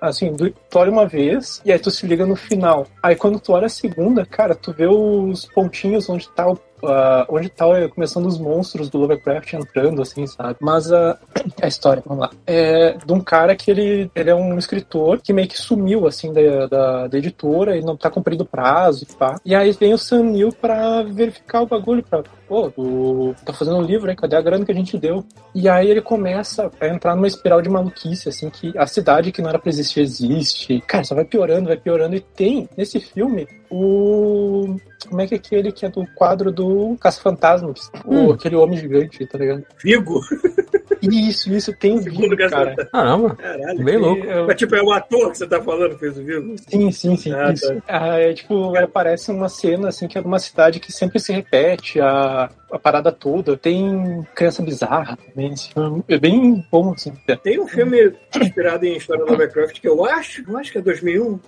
assim, 0.00 0.34
tu 0.36 0.78
olha 0.78 0.90
uma 0.90 1.06
vez 1.06 1.60
e 1.64 1.72
aí 1.72 1.78
tu 1.78 1.90
se 1.90 2.06
liga 2.06 2.26
no 2.26 2.36
final. 2.36 2.86
Aí 3.02 3.16
quando 3.16 3.40
tu 3.40 3.52
olha 3.52 3.66
a 3.66 3.70
segunda, 3.70 4.24
cara, 4.24 4.54
tu 4.54 4.72
vê 4.72 4.86
os 4.86 5.46
pontinhos 5.46 6.08
onde 6.08 6.28
tá 6.30 6.50
o. 6.50 6.58
ah, 6.84 7.26
onde 7.28 7.48
tá 7.48 7.66
começando 7.94 8.26
os 8.26 8.38
monstros 8.38 8.88
do 8.88 8.98
Lovecraft 8.98 9.52
entrando, 9.52 10.02
assim, 10.02 10.26
sabe? 10.26 10.56
Mas 10.60 10.92
a, 10.92 11.18
a 11.60 11.66
história, 11.66 12.02
vamos 12.04 12.22
lá. 12.22 12.30
É 12.46 12.96
de 13.04 13.12
um 13.12 13.20
cara 13.20 13.54
que 13.56 13.70
ele, 13.70 14.10
ele 14.14 14.30
é 14.30 14.34
um 14.34 14.58
escritor 14.58 15.20
que 15.20 15.32
meio 15.32 15.48
que 15.48 15.58
sumiu, 15.58 16.06
assim, 16.06 16.32
da, 16.32 16.66
da, 16.66 17.06
da 17.08 17.18
editora 17.18 17.76
e 17.76 17.80
não 17.82 17.96
tá 17.96 18.10
cumprindo 18.10 18.44
prazo 18.44 19.04
e 19.04 19.14
pá. 19.14 19.36
E 19.44 19.54
aí 19.54 19.72
vem 19.72 19.92
o 19.92 19.98
Sam 19.98 20.24
Neill 20.24 20.52
pra 20.52 21.02
verificar 21.02 21.62
o 21.62 21.66
bagulho, 21.66 22.02
pra. 22.02 22.22
Pô, 22.48 22.70
tu 22.70 23.34
tá 23.44 23.52
fazendo 23.52 23.76
um 23.76 23.82
livro 23.82 24.08
aí, 24.08 24.16
cadê 24.16 24.34
a 24.34 24.40
grana 24.40 24.64
que 24.64 24.72
a 24.72 24.74
gente 24.74 24.96
deu? 24.96 25.22
E 25.54 25.68
aí 25.68 25.90
ele 25.90 26.00
começa 26.00 26.70
a 26.80 26.86
entrar 26.88 27.14
numa 27.14 27.26
espiral 27.26 27.60
de 27.60 27.68
maluquice, 27.68 28.28
assim, 28.30 28.48
que 28.48 28.72
a 28.78 28.86
cidade 28.86 29.30
que 29.30 29.42
não 29.42 29.50
era 29.50 29.58
pra 29.58 29.68
existir 29.68 30.00
existe. 30.00 30.82
Cara, 30.86 31.04
só 31.04 31.14
vai 31.14 31.26
piorando, 31.26 31.68
vai 31.68 31.76
piorando. 31.76 32.16
E 32.16 32.20
tem, 32.20 32.66
nesse 32.76 32.98
filme, 33.00 33.46
o. 33.70 34.76
Como 35.08 35.20
é 35.20 35.26
que 35.26 35.34
é 35.34 35.36
aquele 35.36 35.70
que 35.72 35.84
é 35.86 35.90
do 35.90 36.04
quadro 36.14 36.50
do 36.50 36.96
Caça-Fantasmas? 37.00 37.90
Hum. 38.06 38.28
O- 38.28 38.32
Aquele 38.32 38.56
homem 38.56 38.78
gigante, 38.78 39.24
tá 39.26 39.36
ligado? 39.38 39.64
Vigo. 39.84 40.20
Isso, 41.02 41.52
isso, 41.52 41.72
tem 41.76 41.92
o 41.98 42.36
Caça 42.36 42.48
cara. 42.56 42.86
Caramba, 42.86 43.36
Caralho. 43.36 43.84
bem 43.84 43.96
louco. 43.96 44.24
E, 44.24 44.28
eu- 44.30 44.46
Mas 44.46 44.56
tipo, 44.56 44.74
é 44.74 44.82
o 44.82 44.92
ator 44.92 45.30
que 45.30 45.38
você 45.38 45.46
tá 45.46 45.60
falando 45.62 45.94
que 45.94 45.98
fez 46.00 46.18
o 46.18 46.24
Vigo? 46.24 46.54
Sim, 46.68 46.90
sim, 46.90 47.16
sim. 47.16 47.32
Ah, 47.32 47.52
isso. 47.52 47.82
Ah, 47.88 48.18
é, 48.18 48.32
tipo, 48.34 48.76
aparece 48.76 49.30
uma 49.30 49.48
cena 49.48 49.88
assim 49.88 50.08
que 50.08 50.16
é 50.18 50.20
de 50.20 50.26
uma 50.26 50.38
cidade 50.38 50.80
que 50.80 50.92
sempre 50.92 51.18
se 51.20 51.32
repete 51.32 52.00
a, 52.00 52.50
a 52.70 52.78
parada 52.78 53.10
toda. 53.12 53.56
Tem 53.56 54.26
criança 54.34 54.62
bizarra 54.62 55.16
também. 55.16 55.52
assim, 55.52 55.70
é 56.08 56.18
bem 56.18 56.64
bom, 56.70 56.92
assim. 56.92 57.12
Tem 57.42 57.60
um 57.60 57.66
filme 57.68 58.12
inspirado 58.40 58.84
em 58.86 58.96
história 58.96 59.24
do 59.24 59.30
Lovecraft 59.30 59.80
que 59.80 59.88
eu 59.88 60.04
acho, 60.04 60.42
eu 60.48 60.56
acho 60.58 60.72
que 60.72 60.78
é 60.78 60.80
2001, 60.82 61.38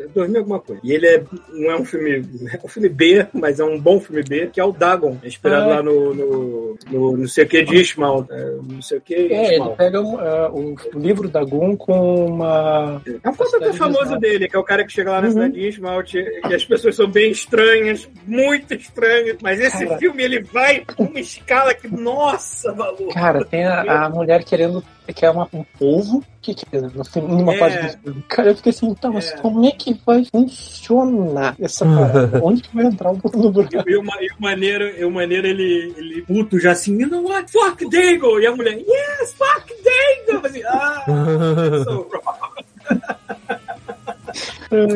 é 0.00 0.06
2000 0.14 0.38
alguma 0.40 0.60
coisa. 0.60 0.80
E 0.84 0.92
ele 0.92 1.06
é, 1.06 1.22
não 1.52 1.70
é 1.70 1.76
um 1.76 1.84
filme, 1.84 2.22
é 2.52 2.58
um 2.64 2.68
filme 2.68 2.88
B, 2.88 3.26
mas 3.32 3.60
é 3.60 3.64
um 3.64 3.78
bom 3.78 4.00
filme 4.00 4.22
B, 4.22 4.48
que 4.52 4.60
é 4.60 4.64
o 4.64 4.72
Dagon, 4.72 5.16
é 5.22 5.26
inspirado 5.28 5.64
Ah. 5.70 5.76
lá 5.76 5.82
no, 5.82 6.14
no, 6.14 6.76
no 6.90 7.16
não 7.18 7.28
sei 7.28 7.44
o 7.44 7.48
que 7.48 7.62
de 7.62 7.76
Ishmael, 7.76 8.26
é, 8.30 8.50
não 8.68 8.82
sei 8.82 8.98
o 8.98 9.00
que 9.00 9.14
É, 9.14 9.56
ele 9.56 9.68
pega 9.76 10.00
um, 10.00 10.18
ah, 10.18 10.50
o, 10.52 10.74
o 10.94 10.98
livro 10.98 11.28
da 11.28 11.44
Gun 11.44 11.76
com 11.76 12.26
uma. 12.26 13.00
É 13.22 13.28
um 13.28 13.34
conto 13.34 13.56
até 13.56 13.72
famoso 13.72 14.16
dele, 14.18 14.48
que 14.48 14.56
é 14.56 14.58
o 14.58 14.64
cara 14.64 14.84
que 14.84 14.92
chega 14.92 15.10
lá 15.10 15.20
na 15.20 15.26
Uhum. 15.28 15.32
cidade 15.32 15.54
de 15.54 15.68
Ishmael 15.68 16.02
e 16.50 16.54
as 16.54 16.64
pessoas 16.64 16.94
são 16.96 17.08
bem 17.08 17.30
estranhas, 17.30 18.08
muito 18.26 18.74
estranhas, 18.74 19.36
mas 19.42 19.58
esse 19.60 19.84
Cara. 19.86 19.98
filme 19.98 20.22
ele 20.22 20.42
vai 20.42 20.63
vai 20.64 20.84
uma 20.98 21.20
escala 21.20 21.74
que, 21.74 21.88
nossa, 21.88 22.72
maluco. 22.72 23.12
Cara, 23.12 23.44
tem 23.44 23.64
a, 23.64 24.06
a 24.06 24.08
mulher 24.08 24.44
querendo 24.44 24.82
que 25.14 25.24
é 25.26 25.30
uma, 25.30 25.46
um 25.52 25.62
polvo 25.78 26.24
que, 26.40 26.54
que 26.54 26.64
no 26.78 27.04
filme, 27.04 27.28
numa 27.28 27.54
É. 27.54 27.58
parte 27.58 27.78
do 27.82 27.98
filme. 28.02 28.24
Cara, 28.28 28.48
eu 28.50 28.56
fiquei 28.56 28.70
assim, 28.70 28.94
tá, 28.94 29.10
mas 29.10 29.32
É. 29.32 29.36
como 29.36 29.64
é 29.66 29.70
que 29.70 30.00
vai 30.06 30.24
funcionar 30.24 31.54
essa 31.60 31.84
parada? 31.84 32.40
Onde 32.42 32.62
que 32.62 32.74
vai 32.74 32.86
entrar 32.86 33.10
o 33.10 33.20
no 33.34 33.50
buraco? 33.50 33.74
E 33.88 33.96
o, 33.96 34.02
e 34.02 34.28
o 34.30 34.40
maneiro, 34.40 34.84
e 34.98 35.04
o 35.04 35.10
maneiro 35.10 35.46
ele, 35.46 35.94
ele 35.98 36.22
puto 36.22 36.58
já 36.58 36.72
assim, 36.72 36.98
you 37.00 37.08
know 37.08 37.22
what, 37.22 37.50
fuck 37.52 37.84
Dago! 37.90 38.40
E 38.40 38.46
a 38.46 38.56
mulher, 38.56 38.78
yes, 38.78 39.34
fuck 39.34 39.74
Dago! 39.84 40.40
Eu 40.40 40.46
Assim, 40.46 40.62
ah, 40.64 41.04
so 41.84 42.08
wrong. 42.10 42.64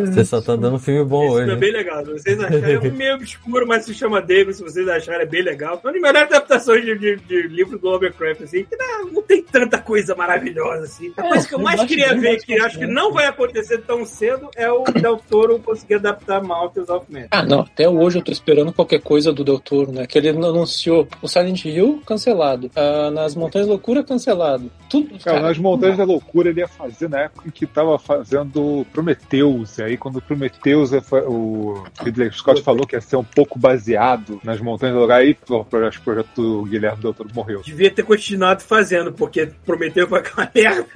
Você 0.06 0.24
só 0.24 0.40
tá 0.40 0.56
dando 0.56 0.78
filme 0.78 1.04
bom 1.04 1.24
Esse 1.24 1.34
hoje. 1.34 1.50
é 1.52 1.56
bem 1.56 1.72
legal. 1.72 2.04
Se 2.04 2.12
vocês 2.12 2.40
acharem, 2.40 2.74
é 2.76 2.90
meio 2.90 3.14
obscuro, 3.14 3.66
mas 3.66 3.84
se 3.84 3.94
chama 3.94 4.20
Dago, 4.20 4.52
se 4.52 4.62
vocês 4.62 4.88
acharem, 4.88 5.22
é 5.22 5.26
bem 5.26 5.42
legal. 5.42 5.74
É 5.82 5.86
uma 5.86 5.92
das 5.92 6.02
melhores 6.02 6.22
adaptações 6.22 6.84
de, 6.84 6.98
de, 6.98 7.16
de 7.16 7.42
livro 7.48 7.78
do 7.78 7.88
Lovecraft, 7.88 8.42
assim, 8.42 8.64
que 8.64 8.76
não, 8.76 9.12
não 9.12 9.22
tem 9.22 9.42
tanta 9.42 9.78
coisa 9.78 10.14
maravilhosa, 10.14 10.84
assim. 10.84 11.12
A 11.16 11.24
É, 11.24 11.28
coisa 11.28 11.48
que 11.48 11.54
eu 11.54 11.58
mais 11.58 11.82
queria 11.84 12.14
ver, 12.14 12.36
que 12.38 12.58
acho 12.60 12.78
que 12.78 12.86
não 12.86 13.12
vai 13.12 13.26
acontecer 13.26 13.78
tão 13.78 14.04
cedo, 14.04 14.48
é 14.56 14.70
o 14.70 14.84
Del 14.84 15.20
Toro 15.28 15.58
conseguir 15.58 15.94
adaptar 15.94 16.42
Mountains 16.42 16.88
of 16.88 17.06
Man. 17.12 17.26
Ah, 17.30 17.42
não, 17.44 17.60
até 17.60 17.88
hoje 17.88 18.18
eu 18.18 18.22
tô 18.22 18.32
esperando 18.32 18.72
qualquer 18.72 19.00
coisa 19.00 19.32
do 19.32 19.44
Del 19.44 19.58
Toro, 19.58 19.92
né? 19.92 20.06
Que 20.06 20.18
ele 20.18 20.28
anunciou 20.30 21.06
o 21.22 21.28
Silent 21.28 21.64
Hill 21.64 22.02
cancelado, 22.06 22.70
ah, 22.76 23.10
nas 23.10 23.34
Montanhas 23.34 23.68
Loucura 23.68 24.02
cancelado. 24.02 24.70
Tudo, 24.88 25.08
Cara, 25.18 25.36
cara, 25.38 25.40
nas 25.42 25.58
Montanhas 25.58 25.98
da 25.98 26.04
Loucura 26.04 26.48
ele 26.50 26.60
ia 26.60 26.68
fazer 26.68 27.08
na 27.08 27.20
época 27.20 27.48
em 27.48 27.50
que 27.50 27.66
tava 27.66 27.98
fazendo 27.98 28.86
Prometheus. 28.92 29.67
E 29.76 29.82
aí, 29.82 29.96
quando 29.96 30.16
o 30.16 30.22
Prometheus, 30.22 30.92
é 30.92 31.00
o 31.26 31.84
Ridley 32.02 32.30
Scott 32.32 32.62
falou 32.62 32.86
que 32.86 32.96
ia 32.96 33.00
ser 33.00 33.16
um 33.16 33.24
pouco 33.24 33.58
baseado 33.58 34.40
nas 34.42 34.60
Montanhas 34.60 34.94
da 34.94 34.98
Loucura, 35.00 35.18
aí 35.18 35.34
pô, 35.34 35.66
acho 35.86 35.98
que 35.98 36.02
o 36.02 36.04
projeto 36.04 36.28
do 36.36 36.62
Guilherme 36.64 37.02
Del 37.02 37.14
Toro 37.14 37.28
morreu. 37.34 37.60
Devia 37.62 37.90
ter 37.90 38.02
continuado 38.02 38.62
fazendo, 38.62 39.12
porque 39.12 39.50
prometeu 39.64 40.06
ficar 40.08 40.42
uma 40.42 40.50
merda. 40.54 40.86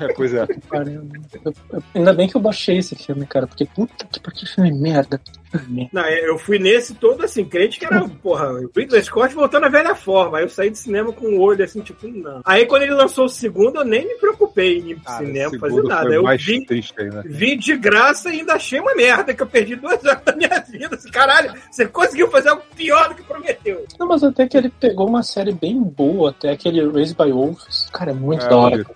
É, 0.00 0.12
pois 0.14 0.32
é. 0.34 0.42
eu- 0.42 1.06
eu- 1.72 1.82
ainda 1.94 2.12
bem 2.12 2.28
que 2.28 2.36
eu 2.36 2.40
baixei 2.40 2.78
esse 2.78 2.94
filme, 2.96 3.26
cara, 3.26 3.46
porque 3.46 3.66
puta 3.66 4.06
que 4.06 4.20
que 4.30 4.46
filme 4.46 4.72
merda. 4.72 5.20
merda. 5.68 5.90
Não, 5.92 6.06
eu 6.08 6.38
fui 6.38 6.58
nesse 6.58 6.94
todo 6.94 7.24
assim, 7.24 7.44
crente 7.44 7.78
que 7.78 7.84
era, 7.84 8.08
porra, 8.08 8.52
o 8.52 8.70
Ridley 8.74 9.02
Scott 9.02 9.34
voltando 9.34 9.66
à 9.66 9.68
velha 9.68 9.94
forma. 9.96 10.38
Aí 10.38 10.44
eu 10.44 10.48
saí 10.48 10.70
de 10.70 10.78
cinema 10.78 11.12
com 11.12 11.26
o 11.26 11.40
olho 11.40 11.64
assim, 11.64 11.80
tipo, 11.80 12.06
não. 12.06 12.40
Aí 12.44 12.66
quando 12.66 12.82
ele 12.82 12.94
lançou 12.94 13.24
o 13.24 13.28
segundo, 13.28 13.80
eu 13.80 13.84
nem 13.84 14.06
me 14.06 14.14
preocupei 14.14 14.78
em 14.78 14.90
ir 14.92 14.94
pro 15.00 15.12
Ah, 15.12 15.18
cinema 15.18 15.58
fazer 15.58 15.82
nada. 15.82 16.06
foi 16.06 16.16
Eu 16.16 16.22
mais 16.22 16.42
vi, 16.42 16.64
triste 16.64 16.94
aí, 16.98 17.10
né? 17.10 17.22
vi 17.26 17.56
de 17.56 17.76
graça 17.76 17.99
e 18.28 18.40
ainda 18.40 18.54
achei 18.54 18.80
uma 18.80 18.94
merda, 18.94 19.34
que 19.34 19.42
eu 19.42 19.46
perdi 19.46 19.76
duas 19.76 20.04
horas 20.04 20.22
da 20.24 20.34
minha 20.34 20.64
vida. 20.68 20.96
Assim, 20.96 21.10
caralho, 21.10 21.54
você 21.70 21.86
conseguiu 21.86 22.30
fazer 22.30 22.50
algo 22.50 22.62
pior 22.74 23.08
do 23.08 23.14
que 23.14 23.22
prometeu. 23.22 23.84
Não, 23.98 24.08
mas 24.08 24.22
até 24.24 24.48
que 24.48 24.56
ele 24.56 24.68
pegou 24.68 25.08
uma 25.08 25.22
série 25.22 25.52
bem 25.52 25.80
boa, 25.82 26.30
até 26.30 26.50
aquele 26.50 26.86
Raised 26.90 27.16
by 27.16 27.30
Wolves. 27.30 27.88
Cara, 27.92 28.10
é 28.10 28.14
muito 28.14 28.44
É, 28.44 28.48
da 28.48 28.56
hora. 28.56 28.86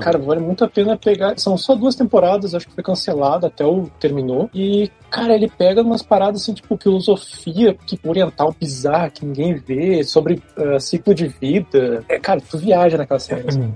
Cara, 0.00 0.18
vale 0.18 0.40
muito 0.40 0.64
a 0.64 0.68
pena 0.68 0.96
pegar. 0.96 1.38
São 1.38 1.56
só 1.56 1.74
duas 1.74 1.94
temporadas, 1.94 2.54
acho 2.54 2.68
que 2.68 2.74
foi 2.74 2.84
cancelada 2.84 3.46
até 3.46 3.64
o 3.64 3.90
terminou. 3.98 4.50
E, 4.54 4.90
cara, 5.12 5.34
ele 5.34 5.48
pega 5.48 5.82
umas 5.82 6.02
paradas 6.02 6.42
assim, 6.42 6.54
tipo, 6.54 6.76
filosofia 6.82 7.76
que 7.86 7.98
oriental 8.04 8.54
bizarra 8.58 9.10
que 9.10 9.24
ninguém 9.24 9.54
vê, 9.54 10.02
sobre 10.02 10.42
ah, 10.56 10.80
ciclo 10.80 11.14
de 11.14 11.28
vida. 11.28 12.04
É, 12.08 12.18
cara, 12.18 12.40
tu 12.40 12.58
viaja 12.58 12.96
naquela 12.96 13.20
série. 13.20 13.46
assim. 13.48 13.72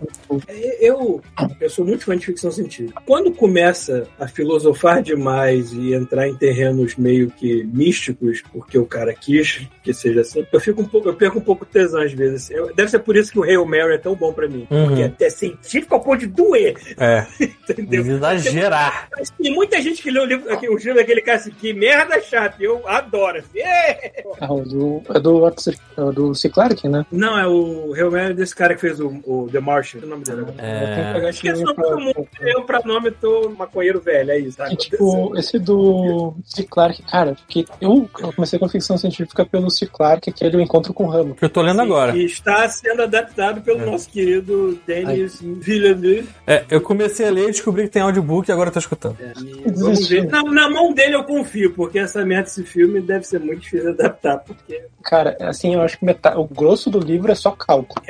Eu, 0.80 1.20
eu 1.60 1.70
sou 1.70 1.84
muito 1.84 2.04
fã 2.04 2.16
de 2.16 2.26
ficção 2.26 2.50
científica. 2.50 3.00
Quando 3.06 3.32
começa 3.32 4.06
a 4.18 4.26
filosofar 4.26 5.02
demais 5.02 5.72
e 5.72 5.94
entrar 5.94 6.28
em 6.28 6.34
terrenos 6.36 6.96
meio 6.96 7.30
que 7.30 7.64
místicos, 7.64 8.42
porque 8.52 8.78
o 8.78 8.86
cara 8.86 9.12
quis 9.14 9.66
que 9.82 9.92
seja 9.94 10.20
assim, 10.22 10.44
eu 10.52 10.60
fico 10.60 10.82
um 10.82 10.84
pouco, 10.88 11.08
eu 11.08 11.14
perco 11.14 11.38
um 11.38 11.42
pouco 11.42 11.64
de 11.64 11.70
tesão 11.72 12.00
às 12.02 12.12
vezes. 12.12 12.44
assim. 12.44 12.54
Eu- 12.54 12.74
deve 12.74 12.90
ser 12.90 12.98
por 13.00 13.16
isso 13.16 13.30
que 13.32 13.38
o 13.38 13.42
Hail 13.44 13.64
Mary 13.64 13.94
é 13.94 13.98
tão 13.98 14.14
bom 14.14 14.32
pra 14.32 14.48
mim. 14.48 14.66
Uhum. 14.70 14.86
Porque 14.86 15.02
é 15.02 15.06
até 15.06 15.30
científico 15.30 15.94
ao 15.94 16.00
ponto 16.00 16.18
de 16.20 16.26
doer, 16.26 16.74
É, 16.98 17.26
entendeu? 17.70 18.04
exagerar. 18.06 19.08
Mas 19.16 19.30
Tem 19.30 19.54
muita 19.54 19.80
gente 19.80 20.02
que 20.02 20.10
lê 20.10 20.18
o 20.20 20.24
livro, 20.24 20.52
aqui, 20.52 20.68
o 20.68 20.76
livro 20.76 20.94
daquele 20.94 21.20
cara 21.26 21.36
assim, 21.38 21.50
que 21.50 21.72
merda 21.74 22.20
chata, 22.20 22.56
e 22.60 22.64
eu 22.64 22.86
adoro. 22.88 23.38
Assim, 23.38 23.58
"É!" 23.60 24.24
Ah, 24.40 24.52
o 24.52 24.60
do, 24.62 25.02
é 25.14 25.20
do, 25.20 25.46
é 25.48 26.12
do 26.12 26.34
C. 26.34 26.48
Clarke, 26.48 26.88
né? 26.88 27.04
Não, 27.12 27.38
é 27.38 27.46
o 27.46 28.10
Mary 28.10 28.34
desse 28.34 28.54
cara 28.54 28.74
que 28.74 28.80
fez 28.80 29.00
o, 29.00 29.08
o 29.24 29.48
The 29.50 29.60
Martian, 29.60 30.00
o 30.02 30.06
nome 30.06 30.24
dele. 30.24 30.44
que 30.46 30.60
É, 30.60 31.28
Acho 31.28 31.40
que 31.40 31.48
esse 31.48 31.62
nome 31.62 31.74
pra- 31.76 31.88
do 31.90 32.00
mundo, 32.00 32.28
eu 32.40 32.62
pra 32.62 32.80
nome 32.84 33.10
tô 33.10 33.50
maconheiro 33.50 34.00
velho, 34.00 34.30
é 34.30 34.38
isso. 34.38 34.56
tá? 34.56 34.72
E, 34.72 34.76
tipo, 34.76 35.36
esse 35.36 35.58
do 35.58 36.34
C. 36.44 36.62
Clarke, 36.64 37.02
cara, 37.02 37.34
porque 37.34 37.66
eu, 37.80 38.08
eu 38.20 38.32
comecei 38.32 38.58
com 38.58 38.68
ficção 38.68 38.96
científica 38.96 39.44
pelo 39.44 39.70
C. 39.70 39.86
Clarke, 39.86 40.32
que 40.32 40.44
é 40.44 40.48
o 40.48 40.60
encontro 40.60 40.94
com 40.94 41.04
o 41.04 41.08
Ramo. 41.08 41.34
que 41.34 41.44
eu 41.44 41.50
tô 41.50 41.60
lendo 41.62 41.76
Sim, 41.80 41.84
agora. 41.84 42.12
Que 42.12 42.24
está 42.24 42.68
sendo 42.68 43.02
adaptado 43.02 43.60
pelo 43.62 43.84
nosso 43.84 44.08
querido 44.08 44.78
Denis 44.86 45.40
Villeneuve. 45.40 46.28
É, 46.46 46.64
eu 46.70 46.80
comecei 46.80 47.26
a 47.26 47.30
ler 47.30 47.44
e 47.48 47.52
descobri 47.52 47.82
que 47.84 47.90
tem 47.90 48.02
audiobook 48.02 48.48
e 48.48 48.52
agora 48.52 48.68
eu 48.68 48.72
tô 48.72 48.78
escutando. 48.78 49.16
É, 49.20 49.32
e 49.40 49.70
vamos 49.72 50.08
ver. 50.08 50.26
Na, 50.26 50.42
na 50.42 50.70
mão 50.70 50.92
dele 50.92 51.15
eu 51.16 51.24
confio, 51.24 51.72
porque 51.74 51.98
essa 51.98 52.24
merda 52.24 52.44
desse 52.44 52.62
filme 52.64 53.00
deve 53.00 53.24
ser 53.24 53.40
muito 53.40 53.60
difícil 53.60 53.94
de 53.94 54.02
adaptar, 54.02 54.38
porque 54.38 54.84
Cara, 55.02 55.36
assim, 55.40 55.74
eu 55.74 55.82
acho 55.82 55.98
que 55.98 56.04
metade, 56.04 56.36
o 56.36 56.44
grosso 56.44 56.90
do 56.90 56.98
livro 56.98 57.30
é 57.30 57.34
só 57.34 57.52
cálculo. 57.52 58.02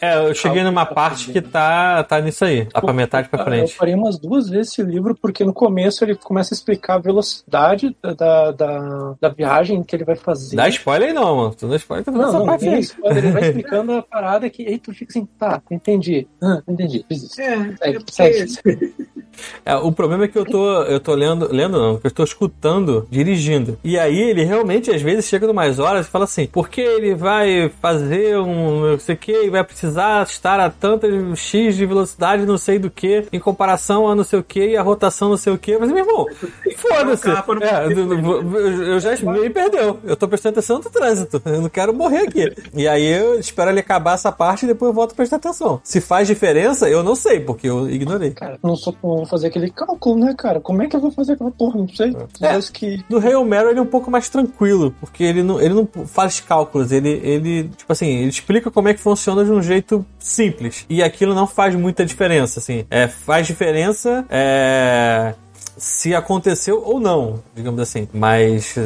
É, 0.00 0.16
eu 0.28 0.34
cheguei 0.34 0.62
numa 0.62 0.86
parte 0.86 1.32
que 1.32 1.40
tá, 1.40 2.02
tá 2.04 2.20
nisso 2.20 2.44
aí. 2.44 2.66
Tá 2.66 2.80
pra 2.80 2.92
metade 2.92 3.28
pra 3.28 3.40
Eu 3.40 3.44
frente. 3.44 3.76
parei 3.76 3.94
umas 3.94 4.18
duas 4.18 4.48
vezes 4.48 4.72
esse 4.72 4.82
livro, 4.82 5.16
porque 5.20 5.44
no 5.44 5.52
começo 5.52 6.04
ele 6.04 6.14
começa 6.14 6.54
a 6.54 6.56
explicar 6.56 6.94
a 6.94 6.98
velocidade 6.98 7.96
da, 8.00 8.52
da, 8.52 9.14
da 9.20 9.28
viagem 9.30 9.82
que 9.82 9.96
ele 9.96 10.04
vai 10.04 10.14
fazer. 10.16 10.54
Dá 10.56 10.68
spoiler 10.68 11.08
aí 11.08 11.14
não, 11.14 11.36
mano. 11.36 11.54
Tu 11.54 11.66
dá 11.68 11.76
spoiler 11.76 12.04
tá 12.04 12.12
Não, 12.12 12.32
não, 12.32 12.46
parte 12.46 12.68
aí. 12.68 12.80
spoiler, 12.80 13.24
ele 13.24 13.32
vai 13.32 13.42
explicando 13.48 13.92
a 13.92 14.02
parada 14.02 14.48
que 14.48 14.66
aí 14.66 14.78
tu 14.78 14.92
fica 14.92 15.10
assim, 15.10 15.26
tá, 15.38 15.60
entendi, 15.70 16.28
ah, 16.40 16.62
entendi, 16.68 17.04
fiz 17.08 17.24
isso. 17.24 17.40
é, 17.40 17.74
Segue, 17.76 17.98
é 17.98 18.46
segue. 18.46 18.94
É, 19.64 19.74
o 19.76 19.92
problema 19.92 20.24
é 20.24 20.28
que 20.28 20.38
eu 20.38 20.44
tô, 20.44 20.82
eu 20.82 21.00
tô 21.00 21.14
lendo, 21.14 21.48
lendo 21.52 21.78
não, 21.78 21.96
que 21.96 22.06
eu 22.06 22.10
tô 22.10 22.24
escutando, 22.24 23.06
dirigindo. 23.10 23.78
E 23.84 23.98
aí 23.98 24.20
ele 24.20 24.44
realmente, 24.44 24.90
às 24.90 25.02
vezes, 25.02 25.26
chega 25.26 25.46
numas 25.46 25.78
horas 25.78 26.06
e 26.06 26.10
fala 26.10 26.24
assim, 26.24 26.46
porque 26.46 26.80
ele 26.80 27.14
vai 27.14 27.70
fazer 27.80 28.38
um 28.38 28.92
não 28.92 28.98
sei 28.98 29.14
o 29.14 29.18
que, 29.18 29.32
e 29.32 29.50
vai 29.50 29.64
precisar 29.64 30.24
estar 30.26 30.60
a 30.60 30.70
tanta 30.70 31.08
X 31.36 31.76
de 31.76 31.86
velocidade, 31.86 32.46
não 32.46 32.58
sei 32.58 32.78
do 32.78 32.90
que, 32.90 33.26
em 33.32 33.38
comparação 33.38 34.08
a 34.08 34.14
não 34.14 34.24
sei 34.24 34.38
o 34.38 34.42
que, 34.42 34.70
e 34.70 34.76
a 34.76 34.82
rotação 34.82 35.30
não 35.30 35.36
sei 35.36 35.52
o 35.52 35.58
que. 35.58 35.76
Mas, 35.78 35.90
meu 35.90 35.98
irmão, 35.98 36.26
foda-se. 36.76 37.28
É, 37.28 38.92
eu 38.92 39.00
já 39.00 39.10
me 39.16 39.50
perdeu. 39.50 39.98
Eu 40.04 40.16
tô 40.16 40.28
prestando 40.28 40.58
atenção 40.58 40.78
no 40.78 40.90
trânsito. 40.90 41.42
Eu 41.44 41.62
não 41.62 41.68
quero 41.68 41.94
morrer 41.94 42.28
aqui. 42.28 42.52
E 42.74 42.86
aí 42.88 43.04
eu 43.04 43.38
espero 43.38 43.70
ele 43.70 43.80
acabar 43.80 44.14
essa 44.14 44.32
parte 44.32 44.64
e 44.64 44.68
depois 44.68 44.90
eu 44.90 44.94
volto 44.94 45.12
a 45.12 45.14
prestar 45.14 45.36
atenção. 45.36 45.80
Se 45.84 46.00
faz 46.00 46.26
diferença, 46.26 46.88
eu 46.88 47.02
não 47.02 47.14
sei, 47.14 47.40
porque 47.40 47.68
eu 47.68 47.88
ignorei. 47.88 48.30
Cara, 48.30 48.58
não 48.62 48.76
sou 48.76 48.92
vou 49.22 49.28
fazer 49.28 49.48
aquele 49.48 49.70
cálculo, 49.70 50.18
né, 50.18 50.34
cara? 50.36 50.60
Como 50.60 50.82
é 50.82 50.86
que 50.86 50.96
eu 50.96 51.00
vou 51.00 51.10
fazer 51.10 51.32
aquela 51.32 51.50
porra? 51.50 51.78
Não 51.78 51.88
sei. 51.88 52.10
É. 52.10 52.26
Parece 52.40 52.72
que. 52.72 53.04
No 53.08 53.18
Hail 53.18 53.44
Mary 53.44 53.70
ele 53.70 53.78
é 53.78 53.82
um 53.82 53.86
pouco 53.86 54.10
mais 54.10 54.28
tranquilo, 54.28 54.94
porque 55.00 55.22
ele 55.22 55.42
não, 55.42 55.60
ele 55.60 55.74
não 55.74 55.88
faz 56.06 56.40
cálculos, 56.40 56.92
ele, 56.92 57.20
ele, 57.22 57.68
tipo 57.76 57.92
assim, 57.92 58.06
ele 58.06 58.28
explica 58.28 58.70
como 58.70 58.88
é 58.88 58.94
que 58.94 59.00
funciona 59.00 59.44
de 59.44 59.50
um 59.50 59.62
jeito 59.62 60.04
simples. 60.18 60.84
E 60.88 61.02
aquilo 61.02 61.34
não 61.34 61.46
faz 61.46 61.74
muita 61.74 62.04
diferença, 62.04 62.60
assim. 62.60 62.84
É, 62.90 63.08
faz 63.08 63.46
diferença, 63.46 64.24
é, 64.28 65.34
se 65.76 66.14
aconteceu 66.14 66.82
ou 66.84 67.00
não, 67.00 67.42
digamos 67.54 67.80
assim. 67.80 68.08
Mas 68.12 68.76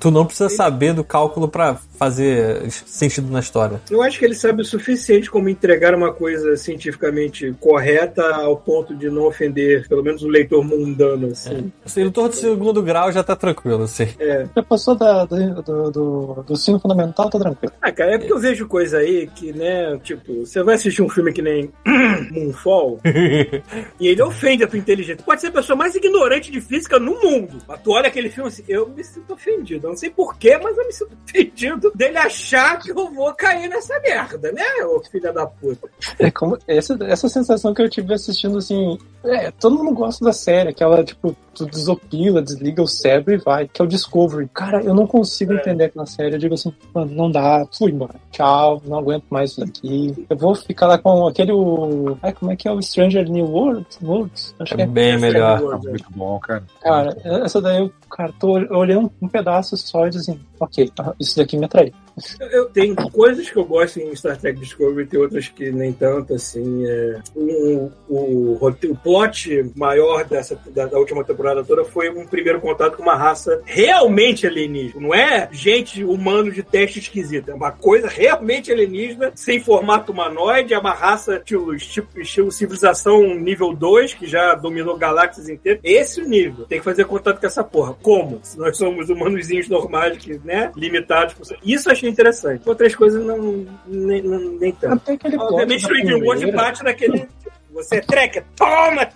tu 0.00 0.10
não 0.10 0.24
precisa 0.24 0.48
saber 0.48 0.92
do 0.92 1.04
cálculo 1.04 1.48
pra 1.48 1.78
fazer 1.98 2.70
sentido 2.70 3.30
na 3.30 3.40
história. 3.40 3.80
Eu 3.90 4.02
acho 4.02 4.18
que 4.18 4.24
ele 4.24 4.34
sabe 4.34 4.62
o 4.62 4.64
suficiente 4.64 5.30
como 5.30 5.48
entregar 5.48 5.94
uma 5.94 6.12
coisa 6.12 6.56
cientificamente 6.56 7.54
correta 7.60 8.22
ao 8.36 8.56
ponto 8.56 8.94
de 8.94 9.08
não 9.08 9.24
ofender, 9.24 9.88
pelo 9.88 10.02
menos 10.02 10.22
o 10.22 10.28
leitor 10.28 10.62
mundano, 10.62 11.28
assim. 11.28 11.72
O 11.84 11.88
sedutor 11.88 12.28
do 12.28 12.36
segundo 12.36 12.82
grau 12.82 13.10
já 13.10 13.22
tá 13.22 13.34
tranquilo, 13.34 13.84
assim. 13.84 14.08
Já 14.54 14.62
passou 14.62 14.94
da, 14.94 15.24
do, 15.24 15.62
do, 15.62 15.90
do, 15.90 16.44
do 16.46 16.56
sino 16.56 16.78
fundamental, 16.78 17.30
tá 17.30 17.38
tranquilo. 17.38 17.72
Ah, 17.80 17.92
cara, 17.92 18.14
é 18.14 18.18
porque 18.18 18.32
eu 18.32 18.38
vejo 18.38 18.68
coisa 18.68 18.98
aí 18.98 19.26
que, 19.34 19.52
né, 19.52 19.98
tipo, 20.02 20.44
você 20.44 20.62
vai 20.62 20.74
assistir 20.74 21.02
um 21.02 21.08
filme 21.08 21.32
que 21.32 21.42
nem 21.42 21.70
Moonfall 22.30 23.00
e 23.98 24.08
ele 24.08 24.22
ofende 24.22 24.64
a 24.64 24.68
tua 24.68 24.78
inteligência. 24.78 25.24
Pode 25.24 25.40
ser 25.40 25.48
a 25.48 25.52
pessoa 25.52 25.76
mais 25.76 25.94
ignorante 25.94 26.35
de 26.40 26.60
física 26.60 26.98
no 26.98 27.20
mundo. 27.20 27.58
Mas 27.66 27.80
tu 27.80 27.92
olha 27.92 28.08
aquele 28.08 28.30
filme 28.30 28.48
assim, 28.48 28.64
eu 28.68 28.88
me 28.88 29.02
sinto 29.02 29.34
ofendido. 29.34 29.86
Eu 29.86 29.90
não 29.90 29.96
sei 29.96 30.10
porquê, 30.10 30.58
mas 30.58 30.76
eu 30.76 30.86
me 30.86 30.92
sinto 30.92 31.16
ofendido 31.24 31.92
dele 31.94 32.18
achar 32.18 32.78
que 32.80 32.90
eu 32.90 33.12
vou 33.12 33.32
cair 33.34 33.68
nessa 33.68 33.98
merda, 34.00 34.52
né, 34.52 34.64
ô 34.84 35.02
filha 35.04 35.32
da 35.32 35.46
puta. 35.46 35.88
É 36.18 36.30
como 36.30 36.58
essa, 36.66 36.96
essa 37.02 37.28
sensação 37.28 37.72
que 37.74 37.82
eu 37.82 37.88
tive 37.88 38.14
assistindo 38.14 38.58
assim. 38.58 38.98
É, 39.24 39.50
todo 39.50 39.76
mundo 39.76 39.94
gosta 39.94 40.24
da 40.24 40.32
série, 40.32 40.70
aquela, 40.70 41.02
tipo, 41.04 41.36
tu 41.56 41.66
desopila, 41.66 42.42
desliga 42.42 42.82
o 42.82 42.86
cérebro 42.86 43.34
e 43.34 43.38
vai, 43.38 43.66
que 43.68 43.80
é 43.80 43.84
o 43.84 43.88
Discovery. 43.88 44.48
Cara, 44.52 44.82
eu 44.82 44.94
não 44.94 45.06
consigo 45.06 45.52
É. 45.52 45.56
entender 45.56 45.84
aquela 45.84 46.06
série. 46.06 46.34
Eu 46.34 46.38
digo 46.38 46.54
assim, 46.54 46.72
mano, 46.94 47.10
não 47.14 47.30
dá, 47.30 47.66
fui 47.76 47.90
embora. 47.90 48.14
Tchau, 48.30 48.80
não 48.84 48.98
aguento 48.98 49.24
mais 49.30 49.50
isso 49.50 49.60
daqui. 49.60 50.26
Eu 50.28 50.36
vou 50.36 50.54
ficar 50.54 50.86
lá 50.86 50.98
com 50.98 51.26
aquele. 51.26 51.52
o- 51.52 52.16
Ai, 52.22 52.32
como 52.32 52.52
é 52.52 52.56
que 52.56 52.68
é 52.68 52.72
o 52.72 52.80
Stranger 52.82 53.28
New 53.28 53.46
World? 53.46 53.86
Worlds? 54.02 54.54
Acho 54.58 54.74
que 54.74 54.80
É 54.80 54.84
é. 54.84 54.86
bem 54.86 55.18
melhor. 55.18 55.60
Ah, 55.74 55.78
muito 55.78 56.06
bom, 56.14 56.38
cara. 56.38 56.62
Cara, 56.82 57.16
essa 57.44 57.60
daí 57.60 57.78
eu, 57.80 57.90
cara, 58.10 58.32
tô, 58.38 58.58
eu 58.58 58.76
olhei 58.76 58.96
um, 58.96 59.08
um 59.20 59.28
pedaço 59.28 59.76
só 59.76 60.06
e 60.06 60.10
disse 60.10 60.30
assim, 60.30 60.40
ok, 60.60 60.90
isso 61.18 61.36
daqui 61.36 61.56
me 61.56 61.64
atraiu. 61.64 61.92
Eu, 62.40 62.66
tenho 62.66 62.94
coisas 63.10 63.50
que 63.50 63.56
eu 63.56 63.64
gosto 63.64 64.00
em 64.00 64.14
Star 64.16 64.38
Trek 64.38 64.58
Discovery, 64.58 65.06
tem 65.06 65.20
outras 65.20 65.48
que 65.48 65.70
nem 65.70 65.92
tanto, 65.92 66.34
assim. 66.34 66.86
É, 66.86 67.20
um, 67.36 67.90
o, 68.08 68.54
rote- 68.58 68.86
o 68.86 68.96
plot 68.96 69.70
maior 69.76 70.24
dessa, 70.24 70.58
da, 70.74 70.86
da 70.86 70.98
última 70.98 71.22
temporada 71.24 71.62
toda 71.62 71.84
foi 71.84 72.08
um 72.08 72.26
primeiro 72.26 72.60
contato 72.60 72.96
com 72.96 73.02
uma 73.02 73.16
raça 73.16 73.60
realmente 73.64 74.46
alienígena. 74.46 75.00
Não 75.00 75.14
é 75.14 75.48
gente 75.52 76.02
humano 76.04 76.50
de 76.50 76.62
teste 76.62 76.98
esquisito, 77.00 77.50
é 77.50 77.54
uma 77.54 77.70
coisa 77.70 78.08
realmente 78.08 78.72
alienígena, 78.72 79.32
sem 79.34 79.60
formato 79.60 80.10
humanoide, 80.12 80.72
é 80.72 80.78
uma 80.78 80.92
raça 80.92 81.38
tipo, 81.44 81.76
tipo 81.76 82.20
estilo 82.20 82.50
civilização 82.50 83.34
nível 83.34 83.74
2, 83.74 84.14
que 84.14 84.26
já 84.26 84.54
dominou 84.54 84.96
galáxias 84.96 85.48
inteiras. 85.48 85.80
Esse 85.84 86.22
o 86.22 86.28
nível. 86.28 86.64
Tem 86.66 86.78
que 86.78 86.84
fazer 86.84 87.04
contato 87.04 87.40
com 87.40 87.46
essa 87.46 87.62
porra. 87.62 87.94
Como? 88.00 88.40
Se 88.42 88.58
nós 88.58 88.76
somos 88.76 89.10
humanozinhos 89.10 89.68
normais, 89.68 90.16
que, 90.16 90.40
né? 90.44 90.72
Limitados. 90.74 91.34
Isso 91.64 91.88
eu 91.90 91.92
achei 92.06 92.10
interessante. 92.12 92.62
Outras 92.68 92.94
coisas 92.94 93.24
não. 93.24 93.66
nem, 93.86 94.22
não- 94.22 94.50
nem 94.58 94.72
tanto. 94.72 94.94
Até 94.94 95.12
aquele 95.14 95.36
plot 95.36 95.52
Obviamente, 95.52 95.84
o 95.84 95.92
Strange 95.96 96.14
World 96.24 96.52
bate 96.52 96.84
naquele. 96.84 97.28
Você 97.76 97.96
é 97.96 98.00
treca, 98.00 98.44
toma! 98.56 99.08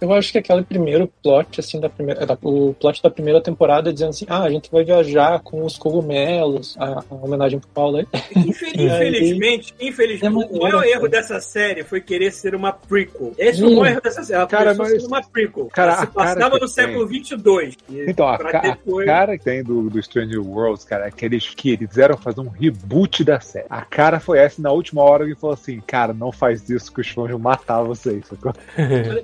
Eu 0.00 0.12
acho 0.12 0.30
que 0.30 0.38
aquele 0.38 0.62
primeiro 0.62 1.10
plot, 1.20 1.58
assim, 1.58 1.80
da 1.80 1.88
primeira. 1.88 2.24
da- 2.24 2.38
o 2.42 2.72
plot 2.74 3.02
da 3.02 3.10
primeira 3.10 3.40
temporada 3.40 3.92
dizendo 3.92 4.10
assim, 4.10 4.24
ah, 4.28 4.42
a 4.44 4.50
gente 4.50 4.70
vai 4.70 4.84
viajar 4.84 5.40
com 5.40 5.64
os 5.64 5.76
cogumelos, 5.76 6.76
a, 6.78 7.00
a 7.10 7.14
homenagem 7.14 7.58
pro 7.58 7.68
Paulo 7.70 7.96
aí. 7.98 8.06
Infel- 8.36 8.68
Infelizmente, 8.74 9.74
infelizmente, 9.80 10.24
É 10.24 10.56
o 10.56 10.62
maior 10.62 10.84
erro 10.84 11.08
dessa 11.08 11.40
série 11.40 11.82
foi 11.82 12.00
querer 12.00 12.30
ser 12.32 12.54
uma 12.54 12.72
prequel. 12.72 13.32
Esse 13.36 13.60
foi 13.60 13.68
o 13.72 13.76
maior 13.80 13.92
erro 13.92 14.00
dessa 14.00 14.22
série. 14.22 14.38
Ela 14.38 14.46
Cara, 14.46 14.64
começou 14.76 14.84
mas- 14.84 15.02
sendo 15.02 15.06
uma 15.12 15.22
prequel. 15.22 15.66
cara, 15.66 15.92
Ela 15.92 15.96
se 16.00 16.04
a 16.04 16.06
cara 16.06 16.34
passava 16.34 16.54
que 16.54 16.60
no 16.60 16.68
século 16.68 17.06
22. 17.08 17.74
E 17.88 18.10
Então, 18.10 18.28
a, 18.28 18.38
ca- 18.38 18.58
a 18.58 18.60
depois- 18.62 19.06
cara 19.06 19.36
que 19.38 19.44
tem 19.44 19.64
do, 19.64 19.90
do 19.90 20.00
Stranger 20.02 20.40
Worlds, 20.40 20.84
cara, 20.84 21.08
é 21.08 21.10
que 21.10 21.24
eles 21.24 21.48
quiseram 21.52 22.16
fazer 22.16 22.40
um 22.40 22.48
reboot 22.48 23.24
da 23.24 23.40
série. 23.40 23.66
A 23.68 23.82
cara 23.82 24.20
foi 24.20 24.38
essa 24.38 24.60
e 24.60 24.62
na 24.62 24.70
última 24.70 25.02
hora 25.02 25.24
ele 25.24 25.34
falou 25.34 25.54
assim, 25.54 25.80
cara, 25.84 26.12
não 26.14 26.30
faz 26.30 26.68
isso 26.70 26.92
que 26.92 27.00
os 27.00 27.08
fãs 27.08 27.28
vão 27.30 27.40
matar 27.40 27.82
vocês. 28.04 28.26
sacou? 28.26 28.52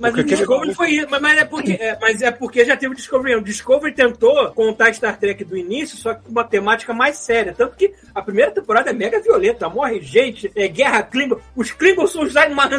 Mas 0.01 0.15
o 0.15 0.25
Discovery 0.25 0.75
foi 0.75 0.91
isso. 0.91 1.07
Mas, 1.11 1.21
mas 1.23 1.39
é 1.39 1.45
porque, 1.45 1.73
é, 1.73 1.99
mas 2.01 2.23
é 2.23 2.31
porque 2.31 2.65
já 2.65 2.77
teve 2.77 2.93
o 2.93 2.97
Discovery. 2.97 3.37
O 3.37 3.43
Discovery 3.43 3.95
tentou 3.95 4.51
contar 4.53 4.93
Star 4.95 5.19
Trek 5.19 5.45
do 5.45 5.57
início, 5.57 5.97
só 5.97 6.15
que 6.15 6.23
com 6.25 6.31
uma 6.31 6.45
temática 6.45 6.93
mais 6.93 7.17
séria. 7.19 7.55
Tanto 7.57 7.77
que 7.77 7.93
a 8.15 8.23
primeira 8.23 8.51
temporada 8.51 8.91
é 8.91 8.93
mega 8.93 9.21
violenta, 9.21 9.69
morre 9.69 10.01
gente, 10.01 10.51
é 10.57 10.67
guerra 10.69 11.03
Klingon. 11.03 11.39
Os 11.55 11.71
Klingons 11.71 12.13
são 12.13 12.23
os 12.23 12.35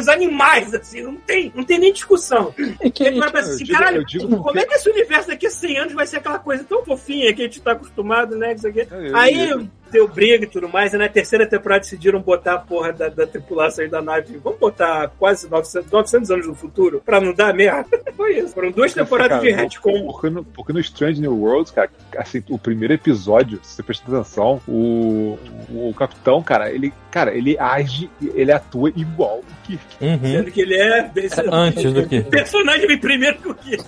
animais, 0.08 0.74
assim, 0.74 1.02
não 1.02 1.16
tem, 1.16 1.52
não 1.54 1.64
tem 1.64 1.78
nem 1.78 1.92
discussão. 1.92 2.54
E 2.82 2.90
que, 2.90 3.04
eu 3.04 3.22
assim, 3.24 3.64
digo- 3.64 3.78
caralho, 3.78 4.04
digo 4.04 4.42
como 4.42 4.58
é 4.58 4.64
que 4.66 4.74
esse 4.74 4.90
universo 4.90 5.28
daqui 5.28 5.46
a 5.46 5.50
100 5.50 5.78
anos 5.78 5.92
vai 5.94 6.06
ser 6.06 6.18
aquela 6.18 6.38
coisa 6.38 6.64
tão 6.64 6.84
fofinha 6.84 7.32
que 7.34 7.42
a 7.42 7.44
gente 7.44 7.60
tá 7.60 7.72
acostumado, 7.72 8.36
né? 8.36 8.54
Isso 8.54 8.66
aqui. 8.66 8.86
Eu- 8.90 9.16
Aí 9.16 9.48
eu- 9.50 9.66
deu 9.92 10.08
briga 10.08 10.44
e 10.44 10.48
tudo 10.48 10.68
mais, 10.68 10.94
e 10.94 10.96
na 10.96 11.08
terceira 11.08 11.46
temporada 11.46 11.80
decidiram 11.80 12.20
botar 12.20 12.54
a 12.54 12.58
porra 12.58 12.92
da, 12.92 13.08
da 13.08 13.26
tripulação 13.26 13.84
e 13.84 13.88
da 13.88 14.00
nave. 14.00 14.40
Vamos 14.42 14.58
botar 14.58 15.12
quase 15.18 15.48
900, 15.48 15.90
900 15.90 16.30
anos 16.30 16.46
no 16.46 16.54
futuro 16.54 17.02
pra 17.04 17.20
não 17.20 17.32
dar 17.32 17.54
merda. 17.54 18.00
Foi 18.16 18.38
isso. 18.38 18.54
Foram 18.54 18.70
duas 18.70 18.94
temporadas 18.94 19.38
Cara, 19.38 19.42
de 19.42 19.52
retcon. 19.52 20.06
Porque 20.06 20.30
no, 20.30 20.44
porque 20.44 20.72
no 20.72 20.80
Strange 20.80 21.20
New 21.20 21.36
Worlds, 21.36 21.70
cara, 21.70 21.90
assim, 22.16 22.42
o 22.48 22.58
primeiro 22.58 22.94
episódio, 22.94 23.60
se 23.62 23.74
você 23.74 23.82
prestar 23.82 24.06
atenção, 24.12 24.60
o, 24.66 25.38
o, 25.70 25.90
o 25.90 25.94
capitão, 25.94 26.42
cara, 26.42 26.70
ele, 26.70 26.92
cara, 27.10 27.34
ele 27.34 27.58
age, 27.58 28.10
ele 28.34 28.52
atua 28.52 28.90
igual 28.96 29.38
o 29.40 29.66
Kirk. 29.66 29.84
Uhum. 30.00 30.20
Sendo 30.22 30.50
que 30.50 30.60
ele 30.60 30.74
é 30.76 31.10
Antes 31.50 31.92
do 31.92 32.06
que. 32.06 32.22
personagem 32.22 32.98
primeiro 32.98 33.38
que 33.38 33.48
o 33.48 33.54
Kirk. 33.54 33.84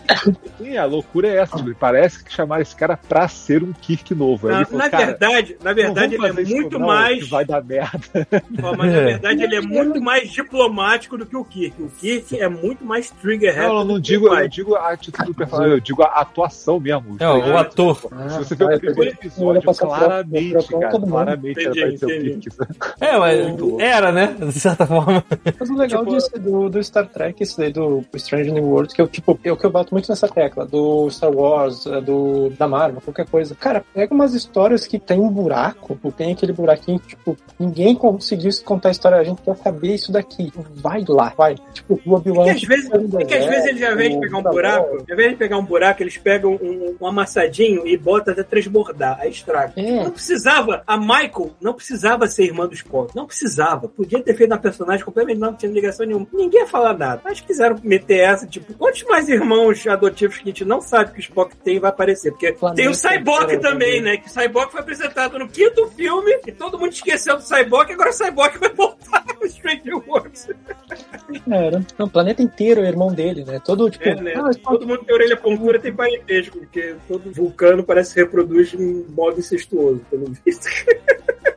Sim, 0.58 0.76
a 0.76 0.84
loucura 0.84 1.28
é 1.28 1.36
essa, 1.36 1.56
parece 1.78 2.22
que 2.22 2.32
chamaram 2.32 2.62
esse 2.62 2.74
cara 2.74 2.96
pra 2.96 3.28
ser 3.28 3.62
um 3.62 3.72
Kirk 3.72 4.14
novo. 4.14 4.48
Aí 4.48 4.54
Na, 4.54 4.64
falou, 4.66 4.78
na 4.90 4.98
verdade, 4.98 5.56
na 5.62 5.74
não 5.74 5.93
verdade, 5.94 6.14
ele 6.14 6.26
é 6.26 6.54
muito 6.54 6.78
não, 6.78 6.86
mais. 6.86 7.24
que 7.24 7.30
vai 7.30 7.44
dar 7.44 7.64
merda. 7.64 8.28
Ó, 8.62 8.76
mas 8.76 8.92
na 8.92 9.00
verdade 9.00 9.42
ele 9.42 9.56
é 9.56 9.60
muito 9.60 10.00
mais 10.00 10.30
diplomático 10.30 11.16
do 11.16 11.26
que 11.26 11.36
o 11.36 11.44
Kirk. 11.44 11.82
O 11.82 11.88
Kirk 11.88 12.38
é 12.40 12.48
muito 12.48 12.84
mais 12.84 13.10
trigger 13.10 13.56
Não, 13.56 13.78
eu 13.78 13.84
não 13.84 14.00
digo, 14.00 14.28
eu 14.28 14.34
não 14.34 14.48
digo 14.48 14.74
a 14.74 14.92
atitude 14.92 15.28
do 15.28 15.34
personagem, 15.34 15.72
eu 15.72 15.80
digo 15.80 16.02
a 16.02 16.20
atuação 16.20 16.80
mesmo. 16.80 17.16
É, 17.20 17.28
o 17.28 17.56
ator. 17.56 17.96
Se 17.96 18.38
você 18.38 18.54
ver 18.54 18.64
o 18.76 18.80
primeiro 18.80 19.16
episódio, 19.16 19.62
claramente, 19.74 20.68
cara, 20.68 21.00
claramente 21.00 21.60
era 21.60 21.72
pra 21.72 21.98
ser 21.98 22.04
o 22.04 22.08
Kirk. 22.08 22.48
É, 23.00 23.18
mas 23.18 23.38
era, 23.80 24.12
né? 24.12 24.36
De 24.44 24.60
certa 24.60 24.86
forma. 24.86 25.24
Mas 25.58 25.70
o 25.70 25.76
legal 25.76 26.04
Tipo- 26.04 26.16
disso 26.16 26.30
do, 26.38 26.68
do 26.68 26.82
Star 26.82 27.06
Trek, 27.06 27.42
esse 27.42 27.56
daí 27.56 27.72
do 27.72 28.04
Strange 28.14 28.50
New 28.50 28.64
World, 28.64 28.94
que 28.94 29.00
eu, 29.00 29.08
tipo, 29.08 29.38
é 29.44 29.52
o 29.52 29.56
que 29.56 29.64
eu 29.64 29.70
bato 29.70 29.92
muito 29.92 30.08
nessa 30.08 30.28
tecla, 30.28 30.64
do 30.66 31.10
Star 31.10 31.30
Wars, 31.30 31.86
é, 31.86 32.00
do, 32.00 32.50
da 32.50 32.68
Marvel, 32.68 33.00
qualquer 33.00 33.26
coisa. 33.26 33.54
Cara, 33.54 33.84
pega 33.92 34.14
umas 34.14 34.34
histórias 34.34 34.86
que 34.86 34.98
tem 34.98 35.18
um 35.20 35.28
buraco, 35.28 35.83
ou 35.88 36.12
tem 36.12 36.32
aquele 36.32 36.52
buraquinho 36.52 36.98
que, 36.98 37.08
tipo, 37.08 37.36
ninguém 37.58 37.94
conseguiu 37.94 38.50
contar 38.64 38.88
a 38.88 38.92
história, 38.92 39.18
a 39.18 39.24
gente 39.24 39.42
quer 39.42 39.56
saber 39.56 39.94
isso 39.94 40.12
daqui. 40.12 40.52
Vai 40.74 41.04
lá, 41.08 41.32
vai. 41.36 41.56
Tipo, 41.72 42.00
o 42.04 42.14
Obi-Wan. 42.14 42.48
É 42.48 42.54
que 42.54 42.64
às 42.64 42.68
vezes, 42.68 42.90
é 42.90 43.24
que 43.24 43.34
às 43.34 43.46
vezes 43.46 43.66
eles, 43.66 43.82
ao 43.82 43.92
invés 43.92 44.12
de 44.12 44.20
pegar 44.20 44.38
um 44.38 44.42
buraco, 44.42 44.96
ao 44.96 45.14
invés 45.14 45.30
de 45.30 45.36
pegar 45.36 45.58
um 45.58 45.64
buraco, 45.64 46.02
eles 46.02 46.16
pegam 46.16 46.54
um, 46.54 46.96
um 47.00 47.06
amassadinho 47.06 47.86
e 47.86 47.96
botam 47.96 48.32
até 48.32 48.42
transbordar, 48.42 49.18
aí 49.20 49.30
estraga. 49.30 49.72
É. 49.76 50.04
Não 50.04 50.10
precisava, 50.10 50.82
a 50.86 50.96
Michael 50.96 51.50
não 51.60 51.74
precisava 51.74 52.26
ser 52.26 52.44
irmã 52.44 52.66
do 52.66 52.74
Spock. 52.74 53.14
Não 53.14 53.26
precisava. 53.26 53.88
Podia 53.88 54.22
ter 54.22 54.34
feito 54.34 54.50
uma 54.50 54.58
personagem 54.58 55.04
completamente 55.04 55.38
não, 55.38 55.50
não 55.50 55.56
tinha 55.56 55.70
ligação 55.70 56.06
nenhuma. 56.06 56.26
Ninguém 56.32 56.60
ia 56.60 56.66
falar 56.66 56.96
nada. 56.96 57.20
Mas 57.24 57.40
quiseram 57.40 57.76
meter 57.82 58.20
essa, 58.20 58.46
tipo, 58.46 58.72
quantos 58.74 59.02
mais 59.04 59.28
irmãos 59.28 59.86
adotivos 59.86 60.36
que 60.36 60.42
a 60.42 60.46
gente 60.46 60.64
não 60.64 60.80
sabe 60.80 61.12
que 61.12 61.18
o 61.18 61.20
Spock 61.20 61.56
tem 61.56 61.78
vai 61.78 61.90
aparecer? 61.90 62.30
Porque 62.30 62.52
Planeta 62.52 62.82
tem 62.82 62.88
o 62.88 62.94
Cyborg 62.94 63.58
também, 63.58 64.00
né? 64.00 64.16
Que 64.16 64.26
o 64.26 64.30
Cyborg 64.30 64.70
foi 64.70 64.80
apresentado 64.80 65.38
no 65.38 65.48
quinto 65.48 65.73
filme 65.90 66.40
e 66.46 66.52
todo 66.52 66.78
mundo 66.78 66.92
esqueceu 66.92 67.36
do 67.36 67.42
Cyborg, 67.42 67.92
agora 67.92 68.10
o 68.10 68.12
Cyborg 68.12 68.58
vai 68.58 68.70
voltar 68.72 69.24
no 69.40 69.48
Stranger 69.48 69.96
Worlds. 70.08 70.48
Era. 71.50 71.84
Não, 71.98 72.06
o 72.06 72.10
planeta 72.10 72.42
inteiro 72.42 72.80
é 72.82 72.88
irmão 72.88 73.12
dele, 73.12 73.44
né? 73.44 73.60
Todo, 73.64 73.90
tipo, 73.90 74.08
É, 74.08 74.14
né? 74.20 74.34
ah, 74.36 74.50
Todo 74.62 74.86
mundo 74.86 75.04
tem 75.04 75.14
orelha 75.14 75.36
pontuda 75.36 75.78
tem 75.78 75.92
parentesco, 75.92 76.58
porque 76.58 76.96
todo 77.08 77.30
vulcano 77.32 77.82
parece 77.82 78.14
que 78.14 78.20
reproduz 78.20 78.72
em 78.74 79.04
modo 79.10 79.38
incestuoso, 79.40 80.00
pelo 80.10 80.26
visto. 80.44 80.66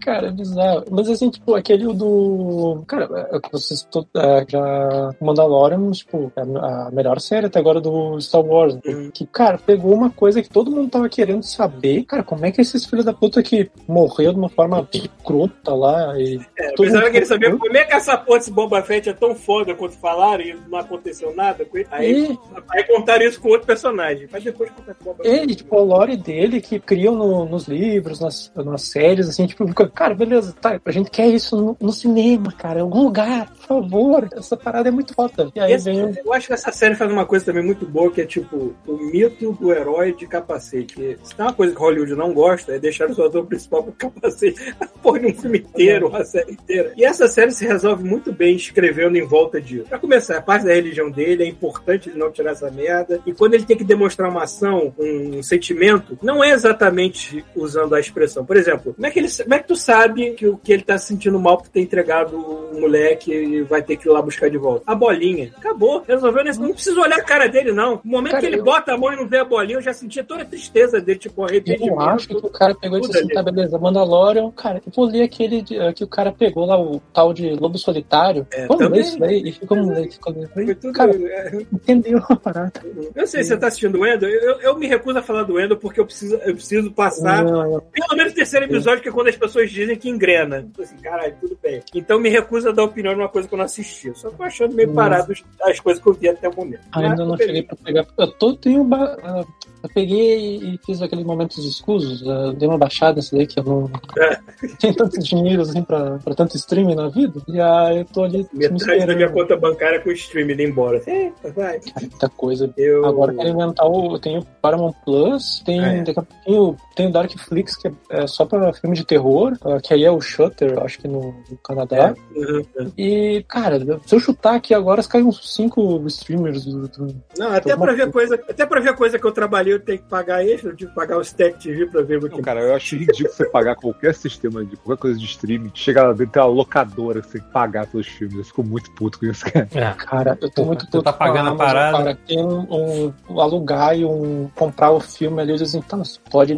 Cara, 0.00 0.28
é 0.28 0.30
bizarro. 0.30 0.84
Mas 0.90 1.08
assim, 1.08 1.30
tipo, 1.30 1.54
aquele 1.54 1.84
do. 1.94 2.82
Cara, 2.86 3.28
é 3.32 3.40
que 3.40 3.50
vocês 3.52 3.86
é, 4.16 4.44
já. 4.48 5.14
Mandalorian, 5.20 5.90
tipo, 5.92 6.32
é 6.36 6.40
a 6.42 6.90
melhor 6.92 7.20
série 7.20 7.46
até 7.46 7.58
agora 7.58 7.80
do 7.80 8.20
Star 8.20 8.44
Wars. 8.44 8.74
né? 8.74 8.80
Hum. 8.86 9.10
Que, 9.12 9.26
cara, 9.26 9.58
pegou 9.58 9.92
uma 9.94 10.10
coisa 10.10 10.42
que 10.42 10.48
todo 10.48 10.70
mundo 10.70 10.90
tava 10.90 11.08
querendo 11.08 11.42
saber. 11.42 12.04
Cara, 12.04 12.22
como 12.22 12.44
é 12.46 12.50
que 12.50 12.60
esses 12.60 12.84
filhos 12.84 13.04
da 13.04 13.12
puta 13.12 13.42
que 13.42 13.70
morreu 13.88 14.32
de 14.32 14.38
uma 14.38 14.48
forma 14.48 14.86
escrota 14.92 15.74
lá 15.74 16.18
e. 16.18 16.40
É, 16.58 16.72
todo 16.74 16.86
mundo 16.88 17.10
que 17.10 17.16
ele 17.18 17.26
sabia 17.26 17.50
ficou- 17.50 17.66
como 17.68 17.76
é 17.78 17.84
que 17.84 17.94
essa 17.94 18.16
porra 18.16 18.38
desse 18.38 18.50
Boba 18.50 18.82
Fett 18.82 19.08
é 19.08 19.12
tão 19.12 19.34
foda 19.34 19.74
quanto 19.74 19.94
falaram 19.96 20.42
e 20.42 20.56
não 20.68 20.78
aconteceu 20.78 21.34
nada. 21.34 21.66
Aí, 21.90 22.26
E, 22.32 22.38
aí 22.70 22.84
contaram 22.84 23.24
isso 23.24 23.40
com 23.40 23.48
outro 23.48 23.66
personagem. 23.66 24.28
Mas 24.30 24.42
depois 24.44 24.70
contaram 24.70 24.96
com 25.02 25.10
o 25.10 25.14
Boba 25.14 25.28
e, 25.28 25.38
Fett. 25.40 25.54
tipo, 25.56 25.76
a 25.78 25.82
lore 25.82 26.16
dele 26.16 26.60
que 26.60 26.78
criam 26.78 27.14
no- 27.14 27.44
nos 27.44 27.66
livros, 27.66 28.20
nas, 28.20 28.52
nas 28.56 28.82
séries, 28.82 29.28
assim, 29.28 29.46
tipo, 29.46 29.64
cara, 29.88 30.14
beleza, 30.14 30.54
tá, 30.60 30.80
a 30.84 30.90
gente 30.90 31.10
quer 31.10 31.28
isso 31.28 31.56
no, 31.56 31.76
no 31.80 31.92
cinema, 31.92 32.52
cara, 32.52 32.78
em 32.78 32.82
algum 32.82 33.02
lugar, 33.04 33.48
por 33.50 33.66
favor, 33.66 34.28
essa 34.32 34.56
parada 34.56 34.88
é 34.88 34.92
muito 34.92 35.14
foda. 35.14 35.50
E 35.54 35.60
aí 35.60 35.72
Esse- 35.72 35.84
vem 35.84 36.14
Eu 36.24 36.32
acho 36.32 36.46
que 36.46 36.52
essa 36.52 36.70
série 36.72 36.94
faz 36.94 37.10
uma 37.10 37.24
coisa 37.26 37.44
também 37.44 37.64
muito 37.64 37.86
boa, 37.86 38.10
que 38.10 38.20
é 38.20 38.26
tipo 38.26 38.74
o 38.86 38.96
mito 38.96 39.52
do 39.52 39.72
herói 39.72 40.14
de 40.14 40.26
capacete. 40.26 40.94
Que, 40.94 41.18
se 41.22 41.34
tem 41.34 41.44
uma 41.44 41.52
coisa 41.52 41.74
que 41.74 41.80
Hollywood 41.80 42.14
não 42.14 42.32
gosta, 42.32 42.72
é 42.74 42.78
deixar 42.78 43.08
o 43.10 43.14
seu 43.14 43.26
ator 43.26 43.46
principal 43.46 43.82
com 43.84 43.92
capacete. 43.92 44.74
De 45.22 45.26
um 45.26 45.34
filme 45.34 45.58
inteiro, 45.58 46.08
uma 46.08 46.24
série 46.24 46.52
inteira. 46.52 46.92
E 46.96 47.04
essa 47.04 47.28
série 47.28 47.50
se 47.52 47.64
resolve 47.66 48.02
muito 48.04 48.32
bem 48.32 48.56
escrevendo 48.56 49.16
em 49.16 49.24
volta 49.26 49.60
disso. 49.60 49.84
Pra 49.88 49.98
começar, 49.98 50.38
a 50.38 50.42
parte 50.42 50.64
da 50.66 50.72
religião 50.72 51.10
dele, 51.10 51.44
é 51.44 51.46
importante 51.46 52.08
ele 52.08 52.18
não 52.18 52.30
tirar 52.30 52.52
essa 52.52 52.70
merda. 52.70 53.20
E 53.26 53.32
quando 53.32 53.54
ele 53.54 53.64
tem 53.64 53.76
que 53.76 53.84
demonstrar 53.84 54.30
uma 54.30 54.44
ação, 54.44 54.92
um 54.98 55.42
sentimento, 55.42 56.18
não 56.22 56.42
é 56.42 56.50
exatamente 56.50 57.44
usando 57.54 57.94
a 57.94 58.00
expressão. 58.00 58.44
Por 58.44 58.56
exemplo, 58.56 58.94
como 58.94 59.06
é 59.06 59.10
que, 59.10 59.18
ele, 59.18 59.28
como 59.30 59.54
é 59.54 59.58
que 59.58 59.68
tu 59.72 59.76
sabe 59.76 60.32
que, 60.32 60.46
o- 60.46 60.56
que 60.58 60.72
ele 60.72 60.82
tá 60.82 60.98
se 60.98 61.06
sentindo 61.08 61.38
mal 61.40 61.58
por 61.58 61.68
ter 61.68 61.80
entregado 61.80 62.36
o 62.36 62.80
moleque 62.80 63.32
e 63.32 63.62
vai 63.62 63.82
ter 63.82 63.96
que 63.96 64.08
ir 64.08 64.12
lá 64.12 64.20
buscar 64.22 64.50
de 64.50 64.58
volta? 64.58 64.82
A 64.86 64.94
bolinha. 64.94 65.52
Acabou. 65.56 66.02
Resolveu 66.06 66.44
nesse. 66.44 66.60
Não 66.60 66.72
precisa 66.72 67.00
olhar 67.00 67.18
a 67.18 67.22
cara 67.22 67.48
dele, 67.48 67.72
não. 67.72 68.00
No 68.04 68.10
momento 68.10 68.32
Cara, 68.32 68.40
que 68.42 68.46
ele 68.48 68.58
eu- 68.60 68.64
bota 68.64 68.92
a 68.92 68.98
mão 68.98 69.12
e 69.12 69.16
não 69.16 69.26
vê 69.26 69.38
a 69.38 69.44
bolinha, 69.44 69.78
eu 69.78 69.82
já 69.82 69.92
sentia 69.92 70.22
toda 70.24 70.42
a 70.42 70.44
tristeza 70.44 71.00
dele, 71.00 71.18
tipo, 71.18 71.44
arrependimento. 71.44 71.92
Eu 71.92 72.00
acho 72.00 72.28
que 72.28 72.36
o 72.36 72.50
cara 72.50 72.74
pegou 72.74 72.98
e 72.98 73.00
disse 73.02 73.18
assim, 73.18 73.28
tá, 73.28 73.42
beleza, 73.42 73.78
Mandalorian, 73.78 74.50
cara, 74.50 74.82
eu 74.86 74.92
vou 74.94 75.06
ler 75.06 75.22
aquele 75.22 75.64
eh, 75.70 75.92
que 75.92 76.04
o 76.04 76.08
cara 76.08 76.32
pegou 76.32 76.66
lá, 76.66 76.80
o 76.80 77.00
tal 77.12 77.32
de 77.32 77.50
Lobo 77.50 77.78
Solitário. 77.78 78.46
É, 78.52 78.66
Vamos 78.66 78.80
ler 78.82 78.88
também. 78.88 79.00
isso 79.00 79.18
daí? 79.18 79.42
E 79.48 79.52
ficou 79.52 79.78
ler, 79.78 80.08
ler. 80.36 80.48
Foi 80.52 80.74
tudo- 80.74 80.92
Cara, 80.92 81.12
é, 81.14 81.52
entendeu 81.72 82.22
a 82.28 82.36
parada. 82.36 82.72
Eu 82.84 83.12
não 83.16 83.26
sei 83.26 83.42
se 83.42 83.48
você 83.50 83.56
tá 83.56 83.66
assistindo 83.68 83.98
o 83.98 84.06
Endo. 84.06 84.26
Eu, 84.26 84.60
eu 84.60 84.78
me 84.78 84.86
recuso 84.86 85.18
a 85.18 85.22
falar 85.22 85.42
do 85.44 85.58
Endo 85.60 85.76
porque 85.76 86.00
eu 86.00 86.04
preciso, 86.04 86.34
eu 86.36 86.54
preciso 86.54 86.90
passar 86.92 87.44
Não, 87.44 87.80
pelo 87.92 88.16
menos 88.16 88.32
o 88.32 88.36
terceiro 88.36 88.66
episódio, 88.66 89.02
que 89.02 89.08
é 89.08 89.12
quando 89.12 89.28
as 89.28 89.36
pessoas 89.36 89.61
dizem 89.70 89.96
que 89.96 90.08
engrena. 90.08 90.66
Eu 90.76 90.84
assim, 90.84 90.96
caralho, 90.96 91.34
tudo 91.40 91.58
bem. 91.62 91.80
Então 91.94 92.18
me 92.18 92.28
recuso 92.28 92.68
a 92.68 92.72
dar 92.72 92.84
opinião 92.84 93.14
numa 93.14 93.28
coisa 93.28 93.46
que 93.48 93.54
eu 93.54 93.58
não 93.58 93.64
assisti. 93.64 94.12
Só 94.16 94.30
tô 94.30 94.42
achando 94.42 94.74
meio 94.74 94.92
parado 94.92 95.32
as 95.62 95.80
coisas 95.80 96.02
que 96.02 96.08
eu 96.08 96.14
vi 96.14 96.28
até 96.28 96.48
o 96.48 96.54
momento. 96.56 96.80
Ainda 96.92 97.24
não 97.24 97.36
cheguei 97.36 97.62
pra 97.62 97.76
pegar. 97.76 98.06
Eu 98.18 98.26
tô, 98.32 98.54
tenho. 98.56 98.84
ba- 98.84 99.16
ah, 99.22 99.44
Eu 99.82 99.88
peguei 99.92 100.58
e 100.58 100.78
fiz 100.86 101.02
aqueles 101.02 101.24
momentos 101.24 101.58
escusos, 101.64 102.22
ah, 102.28 102.52
dei 102.56 102.68
uma 102.68 102.78
baixada 102.78 103.16
nesse 103.16 103.34
daí 103.34 103.46
que 103.48 103.58
eu 103.58 103.64
não 103.64 103.90
É. 104.16 104.38
tenho 104.78 104.94
tanto 104.94 105.18
dinheiro 105.18 105.62
assim 105.62 105.82
pra, 105.82 106.18
pra 106.18 106.34
tanto 106.36 106.56
streaming 106.56 106.94
na 106.94 107.08
vida. 107.08 107.40
E 107.48 107.60
aí 107.60 107.98
eu 107.98 108.04
tô 108.04 108.22
ali 108.22 108.46
me 108.52 108.68
Metade 108.68 109.06
da 109.06 109.14
minha 109.16 109.28
conta 109.28 109.56
bancária 109.56 109.98
com 110.00 110.08
o 110.10 110.12
stream 110.12 110.48
indo 110.50 110.62
embora. 110.62 111.02
Eita, 111.04 111.50
vai. 111.52 111.80
Muita 112.00 112.28
coisa. 112.28 112.72
Eu... 112.76 113.04
Agora 113.04 113.32
eu 113.32 113.36
quero 113.38 113.48
inventar 113.50 113.86
o. 113.88 114.14
Eu 114.14 114.18
tenho 114.20 114.44
Paramount 114.62 114.94
Plus, 115.04 115.60
tem, 115.66 115.80
É. 115.84 116.02
daqui 116.04 116.20
a 116.20 116.22
pouquinho 116.22 116.76
tem 116.94 117.08
o 117.08 117.12
Darkflix, 117.12 117.76
que 117.76 117.88
é, 117.88 117.92
é 118.10 118.26
só 118.26 118.44
pra 118.44 118.72
filme 118.72 118.96
de 118.96 119.04
terror, 119.04 119.56
ah, 119.64 119.80
que 119.80 119.92
aí 119.94 120.04
é 120.04 120.10
o 120.10 120.20
Shutter, 120.20 120.78
acho 120.82 120.98
que 120.98 121.08
no, 121.08 121.34
no 121.50 121.56
Canadá. 121.62 122.14
Uhum, 122.34 122.64
uhum. 122.78 122.92
E, 122.96 123.44
cara, 123.48 123.78
se 124.06 124.14
eu 124.14 124.20
chutar 124.20 124.54
aqui 124.54 124.74
agora, 124.74 125.02
caem 125.02 125.24
uns 125.24 125.52
cinco 125.54 126.02
streamers 126.06 126.64
do. 126.64 126.88
do- 126.88 127.16
Não, 127.36 127.52
até 127.52 127.76
pra 127.76 127.92
ver 127.92 128.10
coisa, 128.10 128.34
até 128.34 128.64
pra 128.66 128.80
ver 128.80 128.94
coisa 128.94 129.18
que 129.18 129.26
eu 129.26 129.32
trabalhei, 129.32 129.74
eu 129.74 129.80
tenho 129.80 129.98
que 129.98 130.08
pagar 130.08 130.44
extra, 130.44 130.70
eu 130.70 130.76
tive 130.76 130.90
que 130.90 130.96
pagar 130.96 131.18
o 131.18 131.22
Stack 131.22 131.58
TV 131.62 131.86
pra 131.86 132.02
ver. 132.02 132.20
Não, 132.22 132.40
cara, 132.40 132.60
eu 132.60 132.74
acho 132.74 132.96
ridículo 132.96 133.28
você 133.34 133.44
pagar 133.46 133.74
qualquer 133.76 134.14
sistema 134.14 134.64
de 134.64 134.76
qualquer 134.76 135.00
coisa 135.00 135.18
de 135.18 135.24
streaming, 135.24 135.70
chegar 135.74 136.02
lá 136.04 136.10
dentro 136.12 136.24
e 136.24 136.28
ter 136.28 136.40
uma 136.40 136.46
locadora 136.46 137.20
que 137.20 137.26
você 137.26 137.38
tem 137.38 137.46
que 137.46 137.52
pagar 137.52 137.86
pelos 137.86 138.06
filmes. 138.06 138.38
Eu 138.38 138.44
fico 138.44 138.62
muito 138.62 138.90
puto 138.92 139.18
com 139.18 139.26
isso, 139.26 139.44
cara. 139.44 139.68
É. 139.74 139.92
Cara, 139.94 140.38
eu 140.40 140.48
tô 140.50 140.54
Porra, 140.62 140.66
muito 140.68 140.86
tu 140.86 140.90
puto 140.92 141.02
tá 141.04 141.12
pagando 141.12 141.50
a 141.50 141.56
parada. 141.56 141.98
Cara, 141.98 142.18
tem 142.26 142.42
um, 142.44 143.12
um 143.28 143.40
alugar 143.40 143.96
e 143.98 144.04
um 144.04 144.48
comprar 144.54 144.90
o 144.90 145.00
filme 145.00 145.40
ali, 145.40 145.50
eles 145.52 145.62
dizem, 145.62 145.82
então, 145.84 146.04
você 146.04 146.18
pode 146.30 146.52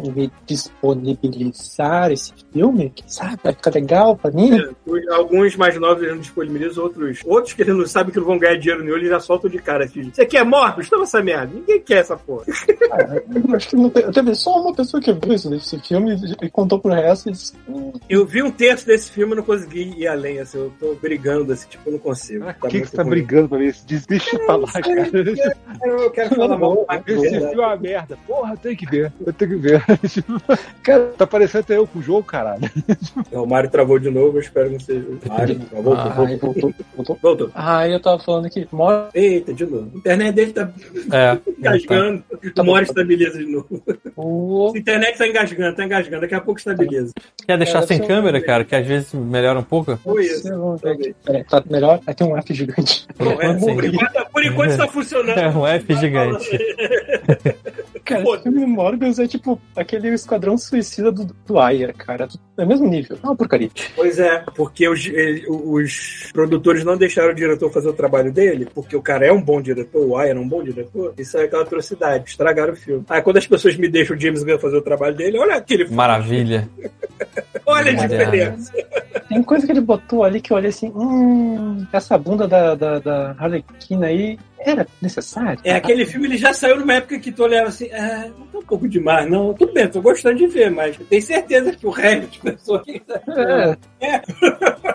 disponibilizar 0.45 2.11
esse 2.11 2.33
filme? 2.51 2.91
Quem 2.95 3.07
sabe? 3.07 3.37
Vai 3.43 3.53
ficar 3.53 3.71
legal 3.71 4.15
pra 4.15 4.31
mim? 4.31 4.51
Os- 4.85 5.05
Alguns 5.15 5.55
mais 5.55 5.79
novos 5.79 6.01
eles 6.03 6.13
não 6.15 6.21
disponibilizam, 6.21 6.83
outros, 6.83 7.19
outros 7.25 7.53
que 7.53 7.61
eles 7.61 7.75
não 7.75 7.85
sabem 7.87 8.11
que 8.11 8.19
não 8.19 8.25
vão 8.25 8.37
ganhar 8.37 8.57
dinheiro 8.57 8.83
nenhum, 8.83 8.97
eles 8.97 9.09
já 9.09 9.19
soltam 9.19 9.49
de 9.49 9.57
cara 9.59 9.85
assim. 9.85 10.09
Você 10.11 10.25
quer 10.25 10.43
Morbius? 10.43 10.89
Toma 10.89 11.03
essa 11.03 11.21
merda. 11.21 11.51
Ninguém 11.53 11.79
quer 11.81 11.99
essa 11.99 12.17
porra. 12.17 12.45
Eu 12.47 13.55
acho 13.55 13.69
que 13.69 13.75
não 13.75 13.89
tem, 13.89 14.11
teve 14.11 14.35
só 14.35 14.61
uma 14.61 14.73
pessoa 14.73 15.01
que 15.01 15.13
viu 15.13 15.33
isso 15.33 15.49
desse 15.49 15.79
filme 15.79 16.15
e 16.41 16.49
contou 16.49 16.79
pro 16.79 16.91
resto 16.93 17.29
e 17.29 17.31
disse, 17.33 17.53
hum, 17.67 17.93
Eu 18.09 18.25
vi 18.25 18.41
um 18.43 18.51
terço 18.51 18.85
desse 18.85 19.11
filme 19.11 19.33
e 19.33 19.35
não 19.37 19.43
consegui 19.43 19.93
ir 19.97 20.07
além, 20.07 20.39
assim, 20.39 20.57
eu 20.57 20.71
tô 20.79 20.95
brigando, 20.95 21.53
assim, 21.53 21.67
tipo, 21.69 21.87
eu 21.89 21.93
não 21.93 21.99
consigo. 21.99 22.45
Por 22.45 22.53
Tá 22.53 22.67
que, 22.69 22.81
que 22.81 22.87
você 22.87 22.95
tá 22.95 23.03
ruim. 23.03 23.11
brigando 23.11 23.49
pra 23.49 23.57
ver 23.57 23.67
isso? 23.69 23.85
Diz- 23.85 24.05
Deixa 24.05 24.37
pra 24.39 24.55
lá, 24.55 24.71
cara. 24.71 25.09
Eu, 25.83 25.97
eu 25.99 26.11
quero 26.11 26.35
falar 26.35 26.57
mal. 26.57 26.85
mas 26.87 27.03
é 27.07 27.11
Esse 27.13 27.29
filme 27.39 27.53
é 27.55 27.65
uma 27.65 27.75
merda. 27.77 28.17
Porra, 28.27 28.57
tem 28.57 28.75
que 28.75 28.85
ver. 28.85 29.11
Eu 29.25 29.33
tenho 29.33 29.51
que 29.51 29.57
ver. 29.57 29.83
cara, 30.83 31.05
tá 31.17 31.27
parecendo 31.27 31.63
até 31.63 31.77
eu 31.77 31.87
com 31.87 31.99
o 31.99 32.01
jogo, 32.01 32.23
caralho. 32.23 32.61
O 33.31 33.45
Mário 33.45 33.69
travou 33.69 33.99
de 33.99 34.09
novo, 34.09 34.37
eu 34.37 34.41
espero 34.41 34.67
que 34.67 34.73
não 34.73 34.79
seja. 34.79 35.05
Mário, 35.27 35.61
voltou, 35.71 35.93
ai, 35.95 36.37
voltou. 36.37 36.37
voltou, 36.51 36.73
voltou. 36.95 37.17
Voltou. 37.21 37.51
Aí 37.55 37.91
eu 37.91 37.99
tava 37.99 38.19
falando 38.19 38.49
que 38.49 38.67
mora 38.71 39.09
Eita, 39.13 39.53
de 39.53 39.65
novo. 39.65 39.91
A 39.93 39.97
internet 39.97 40.33
dele 40.35 40.53
tá 40.53 40.69
É. 41.11 41.37
engasgando. 41.59 42.23
Tá 42.53 42.61
Uma 42.61 42.73
hora 42.73 42.83
estabiliza 42.83 43.37
de 43.37 43.45
novo. 43.45 43.81
o. 44.15 44.71
A 44.75 44.77
internet 44.77 45.17
tá 45.17 45.27
engasgando, 45.27 45.75
tá 45.75 45.83
engasgando. 45.85 46.21
Daqui 46.21 46.35
a 46.35 46.41
pouco 46.41 46.59
estabiliza. 46.59 47.13
Quer 47.45 47.57
deixar 47.57 47.79
Era 47.79 47.87
sem 47.87 47.99
câmera, 47.99 48.41
cara, 48.41 48.63
que 48.63 48.75
às 48.75 48.85
vezes 48.85 49.13
melhora 49.13 49.59
um 49.59 49.63
pouco? 49.63 49.95
Foi 49.97 50.25
isso. 50.25 50.77
Ver 50.77 50.89
aqui. 50.91 51.15
Peraí, 51.23 51.43
tá 51.43 51.63
melhor? 51.69 51.99
Aí 52.05 52.13
tem 52.13 52.27
um 52.27 52.37
F 52.37 52.53
gigante. 52.53 53.07
Bom, 53.17 53.31
é, 53.41 53.53
por, 53.53 53.81
ver. 53.81 53.93
enquanto, 53.93 54.31
por 54.31 54.45
enquanto 54.45 54.71
está 54.71 54.87
funcionando. 54.87 55.37
É 55.37 55.49
um 55.49 55.65
F 55.67 55.95
gigante. 55.95 56.49
Cara, 58.05 58.21
esse 58.21 58.43
filme 58.43 58.67
Morbius 58.67 59.17
é 59.17 59.27
tipo 59.27 59.59
aquele 59.75 60.09
esquadrão 60.09 60.55
suicida 60.59 61.11
do, 61.11 61.25
do 61.25 61.59
Ayer, 61.59 61.91
cara. 61.95 62.27
É 62.55 62.63
o 62.63 62.67
mesmo 62.67 62.87
nível. 62.87 63.17
É 63.21 63.25
uma 63.25 63.35
porcaria. 63.35 63.71
Pois 63.95 64.19
é, 64.19 64.43
porque 64.55 64.87
os, 64.87 65.09
os 65.49 66.29
produtores 66.31 66.85
não 66.85 66.95
deixaram 66.95 67.31
o 67.31 67.35
diretor 67.35 67.71
fazer 67.71 67.89
o 67.89 67.93
trabalho 67.93 68.31
dele, 68.31 68.67
porque 68.75 68.95
o 68.95 69.01
cara 69.01 69.25
é 69.25 69.31
um 69.31 69.41
bom 69.41 69.59
diretor, 69.59 70.07
o 70.07 70.15
Ryan 70.15 70.35
é 70.35 70.39
um 70.39 70.47
bom 70.47 70.63
diretor, 70.63 71.15
isso 71.17 71.35
é 71.35 71.45
aquela 71.45 71.63
atrocidade, 71.63 72.29
estragaram 72.29 72.73
o 72.73 72.75
filme. 72.75 73.03
Aí 73.09 73.23
quando 73.23 73.37
as 73.37 73.47
pessoas 73.47 73.75
me 73.75 73.89
deixam 73.89 74.15
o 74.15 74.19
James 74.19 74.43
Gunn 74.43 74.59
fazer 74.59 74.77
o 74.77 74.83
trabalho 74.83 75.15
dele, 75.15 75.39
olha 75.39 75.55
aquele 75.55 75.85
filme, 75.85 75.97
Maravilha. 75.97 76.69
olha 77.65 77.91
a 77.91 78.07
diferença. 78.07 78.71
Tem 79.27 79.41
coisa 79.41 79.65
que 79.65 79.71
ele 79.71 79.81
botou 79.81 80.23
ali 80.23 80.39
que 80.39 80.53
eu 80.53 80.57
olhei 80.57 80.69
assim, 80.69 80.91
hum, 80.95 81.85
essa 81.91 82.17
bunda 82.19 82.47
da, 82.47 82.75
da, 82.75 82.99
da 82.99 83.31
Harlequina 83.31 84.05
aí 84.05 84.37
era 84.65 84.87
necessária? 85.01 85.59
É, 85.63 85.73
aquele 85.75 86.05
filme 86.05 86.27
ele 86.27 86.37
já 86.37 86.53
saiu 86.53 86.79
numa 86.79 86.93
época 86.95 87.19
que 87.19 87.31
tu 87.31 87.43
olhava 87.43 87.67
assim, 87.69 87.89
ah, 87.91 88.27
não 88.37 88.47
tá 88.47 88.57
um 88.59 88.63
pouco 88.63 88.87
demais, 88.87 89.29
não. 89.29 89.53
Tudo 89.53 89.71
bem, 89.73 89.87
tô 89.87 90.01
gostando 90.01 90.37
de 90.37 90.47
ver, 90.47 90.69
mas 90.71 90.97
tenho 91.09 91.21
certeza 91.21 91.71
que 91.71 91.85
o 91.85 91.89
resto 91.91 92.27
de 92.31 92.39
pessoas. 92.39 92.81
É. 93.37 93.77
É. 94.01 94.21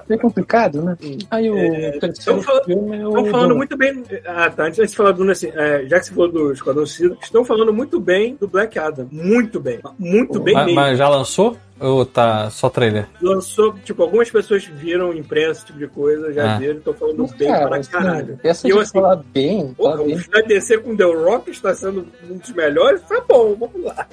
É 0.08 0.16
complicado, 0.18 0.82
né? 0.82 0.96
Aí 1.30 1.48
o 1.50 1.56
É, 1.56 1.92
terceiro 1.98 2.14
tão 2.24 2.42
fal- 2.42 2.64
filme 2.64 2.96
é 2.98 3.06
o. 3.06 3.08
Estão 3.10 3.24
falando 3.26 3.54
muito 3.56 3.76
bem. 3.76 4.02
Ah, 4.26 4.50
tá. 4.50 4.64
Antes 4.64 4.76
de 4.80 4.88
você 4.88 4.96
falar 4.96 5.12
do 5.12 5.30
assim, 5.30 5.50
é, 5.54 5.86
já 5.86 6.00
que 6.00 6.06
você 6.06 6.14
falou 6.14 6.32
do 6.32 6.52
Esquadrão 6.52 6.84
Suicida, 6.86 7.16
estão 7.22 7.44
falando 7.44 7.72
muito 7.72 8.00
bem 8.00 8.34
do 8.40 8.48
Black 8.48 8.78
Adam. 8.78 9.06
Muito 9.10 9.60
bem. 9.60 9.78
Muito 9.98 10.40
bem 10.40 10.54
Mas, 10.54 10.66
mesmo. 10.66 10.80
mas 10.80 10.98
já 10.98 11.08
lançou? 11.08 11.56
Ou 11.80 12.04
tá 12.04 12.50
só 12.50 12.68
trailer? 12.68 13.06
Lançou, 13.22 13.72
tipo, 13.84 14.02
algumas 14.02 14.30
pessoas 14.30 14.64
viram 14.64 15.12
imprensa, 15.14 15.52
esse 15.60 15.66
tipo 15.66 15.78
de 15.78 15.86
coisa, 15.88 16.32
já 16.32 16.54
Ah. 16.54 16.58
viram, 16.58 16.78
estão 16.78 16.92
falando 16.94 17.18
Mas, 17.22 17.32
bem 17.32 17.48
cara, 17.48 17.68
pra 17.68 17.76
assim, 17.78 17.90
caralho. 17.90 18.40
essa 18.44 18.66
E 18.68 18.70
eu, 18.70 18.78
assim, 18.80 18.92
falar 18.92 19.16
bem, 19.32 19.74
Porra, 19.74 19.92
falar 19.92 20.02
o 20.02 20.06
bem. 20.06 20.20
da 20.30 20.40
DC 20.42 20.78
com 20.78 20.94
The 20.96 21.04
Rock 21.04 21.50
está 21.50 21.74
sendo 21.74 22.06
um 22.30 22.36
dos 22.36 22.50
melhores, 22.52 23.00
tá 23.02 23.22
bom, 23.26 23.54
vamos 23.58 23.82
lá. 23.84 24.06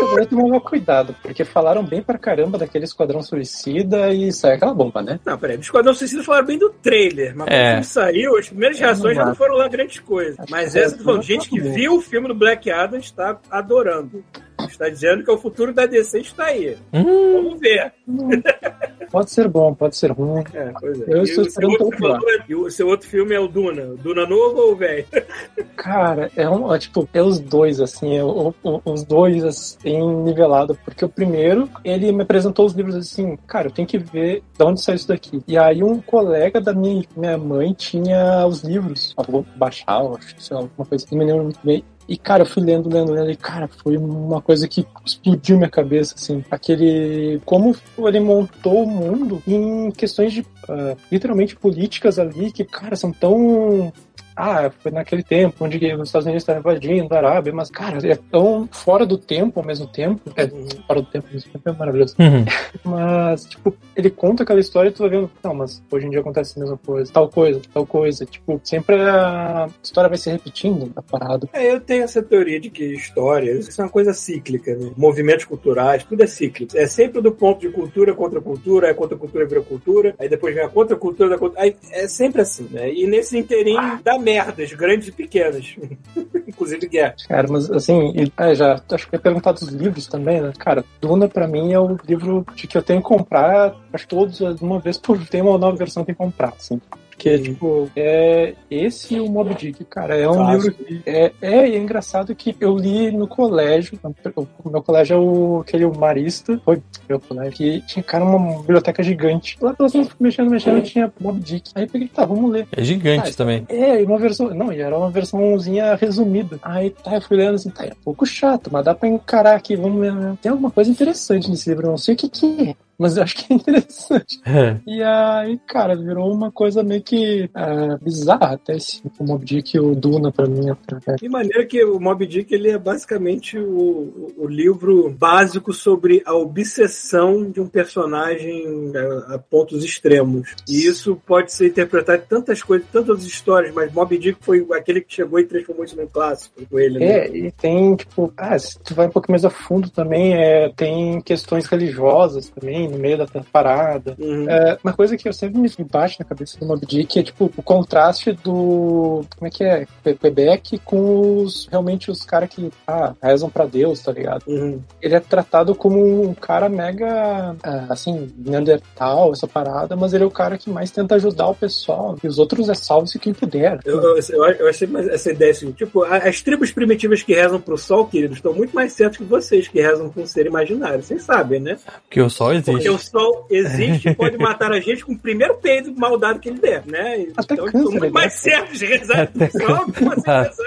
Eu 0.00 0.06
vou 0.08 0.26
tomar 0.26 0.60
cuidado, 0.60 1.14
porque 1.22 1.44
falaram 1.44 1.84
bem 1.84 2.02
pra 2.02 2.18
caramba 2.18 2.58
daquele 2.58 2.84
Esquadrão 2.84 3.22
Suicida 3.22 4.12
e 4.12 4.32
saiu 4.32 4.56
aquela 4.56 4.74
bomba, 4.74 5.00
né? 5.02 5.20
Não, 5.24 5.38
peraí, 5.38 5.56
do 5.56 5.62
Esquadrão 5.62 5.94
Suicida 5.94 6.22
falaram 6.24 6.46
bem 6.46 6.58
do 6.58 6.70
trailer, 6.70 7.34
mas 7.36 7.46
quando 7.46 7.52
É. 7.56 7.62
o 7.64 7.70
filme 7.70 7.84
saiu, 7.84 8.36
as 8.36 8.48
primeiras 8.48 8.78
reações 8.78 9.14
já 9.14 9.20
não 9.22 9.28
não 9.28 9.34
foram 9.36 9.56
lá 9.56 9.68
grandes 9.68 9.98
coisas. 10.00 10.38
Acho 10.38 10.50
Mas 10.50 10.72
que 10.72 10.78
essa, 10.78 10.94
é, 10.94 10.98
tô 11.02 11.20
gente 11.20 11.48
que 11.48 11.60
viu 11.60 11.96
o 11.96 12.00
filme 12.00 12.28
do 12.28 12.34
Black 12.34 12.70
Adam 12.70 12.98
está 12.98 13.38
adorando. 13.50 14.24
Está 14.68 14.88
dizendo 14.88 15.22
que 15.24 15.30
o 15.30 15.38
futuro 15.38 15.72
da 15.72 15.86
DC 15.86 16.20
está 16.20 16.46
aí. 16.46 16.76
Hum, 16.92 17.32
Vamos 17.34 17.60
ver. 17.60 17.92
Pode 19.10 19.30
ser 19.30 19.46
bom, 19.48 19.72
pode 19.72 19.96
ser 19.96 20.10
ruim. 20.10 20.42
É, 20.52 20.72
pois 20.80 21.00
é. 21.00 21.04
Eu 21.06 21.18
e, 21.18 21.22
estou 21.22 21.22
o 21.22 21.26
seu 21.26 21.42
esperando 21.44 21.78
você 21.78 21.96
falou, 21.96 22.18
e 22.48 22.54
o 22.56 22.70
seu 22.70 22.88
outro 22.88 23.08
filme 23.08 23.34
é 23.36 23.40
o 23.40 23.46
Duna. 23.46 23.84
O 23.92 23.96
Duna 23.96 24.26
novo 24.26 24.60
ou 24.60 24.72
o 24.72 24.76
velho? 24.76 25.06
Cara, 25.76 26.28
é 26.36 26.48
um, 26.50 26.74
é, 26.74 26.78
tipo, 26.78 27.08
é 27.14 27.22
os 27.22 27.38
dois, 27.38 27.80
assim, 27.80 28.16
é 28.16 28.24
o- 28.24 28.52
o- 28.64 28.80
os 28.84 29.04
dois, 29.04 29.44
assim, 29.44 30.02
nivelado. 30.24 30.76
Porque 30.84 31.04
o 31.04 31.08
primeiro, 31.08 31.70
ele 31.84 32.10
me 32.10 32.22
apresentou 32.24 32.66
os 32.66 32.72
livros 32.72 32.96
assim, 32.96 33.38
cara, 33.46 33.68
eu 33.68 33.72
tenho 33.72 33.86
que 33.86 33.96
ver 33.96 34.42
de 34.58 34.64
onde 34.64 34.82
saiu 34.82 34.96
isso 34.96 35.08
daqui. 35.08 35.40
E 35.46 35.56
aí 35.56 35.84
um 35.84 36.00
colega 36.00 36.60
da 36.60 36.72
minha, 36.74 37.04
minha 37.16 37.38
mãe 37.38 37.72
tinha 37.74 38.44
os 38.46 38.62
livros. 38.64 39.14
Eu 39.16 39.24
vou 39.32 39.46
baixar, 39.56 40.02
eu 40.02 40.16
acho 40.16 40.34
que 40.34 40.42
sei 40.42 40.56
lá, 40.56 40.62
alguma 40.64 40.84
coisa, 40.86 41.06
não 41.12 41.18
me 41.18 41.24
lembro 41.26 41.44
muito 41.44 41.60
bem. 41.62 41.84
E, 42.08 42.16
cara, 42.16 42.42
eu 42.42 42.46
fui 42.46 42.62
lendo, 42.62 42.88
lendo, 42.88 43.12
lendo, 43.12 43.30
e, 43.30 43.36
cara, 43.36 43.68
foi 43.82 43.96
uma 43.96 44.40
coisa 44.40 44.68
que 44.68 44.86
explodiu 45.04 45.56
minha 45.56 45.68
cabeça, 45.68 46.14
assim. 46.16 46.44
Aquele. 46.50 47.40
Como 47.44 47.74
ele 47.98 48.20
montou 48.20 48.84
o 48.84 48.86
mundo 48.86 49.42
em 49.46 49.90
questões 49.90 50.32
de, 50.32 50.46
ah, 50.68 50.96
literalmente, 51.10 51.56
políticas 51.56 52.18
ali, 52.18 52.52
que, 52.52 52.64
cara, 52.64 52.94
são 52.94 53.12
tão 53.12 53.92
ah, 54.36 54.70
foi 54.80 54.92
naquele 54.92 55.22
tempo 55.22 55.64
onde 55.64 55.76
os 55.94 56.08
Estados 56.08 56.26
Unidos 56.26 56.42
estavam 56.42 56.60
invadindo 56.60 57.14
a 57.14 57.18
Arábia, 57.18 57.52
mas, 57.52 57.70
cara, 57.70 57.98
é 58.06 58.18
tão 58.30 58.68
fora 58.70 59.06
do 59.06 59.16
tempo 59.16 59.60
ao 59.60 59.66
mesmo 59.66 59.86
tempo. 59.86 60.30
É, 60.36 60.46
fora 60.86 61.00
do 61.00 61.06
tempo 61.06 61.26
ao 61.26 61.32
mesmo 61.32 61.52
tempo 61.52 61.68
é 61.68 61.72
maravilhoso. 61.72 62.14
uhum. 62.18 62.44
Mas, 62.84 63.44
tipo, 63.46 63.74
ele 63.96 64.10
conta 64.10 64.42
aquela 64.42 64.60
história 64.60 64.90
e 64.90 64.92
tu 64.92 64.98
vai 64.98 65.08
vendo, 65.08 65.30
não, 65.42 65.54
mas 65.54 65.82
hoje 65.90 66.06
em 66.06 66.10
dia 66.10 66.20
acontece 66.20 66.58
a 66.58 66.60
mesma 66.60 66.76
coisa, 66.76 67.12
tal 67.12 67.28
coisa, 67.28 67.60
tal 67.72 67.86
coisa. 67.86 68.26
Tipo, 68.26 68.60
sempre 68.62 68.96
a 69.00 69.68
história 69.82 70.08
vai 70.08 70.18
se 70.18 70.30
repetindo 70.30 70.92
a 70.94 71.02
parada. 71.02 71.48
É, 71.52 71.72
eu 71.72 71.80
tenho 71.80 72.04
essa 72.04 72.22
teoria 72.22 72.60
de 72.60 72.70
que 72.70 72.84
história, 72.84 73.52
isso 73.52 73.80
é 73.80 73.84
uma 73.84 73.90
coisa 73.90 74.12
cíclica, 74.12 74.74
né? 74.74 74.90
Movimentos 74.96 75.46
culturais, 75.46 76.04
tudo 76.04 76.22
é 76.22 76.26
cíclico. 76.26 76.76
É 76.76 76.86
sempre 76.86 77.20
do 77.20 77.32
ponto 77.32 77.60
de 77.60 77.70
cultura 77.70 78.14
contra 78.14 78.40
cultura, 78.40 78.88
aí 78.88 78.94
contra 78.94 79.16
cultura 79.16 79.46
vira 79.46 79.62
cultura, 79.62 80.14
aí 80.18 80.28
depois 80.28 80.54
vem 80.54 80.64
a 80.64 80.68
contra 80.68 80.96
cultura 80.96 81.30
da 81.30 81.38
cultura. 81.38 81.62
Aí 81.62 81.76
é 81.90 82.06
sempre 82.06 82.42
assim, 82.42 82.68
né? 82.70 82.92
E 82.92 83.06
nesse 83.06 83.38
interim 83.38 83.76
dá 84.04 84.18
merdas, 84.26 84.72
grandes 84.72 85.06
e 85.06 85.12
pequenas. 85.12 85.76
Inclusive 86.46 86.88
guerra. 86.88 87.14
Cara, 87.28 87.46
mas 87.48 87.70
assim, 87.70 88.12
é, 88.36 88.54
já 88.54 88.80
acho 88.90 89.08
que 89.08 89.14
é 89.14 89.18
perguntado 89.18 89.60
dos 89.60 89.68
livros 89.68 90.08
também, 90.08 90.40
né? 90.40 90.52
Cara, 90.58 90.84
Duna 91.00 91.28
pra 91.28 91.46
mim 91.46 91.72
é 91.72 91.78
o 91.78 91.96
livro 92.04 92.44
de 92.56 92.66
que 92.66 92.76
eu 92.76 92.82
tenho 92.82 93.00
que 93.00 93.06
comprar, 93.06 93.76
acho 93.92 94.08
todos 94.08 94.40
uma 94.60 94.80
vez 94.80 94.98
por 94.98 95.24
tem 95.26 95.42
uma 95.42 95.56
nova 95.56 95.76
versão 95.76 96.02
que 96.02 96.06
tem 96.06 96.14
que 96.14 96.18
comprar, 96.18 96.52
assim. 96.56 96.80
Porque, 97.16 97.34
Uhum. 97.36 97.42
tipo, 97.42 97.90
é 97.96 98.52
esse 98.70 99.14
e 99.14 99.20
o 99.20 99.26
Mob 99.30 99.54
Dick, 99.54 99.82
cara, 99.86 100.14
é 100.16 100.28
um 100.28 100.52
livro 100.52 100.70
que 100.72 101.00
é, 101.06 101.32
é, 101.40 101.66
e 101.68 101.74
é 101.74 101.78
engraçado 101.78 102.34
que 102.34 102.54
eu 102.60 102.76
li 102.76 103.10
no 103.10 103.26
colégio, 103.26 103.98
o 104.36 104.68
meu 104.70 104.82
colégio 104.82 105.14
é 105.14 105.18
o, 105.18 105.60
aquele 105.60 105.86
marista, 105.86 106.60
foi 106.62 106.82
meu 107.08 107.18
colégio, 107.18 107.52
que 107.54 107.80
tinha, 107.86 108.02
cara, 108.02 108.22
uma 108.22 108.60
biblioteca 108.60 109.02
gigante. 109.02 109.56
Lá 109.62 109.72
pelas 109.72 109.92
tantas, 109.92 110.12
mexendo, 110.20 110.50
mexendo, 110.50 110.82
tinha 110.82 111.10
Mob 111.18 111.40
Dick. 111.40 111.70
Aí 111.74 111.84
eu 111.84 111.88
peguei, 111.88 112.08
tá, 112.08 112.26
vamos 112.26 112.50
ler. 112.50 112.68
É 112.70 112.84
gigante 112.84 113.30
Ah, 113.30 113.34
também. 113.34 113.64
É, 113.70 114.02
e 114.02 114.04
uma 114.04 114.18
versão. 114.18 114.52
Não, 114.54 114.70
e 114.70 114.80
era 114.80 114.96
uma 114.96 115.10
versãozinha 115.10 115.94
resumida. 115.94 116.58
Aí 116.62 116.90
tá, 116.90 117.14
eu 117.14 117.20
fui 117.22 117.38
lendo 117.38 117.54
assim, 117.54 117.70
tá, 117.70 117.84
é 117.86 117.92
um 117.92 118.04
pouco 118.04 118.26
chato, 118.26 118.68
mas 118.70 118.84
dá 118.84 118.94
pra 118.94 119.08
encarar 119.08 119.56
aqui, 119.56 119.74
vamos 119.74 120.00
ver. 120.00 120.12
né? 120.12 120.36
Tem 120.42 120.50
alguma 120.52 120.70
coisa 120.70 120.90
interessante 120.90 121.48
nesse 121.48 121.68
livro, 121.70 121.86
não 121.88 121.96
sei 121.98 122.14
o 122.14 122.18
que 122.18 122.28
que 122.28 122.70
é. 122.70 122.74
Mas 122.98 123.16
eu 123.16 123.22
acho 123.22 123.36
que 123.36 123.52
é 123.52 123.56
interessante. 123.56 124.40
E 124.86 125.02
aí, 125.02 125.58
cara, 125.66 125.96
virou 125.96 126.32
uma 126.32 126.50
coisa 126.50 126.82
meio 126.82 127.02
que 127.02 127.50
é, 127.54 127.96
bizarra 128.02 128.54
até 128.54 128.76
esse 128.76 129.02
o 129.18 129.24
Mob 129.24 129.44
Dick 129.44 129.76
e 129.76 129.80
o 129.80 129.94
Duna 129.94 130.32
pra 130.32 130.46
mim. 130.46 130.70
até. 130.70 131.16
De 131.16 131.28
maneira 131.28 131.64
que 131.64 131.84
o 131.84 131.98
Mob 132.00 132.26
Dick 132.26 132.54
ele 132.54 132.70
é 132.70 132.78
basicamente 132.78 133.58
o, 133.58 134.32
o 134.36 134.46
livro 134.46 135.10
básico 135.10 135.72
sobre 135.72 136.22
a 136.24 136.34
obsessão 136.34 137.50
de 137.50 137.60
um 137.60 137.66
personagem 137.66 138.92
a, 138.94 139.34
a 139.34 139.38
pontos 139.38 139.84
extremos. 139.84 140.54
E 140.68 140.86
isso 140.86 141.20
pode 141.26 141.52
ser 141.52 141.68
interpretado 141.68 142.22
em 142.22 142.26
tantas 142.26 142.62
coisas, 142.62 142.86
tantas 142.90 143.24
histórias, 143.24 143.74
mas 143.74 143.92
Mob 143.92 144.16
Dick 144.16 144.38
foi 144.40 144.66
aquele 144.72 145.00
que 145.00 145.14
chegou 145.14 145.38
e 145.38 145.44
transformou 145.44 145.84
isso 145.84 145.96
num 145.96 146.06
clássico 146.06 146.64
com 146.66 146.78
ele. 146.78 146.98
né? 146.98 147.06
É, 147.06 147.36
e 147.36 147.52
tem, 147.52 147.96
tipo, 147.96 148.32
ah, 148.36 148.58
se 148.58 148.78
tu 148.80 148.94
vai 148.94 149.06
um 149.06 149.10
pouco 149.10 149.30
mais 149.30 149.44
a 149.44 149.50
fundo 149.50 149.90
também, 149.90 150.34
é, 150.34 150.70
tem 150.74 151.20
questões 151.20 151.66
religiosas 151.66 152.48
também 152.48 152.85
no 152.88 152.98
meio 152.98 153.18
da 153.18 153.26
parada. 153.52 154.16
Uhum. 154.18 154.48
É, 154.48 154.78
uma 154.82 154.92
coisa 154.92 155.16
que 155.16 155.28
eu 155.28 155.32
sempre 155.32 155.60
me 155.60 155.70
bate 155.90 156.18
na 156.18 156.26
cabeça 156.26 156.58
do 156.58 156.66
Mob 156.66 156.84
Dick 156.86 157.18
é, 157.18 157.22
tipo, 157.22 157.50
o 157.56 157.62
contraste 157.62 158.32
do. 158.32 159.24
Como 159.36 159.46
é 159.46 159.50
que 159.50 159.64
é? 159.64 159.86
Que- 160.02 160.14
Quebec 160.14 160.78
com 160.84 161.42
os. 161.42 161.66
Realmente 161.70 162.10
os 162.10 162.22
caras 162.22 162.48
que 162.48 162.70
ah, 162.86 163.14
rezam 163.22 163.50
pra 163.50 163.66
Deus, 163.66 164.00
tá 164.00 164.12
ligado? 164.12 164.44
Uhum. 164.46 164.80
Ele 165.00 165.14
é 165.14 165.20
tratado 165.20 165.74
como 165.74 166.28
um 166.28 166.34
cara 166.34 166.68
mega. 166.68 167.56
ah, 167.62 167.86
assim, 167.90 168.32
Neandertal, 168.36 169.32
essa 169.32 169.46
parada, 169.46 169.96
mas 169.96 170.12
ele 170.12 170.24
é 170.24 170.26
o 170.26 170.30
cara 170.30 170.58
que 170.58 170.70
mais 170.70 170.90
tenta 170.90 171.14
ajudar 171.14 171.48
o 171.48 171.54
pessoal. 171.54 172.16
E 172.22 172.26
os 172.28 172.38
outros 172.38 172.68
é 172.68 172.74
salve-se 172.74 173.18
quem 173.18 173.32
puder. 173.32 173.80
Eu, 173.84 174.00
eu, 174.00 174.16
eu, 174.16 174.44
eu 174.44 174.68
achei 174.68 174.86
mais 174.86 175.06
essa 175.08 175.30
ideia 175.30 175.50
assim, 175.50 175.72
tipo, 175.72 176.02
as 176.02 176.42
tribos 176.42 176.70
primitivas 176.70 177.22
que 177.22 177.34
rezam 177.34 177.60
pro 177.60 177.76
sol, 177.76 178.06
queridos, 178.06 178.38
estão 178.38 178.52
muito 178.52 178.74
mais 178.74 178.92
certos 178.92 179.18
que 179.18 179.24
vocês 179.24 179.68
que 179.68 179.80
rezam 179.80 180.10
com 180.10 180.22
um 180.22 180.26
ser 180.26 180.46
imaginário. 180.46 181.02
Vocês 181.02 181.22
sabem, 181.22 181.60
né? 181.60 181.76
Que 182.10 182.20
o 182.20 182.30
sol 182.30 182.54
Porque 182.76 182.90
o 182.90 182.98
sol 182.98 183.46
existe 183.50 184.08
e 184.08 184.14
pode 184.14 184.38
matar 184.38 184.72
a 184.72 184.80
gente 184.80 185.04
com 185.04 185.12
o 185.12 185.18
primeiro 185.18 185.54
peido 185.54 185.94
mal 185.96 186.18
dado 186.18 186.40
que 186.40 186.48
ele 186.48 186.58
der, 186.58 186.84
né? 186.86 187.26
Até 187.36 187.54
então, 187.54 187.66
câncer, 187.66 187.78
muito 187.78 188.00
né? 188.00 188.10
mais 188.10 188.32
certos 188.34 188.78
de 188.78 188.86
rezar 188.86 189.28
pro 189.28 189.50
sol 189.50 189.86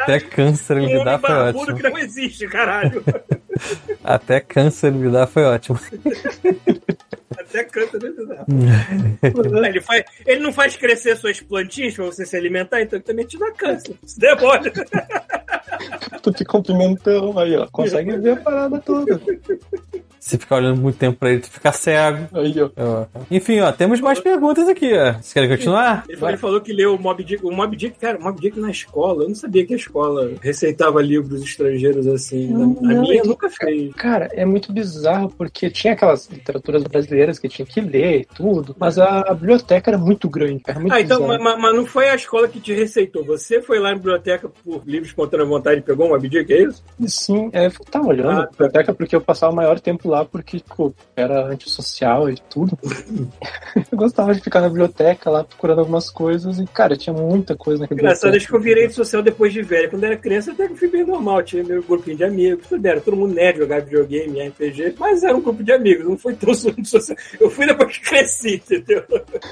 Até 0.02 0.20
câncer 0.20 0.78
um 0.78 1.04
dá 1.04 1.20
foi 1.20 1.34
ótimo. 1.34 1.76
que 1.76 1.84
não 1.84 1.98
existe, 1.98 2.48
caralho. 2.48 3.04
Até 4.04 4.40
câncer 4.40 4.92
me 4.92 5.10
dá 5.10 5.28
foi 5.28 5.44
ótimo. 5.44 5.80
Até 7.50 7.64
canta 7.64 7.98
dentro 7.98 8.26
dela. 8.28 8.46
Ele, 9.68 9.82
faz, 9.82 10.04
ele 10.26 10.40
não 10.40 10.54
faz 10.54 10.76
crescer 10.76 11.16
suas 11.18 11.40
plantinhas 11.42 11.96
pra 11.96 12.06
você 12.06 12.26
se 12.26 12.36
alimentar, 12.38 12.82
então 12.82 12.98
ele 12.98 13.04
também 13.04 13.26
te 13.26 13.38
dá 13.38 13.52
câncer. 13.52 13.96
Se 14.06 14.20
demora. 14.20 14.72
Tu 16.22 16.34
te 16.34 16.44
cumprimentando 16.44 17.40
aí, 17.40 17.56
ó. 17.56 17.66
Consegue 17.72 18.18
ver 18.18 18.32
a 18.32 18.36
parada 18.38 18.80
toda. 18.80 19.20
Se 20.20 20.38
ficar 20.38 20.58
olhando 20.58 20.82
muito 20.82 20.98
tempo 20.98 21.18
pra 21.18 21.32
ele, 21.32 21.40
tu 21.40 21.50
fica 21.50 21.72
cego. 21.72 22.28
Aí, 22.34 22.54
ó. 22.62 23.06
Enfim, 23.32 23.62
ó, 23.62 23.72
temos 23.72 24.02
mais 24.02 24.20
perguntas 24.20 24.68
aqui, 24.68 24.92
ó. 24.94 25.14
Vocês 25.14 25.32
querem 25.32 25.48
continuar? 25.50 26.04
Ele, 26.10 26.18
falou- 26.18 26.30
ele 26.32 26.38
falou 26.38 26.62
que 26.62 26.74
leu 26.74 26.96
o 26.96 27.00
Mob 27.02 27.24
Dick. 27.24 27.46
O 27.46 27.52
Mob 27.52 27.74
Dick, 27.78 27.98
cara, 27.98 28.18
o 28.18 28.22
Mob 28.24 28.40
Dick 28.42 28.60
na 28.60 28.70
escola. 28.70 29.24
Eu 29.24 29.30
não 29.30 29.36
sabia 29.36 29.66
que 29.66 29.74
a 29.74 29.78
escola 29.78 30.34
receitava 30.42 31.02
livros 31.02 31.42
estrangeiros 31.42 32.06
assim. 32.08 32.48
Não, 32.48 32.78
a 32.80 32.94
não, 32.96 33.02
minha 33.04 33.24
nunca 33.24 33.50
fez. 33.50 33.94
Cara, 33.94 34.28
é 34.34 34.44
muito 34.44 34.74
bizarro 34.74 35.30
porque 35.38 35.70
tinha 35.70 35.94
aquelas 35.94 36.28
literaturas 36.30 36.84
brasileiras 36.84 37.39
que 37.40 37.50
tinha 37.50 37.66
que 37.66 37.82
ler 37.82 38.22
e 38.22 38.26
tudo, 38.26 38.76
mas 38.78 38.98
a 38.98 39.34
biblioteca 39.34 39.92
era 39.92 39.98
muito 39.98 40.30
grande. 40.30 40.62
Era 40.68 40.80
muito 40.80 40.94
Ah, 40.94 41.02
então, 41.02 41.28
mas, 41.28 41.40
mas 41.42 41.76
não 41.76 41.86
foi 41.86 42.10
a 42.10 42.16
escola 42.16 42.48
que 42.48 42.60
te 42.60 42.74
receitou. 42.74 43.24
Você 43.26 43.62
foi 43.62 43.80
lá 43.80 43.90
na 43.90 43.96
biblioteca 43.96 44.50
por 44.50 44.84
livre 44.86 45.08
espontânea 45.08 45.46
vontade 45.46 45.80
e 45.80 45.84
pegou 45.84 46.08
um 46.08 46.10
Mob 46.10 46.28
Dick, 46.28 46.52
é 46.52 46.64
isso? 46.64 46.84
Sim, 47.08 47.50
é, 47.54 47.68
eu 47.68 47.72
tava 47.92 48.08
olhando 48.08 48.30
Ah, 48.30 48.44
a 48.44 48.48
biblioteca 48.48 48.94
porque 48.94 49.16
eu 49.16 49.22
passava 49.22 49.52
o 49.52 49.56
maior 49.56 49.80
tempo 49.80 50.10
lá 50.10 50.26
porque, 50.26 50.60
tipo, 50.60 50.94
era 51.16 51.48
antissocial 51.48 52.30
e 52.30 52.36
tudo. 52.50 52.78
eu 53.92 53.98
gostava 53.98 54.34
de 54.34 54.42
ficar 54.42 54.62
na 54.62 54.70
biblioteca 54.70 55.30
lá 55.30 55.44
procurando 55.44 55.80
algumas 55.80 56.10
coisas 56.10 56.60
e, 56.60 56.66
cara, 56.66 56.96
tinha 56.96 57.14
muita 57.14 57.56
coisa 57.56 57.82
naquela 57.82 58.00
Engraçado, 58.00 58.36
acho 58.36 58.48
que 58.48 58.56
eu 58.56 58.62
virei 58.62 58.90
social 58.90 59.22
depois 59.22 59.54
de 59.54 59.62
velho. 59.62 59.90
Quando 59.90 60.04
era 60.04 60.18
criança, 60.18 60.52
até 60.52 60.68
que 60.68 60.76
fui 60.76 60.88
bem 60.88 61.06
normal. 61.06 61.44
Tinha 61.44 61.64
meu 61.64 61.82
grupinho 61.84 62.18
de 62.18 62.24
amigos, 62.24 62.68
tudo 62.68 62.86
era. 62.86 63.02
Todo 63.02 63.18
mundo 63.18 63.34
nerd, 63.34 63.60
jogava 63.60 63.82
videogame, 63.82 64.48
RPG. 64.48 64.96
Mas 64.98 65.24
era 65.24 65.36
um 65.36 65.42
grupo 65.42 65.64
de 65.64 65.72
amigos, 65.72 66.06
não 66.06 66.18
foi 66.18 66.34
tão 66.36 66.54
social. 66.84 67.18
Eu 67.40 67.50
fui 67.50 67.66
depois 67.66 67.98
que 67.98 68.04
cresci, 68.10 68.56
entendeu? 68.56 69.04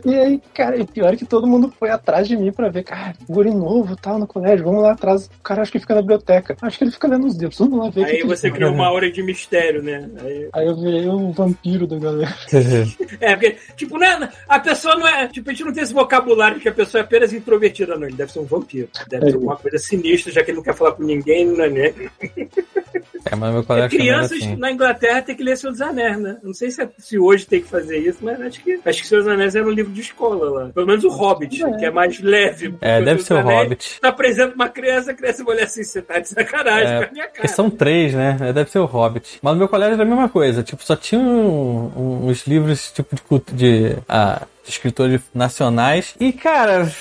E 0.06 0.16
aí, 0.16 0.42
cara, 0.54 0.78
e 0.78 0.86
pior 0.86 1.14
é 1.14 1.18
que 1.18 1.26
todo 1.26 1.46
mundo 1.48 1.72
foi 1.78 1.90
atrás 1.90 2.28
de 2.28 2.38
mim 2.38 2.52
pra 2.52 2.70
ver, 2.70 2.84
cara, 2.84 3.14
guri 3.30 3.54
novo, 3.54 3.96
tal, 3.96 4.18
no 4.18 4.26
colégio, 4.28 4.66
vamos 4.66 4.84
lá 4.84 4.94
atrás. 4.94 5.26
O 5.40 5.44
cara 5.44 5.62
acho 5.62 5.72
que 5.72 5.80
fica 5.80 5.96
na 5.96 6.02
biblioteca. 6.02 6.56
Acho 6.62 6.78
que 6.78 6.84
ele 6.84 6.92
fica 6.92 7.08
lendo 7.08 7.28
os 7.28 7.36
livros, 7.38 7.58
vamos 7.60 7.78
lá 7.80 7.90
ver. 7.90 8.02
o 8.02 8.06
que 8.06 8.12
Aí 8.12 8.18
que 8.22 8.28
você 8.28 8.48
faz. 8.50 8.54
criou 8.54 8.74
uma 8.74 8.88
aura 8.88 9.12
de 9.12 9.22
mistério, 9.24 9.84
né? 9.84 10.10
Aí- 10.24 10.50
Aí 10.54 10.68
eu 10.68 10.76
virei 10.76 11.08
o 11.08 11.32
vampiro 11.32 11.86
da 11.88 11.98
galera. 12.00 12.36
É, 13.20 13.36
porque, 13.36 13.58
tipo, 13.76 13.98
né, 13.98 14.30
a 14.48 14.60
pessoa 14.60 14.96
não 14.96 15.08
é. 15.08 15.28
Tipo, 15.28 15.50
a 15.50 15.54
gente 15.54 15.64
não 15.66 15.74
tem 15.74 15.84
esse 15.84 15.94
vocabulário 15.94 16.60
que 16.60 16.70
a 16.70 16.74
pessoa 16.74 17.02
é 17.02 17.04
apenas 17.04 17.34
introvertida, 17.34 17.96
não. 17.96 18.08
Ele 18.08 18.16
deve 18.16 18.32
ser 18.32 18.40
um 18.40 18.46
vampiro. 18.46 18.88
Deve 19.10 19.26
É. 19.26 19.30
ser 19.30 19.36
alguma 19.36 19.56
coisa 19.58 19.78
sinistra, 19.78 20.32
já 20.32 20.44
que 20.44 20.52
ele 20.52 20.58
não 20.58 20.64
quer 20.64 20.74
falar 20.76 20.92
com 20.94 21.04
ninguém, 21.04 21.46
não 21.46 21.64
é, 21.64 21.70
né? 21.70 21.94
É, 23.32 23.36
mas 23.36 23.54
meu 23.54 23.78
É, 23.78 23.90
crianças 23.90 24.38
assim. 24.38 24.56
na 24.56 24.72
Inglaterra 24.72 25.22
tem 25.22 25.36
que 25.36 25.44
ler 25.44 25.58
Senhor 25.58 25.72
dos 25.72 25.82
Anéis, 25.82 26.20
né? 26.20 26.38
Não 26.44 26.54
sei 26.54 26.72
se, 26.72 26.82
é- 26.82 26.90
se 26.98 27.18
hoje 27.20 27.46
tem 27.46 27.62
que 27.62 27.68
fazer 27.68 27.98
isso, 27.98 28.20
mas 28.22 28.40
acho 28.42 28.62
que 28.64 28.80
acho 28.86 29.02
que 29.02 29.08
Senhor 29.08 29.24
dos 29.24 29.32
Anéis 29.34 29.56
era 29.56 29.66
um 29.66 29.72
livro 29.72 29.92
de 29.92 30.02
escola 30.02 30.50
lá. 30.64 30.70
Pelo 30.70 30.88
menos 30.88 31.04
o 31.04 31.10
Hobbit, 31.10 31.64
É. 31.64 31.72
que 31.78 31.86
é 31.86 31.92
mais 31.92 32.20
leve. 32.20 32.76
É, 32.82 33.02
deve 33.02 33.22
ser 33.24 33.34
o 33.36 33.42
Hobbit. 33.42 34.00
Tá 34.02 34.10
apresentando 34.10 34.54
uma 34.56 34.70
criança, 34.70 35.12
a 35.12 35.14
criança 35.14 35.44
vai 35.44 35.56
olhar 35.56 35.66
assim, 35.66 35.84
você 35.84 36.02
tá 36.02 36.20
de 36.20 36.30
sacanagem 36.30 36.94
É, 36.94 37.00
com 37.04 37.10
a 37.10 37.12
minha 37.14 37.26
Porque 37.26 37.42
cara. 37.42 37.54
são 37.54 37.70
três, 37.70 38.14
né? 38.14 38.38
É, 38.42 38.54
Deve 38.54 38.70
ser 38.72 38.80
o 38.80 38.86
Hobbit. 38.86 39.40
Mas 39.42 39.54
no 39.54 39.60
meu 39.60 39.68
colégio 39.70 39.94
era 39.94 40.04
a 40.04 40.06
mesma 40.06 40.30
coisa. 40.30 40.64
Tipo, 40.64 40.84
só 40.84 40.96
tinha 40.96 41.20
um- 41.22 41.92
um- 41.96 42.28
uns 42.30 42.46
livros 42.48 42.92
tipo 42.92 43.16
de, 43.16 43.22
culto- 43.22 43.54
de, 43.54 43.96
ah, 44.10 44.42
de 44.64 44.70
escritores 44.72 45.22
nacionais. 45.34 46.16
E, 46.20 46.32
cara. 46.34 46.92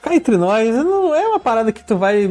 Ficar 0.00 0.14
entre 0.14 0.36
nós 0.38 0.74
não 0.76 1.14
é 1.14 1.28
uma 1.28 1.38
parada 1.38 1.70
que 1.70 1.86
tu 1.86 1.94
vai 1.94 2.24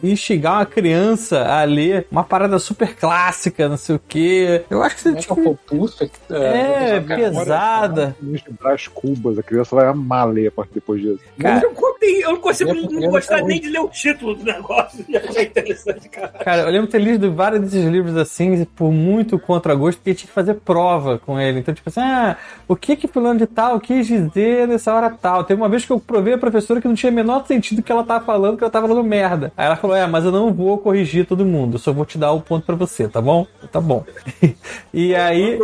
instigar 0.00 0.58
uma 0.58 0.66
criança 0.66 1.44
a 1.44 1.64
ler 1.64 2.06
uma 2.08 2.22
parada 2.22 2.56
super 2.60 2.94
clássica, 2.94 3.68
não 3.68 3.76
sei 3.76 3.96
o 3.96 4.00
quê. 4.06 4.64
Eu 4.70 4.80
acho 4.80 4.94
que 4.94 5.02
você, 5.02 5.08
é 5.08 5.14
tipo, 5.16 5.34
Copopulsa, 5.34 6.08
é, 6.30 7.00
cara, 7.00 7.16
pesada. 7.16 8.16
De 8.20 8.44
Brás 8.52 8.86
Cubas, 8.86 9.36
a 9.40 9.42
criança 9.42 9.74
vai 9.74 9.86
amar 9.86 10.28
ler 10.28 10.46
a 10.46 10.52
partir 10.52 10.74
depois 10.74 11.02
disso. 11.02 11.20
Cara, 11.36 11.64
eu, 11.64 11.72
não 11.72 11.90
eu 12.00 12.32
não 12.32 12.40
consigo 12.40 12.72
não 12.72 13.10
gostar 13.10 13.42
nem 13.42 13.60
de 13.60 13.68
ler 13.68 13.80
o 13.80 13.88
título 13.88 14.36
do 14.36 14.44
negócio. 14.44 15.04
Já 15.10 15.40
é 15.40 15.44
interessante, 15.44 16.08
cara. 16.08 16.28
Cara, 16.28 16.62
eu 16.62 16.70
lembro 16.70 16.86
de 16.86 16.92
ter 16.92 17.00
lido 17.00 17.34
vários 17.34 17.60
desses 17.60 17.84
livros 17.84 18.16
assim, 18.16 18.64
por 18.64 18.92
muito 18.92 19.36
contragosto, 19.36 20.00
porque 20.00 20.14
tinha 20.14 20.28
que 20.28 20.32
fazer 20.32 20.54
prova 20.54 21.18
com 21.18 21.40
ele. 21.40 21.58
Então, 21.58 21.74
tipo 21.74 21.88
assim, 21.88 22.00
ah, 22.00 22.36
o 22.68 22.76
que 22.76 22.94
que 22.94 23.08
fulano 23.08 23.40
de 23.40 23.46
tal 23.46 23.80
quis 23.80 24.06
dizer 24.06 24.68
nessa 24.68 24.94
hora 24.94 25.10
tal? 25.10 25.42
Teve 25.44 25.60
uma 25.60 25.68
vez 25.68 25.84
que 25.84 25.92
eu 25.92 25.98
provei 25.98 26.34
a 26.34 26.38
professora 26.38 26.80
que 26.80 26.88
não 26.88 26.94
tinha 27.00 27.12
o 27.12 27.14
menor 27.14 27.44
sentido 27.46 27.82
que 27.82 27.90
ela 27.90 28.04
tava 28.04 28.24
falando, 28.24 28.56
que 28.56 28.64
ela 28.64 28.70
tava 28.70 28.88
falando 28.88 29.04
merda. 29.04 29.52
Aí 29.56 29.66
ela 29.66 29.76
falou, 29.76 29.96
é, 29.96 30.06
mas 30.06 30.24
eu 30.24 30.32
não 30.32 30.52
vou 30.52 30.78
corrigir 30.78 31.26
todo 31.26 31.44
mundo, 31.44 31.74
eu 31.74 31.78
só 31.78 31.92
vou 31.92 32.04
te 32.04 32.18
dar 32.18 32.32
o 32.32 32.40
ponto 32.40 32.64
pra 32.64 32.74
você, 32.74 33.08
tá 33.08 33.20
bom? 33.20 33.46
Tá 33.70 33.80
bom. 33.80 34.04
e 34.92 35.14
aí... 35.14 35.58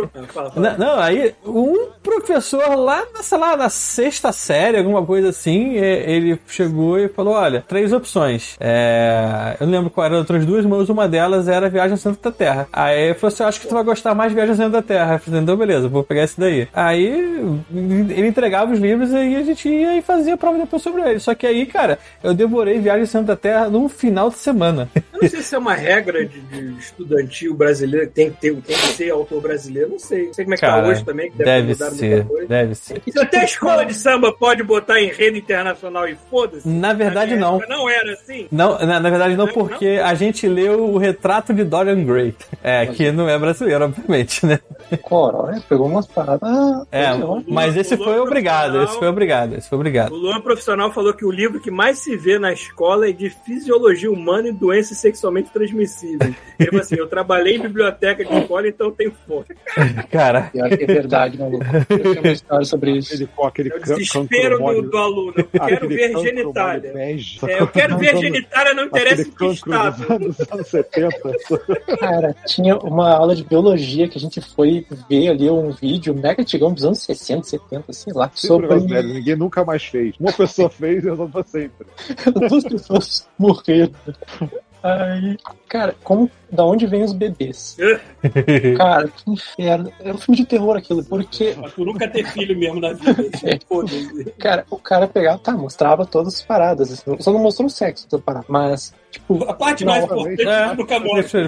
Não, 0.55 0.77
não, 0.77 0.99
aí 0.99 1.33
um 1.45 1.89
professor 2.03 2.75
lá, 2.75 3.03
na, 3.13 3.23
sei 3.23 3.37
lá, 3.37 3.55
na 3.57 3.69
sexta 3.69 4.31
série, 4.31 4.77
alguma 4.77 5.05
coisa 5.05 5.29
assim, 5.29 5.73
ele 5.75 6.39
chegou 6.47 6.99
e 6.99 7.07
falou: 7.07 7.33
olha, 7.33 7.63
três 7.67 7.91
opções. 7.93 8.55
É, 8.59 9.57
eu 9.59 9.67
não 9.67 9.73
lembro 9.73 9.89
qual 9.89 10.05
eram 10.05 10.15
as 10.15 10.21
outras 10.21 10.45
duas, 10.45 10.65
mas 10.65 10.89
uma 10.89 11.07
delas 11.07 11.47
era 11.47 11.69
Viagem 11.69 11.91
ao 11.91 11.97
Centro 11.97 12.21
da 12.21 12.31
Terra. 12.31 12.67
Aí 12.71 13.01
ele 13.01 13.13
falou 13.15 13.33
assim: 13.33 13.43
acho 13.43 13.61
que 13.61 13.67
tu 13.67 13.73
vai 13.73 13.83
gostar 13.83 14.15
mais 14.15 14.31
de 14.31 14.35
Viagem 14.35 14.51
ao 14.51 14.57
Centro 14.57 14.71
da 14.71 14.81
Terra. 14.81 15.15
Eu 15.15 15.19
falei, 15.19 15.41
então 15.41 15.57
beleza, 15.57 15.87
vou 15.87 16.03
pegar 16.03 16.23
esse 16.23 16.39
daí. 16.39 16.67
Aí 16.73 17.05
ele 17.73 18.27
entregava 18.27 18.71
os 18.71 18.79
livros 18.79 19.11
e 19.11 19.35
a 19.35 19.43
gente 19.43 19.67
ia 19.69 19.97
e 19.97 20.01
fazia 20.01 20.33
a 20.33 20.37
prova 20.37 20.57
depois 20.57 20.81
sobre 20.81 21.01
ele. 21.01 21.19
Só 21.27 21.35
que 21.35 21.45
aí, 21.45 21.65
cara, 21.65 21.99
eu 22.23 22.33
devorei 22.33 22.79
Viagem 22.79 23.01
ao 23.01 23.07
Centro 23.07 23.27
da 23.27 23.35
Terra 23.35 23.67
num 23.67 23.89
final 23.89 24.29
de 24.29 24.37
semana. 24.37 24.89
Eu 24.95 25.21
não 25.21 25.29
sei 25.29 25.41
se 25.41 25.55
é 25.55 25.57
uma 25.57 25.73
regra 25.73 26.25
de, 26.25 26.39
de 26.39 26.79
estudantil 26.79 27.53
brasileiro 27.53 28.07
que 28.07 28.13
tem 28.13 28.31
que, 28.31 28.39
ter, 28.39 28.55
tem 28.61 28.77
que 28.77 28.87
ser 28.93 29.09
autor 29.09 29.41
brasileiro. 29.41 29.89
Não 29.89 29.99
sei. 29.99 30.27
Não 30.27 30.33
sei 30.33 30.45
como 30.45 30.53
é 30.53 30.57
que 30.57 30.61
tá 30.61 30.67
Cara, 30.67 30.87
hoje 30.87 31.03
também, 31.03 31.29
que 31.29 31.37
deve, 31.37 31.49
deve 31.49 31.67
mudar 31.73 31.89
muita 31.89 31.97
ser, 31.97 32.25
coisa. 32.25 32.47
deve 32.47 32.75
ser. 32.75 33.01
Se 33.05 33.19
até 33.19 33.39
a 33.39 33.43
escola 33.43 33.85
de 33.85 33.93
samba 33.93 34.31
pode 34.31 34.63
botar 34.63 35.01
em 35.01 35.09
rede 35.11 35.39
internacional 35.39 36.07
e 36.07 36.15
foda-se. 36.29 36.65
Na 36.65 36.93
verdade, 36.93 37.33
minha 37.35 37.41
não. 37.41 37.59
Não 37.67 37.89
era 37.89 38.13
assim. 38.13 38.47
Não, 38.49 38.79
na, 38.79 39.01
na 39.01 39.09
verdade 39.09 39.35
não, 39.35 39.47
Não, 39.47 39.53
porque 39.53 39.99
a 40.01 40.13
gente 40.13 40.47
leu 40.47 40.81
o 40.93 40.97
retrato 40.97 41.53
de 41.53 41.65
Dorian 41.65 42.05
Gray. 42.05 42.33
É, 42.63 42.85
que 42.85 43.11
não 43.11 43.27
é 43.27 43.37
brasileiro, 43.37 43.83
obviamente, 43.83 44.45
né? 44.45 44.59
Coró, 45.01 45.49
é, 45.49 45.59
pegou 45.67 45.87
umas 45.87 46.07
paradas. 46.07 46.49
É, 46.89 47.07
mas 47.49 47.75
esse 47.75 47.97
foi 47.97 48.17
obrigado, 48.17 48.81
esse 48.83 48.97
foi 48.97 49.09
obrigado, 49.09 49.55
esse 49.55 49.67
foi 49.67 49.77
obrigado. 49.77 50.13
O 50.13 50.15
Luan 50.15 50.39
Profissional 50.39 50.93
falou 50.93 51.13
que 51.13 51.16
o 51.25 51.31
livro 51.31 51.59
que 51.59 51.71
mais 51.71 51.99
se 51.99 52.15
vê 52.15 52.39
na 52.39 52.51
escola 52.51 53.09
é 53.09 53.11
de 53.11 53.29
Fisiologia 53.29 54.11
Humana 54.11 54.49
e 54.49 54.51
Doenças 54.51 54.97
sexualmente 54.97 55.51
transmissíveis. 55.51 56.35
Ele 56.59 56.69
falou 56.69 56.81
assim: 56.81 56.95
eu 56.95 57.07
trabalhei 57.07 57.57
em 57.57 57.61
biblioteca 57.61 58.25
de 58.25 58.33
escola, 58.33 58.67
então 58.67 58.87
eu 58.87 58.93
tenho 58.93 59.13
força. 59.27 59.53
Cara, 60.11 60.49
Pior 60.51 60.69
que 60.69 60.83
é 60.83 60.87
verdade, 60.87 61.37
maluco. 61.37 61.65
Eu 61.89 62.01
tenho 62.01 62.19
uma 62.19 62.31
história 62.31 62.65
sobre 62.65 62.91
isso. 62.97 63.13
Ele 63.13 63.29
aquele 63.43 63.71
É 63.71 63.75
o 63.75 63.79
desespero 63.79 64.57
do, 64.57 64.81
do 64.89 64.97
aluno. 64.97 65.33
Eu 65.35 65.45
quero 65.45 65.75
aquele 65.75 65.95
ver 65.95 66.19
genitália. 66.19 66.93
bege. 66.93 67.39
É, 67.47 67.61
eu 67.61 67.67
quero 67.67 67.97
ver 67.97 68.17
genitália, 68.17 68.73
não 68.73 68.85
interessa 68.85 69.21
em 69.21 69.31
que 69.31 69.45
estado. 69.45 70.13
anos, 70.13 70.37
dos 70.37 70.51
anos 70.51 70.67
70. 70.67 71.17
Cara, 71.99 72.35
tinha 72.45 72.77
uma 72.77 73.11
aula 73.13 73.35
de 73.35 73.43
biologia 73.43 74.07
que 74.07 74.17
a 74.17 74.21
gente 74.21 74.41
foi 74.41 74.85
ver 75.09 75.29
ali 75.29 75.49
um 75.49 75.71
vídeo 75.71 76.13
mega 76.13 76.41
antigão 76.41 76.73
dos 76.73 76.83
anos 76.83 76.99
60, 77.03 77.43
70, 77.43 77.93
sei 77.93 78.13
lá, 78.13 78.25
Sempre 78.33 78.47
sobre 78.47 78.73
os 78.73 78.85
velhos, 78.85 79.13
ninguém 79.13 79.35
nunca 79.35 79.63
mais 79.63 79.83
fez. 79.83 80.15
Uma 80.19 80.31
pessoa 80.31 80.69
fez 80.69 81.05
resolve 81.09 81.31
pra 81.31 81.43
sempre. 81.43 81.87
duas 82.49 82.63
pessoas 82.63 83.29
morreram. 83.37 83.93
Aí, 84.83 85.37
cara, 85.67 85.95
como, 86.03 86.29
da 86.51 86.65
onde 86.65 86.85
vêm 86.85 87.03
os 87.03 87.13
bebês? 87.13 87.77
Cara, 88.77 89.07
que 89.07 89.29
inferno. 89.31 89.91
É 89.99 90.13
um 90.13 90.17
filme 90.17 90.37
de 90.37 90.45
terror 90.45 90.77
aquilo, 90.77 91.03
porque, 91.03 91.55
Mas 91.57 91.73
tu 91.73 91.85
nunca 91.85 92.07
ter 92.07 92.25
filho 92.27 92.57
mesmo 92.57 92.79
na 92.79 92.93
vida. 92.93 93.15
Cara, 94.39 94.65
o 94.69 94.77
cara 94.77 95.07
pegava, 95.07 95.39
tá, 95.39 95.51
mostrava 95.51 96.05
todas 96.05 96.35
as 96.35 96.41
paradas, 96.41 96.91
assim, 96.91 97.17
só 97.19 97.31
não 97.31 97.39
mostrou 97.39 97.67
o 97.67 97.69
sexo 97.69 98.09
da 98.09 98.17
parada, 98.17 98.45
mas, 98.47 98.93
tipo, 99.11 99.43
A 99.43 99.53
parte 99.53 99.83
mais 99.83 100.03
importante 100.03 100.47
É, 100.47 100.73
nunca 100.73 100.99
mostra. 100.99 101.47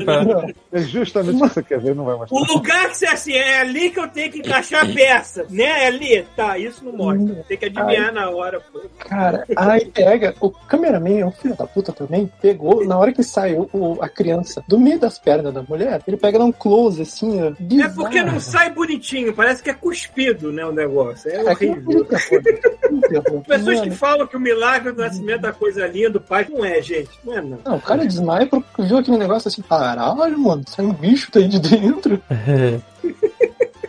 É 0.71 0.79
justamente 0.79 1.35
o 1.35 1.47
que 1.47 1.53
você 1.53 1.63
quer 1.63 1.79
ver, 1.79 1.95
não 1.95 2.05
vai 2.05 2.15
mostrar. 2.15 2.37
O 2.37 2.43
lugar 2.53 2.89
que 2.89 2.97
você 2.97 3.05
assim, 3.07 3.33
é 3.33 3.61
ali 3.61 3.89
que 3.89 3.99
eu 3.99 4.07
tenho 4.07 4.31
que 4.31 4.39
encaixar 4.39 4.83
a 4.83 4.93
peça, 4.93 5.45
né? 5.49 5.63
É 5.63 5.87
ali. 5.87 6.25
Tá, 6.35 6.57
isso 6.57 6.83
não 6.83 6.93
mostra. 6.93 7.43
Tem 7.47 7.57
que 7.57 7.65
adivinhar 7.65 8.13
na 8.13 8.29
hora, 8.29 8.59
pô. 8.59 8.81
Cara, 8.99 9.45
aí 9.55 9.85
pega, 9.85 10.35
o 10.39 10.49
cameraman 10.49 11.19
é 11.19 11.25
um 11.25 11.31
filho 11.31 11.55
da 11.55 11.65
puta 11.65 11.91
também, 11.93 12.29
pegou, 12.41 12.85
na 12.85 12.97
hora 12.97 13.13
que 13.13 13.23
saiu 13.23 13.69
o, 13.71 14.01
a 14.09 14.11
criança 14.11 14.63
do 14.67 14.79
meio 14.79 14.99
das 14.99 15.17
pernas 15.17 15.53
da 15.53 15.63
mulher, 15.63 16.01
ele 16.07 16.17
pega 16.17 16.43
um 16.43 16.51
close, 16.51 17.01
assim, 17.01 17.41
ó, 17.41 17.53
É 17.83 17.89
porque 17.89 18.21
não 18.21 18.39
sai 18.39 18.71
bonitinho, 18.71 19.33
parece 19.33 19.61
que 19.61 19.69
é 19.69 19.73
cuspido, 19.73 20.51
né? 20.51 20.65
O 20.65 20.71
negócio. 20.71 21.29
É 21.29 21.37
É 21.37 21.43
horrível. 21.43 22.05
terror. 22.05 23.41
Pessoas 23.47 23.79
que 23.79 23.85
Mano, 23.87 23.95
falam 23.95 24.27
que 24.27 24.37
o 24.37 24.39
milagre 24.39 24.91
do 24.91 25.01
nascimento 25.01 25.41
da 25.41 25.51
coisa 25.51 25.85
linda 25.87 26.11
do 26.11 26.21
pai 26.21 26.47
não 26.49 26.63
é, 26.65 26.81
gente. 26.81 27.09
Não 27.23 27.37
é, 27.37 27.41
não. 27.41 27.59
Não, 27.63 27.75
o 27.77 27.81
cara 27.81 28.05
desmaia 28.05 28.47
porque 28.47 28.81
viu 28.83 28.97
aquele 28.97 29.17
negócio 29.17 29.47
assim, 29.47 29.61
caralho, 29.61 30.39
mano, 30.39 30.63
sai 30.67 30.85
um 30.85 30.93
bicho 30.93 31.29
daí 31.33 31.47
de 31.47 31.59
dentro. 31.59 32.21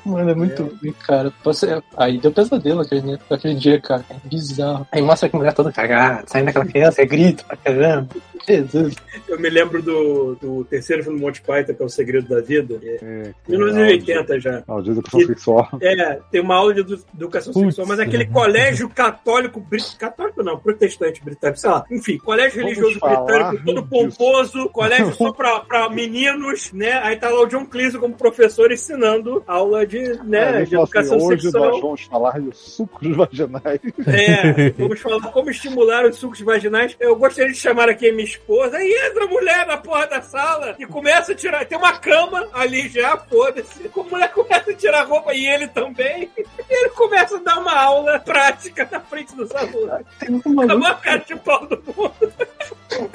Mano, 0.04 0.30
é 0.30 0.34
muito 0.34 0.62
ruim, 0.62 0.92
cara. 1.06 1.32
Você... 1.44 1.80
Aí 1.96 2.18
deu 2.18 2.32
pesadelo 2.32 2.80
aquele, 2.80 3.18
aquele 3.30 3.54
dia, 3.54 3.80
cara. 3.80 4.04
É 4.10 4.16
bizarro. 4.24 4.86
Aí 4.90 5.02
mostra 5.02 5.28
que 5.28 5.36
a 5.36 5.38
mulher 5.38 5.52
toda 5.52 5.70
cagada, 5.70 6.24
saindo 6.26 6.46
daquela 6.46 6.64
criança, 6.66 7.02
é 7.02 7.06
grito 7.06 7.44
pra 7.44 7.56
caramba. 7.56 8.08
Jesus. 8.56 8.94
Eu 9.28 9.38
me 9.38 9.48
lembro 9.50 9.82
do, 9.82 10.34
do 10.36 10.64
terceiro 10.64 11.02
filme 11.02 11.18
do 11.18 11.24
Monty 11.24 11.40
Python, 11.42 11.74
que 11.74 11.82
é 11.82 11.84
O 11.86 11.88
Segredo 11.88 12.28
da 12.28 12.40
Vida. 12.40 12.78
É 12.82 12.98
É, 13.02 13.32
1980 13.48 14.40
já. 14.40 14.62
Aula 14.66 14.82
de 14.82 14.90
educação 14.90 15.20
sexual. 15.26 15.68
É, 15.82 16.18
tem 16.30 16.40
uma 16.40 16.54
aula 16.56 16.74
de 16.74 16.80
edu- 16.80 17.04
educação 17.14 17.52
Putz. 17.52 17.66
sexual, 17.66 17.86
mas 17.88 18.00
aquele 18.00 18.26
colégio 18.26 18.88
católico, 18.88 19.64
católico 19.98 20.42
não, 20.42 20.58
protestante 20.58 21.22
britânico, 21.24 21.58
sei 21.58 21.70
lá, 21.70 21.84
enfim, 21.90 22.18
colégio 22.18 22.60
Vamos 22.60 22.76
religioso 22.78 23.00
britânico, 23.00 23.64
todo 23.64 23.82
disso. 23.82 23.88
pomposo, 24.18 24.68
colégio 24.70 25.14
só 25.14 25.32
pra, 25.32 25.60
pra 25.60 25.88
meninos, 25.90 26.72
né? 26.72 26.92
Aí 27.02 27.16
tá 27.16 27.28
lá 27.28 27.40
o 27.42 27.46
John 27.46 27.66
Cleese 27.66 27.98
como 27.98 28.14
professor 28.14 28.70
ensinando 28.72 29.42
aula 29.46 29.86
de, 29.86 29.98
né, 30.24 30.48
Aí 30.58 30.64
de 30.64 30.70
fala 30.70 30.82
educação 30.84 31.16
assim, 31.16 31.26
hoje 31.26 31.42
sexual. 31.42 31.70
nós 31.70 31.80
vamos 31.80 32.02
falar 32.04 32.40
de 32.40 32.56
sucos 32.56 33.16
vaginais. 33.16 33.80
É, 34.06 34.70
vamos 34.78 35.00
falar 35.00 35.20
como 35.32 35.50
estimular 35.50 36.04
os 36.06 36.16
sucos 36.16 36.40
vaginais. 36.40 36.96
Eu 37.00 37.16
gostaria 37.16 37.52
de 37.52 37.58
chamar 37.58 37.88
aqui 37.88 38.08
a 38.08 38.12
minha 38.12 38.24
esposa. 38.40 38.76
Aí 38.76 38.92
entra 39.06 39.24
a 39.24 39.28
mulher 39.28 39.66
na 39.66 39.76
porra 39.76 40.06
da 40.06 40.22
sala 40.22 40.74
e 40.78 40.86
começa 40.86 41.32
a 41.32 41.34
tirar. 41.34 41.64
Tem 41.64 41.78
uma 41.78 41.92
cama 41.98 42.48
ali 42.52 42.88
já, 42.88 43.16
foda-se. 43.16 43.90
A 43.94 44.02
mulher 44.02 44.32
começa 44.32 44.70
a 44.70 44.74
tirar 44.74 45.06
roupa 45.06 45.34
e 45.34 45.46
ele 45.46 45.68
também. 45.68 46.30
E 46.36 46.44
ele 46.68 46.90
começa 46.90 47.36
a 47.36 47.40
dar 47.40 47.58
uma 47.58 47.74
aula 47.74 48.18
prática 48.18 48.88
na 48.90 49.00
frente 49.00 49.34
dos 49.36 49.54
alunos. 49.54 50.04
Tem 50.18 50.30
um 50.30 50.60
A 50.60 50.66
maluco, 50.66 51.02
cara 51.02 51.18
de 51.18 51.36
pau 51.36 51.66
do 51.66 51.82
mundo. 51.96 52.32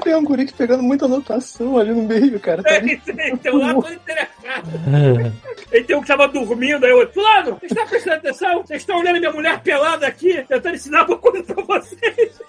tem 0.03 0.15
um 0.15 0.23
guri 0.23 0.45
que 0.45 0.53
pegando 0.53 0.83
muita 0.83 1.05
anotação 1.05 1.77
ali 1.77 1.91
no 1.91 2.03
meio, 2.03 2.39
cara. 2.39 2.63
Tá 2.63 2.79
Tem, 2.79 2.97
tem, 2.97 3.37
tem 3.37 3.53
um 3.53 3.57
lá 3.57 3.73
todo 3.73 3.93
interessado. 3.93 5.35
Ele 5.71 5.83
tem 5.83 5.95
um 5.95 6.01
que 6.01 6.07
tava 6.07 6.27
dormindo, 6.27 6.85
aí 6.85 6.91
o 6.91 6.97
outro, 6.99 7.13
Fulano, 7.13 7.57
você 7.59 7.65
está 7.65 7.85
prestando 7.85 8.17
atenção? 8.17 8.61
Vocês 8.61 8.81
estão 8.81 8.99
olhando 8.99 9.19
minha 9.19 9.31
mulher 9.31 9.59
pelada 9.61 10.07
aqui, 10.07 10.43
tentando 10.47 10.75
ensinar 10.75 11.05
uma 11.07 11.17
coisa 11.17 11.43
pra 11.43 11.63
vocês. 11.63 12.41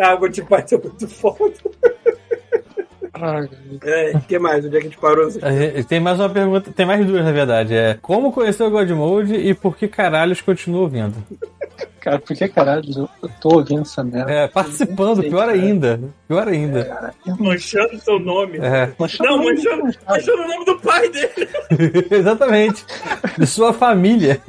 ah, 0.00 0.14
vou 0.14 0.30
te 0.30 0.42
bater 0.42 0.78
muito 0.82 1.08
foda. 1.20 1.54
É, 3.84 4.16
o 4.16 4.20
que 4.20 4.38
mais? 4.38 4.64
Onde 4.64 4.76
é 4.76 4.80
que 4.80 4.86
a 4.86 4.90
gente 4.90 4.98
parou? 4.98 5.28
Tem 5.88 6.00
mais 6.00 6.18
uma 6.18 6.30
pergunta, 6.30 6.72
tem 6.72 6.86
mais 6.86 7.04
duas 7.04 7.24
na 7.24 7.32
verdade. 7.32 7.74
É 7.74 7.98
como 8.00 8.32
conheceu 8.32 8.66
o 8.66 8.70
Godmode 8.70 9.34
e 9.34 9.52
por 9.52 9.76
que 9.76 9.86
caralhos 9.86 10.40
continua 10.40 10.82
ouvindo? 10.82 11.14
Cara, 12.00 12.18
por 12.18 12.36
que 12.36 12.48
caralho 12.48 13.08
eu 13.22 13.30
tô 13.40 13.56
ouvindo 13.56 13.82
essa 13.82 14.02
merda? 14.02 14.32
É, 14.32 14.48
participando, 14.48 15.22
pior 15.22 15.48
ainda. 15.48 16.00
Pior 16.26 16.48
ainda. 16.48 17.14
Manchando 17.38 17.98
seu 17.98 18.18
nome. 18.18 18.58
É, 18.58 18.92
Não, 19.20 19.38
manchando, 19.38 19.84
manchando 20.08 20.42
o 20.42 20.48
nome 20.48 20.64
do 20.64 20.78
pai 20.80 21.08
dele. 21.08 21.48
exatamente. 22.10 22.84
De 23.38 23.46
sua 23.46 23.72
família. 23.72 24.40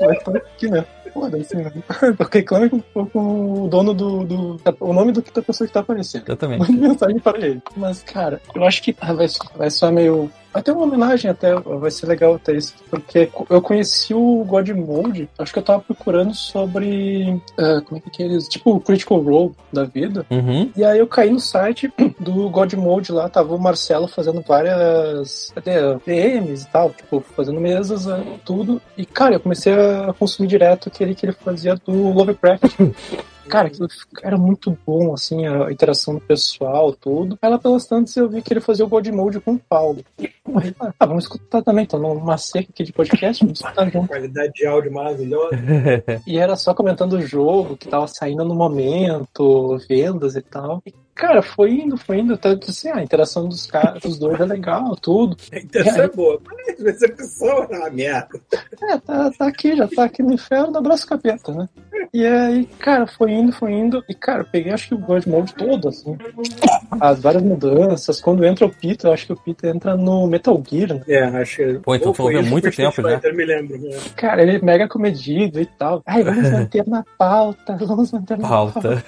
Mas 0.00 0.22
tô 0.22 0.30
aqui, 0.36 0.68
né? 0.68 0.84
Foda-se, 1.12 1.56
né? 1.56 1.70
O 3.14 3.68
dono 3.68 3.94
do, 3.94 4.24
do. 4.24 4.60
O 4.80 4.92
nome 4.92 5.12
do 5.12 5.22
que 5.22 5.32
da 5.32 5.42
pessoa 5.42 5.66
que 5.66 5.72
tá 5.72 5.80
aparecendo. 5.80 6.24
Exatamente. 6.26 6.60
Mande 6.60 6.88
mensagem 6.88 7.18
para 7.20 7.38
ele. 7.38 7.62
Mas, 7.76 8.02
cara, 8.02 8.40
eu 8.54 8.64
acho 8.64 8.82
que 8.82 8.96
ah, 9.00 9.12
vai, 9.12 9.26
vai 9.56 9.70
soar 9.70 9.92
meio. 9.92 10.30
Vai 10.54 10.62
ter 10.62 10.70
uma 10.70 10.84
homenagem 10.84 11.28
até, 11.28 11.52
vai 11.52 11.90
ser 11.90 12.06
legal 12.06 12.38
ter 12.38 12.54
isso. 12.56 12.74
Porque 12.88 13.28
eu 13.50 13.60
conheci 13.60 14.14
o 14.14 14.44
God 14.44 14.68
Mode, 14.70 15.28
acho 15.36 15.52
que 15.52 15.58
eu 15.58 15.64
tava 15.64 15.82
procurando 15.82 16.32
sobre. 16.32 17.42
ah, 17.58 17.82
como 17.84 18.00
é 18.06 18.10
que 18.10 18.22
é 18.22 18.26
eles? 18.26 18.46
Tipo 18.46 18.76
o 18.76 18.80
Critical 18.80 19.20
Role 19.20 19.52
da 19.72 19.82
vida. 19.82 20.24
Uhum. 20.30 20.70
E 20.76 20.84
aí 20.84 21.00
eu 21.00 21.08
caí 21.08 21.28
no 21.30 21.40
site 21.40 21.92
do 22.20 22.48
God 22.50 22.72
Mode 22.74 23.10
lá, 23.10 23.28
tava 23.28 23.52
o 23.52 23.58
Marcelo 23.58 24.06
fazendo 24.06 24.40
várias 24.46 25.52
até, 25.56 25.96
DMs 26.06 26.62
e 26.62 26.70
tal, 26.70 26.90
tipo, 26.90 27.20
fazendo 27.34 27.60
mesas, 27.60 28.06
eh, 28.06 28.22
tudo. 28.44 28.80
E, 28.96 29.04
cara, 29.04 29.34
eu 29.34 29.40
comecei 29.40 29.72
a 29.72 30.14
consumir 30.16 30.46
direto 30.46 30.88
aquele 30.88 31.16
que 31.16 31.26
ele 31.26 31.32
fazia 31.32 31.74
do 31.74 32.12
Lovecraft. 32.12 32.62
Cara, 33.48 33.68
aquilo 33.68 33.88
era 34.22 34.36
muito 34.36 34.76
bom, 34.86 35.12
assim, 35.14 35.46
a 35.46 35.70
interação 35.70 36.14
do 36.14 36.20
pessoal, 36.20 36.92
tudo. 36.92 37.38
Aí 37.40 37.50
lá 37.50 37.58
pelas 37.58 37.86
tantas 37.86 38.16
eu 38.16 38.28
vi 38.28 38.42
que 38.42 38.52
ele 38.52 38.60
fazia 38.60 38.84
o 38.84 38.88
God 38.88 39.06
Mode 39.08 39.40
com 39.40 39.52
o 39.52 39.58
Paulo. 39.58 40.04
Aí, 40.18 40.74
ah, 40.98 41.06
vamos 41.06 41.24
escutar 41.24 41.62
também, 41.62 41.86
tô 41.86 41.98
numa 41.98 42.38
seca 42.38 42.68
aqui 42.70 42.84
de 42.84 42.92
podcast, 42.92 43.44
vamos 43.44 43.60
escutar 43.60 43.90
junto. 43.90 44.08
Qualidade 44.08 44.52
de 44.52 44.66
áudio 44.66 44.92
maravilhosa. 44.92 45.56
E 46.26 46.38
era 46.38 46.56
só 46.56 46.74
comentando 46.74 47.14
o 47.14 47.22
jogo 47.22 47.76
que 47.76 47.88
tava 47.88 48.06
saindo 48.06 48.44
no 48.44 48.54
momento, 48.54 49.78
vendas 49.88 50.36
e 50.36 50.42
tal. 50.42 50.82
E, 50.86 50.94
cara, 51.14 51.42
foi 51.42 51.72
indo, 51.72 51.96
foi 51.96 52.18
indo. 52.18 52.34
Até 52.34 52.50
assim, 52.50 52.88
ah, 52.88 52.96
a 52.96 53.02
interação 53.02 53.48
dos 53.48 53.66
caras, 53.66 54.02
dos 54.02 54.18
dois 54.18 54.40
é 54.40 54.44
legal, 54.44 54.96
tudo. 54.96 55.36
A 55.52 55.58
intenção 55.58 56.02
é 56.02 56.08
boa. 56.08 56.40
Mas 56.44 56.86
a 56.86 56.90
execução 56.90 57.66
é 57.70 57.78
uma 57.78 57.90
merda. 57.90 58.40
É, 58.82 58.98
tá, 58.98 59.30
tá 59.30 59.46
aqui, 59.46 59.76
já 59.76 59.88
tá 59.88 60.04
aqui 60.04 60.22
no 60.22 60.32
inferno, 60.32 60.76
abraço 60.76 61.06
capeta, 61.06 61.52
né? 61.52 61.68
E 62.12 62.24
aí, 62.24 62.64
cara, 62.78 63.06
foi 63.06 63.32
indo, 63.32 63.52
foi 63.52 63.72
indo. 63.72 64.04
E, 64.08 64.14
cara, 64.14 64.42
eu 64.42 64.46
peguei 64.46 64.72
acho 64.72 64.88
que 64.88 64.94
o 64.94 64.98
God 64.98 65.26
Mode 65.26 65.54
todo, 65.54 65.88
assim. 65.88 66.16
As 67.00 67.20
várias 67.20 67.42
mudanças. 67.42 68.20
Quando 68.20 68.44
entra 68.44 68.66
o 68.66 68.70
Peter, 68.70 69.08
eu 69.08 69.14
acho 69.14 69.26
que 69.26 69.32
o 69.32 69.36
Peter 69.36 69.74
entra 69.74 69.96
no 69.96 70.26
Metal 70.26 70.62
Gear, 70.68 70.94
né? 70.94 71.02
É, 71.08 71.24
acho 71.24 71.56
que. 71.56 71.74
Pô, 71.80 71.94
então 71.94 72.14
muito 72.16 72.16
foi 72.16 72.70
Street 72.70 72.94
tempo 72.94 73.08
Eu 73.08 73.34
me 73.34 73.44
lembro. 73.44 73.78
né? 73.78 73.96
Cara, 74.16 74.42
ele 74.42 74.56
é 74.56 74.60
mega 74.60 74.88
comedido 74.88 75.60
e 75.60 75.66
tal. 75.66 76.02
Ai, 76.06 76.22
vamos 76.22 76.50
manter 76.50 76.86
na 76.86 77.04
pauta, 77.18 77.76
vamos 77.80 78.12
manter 78.12 78.38
na 78.38 78.48
pauta. 78.48 78.80
Falta. 78.80 79.04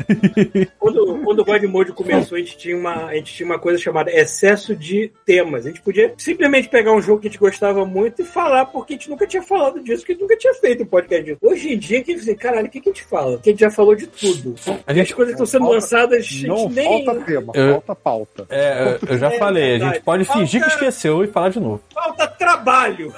Quando, 0.78 1.20
quando 1.24 1.40
o 1.40 1.44
God 1.44 1.62
Mode 1.64 1.92
começou, 1.96 2.36
a 2.36 2.38
gente, 2.38 2.56
tinha 2.58 2.76
uma, 2.76 3.06
a 3.06 3.14
gente 3.14 3.32
tinha 3.34 3.46
uma 3.46 3.58
coisa 3.58 3.78
chamada 3.78 4.10
excesso 4.10 4.76
de 4.76 5.10
temas. 5.24 5.64
A 5.66 5.68
gente 5.70 5.80
podia 5.80 6.12
simplesmente 6.18 6.68
pegar 6.68 6.92
um 6.92 7.00
jogo 7.02 7.20
que 7.20 7.28
a 7.28 7.30
gente 7.30 7.40
gostava 7.40 7.84
muito 7.84 8.22
e 8.22 8.24
falar, 8.24 8.66
porque 8.66 8.94
a 8.94 8.96
gente 8.96 9.10
nunca 9.10 9.26
tinha 9.26 9.42
falado 9.42 9.80
disso, 9.82 9.98
porque 10.02 10.12
a 10.12 10.14
gente 10.14 10.22
nunca 10.22 10.36
tinha 10.36 10.54
feito 10.54 10.82
um 10.82 10.86
podcast 10.86 11.24
disso. 11.24 11.38
Hoje 11.42 11.72
em 11.74 11.78
dia, 11.78 12.02
que 12.02 12.12
assim, 12.12 12.34
caralho, 12.34 12.66
o 12.66 12.70
que, 12.70 12.80
que 12.80 12.88
a 12.90 12.92
gente 12.92 13.04
fala? 13.04 13.38
Que 13.38 13.50
a 13.50 13.52
gente 13.52 13.60
já 13.60 13.70
falou 13.70 13.94
de 13.94 14.06
tudo. 14.06 14.54
A 14.86 14.92
As 14.92 14.96
gente, 14.96 15.14
coisas 15.14 15.34
que 15.34 15.42
estão 15.42 15.46
sendo 15.46 15.62
Falta- 15.62 15.74
lançadas, 15.74 16.18
a 16.18 16.20
gente 16.20 16.46
Não 16.46 16.68
nem. 16.68 17.04
falta 17.04 17.20
tema, 17.24 17.52
Eu- 17.54 17.72
falta 17.72 17.94
pauta. 17.94 18.46
é, 18.50 18.98
eu 19.08 19.18
já 19.18 19.32
É 19.32 19.38
falei, 19.38 19.62
a 19.64 19.72
gente 19.72 19.80
verdade. 19.82 20.04
pode 20.04 20.24
fingir 20.24 20.60
que 20.62 20.68
Falta- 20.70 20.74
esqueceu 20.86 21.24
e 21.24 21.26
falar 21.26 21.48
de 21.48 21.60
novo. 21.60 21.80
Falta 21.92 22.26
trabalho. 22.28 23.12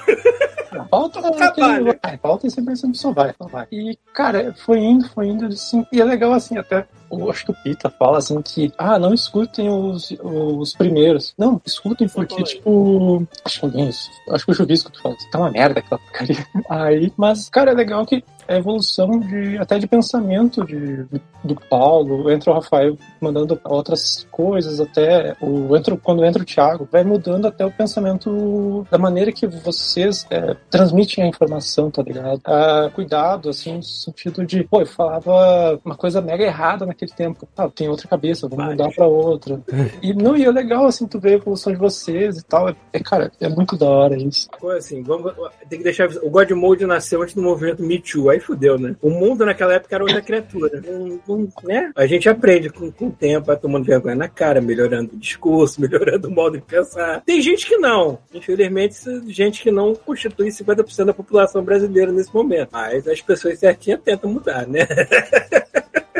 Pauta 0.89 1.19
Trabalho. 1.21 1.99
pauta 2.21 2.47
é 2.47 2.49
sempre 2.49 2.73
assim, 2.73 2.93
só 2.93 3.11
vai, 3.11 3.33
só 3.41 3.47
vai. 3.47 3.65
E, 3.71 3.97
cara, 4.13 4.53
foi 4.65 4.77
indo, 4.79 5.07
foi 5.09 5.27
indo, 5.27 5.45
assim. 5.47 5.85
E 5.91 5.99
é 5.99 6.03
legal, 6.05 6.31
assim, 6.33 6.57
até. 6.57 6.85
Eu 7.11 7.29
acho 7.29 7.45
que 7.45 7.51
o 7.51 7.55
Pita 7.55 7.89
fala 7.89 8.19
assim 8.19 8.41
que, 8.41 8.71
ah, 8.77 8.99
não 8.99 9.13
escutem 9.13 9.69
os, 9.69 10.11
os 10.21 10.73
primeiros. 10.73 11.33
Não, 11.37 11.61
escutem 11.65 12.07
porque, 12.07 12.41
tipo. 12.43 13.27
Acho 13.43 13.59
que 13.59 13.65
alguém. 13.65 13.89
Acho 13.89 14.45
que 14.45 14.51
o 14.51 14.55
Chuvisco 14.55 14.91
tu 14.91 15.01
fala, 15.01 15.15
tá 15.31 15.39
uma 15.39 15.51
merda 15.51 15.79
aquela 15.79 15.99
porcaria. 15.99 16.47
Aí, 16.69 17.11
mas, 17.17 17.49
cara, 17.49 17.71
é 17.71 17.73
legal 17.73 18.05
que 18.05 18.23
a 18.49 18.55
evolução 18.55 19.19
de 19.19 19.57
até 19.59 19.77
de 19.77 19.85
pensamento 19.85 20.65
de, 20.65 21.05
do 21.43 21.55
Paulo, 21.69 22.31
entra 22.31 22.51
o 22.51 22.53
Rafael 22.55 22.97
mandando 23.21 23.59
outras 23.63 24.27
coisas, 24.31 24.79
até 24.79 25.35
o 25.39 25.75
entra, 25.75 25.95
quando 25.95 26.25
entra 26.25 26.41
o 26.41 26.45
Thiago, 26.45 26.87
vai 26.91 27.03
mudando 27.03 27.45
até 27.45 27.63
o 27.63 27.71
pensamento 27.71 28.87
da 28.89 28.97
maneira 28.97 29.31
que 29.31 29.45
vocês 29.45 30.25
é, 30.31 30.55
transmitem 30.69 31.23
a 31.23 31.27
informação, 31.27 31.91
tá 31.91 32.01
ligado? 32.01 32.41
Ah, 32.45 32.89
cuidado, 32.93 33.49
assim, 33.49 33.77
no 33.77 33.83
sentido 33.83 34.43
de, 34.45 34.63
pô, 34.63 34.81
eu 34.81 34.87
falava 34.87 35.79
uma 35.85 35.95
coisa 35.95 36.19
mega 36.19 36.43
errada 36.43 36.85
naquele 36.85 37.11
tempo. 37.11 37.47
Ah, 37.55 37.69
tem 37.69 37.87
outra 37.87 38.07
cabeça, 38.07 38.47
vou 38.47 38.59
mudar 38.59 38.89
pra 38.91 39.05
outra. 39.05 39.59
E 40.01 40.13
não, 40.13 40.35
e 40.35 40.45
é 40.45 40.51
legal, 40.51 40.85
assim, 40.85 41.05
tu 41.05 41.19
ver 41.19 41.31
a 41.31 41.33
evolução 41.33 41.73
de 41.73 41.79
vocês 41.79 42.37
e 42.37 42.43
tal. 42.43 42.69
É, 42.93 42.99
cara, 42.99 43.31
é 43.39 43.49
muito 43.49 43.75
da 43.75 43.87
hora 43.87 44.15
isso. 44.15 44.47
Assim, 44.77 45.03
vamos, 45.03 45.33
tem 45.69 45.79
que 45.79 45.83
deixar. 45.83 46.07
O 46.23 46.29
God 46.29 46.49
Mode 46.51 46.85
nasceu 46.85 47.21
antes 47.21 47.35
do 47.35 47.41
movimento 47.41 47.83
Me 47.83 47.99
Too, 47.99 48.29
aí 48.29 48.38
fudeu, 48.39 48.77
né? 48.77 48.95
O 49.01 49.09
mundo 49.09 49.45
naquela 49.45 49.73
época 49.73 49.95
era 49.95 50.03
outra 50.03 50.21
criatura. 50.21 50.81
Um, 50.87 51.19
um, 51.27 51.49
né? 51.63 51.91
A 51.95 52.05
gente 52.05 52.27
aprende 52.29 52.69
com, 52.69 52.91
com 52.91 53.07
o 53.07 53.11
tempo, 53.11 53.47
vai 53.47 53.57
tomando 53.57 53.85
vergonha 53.85 54.15
na 54.15 54.27
cara, 54.27 54.61
melhorando 54.61 55.13
o 55.13 55.17
discurso, 55.17 55.79
melhorando 55.81 56.27
o 56.27 56.31
modo 56.31 56.57
de 56.57 56.63
pensar. 56.63 57.21
Tem 57.25 57.41
gente 57.41 57.67
que 57.67 57.77
não. 57.77 58.19
Infelizmente, 58.33 58.95
gente 59.27 59.61
que 59.61 59.71
não 59.71 59.95
constitui 59.95 60.49
50% 60.49 61.05
da 61.05 61.13
população 61.13 61.63
brasileira 61.63 62.11
nesse 62.11 62.33
momento. 62.33 62.69
Mas 62.71 63.07
as 63.07 63.21
pessoas 63.21 63.59
certinhas 63.59 64.01
tentam 64.03 64.31
mudar, 64.31 64.67
né? 64.67 64.87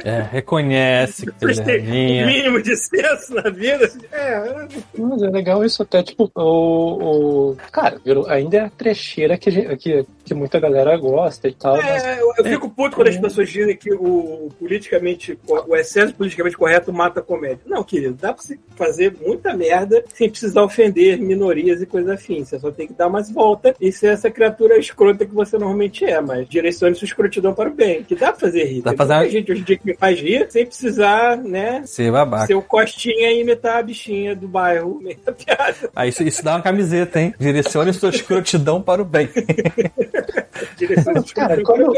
É, 0.04 0.22
reconhece 0.22 1.26
que 1.26 1.64
tem 1.64 2.24
o 2.24 2.26
mínimo 2.26 2.62
de 2.62 2.76
senso 2.76 3.34
na 3.34 3.50
vida. 3.50 3.90
É, 4.12 4.68
Mas 4.98 5.22
é 5.22 5.30
legal 5.30 5.64
isso 5.64 5.84
até, 5.84 6.02
tipo, 6.04 6.32
o. 6.36 7.52
o... 7.52 7.58
Cara, 7.72 8.00
ainda 8.28 8.58
é 8.58 8.60
a 8.62 8.70
trecheira 8.70 9.38
que, 9.38 9.76
que, 9.76 10.06
que 10.30 10.34
muita 10.36 10.60
galera 10.60 10.96
gosta 10.96 11.48
e 11.48 11.54
tal. 11.54 11.76
É, 11.78 11.84
mas... 11.84 12.20
eu, 12.20 12.34
eu 12.38 12.46
fico 12.46 12.70
puto 12.70 12.96
quando 12.96 13.08
as 13.08 13.18
pessoas 13.18 13.50
dizem 13.50 13.76
que 13.76 13.92
o 13.92 14.50
politicamente, 14.60 15.38
o 15.48 15.76
excesso 15.76 16.14
politicamente 16.14 16.56
correto 16.56 16.94
mata 16.94 17.20
a 17.20 17.24
comédia. 17.24 17.60
Não, 17.66 17.84
querido, 17.84 18.14
dá 18.14 18.32
pra 18.32 18.44
você 18.44 18.60
fazer 18.76 19.16
muita 19.26 19.56
merda 19.56 20.04
sem 20.14 20.30
precisar 20.30 20.64
ofender 20.64 21.18
minorias 21.18 21.82
e 21.82 21.86
coisas 21.86 22.12
afins. 22.12 22.50
Você 22.50 22.60
só 22.60 22.72
tem 22.72 22.88
que 22.88 22.94
dar 22.94 23.10
mais 23.10 23.32
volta 23.32 23.76
e 23.82 23.92
ser 23.92 24.14
essa 24.14 24.30
criatura 24.30 24.78
escrota 24.78 25.26
que 25.26 25.34
você 25.34 25.58
normalmente 25.58 26.06
é, 26.06 26.22
mas 26.22 26.48
direcione 26.48 26.96
sua 26.96 27.06
escrotidão 27.06 27.54
para 27.54 27.70
o 27.70 27.74
bem. 27.74 28.04
Que 28.04 28.16
dá 28.16 28.32
pra 28.32 28.42
fazer 28.42 28.66
rir. 28.66 28.82
Dá 28.82 28.94
pra 28.94 29.08
fazer... 29.08 29.30
gente 29.32 29.52
hoje 29.52 29.62
em 29.62 29.64
dia 29.64 29.78
que 29.78 29.86
me 29.86 29.96
faz 29.96 30.20
rir 30.20 30.46
sem 30.50 30.66
precisar, 30.66 31.38
né? 31.38 31.82
Ser 31.86 32.12
babaca. 32.12 32.46
Ser 32.46 32.56
o 32.56 32.62
Costinha 32.62 33.32
e 33.32 33.42
imitar 33.42 33.78
a 33.78 33.84
bichinha 33.84 34.36
do 34.36 34.48
bairro. 34.48 35.00
Meia 35.02 35.18
piada. 35.18 35.90
Aí 35.96 36.10
isso, 36.10 36.22
isso 36.24 36.44
dá 36.44 36.56
uma 36.56 36.62
camiseta, 36.62 37.20
hein? 37.20 37.34
Direcione 37.40 37.94
sua 37.94 38.10
escrotidão 38.10 38.82
para 38.82 39.02
o 39.02 39.06
bem. 39.06 39.30
Cara, 41.34 41.62
quando, 41.64 41.94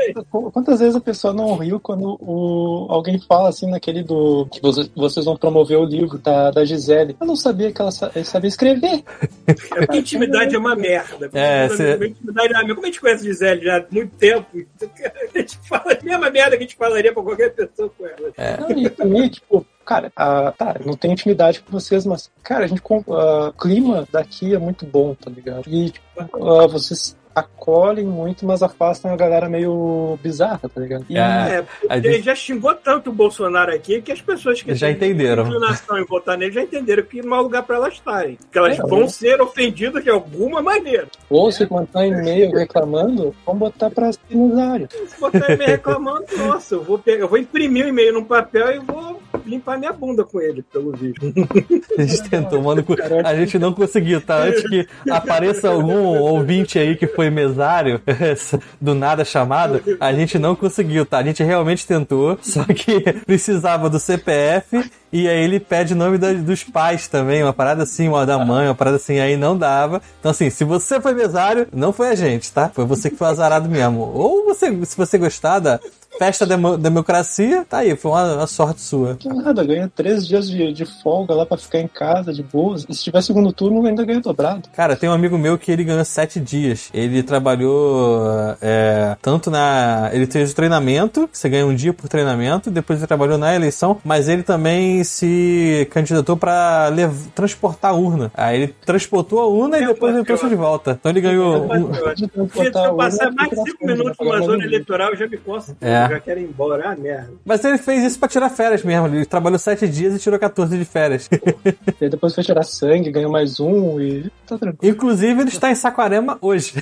quantas 0.51 0.79
vezes 0.79 0.95
a 0.95 1.01
pessoa 1.01 1.33
não 1.33 1.55
riu 1.55 1.79
quando 1.79 2.17
o, 2.21 2.87
alguém 2.89 3.19
fala 3.19 3.49
assim 3.49 3.69
naquele 3.69 4.03
do. 4.03 4.47
que 4.51 4.61
vocês 4.95 5.25
vão 5.25 5.35
promover 5.35 5.77
o 5.77 5.85
livro 5.85 6.17
da, 6.17 6.51
da 6.51 6.65
Gisele? 6.65 7.15
Eu 7.19 7.27
não 7.27 7.35
sabia 7.35 7.71
que 7.71 7.81
ela 7.81 7.91
sabia 7.91 8.47
escrever. 8.47 9.03
É 9.47 9.53
porque 9.85 9.97
intimidade 9.97 10.55
é 10.55 10.59
uma 10.59 10.75
merda. 10.75 11.29
É, 11.33 11.69
cê... 11.69 11.95
intimidade 11.95 12.53
é 12.53 12.67
Como 12.73 12.83
a 12.83 12.85
gente 12.85 13.01
conhece 13.01 13.23
a 13.23 13.31
Gisele 13.31 13.63
já 13.63 13.77
há 13.77 13.85
muito 13.91 14.15
tempo, 14.15 14.47
a 15.35 15.37
gente 15.37 15.57
fala 15.67 15.93
a 15.93 16.03
mesma 16.03 16.29
merda 16.29 16.51
que 16.51 16.63
a 16.63 16.67
gente 16.67 16.75
falaria 16.75 17.13
pra 17.13 17.23
qualquer 17.23 17.53
pessoa 17.53 17.89
com 17.97 18.05
ela. 18.05 18.31
É. 18.37 18.57
Não, 18.57 18.71
e 18.71 18.89
também, 18.89 19.29
tipo, 19.29 19.65
cara, 19.85 20.11
a, 20.15 20.51
tá, 20.51 20.75
não 20.85 20.93
tenho 20.93 21.13
intimidade 21.13 21.61
com 21.61 21.71
vocês, 21.71 22.05
mas, 22.05 22.31
cara, 22.43 22.65
a 22.65 22.67
gente, 22.67 22.81
o 22.85 23.53
clima 23.53 24.07
daqui 24.11 24.53
é 24.53 24.59
muito 24.59 24.85
bom, 24.85 25.13
tá 25.15 25.29
ligado? 25.29 25.63
E, 25.67 25.89
tipo, 25.89 26.05
uh, 26.37 26.67
vocês 26.67 27.17
acolhem 27.35 28.05
muito, 28.05 28.45
mas 28.45 28.63
afastam 28.63 29.13
a 29.13 29.15
galera 29.15 29.49
meio 29.49 30.17
bizarra, 30.21 30.69
tá 30.73 30.81
ligado? 30.81 31.05
E... 31.09 31.17
É, 31.17 31.65
ele 31.89 32.13
gente... 32.13 32.25
já 32.25 32.35
xingou 32.35 32.73
tanto 32.75 33.09
o 33.09 33.13
Bolsonaro 33.13 33.73
aqui 33.73 34.01
que 34.01 34.11
as 34.11 34.21
pessoas 34.21 34.61
que 34.61 34.73
já 34.75 34.89
entenderam 34.89 35.45
inclinação 35.45 35.97
em 35.97 36.05
votar 36.05 36.37
nele 36.37 36.51
já 36.51 36.61
entenderam 36.61 37.03
que 37.03 37.21
não 37.21 37.35
há 37.35 37.41
lugar 37.41 37.63
para 37.63 37.75
elas 37.75 37.93
estarem. 37.93 38.37
Que 38.51 38.57
elas 38.57 38.79
é, 38.79 38.81
vão 38.81 39.03
é. 39.03 39.07
ser 39.07 39.41
ofendidas 39.41 40.03
de 40.03 40.09
alguma 40.09 40.61
maneira. 40.61 41.07
Ou 41.29 41.51
se 41.51 41.67
mandar 41.71 42.05
e-mail 42.05 42.51
reclamando, 42.51 43.35
vão 43.45 43.55
botar 43.55 43.89
pra 43.89 44.07
áreas. 44.07 44.89
Se 45.07 45.19
botar 45.19 45.51
e-mail 45.51 45.71
reclamando, 45.71 46.25
nossa, 46.37 46.75
eu 46.75 46.83
vou, 46.83 46.97
pegar, 46.97 47.23
eu 47.23 47.27
vou 47.27 47.37
imprimir 47.37 47.85
o 47.85 47.89
e-mail 47.89 48.13
num 48.13 48.23
papel 48.23 48.75
e 48.75 48.79
vou 48.79 49.21
limpar 49.45 49.77
minha 49.77 49.93
bunda 49.93 50.23
com 50.23 50.39
ele, 50.41 50.63
pelo 50.63 50.91
vídeo. 50.91 51.21
A 51.97 52.03
gente 52.03 52.29
tentou, 52.29 52.61
mano. 52.61 52.83
A 53.23 53.35
gente 53.35 53.59
não 53.59 53.73
conseguiu, 53.73 54.21
tá? 54.21 54.43
Antes 54.43 54.67
que 54.67 54.87
apareça 55.09 55.69
algum 55.69 56.19
ouvinte 56.19 56.79
aí 56.79 56.95
que 56.95 57.07
foi 57.07 57.20
mesário, 57.29 58.01
do 58.79 58.95
nada 58.95 59.23
chamado, 59.23 59.81
a 59.99 60.13
gente 60.13 60.39
não 60.39 60.55
conseguiu, 60.55 61.05
tá? 61.05 61.19
A 61.19 61.23
gente 61.23 61.43
realmente 61.43 61.85
tentou, 61.85 62.37
só 62.41 62.63
que 62.65 63.01
precisava 63.25 63.89
do 63.89 63.99
CPF 63.99 64.89
e 65.11 65.27
aí 65.27 65.43
ele 65.43 65.59
pede 65.59 65.93
nome 65.93 66.17
da, 66.17 66.31
dos 66.31 66.63
pais 66.63 67.07
também, 67.07 67.43
uma 67.43 67.53
parada 67.53 67.83
assim, 67.83 68.07
uma 68.07 68.25
da 68.25 68.39
mãe, 68.39 68.67
uma 68.67 68.75
parada 68.75 68.95
assim, 68.95 69.19
aí 69.19 69.35
não 69.35 69.57
dava. 69.57 70.01
Então, 70.19 70.31
assim, 70.31 70.49
se 70.49 70.63
você 70.63 71.01
foi 71.01 71.13
mesário, 71.13 71.67
não 71.73 71.91
foi 71.91 72.09
a 72.09 72.15
gente, 72.15 72.51
tá? 72.51 72.69
Foi 72.73 72.85
você 72.85 73.09
que 73.09 73.17
foi 73.17 73.27
azarado 73.27 73.69
mesmo. 73.69 73.99
Ou 73.99 74.45
você, 74.45 74.67
se 74.85 74.95
você 74.95 75.17
gostar 75.17 75.59
da 75.59 75.79
festa 76.21 76.45
da 76.45 76.55
democracia, 76.77 77.65
tá 77.67 77.79
aí, 77.79 77.95
foi 77.95 78.11
uma, 78.11 78.35
uma, 78.35 78.45
sorte 78.45 78.79
sua. 78.79 79.15
Que 79.15 79.27
nada, 79.27 79.63
ganha 79.63 79.91
três 79.93 80.27
dias 80.27 80.47
de, 80.47 80.71
de 80.71 80.85
folga 80.85 81.33
lá 81.33 81.47
pra 81.47 81.57
ficar 81.57 81.79
em 81.79 81.87
casa, 81.87 82.31
de 82.31 82.43
boas. 82.43 82.85
E 82.87 82.93
se 82.93 83.05
tiver 83.05 83.23
segundo 83.23 83.51
turno, 83.51 83.83
ainda 83.87 84.05
ganha 84.05 84.21
dobrado. 84.21 84.69
Cara, 84.75 84.95
tem 84.95 85.09
um 85.09 85.13
amigo 85.13 85.35
meu 85.35 85.57
que 85.57 85.71
ele 85.71 85.83
ganhou 85.83 86.05
sete 86.05 86.39
dias. 86.39 86.91
Ele 86.93 87.23
trabalhou 87.23 88.55
é, 88.61 89.17
tanto 89.19 89.49
na. 89.49 90.11
Ele 90.13 90.27
fez 90.27 90.51
o 90.51 90.55
treinamento, 90.55 91.27
você 91.33 91.49
ganha 91.49 91.65
um 91.65 91.73
dia 91.73 91.91
por 91.91 92.07
treinamento, 92.07 92.69
depois 92.69 92.99
ele 92.99 93.07
trabalhou 93.07 93.39
na 93.39 93.55
eleição, 93.55 93.99
mas 94.03 94.29
ele 94.29 94.43
também 94.43 95.03
se 95.03 95.87
candidatou 95.89 96.37
pra 96.37 96.87
lev... 96.89 97.29
transportar 97.33 97.91
a 97.91 97.95
urna. 97.95 98.31
Aí 98.35 98.61
ele 98.61 98.75
transportou 98.85 99.39
a 99.39 99.47
urna 99.47 99.79
e 99.79 99.87
depois 99.87 100.13
ele 100.13 100.23
trouxe 100.23 100.47
de 100.47 100.55
volta. 100.55 100.91
Então 100.99 101.11
ele 101.11 101.21
ganhou. 101.21 101.67
Se 102.13 102.67
eu 102.67 102.95
passar 102.95 103.31
mais 103.31 103.49
cinco 103.49 103.87
minutos 103.87 104.15
numa 104.19 104.39
zona 104.41 104.63
eleitoral, 104.63 105.09
eu 105.09 105.17
já 105.17 105.27
me 105.27 105.37
coço. 105.37 105.75
É 105.81 106.10
já 106.11 106.19
quero 106.19 106.39
ir 106.39 106.43
embora. 106.43 106.91
Ah, 106.91 106.95
merda. 106.95 107.31
Mas 107.45 107.63
ele 107.63 107.77
fez 107.77 108.03
isso 108.03 108.19
pra 108.19 108.27
tirar 108.27 108.49
férias 108.49 108.83
mesmo. 108.83 109.07
Ele 109.07 109.25
trabalhou 109.25 109.59
sete 109.59 109.87
dias 109.87 110.15
e 110.15 110.19
tirou 110.19 110.39
14 110.39 110.77
de 110.77 110.85
férias. 110.85 111.29
e 112.01 112.09
depois 112.09 112.33
foi 112.33 112.43
tirar 112.43 112.63
sangue, 112.63 113.11
ganhou 113.11 113.31
mais 113.31 113.59
um 113.59 113.99
e 113.99 114.29
tá 114.45 114.57
tranquilo. 114.57 114.93
Inclusive, 114.93 115.41
ele 115.41 115.49
está 115.49 115.71
em 115.71 115.75
Saquarema 115.75 116.37
hoje. 116.41 116.73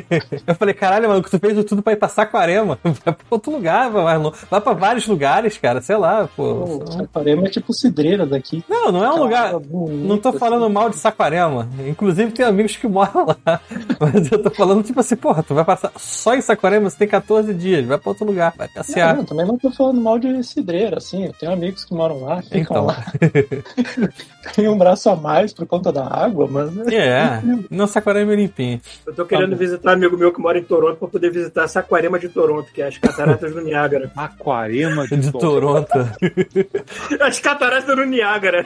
eu 0.46 0.54
falei, 0.54 0.74
caralho, 0.74 1.08
mano, 1.08 1.22
tu 1.22 1.38
fez 1.38 1.64
tudo 1.64 1.82
pra 1.82 1.92
ir 1.92 1.96
pra 1.96 2.08
Saquarema. 2.08 2.78
Vai 3.04 3.14
pra 3.14 3.16
outro 3.30 3.52
lugar, 3.52 3.90
vai, 3.90 4.18
vai 4.50 4.60
pra 4.60 4.72
vários 4.72 5.06
lugares, 5.06 5.56
cara. 5.56 5.80
Sei 5.80 5.96
lá, 5.96 6.28
pô. 6.36 6.80
pô 6.80 6.92
Saquarema 6.92 7.46
é 7.46 7.50
tipo 7.50 7.72
cidreira 7.72 8.26
daqui. 8.26 8.64
Não, 8.68 8.90
não 8.90 9.04
é 9.04 9.12
um 9.12 9.18
lugar. 9.18 9.58
Bonito, 9.58 10.06
não 10.06 10.18
tô 10.18 10.32
falando 10.32 10.64
assim. 10.64 10.72
mal 10.72 10.90
de 10.90 10.96
Saquarema. 10.96 11.68
Inclusive, 11.86 12.32
tem 12.32 12.44
amigos 12.44 12.76
que 12.76 12.86
moram 12.86 13.26
lá. 13.26 13.60
Mas 14.00 14.30
eu 14.30 14.42
tô 14.42 14.50
falando, 14.50 14.82
tipo 14.82 15.00
assim, 15.00 15.16
porra, 15.16 15.42
tu 15.42 15.54
vai 15.54 15.64
passar 15.64 15.92
só 15.96 16.34
em 16.34 16.40
Saquarema, 16.40 16.90
você 16.90 16.98
tem 16.98 17.08
14 17.08 17.54
dias, 17.54 17.84
vai 17.86 17.98
pra 17.98 18.10
outro 18.10 18.26
lugar. 18.26 18.54
Passear. 18.74 19.16
Não, 19.16 19.24
também 19.24 19.46
não 19.46 19.58
tô 19.58 19.70
falando 19.70 20.00
mal 20.00 20.18
de 20.18 20.42
cidreira, 20.42 20.98
assim. 20.98 21.26
Eu 21.26 21.32
tenho 21.32 21.52
amigos 21.52 21.84
que 21.84 21.94
moram 21.94 22.22
lá, 22.22 22.42
ficam 22.42 22.60
então. 22.60 22.86
lá. 22.86 23.04
Tem 24.54 24.68
um 24.68 24.78
braço 24.78 25.10
a 25.10 25.16
mais 25.16 25.52
por 25.52 25.66
conta 25.66 25.92
da 25.92 26.06
água, 26.06 26.48
mas. 26.50 26.76
É, 26.88 27.42
não 27.70 27.86
Saquarema 27.86 28.32
é 28.32 28.36
limpinho. 28.36 28.80
Eu 29.06 29.14
tô 29.14 29.24
querendo 29.24 29.50
tá 29.50 29.56
visitar 29.56 29.90
um 29.90 29.94
amigo 29.94 30.16
meu 30.16 30.32
que 30.32 30.40
mora 30.40 30.58
em 30.58 30.64
Toronto 30.64 30.96
pra 30.96 31.08
poder 31.08 31.30
visitar 31.30 31.64
a 31.64 31.68
Saquarema 31.68 32.18
de 32.18 32.28
Toronto, 32.28 32.72
que 32.72 32.80
é 32.80 32.88
as 32.88 32.98
cataratas 32.98 33.52
do 33.52 33.60
Niágara. 33.60 34.10
Aquarema 34.16 35.06
de, 35.06 35.16
de 35.16 35.32
Toronto. 35.32 35.92
as 37.20 37.40
cataratas 37.40 37.94
do 37.96 38.04
Niágara. 38.04 38.64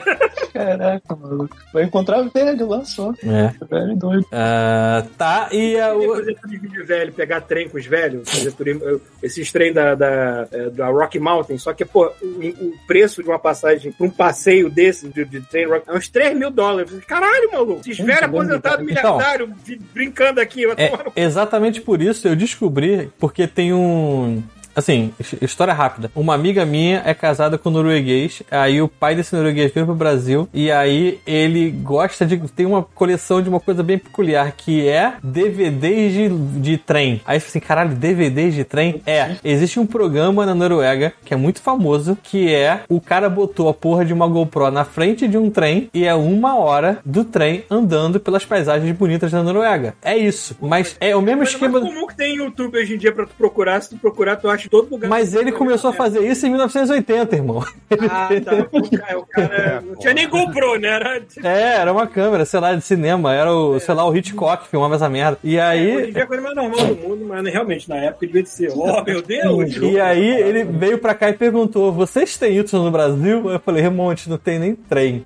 Caraca, 0.53 1.15
maluco. 1.15 1.55
Vai 1.73 1.83
encontrar 1.83 2.21
velho 2.23 2.67
lá 2.67 2.85
só. 2.85 3.13
É. 3.23 3.53
Velho 3.69 3.95
doido. 3.95 4.23
Uh, 4.23 5.07
tá, 5.17 5.49
e. 5.51 5.75
Uh, 5.75 6.15
fazer 6.15 6.35
turismo 6.35 6.69
de 6.69 6.83
velho, 6.83 7.13
pegar 7.13 7.41
trem 7.41 7.69
com 7.69 7.77
os 7.77 7.85
velhos, 7.85 8.29
fazer 8.29 8.51
turismo, 8.53 9.01
esses 9.21 9.51
trem 9.51 9.73
da, 9.73 9.92
da, 9.95 10.47
é, 10.51 10.69
da 10.69 10.87
Rock 10.87 11.19
Mountain, 11.19 11.57
só 11.57 11.73
que, 11.73 11.85
pô, 11.85 12.11
o, 12.21 12.47
o 12.47 12.73
preço 12.87 13.23
de 13.23 13.29
uma 13.29 13.39
passagem 13.39 13.91
pra 13.91 14.05
um 14.05 14.09
passeio 14.09 14.69
desse 14.69 15.07
de, 15.07 15.25
de 15.25 15.41
trem 15.41 15.67
rock 15.67 15.89
é 15.89 15.93
uns 15.93 16.07
3 16.07 16.37
mil 16.37 16.49
dólares. 16.49 16.91
Caralho, 17.05 17.51
maluco, 17.51 17.81
esses 17.81 17.97
velhos 17.97 18.23
aposentados 18.23 18.85
militários 18.85 19.49
então, 19.67 19.87
brincando 19.93 20.39
aqui. 20.39 20.65
É, 20.77 20.91
exatamente 21.15 21.81
por 21.81 22.01
isso 22.01 22.27
eu 22.27 22.35
descobri, 22.35 23.11
porque 23.19 23.47
tem 23.47 23.73
um 23.73 24.43
Assim, 24.75 25.13
his- 25.19 25.35
história 25.41 25.73
rápida. 25.73 26.11
Uma 26.15 26.33
amiga 26.33 26.65
minha 26.65 27.01
é 27.05 27.13
casada 27.13 27.57
com 27.57 27.69
um 27.69 27.73
norueguês, 27.73 28.41
aí 28.49 28.81
o 28.81 28.87
pai 28.87 29.15
desse 29.15 29.35
norueguês 29.35 29.71
veio 29.73 29.85
pro 29.85 29.95
Brasil, 29.95 30.47
e 30.53 30.71
aí 30.71 31.19
ele 31.25 31.69
gosta 31.71 32.25
de. 32.25 32.37
tem 32.49 32.65
uma 32.65 32.81
coleção 32.83 33.41
de 33.41 33.49
uma 33.49 33.59
coisa 33.59 33.83
bem 33.83 33.97
peculiar, 33.97 34.51
que 34.55 34.87
é 34.87 35.13
DVDs 35.23 36.13
de, 36.13 36.29
de 36.61 36.77
trem. 36.77 37.21
Aí 37.25 37.39
você 37.39 37.47
assim, 37.47 37.59
caralho, 37.59 37.95
DVDs 37.95 38.53
de 38.55 38.63
trem? 38.63 39.01
É, 39.05 39.35
existe 39.43 39.79
um 39.79 39.85
programa 39.85 40.45
na 40.45 40.55
Noruega 40.55 41.13
que 41.23 41.33
é 41.33 41.37
muito 41.37 41.61
famoso, 41.61 42.17
que 42.23 42.53
é 42.53 42.81
o 42.89 42.99
cara 42.99 43.29
botou 43.29 43.69
a 43.69 43.73
porra 43.73 44.03
de 44.05 44.13
uma 44.13 44.27
GoPro 44.27 44.71
na 44.71 44.83
frente 44.85 45.27
de 45.27 45.37
um 45.37 45.49
trem 45.49 45.89
e 45.93 46.05
é 46.05 46.13
uma 46.15 46.57
hora 46.57 46.99
do 47.05 47.23
trem 47.23 47.63
andando 47.69 48.19
pelas 48.19 48.45
paisagens 48.45 48.95
bonitas 48.97 49.31
da 49.31 49.43
Noruega. 49.43 49.93
É 50.01 50.17
isso. 50.17 50.55
Mas 50.61 50.95
é 50.99 51.15
o 51.15 51.21
mesmo 51.21 51.39
Mas 51.41 51.49
esquema. 51.49 51.79
mais 51.79 51.93
comum 51.93 52.07
que 52.07 52.15
tem 52.15 52.35
YouTube 52.37 52.77
hoje 52.77 52.95
em 52.95 52.97
dia 52.97 53.11
pra 53.11 53.25
tu 53.25 53.33
procurar. 53.37 53.81
Se 53.81 53.89
tu 53.89 53.97
procurar, 53.97 54.35
tu 54.37 54.49
acha 54.49 54.62
em 54.65 54.69
todo 54.69 54.89
lugar. 54.89 55.09
Mas 55.09 55.33
ele 55.33 55.51
começou 55.51 55.89
a 55.89 55.93
fazer 55.93 56.19
isso 56.21 56.45
em 56.45 56.49
1980, 56.49 57.35
irmão. 57.35 57.63
Ah, 58.09 58.29
tá. 58.43 58.67
O 58.71 58.97
cara, 58.97 59.19
o 59.19 59.25
cara 59.25 59.81
não 59.85 59.95
tinha 59.97 60.13
nem 60.13 60.27
GoPro, 60.27 60.79
né? 60.79 60.87
Era... 60.89 61.21
É, 61.43 61.75
era 61.77 61.91
uma 61.91 62.07
câmera, 62.07 62.45
sei 62.45 62.59
lá, 62.59 62.73
de 62.73 62.81
cinema. 62.81 63.33
Era 63.33 63.51
o, 63.53 63.79
sei 63.79 63.93
lá, 63.93 64.07
o 64.07 64.15
Hitchcock 64.15 64.63
que 64.63 64.69
filmava 64.69 64.95
essa 64.95 65.09
merda. 65.09 65.37
E 65.43 65.49
Hoje 65.49 65.57
em 65.57 65.59
aí. 65.61 66.11
é 66.15 66.21
a 66.21 66.27
coisa 66.27 66.43
mais 66.43 66.55
normal 66.55 66.85
do 66.87 66.95
mundo, 66.95 67.25
mas 67.27 67.43
realmente 67.45 67.87
na 67.89 67.95
época 67.97 68.25
devia 68.27 68.43
de 68.43 68.49
ser. 68.49 68.71
Oh, 68.75 69.03
meu 69.03 69.21
Deus! 69.21 69.75
E 69.81 69.99
aí 69.99 70.27
ele 70.27 70.63
veio 70.63 70.97
pra 70.97 71.13
cá 71.13 71.29
e 71.29 71.33
perguntou: 71.33 71.91
vocês 71.91 72.37
têm 72.37 72.57
isso 72.57 72.77
no 72.81 72.91
Brasil? 72.91 73.49
Eu 73.49 73.59
falei, 73.59 73.81
remonte, 73.81 74.29
não 74.29 74.37
tem 74.37 74.59
nem 74.59 74.75
trem. 74.75 75.23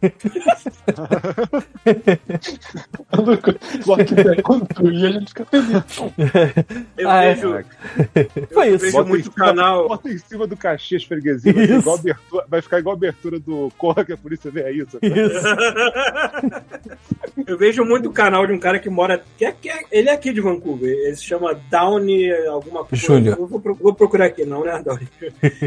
A 3.97 5.09
gente 5.11 5.27
fica 5.29 5.45
feliz. 5.45 5.83
Eu 6.97 7.09
Ah, 7.09 7.23
é. 7.23 7.33
vejo, 7.33 7.65
Foi 8.53 8.69
eu 8.69 8.75
isso. 8.75 8.85
vejo 8.85 9.05
muito 9.05 9.26
cima- 9.31 9.45
canal. 9.47 9.87
Bota 9.87 10.09
em 10.09 10.17
cima 10.17 10.47
do 10.47 10.55
Caxias 10.57 11.03
Freguesia, 11.03 11.53
vai, 11.53 11.63
Isso. 11.63 11.73
igual 11.79 11.95
abertura, 11.97 12.45
vai 12.49 12.61
ficar 12.61 12.79
igual 12.79 12.93
a 12.93 12.97
abertura 12.97 13.39
do 13.39 13.71
Corra 13.77 14.03
que 14.05 14.13
a 14.13 14.17
polícia 14.17 14.51
vê 14.51 14.63
aí. 14.65 14.85
sabe? 14.89 15.07
Isso. 15.07 15.47
Eu 17.45 17.57
vejo 17.57 17.83
muito 17.85 18.11
canal 18.11 18.45
de 18.45 18.53
um 18.53 18.59
cara 18.59 18.79
que 18.79 18.89
mora. 18.89 19.23
Que 19.37 19.45
é, 19.45 19.51
que 19.51 19.69
é- 19.69 19.83
ele 19.91 20.09
é 20.09 20.13
aqui 20.13 20.33
de 20.33 20.41
Vancouver. 20.41 20.89
Ele 20.89 21.15
se 21.15 21.23
chama 21.23 21.53
Downey 21.69 22.31
alguma 22.47 22.83
coisa. 22.83 23.05
Júnior. 23.05 23.35
Vou, 23.37 23.59
vou 23.75 23.93
procurar 23.93 24.25
aqui, 24.25 24.45
não, 24.45 24.63
né, 24.63 24.81
Downey? 24.83 25.07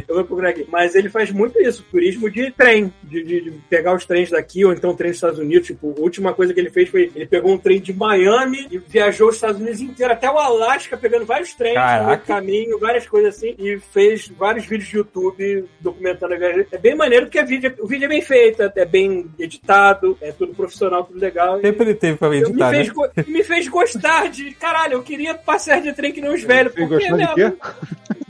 Eu 0.07 0.17
vou 0.17 0.25
procurar 0.25 0.51
aqui. 0.51 0.67
Mas 0.71 0.95
ele 0.95 1.09
faz 1.09 1.31
muito 1.31 1.61
isso, 1.61 1.85
turismo 1.91 2.31
de 2.31 2.51
trem. 2.51 2.93
De, 3.03 3.23
de- 3.23 3.41
de 3.41 3.51
pegar 3.71 3.95
os 3.95 4.05
trens 4.05 4.31
daqui, 4.31 4.65
ou 4.65 4.73
então 4.73 4.95
trem 4.95 5.11
dos 5.11 5.17
Estados 5.19 5.39
Unidos. 5.39 5.67
Tipo, 5.69 5.95
a 5.97 6.01
última 6.01 6.35
coisa 6.35 6.53
que 6.53 6.61
ele 6.61 6.71
fez 6.71 6.89
foi. 6.89 7.11
Ele 7.15 7.27
pegou 7.27 7.53
um 7.53 7.59
trem 7.59 7.81
de 7.81 7.93
Miami 7.93 8.67
e 8.71 8.79
viajou 8.79 9.29
os 9.29 9.37
Estados 9.37 9.61
Unidos 9.61 9.81
inteiro, 9.81 10.13
até 10.13 10.31
o 10.31 10.39
Alasca, 10.39 10.97
pegando 10.97 11.25
vários 11.25 11.55
trens 11.55 11.75
Caraca. 11.75 12.17
no 12.17 12.23
caminho, 12.27 12.79
várias 12.79 13.07
coisas 13.07 13.37
assim. 13.37 13.50
E 13.59 13.79
fez 13.79 14.29
vários 14.29 14.67
vídeos 14.67 14.89
de 14.89 14.97
YouTube 14.97 15.65
documentando 15.81 16.35
a 16.35 16.37
viagem. 16.39 16.67
É 16.71 16.79
bem 16.79 16.95
maneiro 16.95 17.27
porque 17.27 17.39
a 17.39 17.45
vídeo, 17.45 17.75
o 17.81 17.87
vídeo 17.87 18.05
é 18.07 18.09
bem 18.09 18.23
feito, 18.23 18.63
é 18.63 18.85
bem 18.85 19.27
editado, 19.39 20.17
é 20.21 20.33
tudo 20.33 20.55
profissional, 20.55 21.05
tudo 21.05 21.19
legal. 21.19 21.61
Sempre 21.61 21.85
ele 21.87 21.95
teve 21.95 22.17
pra 22.19 22.29
me, 22.31 22.39
editar, 22.39 22.71
né? 22.71 22.77
fez, 22.79 22.89
go- 22.91 23.11
me 23.27 23.45
fez 23.45 23.69
gostar 23.69 24.29
de. 24.29 24.53
Caralho, 24.55 24.95
eu 24.95 25.03
queria 25.03 25.35
passear 25.35 25.81
de 25.81 25.93
trem 25.93 26.13
que 26.13 26.21
nem 26.21 26.33
os 26.33 26.43
velhos. 26.43 26.73
Porque, 26.73 26.87
gostar 26.87 27.17
né? 27.17 27.27
de 27.27 27.35
quê? 27.35 27.57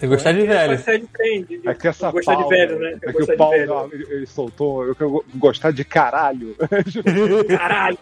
Tem 0.00 0.08
que 0.08 0.14
gostar 0.16 0.32
de 0.32 0.46
velho. 0.46 0.76
Passear 0.78 0.98
de 0.98 1.06
trem. 1.08 1.42
De, 1.44 1.58
de, 1.58 1.68
É 1.68 1.74
que 1.74 1.88
essa 1.88 2.10
gostar 2.10 2.34
de 2.34 2.40
pau, 2.40 2.48
velho, 2.48 2.78
né? 2.78 2.98
É 3.02 3.12
que 3.12 3.22
o 3.22 3.26
de 3.26 3.36
pau 3.36 3.52
não, 3.66 3.86
ele, 3.92 4.06
ele 4.10 4.26
soltou. 4.26 4.86
Eu 4.86 4.94
quero 4.94 5.24
gostar 5.34 5.72
de 5.72 5.84
caralho. 5.84 6.56
Caralho. 7.48 7.98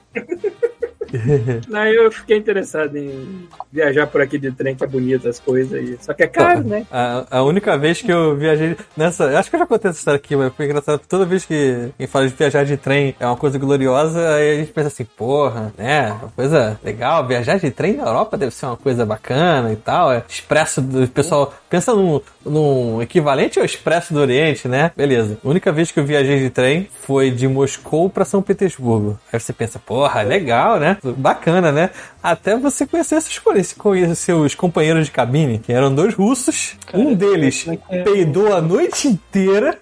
Aí 1.72 1.94
eu 1.94 2.10
fiquei 2.10 2.36
interessado 2.36 2.96
em 2.96 3.48
viajar 3.72 4.06
por 4.06 4.20
aqui 4.20 4.38
de 4.38 4.50
trem, 4.52 4.74
que 4.74 4.84
é 4.84 4.86
bonito 4.86 5.28
as 5.28 5.38
coisas. 5.38 5.80
E... 5.80 5.98
Só 6.00 6.12
que 6.12 6.22
é 6.22 6.26
caro, 6.26 6.64
né? 6.64 6.86
A, 6.90 7.38
a 7.38 7.42
única 7.42 7.76
vez 7.76 8.00
que 8.02 8.12
eu 8.12 8.36
viajei 8.36 8.76
nessa. 8.96 9.38
Acho 9.38 9.50
que 9.50 9.56
eu 9.56 9.60
já 9.60 9.66
contei 9.66 9.90
essa 9.90 9.98
história 9.98 10.18
aqui, 10.18 10.36
mas 10.36 10.52
foi 10.54 10.66
engraçado. 10.66 11.00
Toda 11.08 11.24
vez 11.24 11.44
que 11.44 11.90
quem 11.96 12.06
fala 12.06 12.28
de 12.28 12.34
viajar 12.34 12.64
de 12.64 12.76
trem 12.76 13.14
é 13.18 13.26
uma 13.26 13.36
coisa 13.36 13.58
gloriosa, 13.58 14.34
aí 14.34 14.52
a 14.52 14.56
gente 14.56 14.72
pensa 14.72 14.88
assim, 14.88 15.04
porra, 15.04 15.72
né? 15.76 16.12
Uma 16.12 16.30
coisa 16.30 16.78
legal. 16.84 17.26
Viajar 17.26 17.58
de 17.58 17.70
trem 17.70 17.96
na 17.96 18.04
Europa 18.04 18.36
deve 18.36 18.54
ser 18.54 18.66
uma 18.66 18.76
coisa 18.76 19.04
bacana 19.04 19.72
e 19.72 19.76
tal. 19.76 20.12
É 20.12 20.22
expresso 20.28 20.80
do 20.80 21.06
pessoal. 21.08 21.54
Pensa 21.68 21.94
num, 21.94 22.20
num 22.44 23.02
equivalente 23.02 23.58
ao 23.58 23.64
Expresso 23.64 24.14
do 24.14 24.20
Oriente, 24.20 24.68
né? 24.68 24.90
Beleza. 24.96 25.38
A 25.44 25.48
única 25.48 25.70
vez 25.70 25.90
que 25.90 26.00
eu 26.00 26.04
viajei 26.04 26.38
de 26.38 26.50
trem 26.50 26.88
foi 27.02 27.30
de 27.30 27.46
Moscou 27.46 28.08
pra 28.08 28.24
São 28.24 28.42
Petersburgo. 28.42 29.18
Aí 29.32 29.38
você 29.38 29.52
pensa, 29.52 29.78
porra, 29.78 30.22
legal, 30.22 30.78
né? 30.78 30.97
Bacana, 31.02 31.72
né? 31.72 31.90
Até 32.22 32.56
você 32.56 32.86
conhecer 32.86 33.20
seus, 33.20 33.38
conhecer 33.74 34.14
seus 34.14 34.54
companheiros 34.54 35.06
de 35.06 35.10
cabine, 35.10 35.58
que 35.58 35.72
eram 35.72 35.94
dois 35.94 36.14
russos. 36.14 36.76
um 36.92 37.14
deles 37.14 37.66
é 37.68 37.76
que 37.76 37.82
é? 37.90 38.02
peidou 38.02 38.54
a 38.54 38.60
noite 38.60 39.08
inteira. 39.08 39.78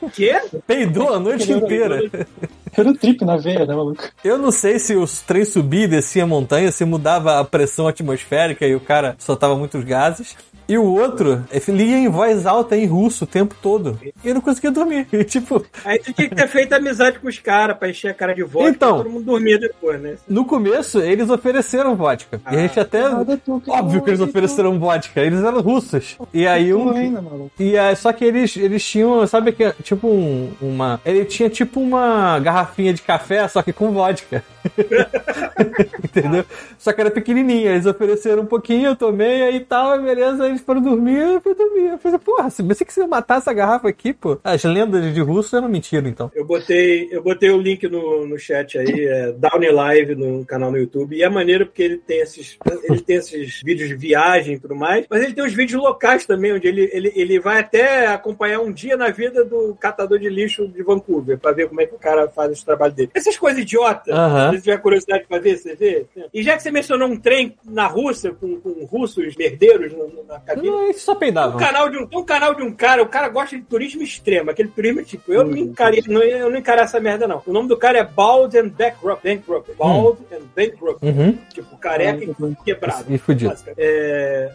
O 0.00 0.10
quê? 0.10 0.40
Peidou 0.66 1.12
a 1.12 1.18
noite 1.18 1.52
inteira. 1.52 2.00
Era 2.76 2.90
o 2.90 2.94
trip 2.94 3.24
na 3.24 3.36
veia, 3.36 3.66
né, 3.66 3.74
maluco? 3.74 4.02
Eu 4.22 4.38
não 4.38 4.50
sei 4.50 4.78
se 4.78 4.94
os 4.94 5.20
trem 5.20 5.44
subia 5.44 5.84
e 5.84 5.88
descia 5.88 6.24
a 6.24 6.26
montanha, 6.26 6.70
se 6.70 6.84
mudava 6.84 7.38
a 7.38 7.44
pressão 7.44 7.88
atmosférica 7.88 8.66
e 8.66 8.74
o 8.74 8.80
cara 8.80 9.16
soltava 9.18 9.56
muitos 9.56 9.82
gases. 9.84 10.36
E 10.68 10.76
o 10.76 10.84
outro, 10.84 11.44
ele 11.50 11.84
lia 11.84 11.96
em 11.96 12.08
voz 12.08 12.44
alta 12.44 12.76
em 12.76 12.84
russo 12.84 13.24
o 13.24 13.26
tempo 13.26 13.54
todo. 13.62 13.98
E 14.02 14.28
eu 14.28 14.34
não 14.34 14.40
conseguia 14.40 14.70
dormir. 14.70 15.06
E, 15.18 15.24
tipo, 15.24 15.64
Aí 15.84 15.98
tu 15.98 16.12
tinha 16.12 16.28
que 16.28 16.34
ter 16.34 16.46
feito 16.46 16.72
amizade 16.74 17.18
com 17.18 17.26
os 17.28 17.38
caras 17.38 17.76
pra 17.76 17.88
encher 17.88 18.08
a 18.10 18.14
cara 18.14 18.34
de 18.34 18.42
vodka 18.42 18.70
Então. 18.70 18.98
todo 18.98 19.10
mundo 19.10 19.24
dormir 19.24 19.58
depois, 19.58 20.00
né? 20.00 20.16
no 20.28 20.44
começo, 20.44 21.00
eles 21.00 21.28
ofereceram 21.30 21.96
vodka. 21.96 22.40
e 22.50 22.56
a 22.56 22.60
gente 22.60 22.78
até. 22.78 23.08
Nada, 23.08 23.36
tu, 23.36 23.60
que 23.60 23.70
Óbvio 23.70 24.02
que 24.02 24.10
eles 24.10 24.20
ofereceram 24.20 24.78
vodka. 24.78 25.20
Eles 25.20 25.42
eram 25.42 25.60
russos. 25.60 26.16
E 26.32 26.46
aí 26.46 26.72
um. 26.74 26.90
ainda. 26.90 27.24
E 27.58 27.74
é, 27.76 27.94
só 27.94 28.12
que 28.12 28.24
eles, 28.24 28.56
eles 28.56 28.84
tinham, 28.84 29.26
sabe 29.26 29.52
que 29.52 29.72
tipo 29.82 30.06
um, 30.08 30.52
uma. 30.60 31.00
Ele 31.04 31.24
tinha 31.24 31.48
tipo 31.48 31.80
uma 31.80 32.38
garrafinha 32.38 32.92
de 32.92 33.02
café, 33.02 33.48
só 33.48 33.62
que 33.62 33.72
com 33.72 33.90
vodka. 33.92 34.44
Entendeu? 36.04 36.44
Só 36.78 36.92
que 36.92 37.00
era 37.00 37.10
pequenininha. 37.10 37.70
Eles 37.72 37.86
ofereceram 37.86 38.42
um 38.42 38.46
pouquinho, 38.46 38.90
eu 38.90 38.96
tomei 38.96 39.42
aí 39.42 39.56
e 39.56 39.60
tal, 39.60 40.00
beleza. 40.00 40.57
Eles 40.58 40.62
foram 40.62 40.82
dormir, 40.82 41.18
eu 41.18 41.40
fui 41.40 41.54
dormir. 41.54 41.92
Eu 41.92 41.98
falei, 41.98 42.18
porra, 42.18 42.50
se 42.50 42.62
você 42.62 42.84
quiser 42.84 43.06
matar 43.06 43.38
essa 43.38 43.52
garrafa 43.52 43.88
aqui, 43.88 44.12
pô. 44.12 44.38
As 44.42 44.64
lendas 44.64 45.14
de 45.14 45.20
russo 45.20 45.56
eram 45.56 45.68
mentira, 45.68 46.08
então. 46.08 46.30
Eu 46.34 46.44
botei, 46.44 47.08
eu 47.10 47.22
botei 47.22 47.50
o 47.50 47.58
link 47.58 47.88
no, 47.88 48.26
no 48.26 48.38
chat 48.38 48.76
aí, 48.78 49.06
é 49.06 49.32
Downey 49.32 49.70
Live 49.70 50.14
no 50.16 50.44
canal 50.44 50.70
no 50.70 50.78
YouTube. 50.78 51.16
E 51.16 51.22
é 51.22 51.28
maneiro 51.28 51.66
porque 51.66 51.82
ele 51.82 51.98
tem 51.98 52.20
esses, 52.20 52.58
ele 52.84 53.00
tem 53.00 53.16
esses 53.16 53.62
vídeos 53.62 53.88
de 53.88 53.94
viagem 53.94 54.54
e 54.54 54.58
tudo 54.58 54.74
mais, 54.74 55.06
mas 55.08 55.22
ele 55.22 55.32
tem 55.32 55.44
os 55.44 55.54
vídeos 55.54 55.80
locais 55.80 56.26
também, 56.26 56.52
onde 56.52 56.66
ele, 56.66 56.90
ele, 56.92 57.12
ele 57.14 57.38
vai 57.38 57.60
até 57.60 58.06
acompanhar 58.08 58.60
um 58.60 58.72
dia 58.72 58.96
na 58.96 59.10
vida 59.10 59.44
do 59.44 59.76
catador 59.78 60.18
de 60.18 60.28
lixo 60.28 60.66
de 60.66 60.82
Vancouver, 60.82 61.38
pra 61.38 61.52
ver 61.52 61.68
como 61.68 61.80
é 61.80 61.86
que 61.86 61.94
o 61.94 61.98
cara 61.98 62.28
faz 62.28 62.52
esse 62.52 62.64
trabalho 62.64 62.92
dele. 62.92 63.10
Essas 63.14 63.38
coisas 63.38 63.62
idiotas, 63.62 64.14
se 64.14 64.50
você 64.50 64.60
tiver 64.60 64.78
curiosidade 64.78 65.24
pra 65.28 65.38
ver, 65.38 65.56
você 65.56 65.76
vê. 65.76 66.06
E 66.34 66.42
já 66.42 66.56
que 66.56 66.62
você 66.62 66.70
mencionou 66.70 67.08
um 67.08 67.16
trem 67.16 67.56
na 67.64 67.86
Rússia 67.86 68.32
com, 68.32 68.60
com 68.60 68.84
russos 68.84 69.36
merdeiros 69.36 69.92
na, 69.92 70.34
na 70.34 70.40
cabine, 70.54 70.76
eles 70.84 71.00
só 71.02 71.12
um 71.12 71.16
peidavam. 71.16 71.58
canal 71.58 71.88
de 71.90 71.98
um, 71.98 72.08
um 72.12 72.24
canal 72.24 72.54
de 72.54 72.62
um 72.62 72.72
cara, 72.72 73.02
o 73.02 73.08
cara 73.08 73.28
gosta 73.28 73.56
de 73.56 73.62
turismo 73.62 74.02
extremo, 74.02 74.50
aquele 74.50 74.68
turismo 74.68 75.02
tipo, 75.02 75.32
eu 75.32 75.44
não 75.44 75.56
encarei, 75.56 76.02
não, 76.08 76.22
eu 76.22 76.50
não 76.50 76.58
encarei 76.58 76.84
essa 76.84 76.98
merda 77.00 77.26
não. 77.26 77.42
O 77.46 77.52
nome 77.52 77.68
do 77.68 77.76
cara 77.76 77.98
é 77.98 78.04
Bald 78.04 78.56
and 78.58 78.68
Bankrupt, 78.68 79.22
Bankrupt, 79.24 79.72
Bald 79.76 80.18
and 80.32 80.42
Bankrupt, 80.56 81.04
Uhum. 81.04 81.38
tipo, 81.52 81.76
careca 81.78 82.24
e 82.24 82.64
quebrado. 82.64 83.04
E 83.12 83.18
fudido. 83.18 83.54
É, 83.76 84.50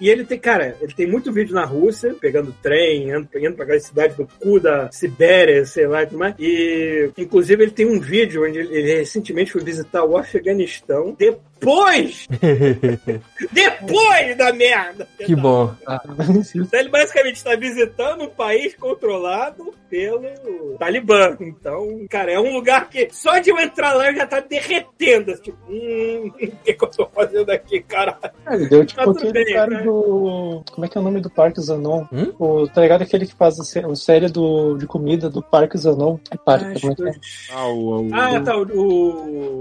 E 0.00 0.08
ele 0.08 0.24
tem, 0.24 0.38
cara, 0.38 0.76
ele 0.80 0.92
tem 0.92 1.06
muito 1.06 1.32
vídeo 1.32 1.54
na 1.54 1.64
Rússia, 1.64 2.14
pegando 2.20 2.54
trem, 2.62 3.08
indo, 3.10 3.28
indo 3.36 3.54
pra 3.54 3.64
aquela 3.64 3.80
cidade 3.80 4.14
do 4.14 4.28
cu 4.40 4.60
da 4.60 4.90
Sibéria, 4.92 5.64
sei 5.64 5.86
lá 5.86 6.02
e 6.02 6.06
tudo 6.06 6.18
mais. 6.18 6.34
E, 6.38 7.10
inclusive, 7.18 7.62
ele 7.62 7.72
tem 7.72 7.86
um 7.86 7.98
vídeo 8.00 8.44
onde 8.46 8.58
ele, 8.58 8.74
ele 8.76 8.94
recentemente 8.98 9.52
foi 9.52 9.62
visitar 9.62 10.04
o 10.04 10.16
Afeganistão 10.16 11.14
depois, 11.18 11.42
depois 13.52 14.36
da 14.36 14.52
merda. 14.52 15.06
Que 15.18 15.34
bom. 15.34 15.74
Ah, 15.86 16.00
não 16.28 16.42
sei. 16.42 16.62
Então 16.62 16.80
ele 16.80 16.88
basicamente 16.88 17.36
está 17.36 17.54
visitando 17.56 18.24
um 18.24 18.28
país 18.28 18.74
controlado 18.74 19.72
pelo 19.90 20.76
Talibã. 20.78 21.36
Então, 21.40 22.06
cara, 22.10 22.32
é 22.32 22.38
um 22.38 22.52
lugar 22.54 22.88
que 22.88 23.08
só 23.10 23.38
de 23.38 23.50
eu 23.50 23.58
entrar 23.58 23.94
lá 23.94 24.10
eu 24.10 24.16
já 24.16 24.26
tá 24.26 24.40
derretendo. 24.40 25.34
Tipo, 25.36 25.56
hum, 25.68 26.28
o 26.34 26.38
que, 26.38 26.74
que 26.74 26.84
eu 26.84 26.88
tô 26.90 27.06
fazendo 27.06 27.50
aqui, 27.50 27.80
caralho? 27.80 28.18
Ah, 28.46 28.54
ele 28.54 28.68
deu 28.68 28.84
tipo 28.84 28.98
Tá 29.04 29.10
aquele 29.10 29.32
bem, 29.44 29.54
cara 29.54 29.70
né? 29.70 29.82
do. 29.82 30.62
Como 30.72 30.84
é 30.84 30.88
que 30.88 30.98
é 30.98 31.00
o 31.00 31.04
nome 31.04 31.20
do 31.20 31.30
Parque 31.30 31.60
Zanon? 31.60 32.04
Hum? 32.12 32.32
O, 32.38 32.66
tá 32.68 32.82
ligado 32.82 33.02
aquele 33.02 33.26
que 33.26 33.34
faz 33.34 33.58
a 33.58 33.64
sé- 33.64 33.84
a 33.84 33.94
série 33.94 34.28
do, 34.28 34.76
de 34.76 34.86
comida 34.86 35.28
do 35.30 35.42
Parque 35.42 35.78
Zanon? 35.78 36.18
É 36.30 36.36
Parque, 36.36 36.80
como 36.80 36.92
é 36.92 36.96
que 36.96 37.08
é? 37.08 37.12
Ah, 37.52 37.66
o, 37.68 38.02
o, 38.08 38.14
Ah, 38.14 38.40
tá, 38.40 38.56
o, 38.56 38.62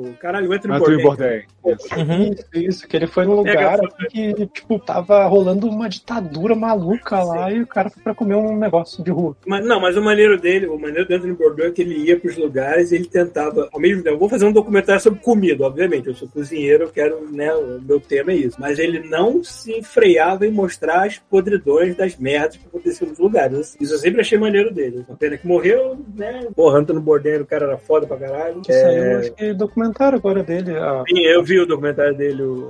o 0.09 0.13
caralho, 0.19 0.49
o 0.49 0.53
Anthony 0.53 0.73
Bourdain. 1.03 1.43
Isso. 1.88 1.99
Uhum. 1.99 2.31
Isso, 2.31 2.45
isso, 2.53 2.88
que 2.88 2.95
ele 2.95 3.07
foi 3.07 3.26
num 3.26 3.35
lugar 3.35 3.80
assim 3.80 4.07
que, 4.09 4.47
tipo, 4.47 4.80
tava 4.80 5.26
rolando 5.26 5.68
uma 5.68 5.89
ditadura 5.89 6.55
maluca 6.55 7.23
lá 7.23 7.51
e 7.51 7.61
o 7.61 7.68
cara 7.68 7.89
foi 7.89 8.03
pra 8.03 8.15
comer 8.15 8.35
um 8.35 8.57
negócio 8.57 9.03
de 9.03 9.11
rua. 9.11 9.35
Mas, 9.45 9.65
não, 9.65 9.80
mas 9.80 9.97
o 9.97 10.01
maneiro 10.01 10.39
dele, 10.39 10.68
o 10.68 10.80
maneiro 10.80 11.07
do 11.07 11.14
Anthony 11.14 11.34
Bourdain 11.34 11.68
é 11.68 11.72
que 11.72 11.81
ele 11.81 11.95
ia 11.95 12.19
pros 12.19 12.38
lugares 12.38 12.91
e 12.91 12.95
ele 12.95 13.07
tentava, 13.07 13.69
ao 13.72 13.80
mesmo 13.80 14.03
tempo, 14.03 14.15
eu 14.15 14.19
vou 14.19 14.30
fazer 14.30 14.45
um 14.45 14.51
documentário 14.51 15.01
sobre 15.01 15.19
comida, 15.19 15.65
obviamente, 15.65 16.07
eu 16.07 16.15
sou 16.15 16.27
cozinheiro, 16.27 16.85
eu 16.85 16.89
quero, 16.89 17.31
né, 17.31 17.53
o 17.53 17.81
meu 17.81 17.99
tema 17.99 18.31
é 18.31 18.35
isso. 18.35 18.57
Mas 18.59 18.80
ele 18.80 19.07
não 19.07 19.43
se 19.43 19.81
freava 19.84 20.45
em 20.45 20.51
mostrar 20.51 21.05
as 21.05 21.18
podridões 21.18 21.95
das 21.95 22.15
merdas 22.18 22.57
que 22.57 22.68
aconteciam 22.68 23.09
nos 23.09 23.19
lugares. 23.19 23.77
Isso 23.80 23.93
eu 23.93 23.97
sempre 23.97 24.22
achei 24.22 24.38
maneiro 24.38 24.73
dele. 24.73 25.05
Uma 25.07 25.18
pena 25.18 25.38
que 25.38 25.47
morreu, 25.47 25.97
né, 26.15 26.47
porra, 26.55 26.80
Anthony 26.80 26.99
Bourdain, 26.99 27.41
o 27.41 27.45
cara 27.45 27.65
era 27.65 27.77
foda 27.77 28.07
pra 28.07 28.18
caralho. 28.18 28.61
Saiu, 28.65 29.03
É, 29.03 29.15
acho 29.15 29.34
que 29.34 29.53
documentário 29.53 30.18
agora 30.18 30.43
dele. 30.43 30.77
A... 30.77 31.03
Sim, 31.07 31.19
eu 31.22 31.43
vi 31.43 31.59
o 31.59 31.65
documentário 31.65 31.76
dele, 32.15 32.41
o. 32.43 32.69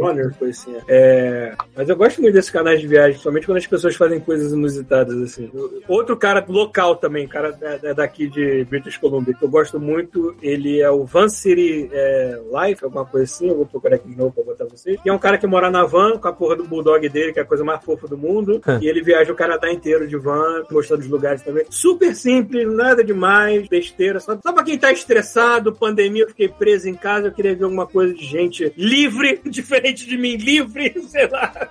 Runner, 0.00 0.34
foi 0.38 0.50
assim. 0.50 0.74
É, 0.88 1.54
mas 1.76 1.88
eu 1.88 1.96
gosto 1.96 2.20
muito 2.20 2.34
desses 2.34 2.50
canais 2.50 2.80
de 2.80 2.86
viagem, 2.86 3.12
principalmente 3.12 3.46
quando 3.46 3.58
as 3.58 3.66
pessoas 3.66 3.96
fazem 3.96 4.20
coisas 4.20 4.52
inusitadas, 4.52 5.16
assim. 5.22 5.50
Outro 5.88 6.16
cara 6.16 6.44
local 6.48 6.96
também, 6.96 7.26
cara 7.26 7.52
da- 7.52 7.76
da- 7.76 7.92
daqui 7.92 8.28
de 8.28 8.64
British 8.64 8.96
Columbia, 8.96 9.34
que 9.34 9.44
eu 9.44 9.48
gosto 9.48 9.78
muito, 9.80 10.34
ele 10.42 10.80
é 10.80 10.90
o 10.90 11.04
Van 11.04 11.28
City 11.28 11.88
é, 11.92 12.38
Life, 12.66 12.84
alguma 12.84 13.04
coisa 13.04 13.24
assim, 13.24 13.48
eu 13.48 13.56
vou 13.56 13.66
procurar 13.66 13.96
aqui 13.96 14.08
de 14.08 14.16
novo 14.16 14.32
pra 14.32 14.44
botar 14.44 14.64
vocês. 14.64 14.98
E 15.04 15.08
é 15.08 15.12
um 15.12 15.18
cara 15.18 15.38
que 15.38 15.46
mora 15.46 15.70
na 15.70 15.84
van 15.84 16.18
com 16.18 16.28
a 16.28 16.32
porra 16.32 16.56
do 16.56 16.64
bulldog 16.64 17.08
dele, 17.08 17.32
que 17.32 17.38
é 17.38 17.42
a 17.42 17.46
coisa 17.46 17.64
mais 17.64 17.84
fofa 17.84 18.06
do 18.08 18.16
mundo, 18.16 18.60
e 18.82 18.88
ele 18.88 19.02
viaja 19.02 19.32
o 19.32 19.36
Canadá 19.36 19.70
inteiro 19.70 20.06
de 20.06 20.16
van, 20.16 20.64
mostrando 20.70 21.00
os 21.00 21.08
lugares 21.08 21.42
também. 21.42 21.64
Super 21.70 22.14
simples, 22.14 22.66
nada 22.72 23.02
demais, 23.04 23.68
besteira, 23.68 24.20
só, 24.20 24.38
só 24.42 24.52
pra 24.52 24.62
quem 24.64 24.78
tá 24.78 24.90
estressado, 24.92 25.72
pandemia, 25.72 26.22
eu 26.24 26.28
fiquei 26.28 26.48
preso 26.48 26.88
em 26.88 26.94
casa, 26.94 27.28
eu 27.28 27.32
queria 27.32 27.54
ver 27.54 27.64
alguma 27.64 27.86
coisa 27.86 28.14
de 28.14 28.24
gente 28.24 28.47
livre, 28.76 29.40
diferente 29.46 30.06
de 30.06 30.16
mim, 30.16 30.36
livre, 30.36 30.94
sei 31.08 31.28
lá. 31.28 31.68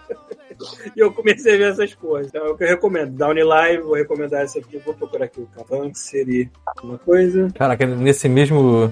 E 0.95 0.99
eu 0.99 1.12
comecei 1.12 1.54
a 1.54 1.58
ver 1.58 1.72
essas 1.72 1.94
coisas. 1.94 2.28
Então 2.28 2.48
é 2.48 2.49
o 2.49 2.58
que 2.58 2.64
eu 2.64 2.68
recomendo. 2.68 3.12
Downy 3.12 3.44
Live, 3.44 3.84
vou 3.84 3.95
recomendar 3.95 4.41
essa 4.41 4.60
aqui. 4.60 4.78
Vou 4.84 4.94
procurar 4.94 5.26
aqui 5.26 5.40
o 5.40 5.48
Cavan, 5.48 5.94
seria 5.94 6.49
uma 6.84 6.98
coisa. 6.98 7.49
Caraca, 7.54 7.86
nesse 7.86 8.28
mesmo. 8.28 8.90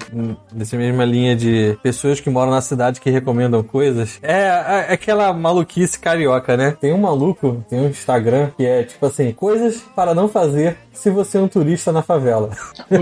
Nessa 0.54 0.78
mesma 0.78 1.04
linha 1.06 1.36
de 1.36 1.78
pessoas 1.82 2.20
que 2.20 2.30
moram 2.30 2.52
na 2.52 2.62
cidade 2.62 3.02
que 3.02 3.10
recomendam 3.10 3.64
coisas. 3.64 4.20
É, 4.22 4.44
é 4.90 4.94
aquela 4.94 5.34
maluquice 5.34 6.00
carioca, 6.00 6.56
né? 6.56 6.78
Tem 6.80 6.94
um 6.94 7.00
maluco, 7.00 7.66
tem 7.70 7.80
um 7.80 7.90
Instagram 7.90 8.52
que 8.56 8.66
é 8.66 8.84
tipo 8.84 9.06
assim: 9.06 9.32
coisas 9.32 9.82
para 9.96 10.14
não 10.14 10.28
fazer 10.28 10.78
se 10.96 11.10
você 11.10 11.38
é 11.38 11.42
um 11.42 11.48
turista 11.48 11.92
na 11.92 12.02
favela. 12.02 12.50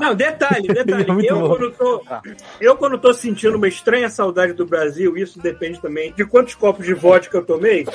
Não, 0.00 0.14
detalhe, 0.14 0.68
detalhe. 0.68 1.02
É 1.22 1.30
eu, 1.32 1.38
bom. 1.40 1.48
quando 1.48 1.70
tô, 1.72 2.02
eu, 2.60 2.76
quando 2.76 2.98
tô 2.98 3.12
sentindo 3.12 3.56
uma 3.56 3.68
estranha 3.68 4.08
saudade 4.08 4.52
do 4.52 4.66
Brasil, 4.66 5.16
isso 5.16 5.38
depende 5.40 5.80
também 5.80 6.12
de 6.12 6.24
quantos 6.24 6.54
copos 6.54 6.84
de 6.86 6.94
vodka 6.94 7.38
eu 7.38 7.44
tomei, 7.44 7.86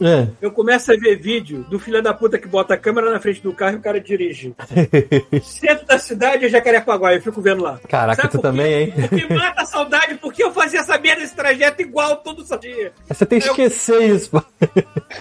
É. 0.00 0.28
eu 0.40 0.50
começo 0.50 0.92
a 0.92 0.96
ver 0.96 1.16
vídeo 1.16 1.64
do 1.70 1.78
filho 1.78 2.02
da 2.02 2.12
puta 2.12 2.38
que 2.38 2.48
bota 2.48 2.74
a 2.74 2.76
câmera 2.76 3.10
na 3.10 3.20
frente 3.20 3.40
do 3.42 3.52
carro 3.52 3.76
e 3.76 3.78
o 3.78 3.82
cara 3.82 4.00
dirige. 4.00 4.54
Centro 5.42 5.86
da 5.86 5.98
cidade 5.98 6.44
é 6.44 6.48
Jacarepaguá, 6.48 7.14
eu 7.14 7.22
fico 7.22 7.40
vendo 7.40 7.62
lá. 7.62 7.78
Caraca, 7.88 8.22
Sabe 8.22 8.32
tu 8.34 8.40
também, 8.42 8.74
hein? 8.84 8.94
Porque 9.08 9.34
mata 9.34 9.62
a 9.62 9.66
saudade, 9.66 10.14
porque 10.16 10.42
eu 10.42 10.52
fazia 10.52 10.80
essa 10.80 10.98
merda 10.98 11.22
desse 11.22 11.34
trajeto 11.34 11.82
igual 11.82 12.16
todo 12.16 12.44
dia. 12.58 12.92
Você 13.08 13.26
tem 13.26 13.40
que 13.40 13.46
esquecer 13.48 14.02
isso, 14.14 14.30
pô. 14.30 14.42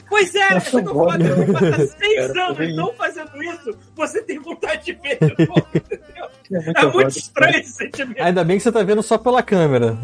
Pois 0.09 0.35
é, 0.35 0.47
que 0.59 0.75
eu 0.75 0.83
falo, 0.83 1.23
eu 1.23 1.53
faço 1.53 1.97
seis 1.97 2.27
Cara, 2.27 2.45
anos 2.45 2.57
também. 2.57 2.75
não 2.75 2.93
fazendo 2.93 3.43
isso, 3.43 3.77
você 3.95 4.21
tem 4.23 4.39
vontade 4.39 4.85
de 4.85 4.93
ver 4.93 5.17
de 5.19 5.47
novo, 5.47 5.67
entendeu? 5.73 6.29
É 6.51 6.59
muito 6.59 6.77
É 6.79 6.91
muito 6.91 7.17
estranho 7.17 7.57
esse 7.59 7.71
sentimento. 7.73 8.21
Ainda 8.21 8.43
bem 8.43 8.57
que 8.57 8.63
você 8.63 8.71
tá 8.71 8.83
vendo 8.83 9.01
só 9.01 9.17
pela 9.17 9.41
câmera. 9.43 9.97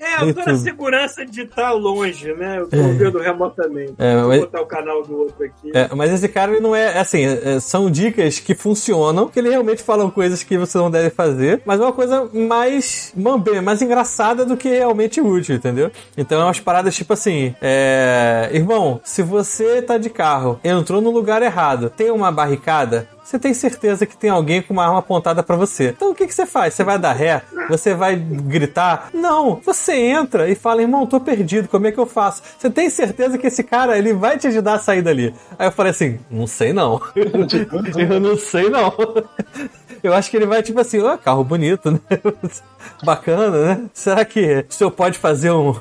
É, 0.00 0.22
eu 0.22 0.34
tô 0.34 0.44
na 0.44 0.56
segurança 0.56 1.24
de 1.24 1.42
estar 1.42 1.72
longe, 1.72 2.32
né? 2.34 2.58
Eu 2.60 2.68
tô 2.68 2.76
É. 2.76 2.92
vendo 2.92 3.18
remotamente. 3.18 3.94
É, 3.98 4.16
Vou 4.18 4.28
mas- 4.28 4.40
botar 4.40 4.60
o 4.60 4.66
canal 4.66 5.02
do 5.02 5.16
outro 5.16 5.44
aqui. 5.44 5.70
É, 5.74 5.88
mas 5.94 6.12
esse 6.12 6.28
cara 6.28 6.52
ele 6.52 6.60
não 6.60 6.74
é 6.74 6.98
assim, 6.98 7.24
são 7.60 7.90
dicas 7.90 8.38
que 8.38 8.54
funcionam, 8.54 9.28
que 9.28 9.38
ele 9.38 9.50
realmente 9.50 9.82
falam 9.82 10.10
coisas 10.10 10.42
que 10.42 10.56
você 10.58 10.76
não 10.78 10.90
deve 10.90 11.10
fazer, 11.10 11.62
mas 11.64 11.80
é 11.80 11.82
uma 11.84 11.92
coisa 11.92 12.28
mais 12.32 13.12
mambê, 13.16 13.60
mais 13.60 13.80
engraçada 13.82 14.44
do 14.44 14.56
que 14.56 14.68
realmente 14.68 15.20
útil, 15.20 15.54
entendeu? 15.56 15.90
Então 16.16 16.40
é 16.40 16.44
umas 16.44 16.60
paradas 16.60 16.94
tipo 16.94 17.12
assim, 17.12 17.54
é, 17.60 18.50
irmão, 18.52 19.00
se 19.04 19.22
você 19.22 19.80
tá 19.82 19.96
de 19.98 20.10
carro, 20.10 20.60
entrou 20.62 21.00
no 21.00 21.10
lugar 21.10 21.42
errado, 21.42 21.90
tem 21.90 22.10
uma 22.10 22.30
barricada, 22.30 23.08
você 23.22 23.38
tem 23.38 23.54
certeza 23.54 24.06
que 24.06 24.16
tem 24.16 24.30
alguém 24.30 24.60
com 24.62 24.72
uma 24.72 24.84
arma 24.84 24.98
apontada 24.98 25.42
pra 25.42 25.56
você. 25.56 25.88
Então 25.88 26.10
o 26.10 26.14
que, 26.14 26.26
que 26.26 26.34
você 26.34 26.46
faz? 26.46 26.74
Você 26.74 26.84
vai 26.84 26.98
dar 26.98 27.12
ré? 27.12 27.42
Você 27.68 27.94
vai 27.94 28.16
gritar? 28.16 29.10
Não, 29.14 29.60
você 29.64 29.94
entra 29.94 30.48
e 30.48 30.54
fala, 30.54 30.82
irmão, 30.82 31.06
tô 31.06 31.20
perdido, 31.20 31.68
como 31.68 31.86
é 31.86 31.92
que 31.92 31.98
eu 31.98 32.06
faço? 32.06 32.42
Você 32.58 32.68
tem 32.70 32.90
certeza 32.90 33.38
que 33.38 33.46
esse 33.46 33.62
cara 33.62 33.96
ele 33.96 34.12
vai 34.12 34.38
te 34.38 34.46
ajudar 34.48 34.74
a 34.74 34.78
sair 34.78 35.02
dali? 35.02 35.34
Aí 35.58 35.68
eu 35.68 35.72
falei 35.72 35.90
assim, 35.90 36.18
não 36.30 36.46
sei 36.46 36.72
não. 36.72 37.00
eu 37.14 38.20
não 38.20 38.36
sei 38.36 38.68
não. 38.68 38.92
Eu 40.02 40.12
acho 40.12 40.30
que 40.30 40.36
ele 40.36 40.46
vai 40.46 40.62
tipo 40.62 40.80
assim, 40.80 41.00
ó, 41.00 41.16
carro 41.16 41.44
bonito, 41.44 41.92
né? 41.92 42.00
Bacana, 43.04 43.50
né? 43.50 43.84
Será 43.94 44.24
que 44.24 44.66
o 44.68 44.72
senhor 44.72 44.90
pode 44.90 45.16
fazer 45.16 45.52
um, 45.52 45.76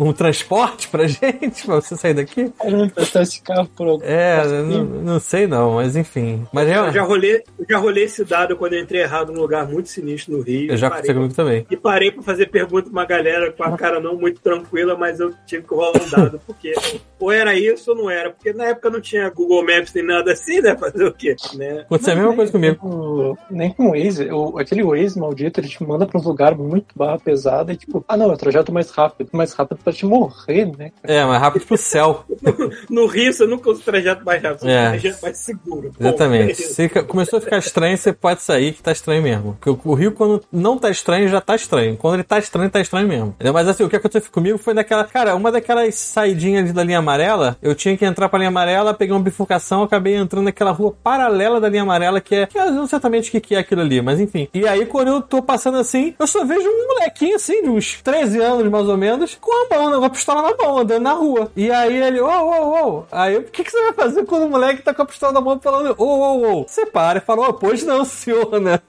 um 0.00 0.12
transporte 0.14 0.88
pra 0.88 1.06
gente, 1.06 1.66
pra 1.66 1.74
você 1.74 1.94
sair 1.94 2.14
daqui? 2.14 2.50
Vai 2.58 2.72
emprestar 2.72 3.22
esse 3.22 3.42
carro 3.42 3.68
por 3.76 3.86
algum. 3.86 4.04
É, 4.04 4.62
não, 4.62 4.84
não 4.84 5.20
sei 5.20 5.46
não, 5.46 5.74
mas 5.74 5.94
enfim. 5.94 6.46
Mas 6.52 6.70
Eu 6.70 6.85
eu, 6.86 6.92
já 6.92 7.02
rolei, 7.02 7.42
eu 7.58 7.66
já 7.68 7.78
rolei 7.78 8.04
esse 8.04 8.24
dado 8.24 8.56
quando 8.56 8.72
eu 8.74 8.80
entrei 8.80 9.02
errado 9.02 9.32
num 9.32 9.40
lugar 9.40 9.66
muito 9.68 9.88
sinistro 9.88 10.36
no 10.36 10.42
Rio. 10.42 10.70
eu 10.70 10.76
já 10.76 10.88
parei, 10.90 11.10
aconteceu 11.10 11.14
comigo 11.14 11.34
também. 11.34 11.66
E 11.70 11.76
parei 11.76 12.10
pra 12.10 12.22
fazer 12.22 12.46
pergunta 12.50 12.84
pra 12.84 12.92
uma 12.92 13.04
galera 13.06 13.52
com 13.52 13.64
a 13.64 13.76
cara 13.76 14.00
não 14.00 14.16
muito 14.16 14.40
tranquila, 14.40 14.96
mas 14.96 15.20
eu 15.20 15.32
tive 15.46 15.64
que 15.64 15.74
rolar 15.74 15.92
um 16.02 16.10
dado, 16.10 16.40
porque 16.46 16.72
ou 17.18 17.30
era 17.32 17.54
isso 17.54 17.90
ou 17.90 17.96
não 17.96 18.10
era. 18.10 18.30
Porque 18.30 18.52
na 18.52 18.66
época 18.66 18.90
não 18.90 19.00
tinha 19.00 19.28
Google 19.30 19.62
Maps 19.64 19.92
nem 19.94 20.04
nada 20.04 20.32
assim, 20.32 20.60
né? 20.60 20.76
Fazer 20.76 21.04
o 21.04 21.12
quê? 21.12 21.34
Né? 21.54 21.80
Aconteceu 21.80 22.12
a 22.12 22.16
mesma 22.16 22.34
coisa 22.34 22.52
comigo. 22.52 22.78
O- 22.86 23.36
Nem 23.50 23.70
com 23.72 23.88
o 23.88 23.90
Waze, 23.92 24.28
o, 24.30 24.58
aquele 24.58 24.82
Waze 24.82 25.18
maldito, 25.18 25.60
ele 25.60 25.68
te 25.68 25.82
manda 25.82 26.06
pra 26.06 26.20
um 26.20 26.24
lugar 26.24 26.56
muito 26.56 26.86
barra 26.96 27.18
pesada 27.18 27.72
e 27.72 27.76
tipo, 27.76 28.04
ah 28.08 28.16
não, 28.16 28.30
é 28.30 28.34
o 28.34 28.36
trajeto 28.36 28.72
mais 28.72 28.90
rápido. 28.90 29.30
Mais 29.32 29.52
rápido 29.52 29.78
pra 29.82 29.92
te 29.92 30.04
morrer, 30.06 30.66
né? 30.76 30.92
É, 31.02 31.24
mais 31.24 31.40
rápido 31.40 31.64
pro 31.66 31.76
céu. 31.76 32.24
No 32.90 33.06
Rio 33.06 33.32
você 33.32 33.46
nunca 33.46 33.70
usa 33.70 33.80
o 33.80 33.84
trajeto 33.84 34.24
mais 34.24 34.42
rápido, 34.42 34.68
É. 34.68 34.86
o 34.86 34.90
trajeto 34.90 35.18
mais 35.22 35.38
seguro. 35.38 35.90
Exatamente. 35.98 36.62
é 36.62 36.66
ca- 36.88 37.02
começou 37.04 37.38
a 37.38 37.42
ficar 37.42 37.58
estranho, 37.58 37.96
você 37.96 38.12
pode 38.12 38.42
sair 38.42 38.72
que 38.72 38.82
tá 38.82 38.92
estranho 38.92 39.22
mesmo. 39.22 39.56
Porque 39.60 39.88
o- 39.88 39.94
Rio, 39.94 40.12
quando 40.12 40.42
não 40.52 40.76
tá 40.78 40.90
estranho, 40.90 41.28
já 41.28 41.40
tá 41.40 41.54
estranho. 41.54 41.96
Quando 41.96 42.14
ele 42.14 42.22
tá 42.24 42.38
estranho, 42.38 42.68
tá 42.70 42.80
estranho 42.80 43.08
mesmo. 43.08 43.34
Mas 43.54 43.68
assim, 43.68 43.82
o 43.84 43.88
que 43.88 43.96
aconteceu 43.96 44.30
comigo 44.30 44.58
foi 44.58 44.74
naquela. 44.74 45.04
Cara, 45.04 45.34
uma 45.34 45.50
daquelas 45.50 45.94
saidinhas 45.94 46.72
da 46.72 46.82
linha 46.84 46.98
amarela, 46.98 47.56
eu 47.62 47.74
tinha 47.74 47.96
que 47.96 48.04
entrar 48.04 48.28
pra 48.28 48.38
linha 48.38 48.48
amarela, 48.48 48.92
peguei 48.94 49.14
uma 49.14 49.22
bifurcação, 49.22 49.82
acabei 49.82 50.14
entrando 50.16 50.44
naquela 50.44 50.70
rua 50.70 50.94
paralela 51.02 51.60
da 51.60 51.68
linha 51.68 51.82
amarela, 51.82 52.20
que 52.20 52.34
é. 52.34 52.46
Que 52.46 52.58
eu 52.58 52.70
não 52.72 52.86
sei 52.86 52.96
exatamente 52.96 53.36
o 53.36 53.40
que, 53.40 53.54
é 53.54 53.58
aquilo 53.58 53.80
ali, 53.82 54.00
mas 54.00 54.18
enfim. 54.20 54.48
E 54.54 54.66
aí, 54.66 54.86
quando 54.86 55.08
eu 55.08 55.20
tô 55.22 55.42
passando 55.42 55.76
assim, 55.78 56.14
eu 56.18 56.26
só 56.26 56.44
vejo 56.44 56.66
um 56.68 56.88
molequinho 56.88 57.36
assim, 57.36 57.62
de 57.62 57.68
uns 57.68 58.00
13 58.02 58.40
anos 58.40 58.66
mais 58.70 58.88
ou 58.88 58.96
menos, 58.96 59.36
com 59.40 59.52
a 59.52 59.76
mão, 59.78 59.98
uma 59.98 60.10
pistola 60.10 60.42
na 60.42 60.56
mão, 60.56 60.78
andando 60.78 61.02
na 61.02 61.12
rua. 61.12 61.50
E 61.56 61.70
aí 61.70 61.96
ele, 61.96 62.20
ô, 62.20 62.26
ô, 62.28 62.88
ô. 62.98 63.04
Aí 63.12 63.36
o 63.36 63.42
que, 63.44 63.62
que 63.64 63.70
você 63.70 63.80
vai 63.84 63.92
fazer 63.92 64.24
quando 64.24 64.44
o 64.46 64.50
moleque 64.50 64.82
tá 64.82 64.94
com 64.94 65.02
a 65.02 65.06
pistola 65.06 65.32
na 65.32 65.40
mão 65.40 65.58
falando, 65.60 65.94
ô, 65.98 66.04
ô, 66.04 66.60
ô? 66.62 66.65
Você 66.66 66.86
para 66.86 67.18
e 67.18 67.22
fala, 67.22 67.48
ô, 67.48 67.54
pois 67.54 67.82
não, 67.84 68.04
senhor, 68.06 68.60
né? 68.60 68.80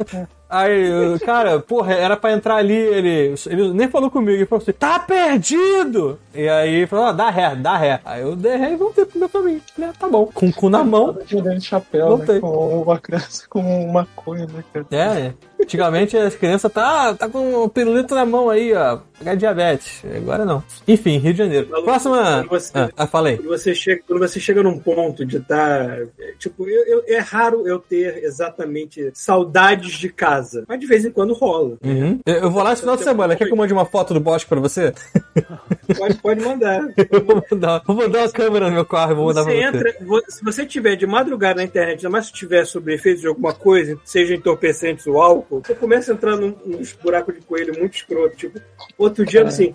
Aí, 0.50 0.88
eu, 0.88 1.20
cara, 1.20 1.60
porra, 1.60 1.94
era 1.94 2.16
pra 2.16 2.32
entrar 2.32 2.56
ali, 2.56 2.74
ele, 2.74 3.36
ele 3.48 3.74
nem 3.74 3.90
falou 3.90 4.10
comigo, 4.10 4.32
ele 4.38 4.46
falou 4.46 4.62
assim, 4.62 4.72
tá 4.72 4.98
perdido! 4.98 6.18
E 6.34 6.48
aí, 6.48 6.88
falou, 6.88 7.06
ó, 7.06 7.12
dá 7.12 7.30
ré, 7.30 7.54
dá 7.56 7.76
ré. 7.76 8.00
Aí 8.06 8.22
eu 8.22 8.34
dei 8.34 8.56
ré 8.56 8.72
e 8.72 8.78
voltei 8.78 9.06
pro 9.06 9.20
meu 9.20 9.28
caminho. 9.28 9.62
Falei, 9.76 9.90
ah, 9.90 9.94
tá 10.00 10.08
bom, 10.08 10.26
com 10.34 10.48
o 10.48 10.54
cu 10.54 10.70
na 10.70 10.86
mão. 10.86 11.14
Tava 11.14 11.26
de 11.26 11.60
de 11.60 11.66
chapéu, 11.66 12.08
Voltei. 12.16 12.36
né? 12.36 12.42
Com 12.42 12.82
uma 12.82 12.98
criança 12.98 13.44
com 13.50 13.92
maconha, 13.92 14.46
né, 14.46 14.64
cara? 14.74 14.86
É, 14.90 15.20
é. 15.28 15.34
Antigamente 15.60 16.16
as 16.16 16.36
crianças 16.36 16.72
tá, 16.72 17.14
tá 17.16 17.28
com 17.28 17.64
o 17.64 17.70
pirulito 17.70 18.14
na 18.14 18.26
mão 18.26 18.50
aí, 18.50 18.74
ó. 18.74 19.00
Pegar 19.18 19.36
diabetes. 19.36 20.04
Agora 20.16 20.46
não. 20.46 20.64
Enfim, 20.88 21.18
Rio 21.18 21.34
de 21.34 21.40
Janeiro. 21.40 21.68
Maluco, 21.70 21.86
Próxima. 21.90 22.44
você- 22.48 22.72
Ah, 22.76 22.90
ah, 22.96 23.08
falei. 23.08 23.38
Quando 23.38 23.50
você 23.50 23.74
chega, 23.74 24.02
quando 24.08 24.20
você 24.20 24.40
chega 24.40 24.62
num 24.62 24.78
ponto 24.78 25.26
de 25.26 25.38
estar. 25.38 25.98
tipo, 26.38 26.68
eu, 26.70 26.86
eu- 26.86 27.04
é 27.08 27.18
raro 27.18 27.68
eu 27.68 27.80
ter 27.80 28.24
exatamente 28.24 29.10
saudades 29.16 29.94
de 29.94 30.10
casa. 30.10 30.64
Mas 30.68 30.80
de 30.80 30.86
vez 30.86 31.04
em 31.04 31.12
quando 31.12 31.34
rola. 31.34 31.78
Uhum. 31.84 32.20
Eu, 32.26 32.36
eu 32.36 32.52
vou 32.52 32.62
lá 32.62 32.74
esse 32.74 32.82
final 32.82 32.96
de 32.96 33.04
semana. 33.04 33.36
Quer 33.36 33.46
que 33.46 33.52
eu 33.54 33.58
mande 33.58 33.74
uma 33.74 33.86
foto 33.86 34.14
do 34.14 34.20
bosque 34.20 34.48
pra 34.48 34.60
você? 34.60 34.94
Pode, 35.96 36.16
pode 36.16 36.42
mandar. 36.44 36.82
Eu 37.12 37.24
vou 37.24 37.44
mandar, 37.52 37.82
vou 37.86 37.96
mandar 37.96 38.20
uma 38.20 38.32
câmera 38.32 38.68
no 38.68 38.74
meu 38.74 38.86
carro 38.86 39.12
e 39.12 39.16
vou 39.16 39.26
mandar 39.28 39.44
Você 39.44 39.52
pra 39.60 39.72
você. 39.72 39.78
entra, 39.78 40.22
se 40.30 40.44
você 40.44 40.66
tiver 40.66 40.96
de 40.96 41.06
madrugada 41.08 41.56
na 41.56 41.64
internet, 41.64 41.98
ainda 42.00 42.10
mais 42.10 42.26
se 42.28 42.34
tiver 42.34 42.66
sobre 42.66 42.94
efeitos 42.96 43.22
de 43.22 43.28
alguma 43.28 43.54
coisa, 43.54 43.98
seja 44.04 44.34
entorpecentes 44.36 45.06
ou 45.08 45.22
álcool, 45.22 45.62
você 45.66 45.74
começa 45.76 46.12
a 46.12 46.16
entrar 46.16 46.36
num- 46.36 46.56
nos 46.66 46.94
buracos 46.94 47.36
de 47.36 47.42
coelho 47.42 47.78
muito 47.78 47.96
escroto. 47.96 48.36
Tipo, 48.36 48.60
outro 48.98 49.26
dia, 49.26 49.44
assim, 49.44 49.74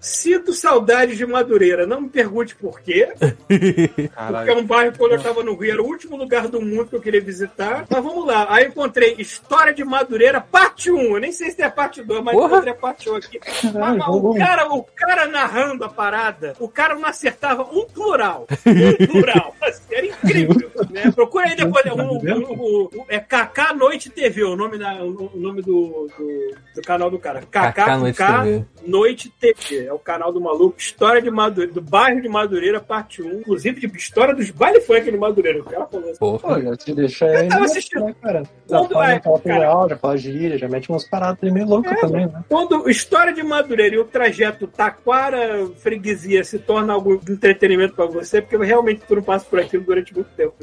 sinto 0.00 0.52
saudades 0.52 1.16
de 1.16 1.26
Madureira. 1.26 1.86
Não 1.86 2.00
me 2.02 2.08
pergunte 2.08 2.54
por 2.56 2.80
quê, 2.80 3.08
porque 3.46 4.50
é 4.50 4.54
um 4.54 4.64
bairro 4.64 4.96
quando 4.96 5.12
eu 5.12 5.22
tava 5.22 5.42
no 5.42 5.54
Rio, 5.56 5.72
era 5.72 5.82
o 5.82 5.86
último 5.86 6.16
lugar 6.16 6.48
do 6.48 6.60
mundo 6.60 6.86
que 6.86 6.96
eu 6.96 7.00
queria 7.00 7.20
visitar. 7.20 7.84
Mas 7.88 8.02
vamos 8.04 8.26
lá. 8.26 8.46
Aí 8.48 8.64
eu 8.64 8.68
encontrei 8.70 9.14
História 9.18 9.72
de 9.74 9.84
Madureira, 9.84 10.40
parte 10.40 10.90
1. 10.90 11.14
Eu 11.14 11.20
nem 11.20 11.32
sei 11.32 11.50
se 11.50 11.56
tem 11.56 11.66
a 11.66 11.70
parte 11.70 12.02
2, 12.02 12.22
mas 12.22 12.34
Porra. 12.34 12.46
encontrei 12.48 12.72
a 12.72 12.76
parte 12.76 13.10
1 13.10 13.16
aqui. 13.16 13.40
Mas, 13.44 13.72
Caralho, 13.72 13.98
mas 13.98 14.08
o, 14.08 14.34
cara, 14.34 14.74
o 14.74 14.82
cara 14.96 15.26
narrando 15.42 15.84
a 15.84 15.88
parada, 15.88 16.54
o 16.60 16.68
cara 16.68 16.94
não 16.94 17.06
acertava 17.06 17.62
um 17.64 17.84
plural. 17.86 18.46
Um 18.66 19.06
plural. 19.06 19.54
Assim, 19.60 19.82
era 19.90 20.06
incrível. 20.06 20.70
Né? 20.90 21.10
Procura 21.12 21.46
aí 21.46 21.56
depois. 21.56 21.84
O, 21.86 21.94
o, 21.98 22.52
o- 22.52 22.84
o- 22.84 23.06
é 23.08 23.18
KK 23.18 23.74
Noite 23.76 24.08
TV, 24.10 24.44
o 24.44 24.54
nome, 24.56 24.78
da, 24.78 24.94
o 25.02 25.30
nome 25.34 25.60
do, 25.62 26.08
do, 26.16 26.54
do 26.76 26.82
canal 26.82 27.10
do 27.10 27.18
cara. 27.18 27.40
KK, 27.40 27.50
Kaká 27.50 27.96
Noite 27.98 28.16
TV. 28.18 28.64
Noite 28.86 29.30
TV. 29.40 29.86
É 29.86 29.92
o 29.92 29.98
canal 29.98 30.32
do 30.32 30.40
maluco. 30.40 30.76
História 30.78 31.20
de 31.20 31.30
Madureira, 31.30 31.72
do 31.72 31.80
bairro 31.80 32.20
de 32.22 32.28
Madureira, 32.28 32.80
parte 32.80 33.22
1. 33.22 33.40
Inclusive, 33.40 33.80
de 33.86 33.96
história 33.96 34.34
dos 34.34 34.50
baile 34.50 34.80
funk 34.80 35.10
de 35.10 35.16
Madureira. 35.18 35.60
O 35.60 35.64
cara 35.64 35.86
falou 35.86 36.08
assim. 36.10 36.18
Pô, 36.18 36.38
Porra. 36.38 36.62
já 36.62 36.76
te 36.76 36.94
deixa 36.94 37.26
aí. 37.26 37.48
tava 37.48 37.64
assistindo. 37.64 38.04
Né, 38.04 38.14
cara? 38.22 38.42
Já 38.68 38.78
Quando 38.78 38.92
fala 38.92 39.12
é, 39.12 39.16
um 39.16 39.38
cara? 39.38 39.58
real, 39.58 39.88
já 39.88 39.96
fala 39.96 40.16
gíria, 40.16 40.58
já 40.58 40.68
mete 40.68 40.88
umas 40.88 41.04
paradas 41.04 41.52
meio 41.52 41.66
loucas 41.66 41.98
também, 42.00 42.26
né? 42.26 42.44
Quando 42.48 42.88
História 42.88 43.32
de 43.32 43.42
Madureira 43.42 43.96
e 43.96 43.98
o 43.98 44.04
trajeto 44.04 44.66
Taquara 44.66 45.31
Freguesia 45.76 46.44
se 46.44 46.58
torna 46.58 46.92
algo 46.92 47.20
de 47.22 47.32
entretenimento 47.32 47.94
pra 47.94 48.06
você, 48.06 48.40
porque 48.40 48.56
realmente 48.64 49.02
tu 49.06 49.16
não 49.16 49.22
passa 49.22 49.44
por 49.44 49.58
aquilo 49.58 49.84
durante 49.84 50.14
muito 50.14 50.30
tempo. 50.36 50.54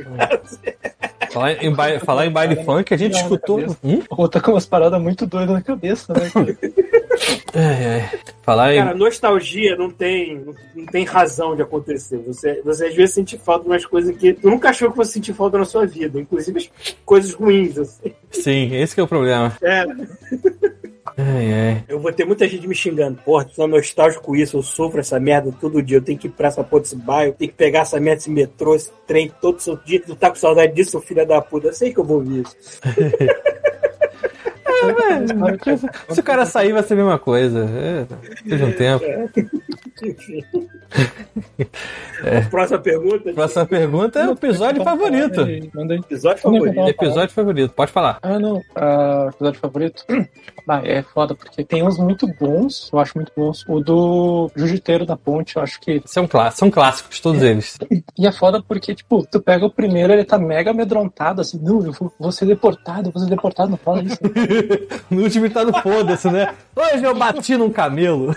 Falar 1.31 1.63
em, 1.63 1.73
baile, 1.73 1.99
falar 1.99 2.25
em 2.25 2.31
baile 2.31 2.63
funk, 2.63 2.93
a 2.93 2.97
gente 2.97 3.15
escutou. 3.15 3.59
Hum? 3.83 4.01
Ou 4.09 4.27
tá 4.27 4.41
com 4.41 4.51
umas 4.51 4.65
paradas 4.65 4.99
muito 5.01 5.25
doidas 5.25 5.53
na 5.53 5.61
cabeça, 5.61 6.13
né? 6.13 6.29
cara? 6.29 6.57
Ai, 7.53 7.85
ai. 7.85 8.19
Falar 8.43 8.73
em. 8.73 8.79
Cara, 8.79 8.95
nostalgia 8.95 9.75
não 9.75 9.89
tem, 9.89 10.45
não 10.75 10.85
tem 10.85 11.03
razão 11.03 11.55
de 11.55 11.61
acontecer. 11.61 12.17
Você, 12.19 12.61
você 12.63 12.85
às 12.85 12.95
vezes 12.95 13.15
sente 13.15 13.37
falta 13.37 13.63
de 13.63 13.71
umas 13.71 13.85
coisas 13.85 14.15
que 14.15 14.33
tu 14.33 14.49
nunca 14.49 14.69
achou 14.69 14.89
que 14.89 14.95
fosse 14.95 15.13
sentir 15.13 15.33
falta 15.33 15.57
na 15.57 15.65
sua 15.65 15.85
vida, 15.85 16.19
inclusive 16.19 16.59
as 16.59 16.95
coisas 17.03 17.33
ruins. 17.33 17.77
Assim. 17.77 18.13
Sim, 18.31 18.75
esse 18.75 18.95
que 18.95 19.01
é 19.01 19.03
o 19.03 19.07
problema. 19.07 19.55
É, 19.61 19.85
Ai, 21.19 21.53
ai. 21.53 21.83
eu 21.89 21.99
vou 21.99 22.13
ter 22.13 22.23
muita 22.23 22.47
gente 22.47 22.65
me 22.65 22.73
xingando. 22.73 23.19
Porra, 23.23 23.43
tu 23.43 23.61
é 23.61 23.67
nostálgico 23.67 24.23
com 24.23 24.35
isso, 24.35 24.55
eu 24.57 24.63
sofro 24.63 25.01
essa 25.01 25.19
merda 25.19 25.53
todo 25.59 25.81
dia. 25.81 25.97
Eu 25.97 26.01
tenho 26.01 26.17
que 26.17 26.27
ir 26.27 26.31
pra 26.31 26.47
essa 26.47 26.63
porra 26.63 26.83
desse 26.83 26.95
bairro, 26.95 27.31
eu 27.31 27.35
tenho 27.35 27.51
que 27.51 27.57
pegar 27.57 27.81
essa 27.81 27.99
merda 27.99 28.17
desse 28.17 28.29
metrô, 28.29 28.73
esse 28.73 28.91
trem 29.05 29.31
todo 29.41 29.59
seu 29.59 29.75
dia. 29.77 30.01
Tu 30.01 30.15
tá 30.15 30.29
com 30.29 30.35
saudade 30.35 30.73
disso, 30.73 30.91
seu 30.91 31.01
filho 31.01 31.27
da 31.27 31.41
puta. 31.41 31.67
Eu 31.67 31.73
sei 31.73 31.93
que 31.93 31.99
eu 31.99 32.05
vou 32.05 32.17
ouvir 32.17 32.43
isso. 32.43 32.55
Se 36.09 36.19
o 36.21 36.23
cara 36.23 36.45
sair, 36.45 36.71
vai 36.71 36.83
ser 36.83 36.93
a 36.93 36.97
mesma 36.97 37.19
coisa. 37.19 37.65
É, 37.69 38.07
seja 38.47 38.65
um 38.65 38.71
tempo. 38.71 39.03
Enfim. 40.97 42.49
Próxima 42.49 42.79
pergunta. 42.79 43.33
Próxima 43.33 43.65
pergunta 43.65 44.19
é 44.19 44.27
o 44.27 44.31
episódio 44.33 44.83
favorito. 44.83 45.45
Manda. 45.73 45.95
Episódio 45.95 46.41
favorito. 46.41 46.79
Episódio 46.89 47.33
favorito, 47.35 47.73
pode 47.73 47.91
falar. 47.91 48.17
Ah, 48.21 48.37
não. 48.39 48.61
Ah, 48.75 49.29
episódio 49.33 49.59
favorito? 49.59 50.03
Ah, 50.67 50.81
é 50.83 51.01
foda, 51.01 51.33
porque 51.33 51.63
tem 51.63 51.81
uns 51.81 51.97
muito 51.97 52.27
bons, 52.39 52.89
eu 52.93 52.99
acho 52.99 53.13
muito 53.17 53.31
bons. 53.35 53.65
O 53.67 53.79
do 53.79 54.51
Jiu-Jiteiro 54.55 55.05
da 55.05 55.17
Ponte, 55.17 55.55
eu 55.55 55.63
acho 55.63 55.79
que. 55.81 56.01
São, 56.05 56.27
clá- 56.27 56.51
são 56.51 56.69
clássicos, 56.69 57.19
todos 57.19 57.41
eles. 57.41 57.77
E 58.17 58.27
é 58.27 58.31
foda 58.31 58.61
porque, 58.61 58.93
tipo, 58.93 59.25
tu 59.31 59.39
pega 59.41 59.65
o 59.65 59.71
primeiro, 59.71 60.13
ele 60.13 60.23
tá 60.23 60.37
mega 60.37 60.69
amedrontado, 60.71 61.41
assim, 61.41 61.59
não, 61.59 61.83
eu 61.83 61.91
vou, 61.93 62.13
vou 62.19 62.31
ser 62.31 62.45
deportado, 62.45 63.09
vou 63.11 63.23
ser 63.23 63.29
deportado, 63.29 63.71
não 63.71 63.77
fala 63.77 64.03
isso. 64.03 64.19
No 65.09 65.23
último 65.23 65.45
ele 65.45 65.53
tá 65.53 65.63
no 65.65 65.73
foda-se, 65.81 66.29
né? 66.29 66.53
Hoje 66.75 67.03
eu 67.03 67.15
bati 67.15 67.57
num 67.57 67.71
camelo. 67.71 68.35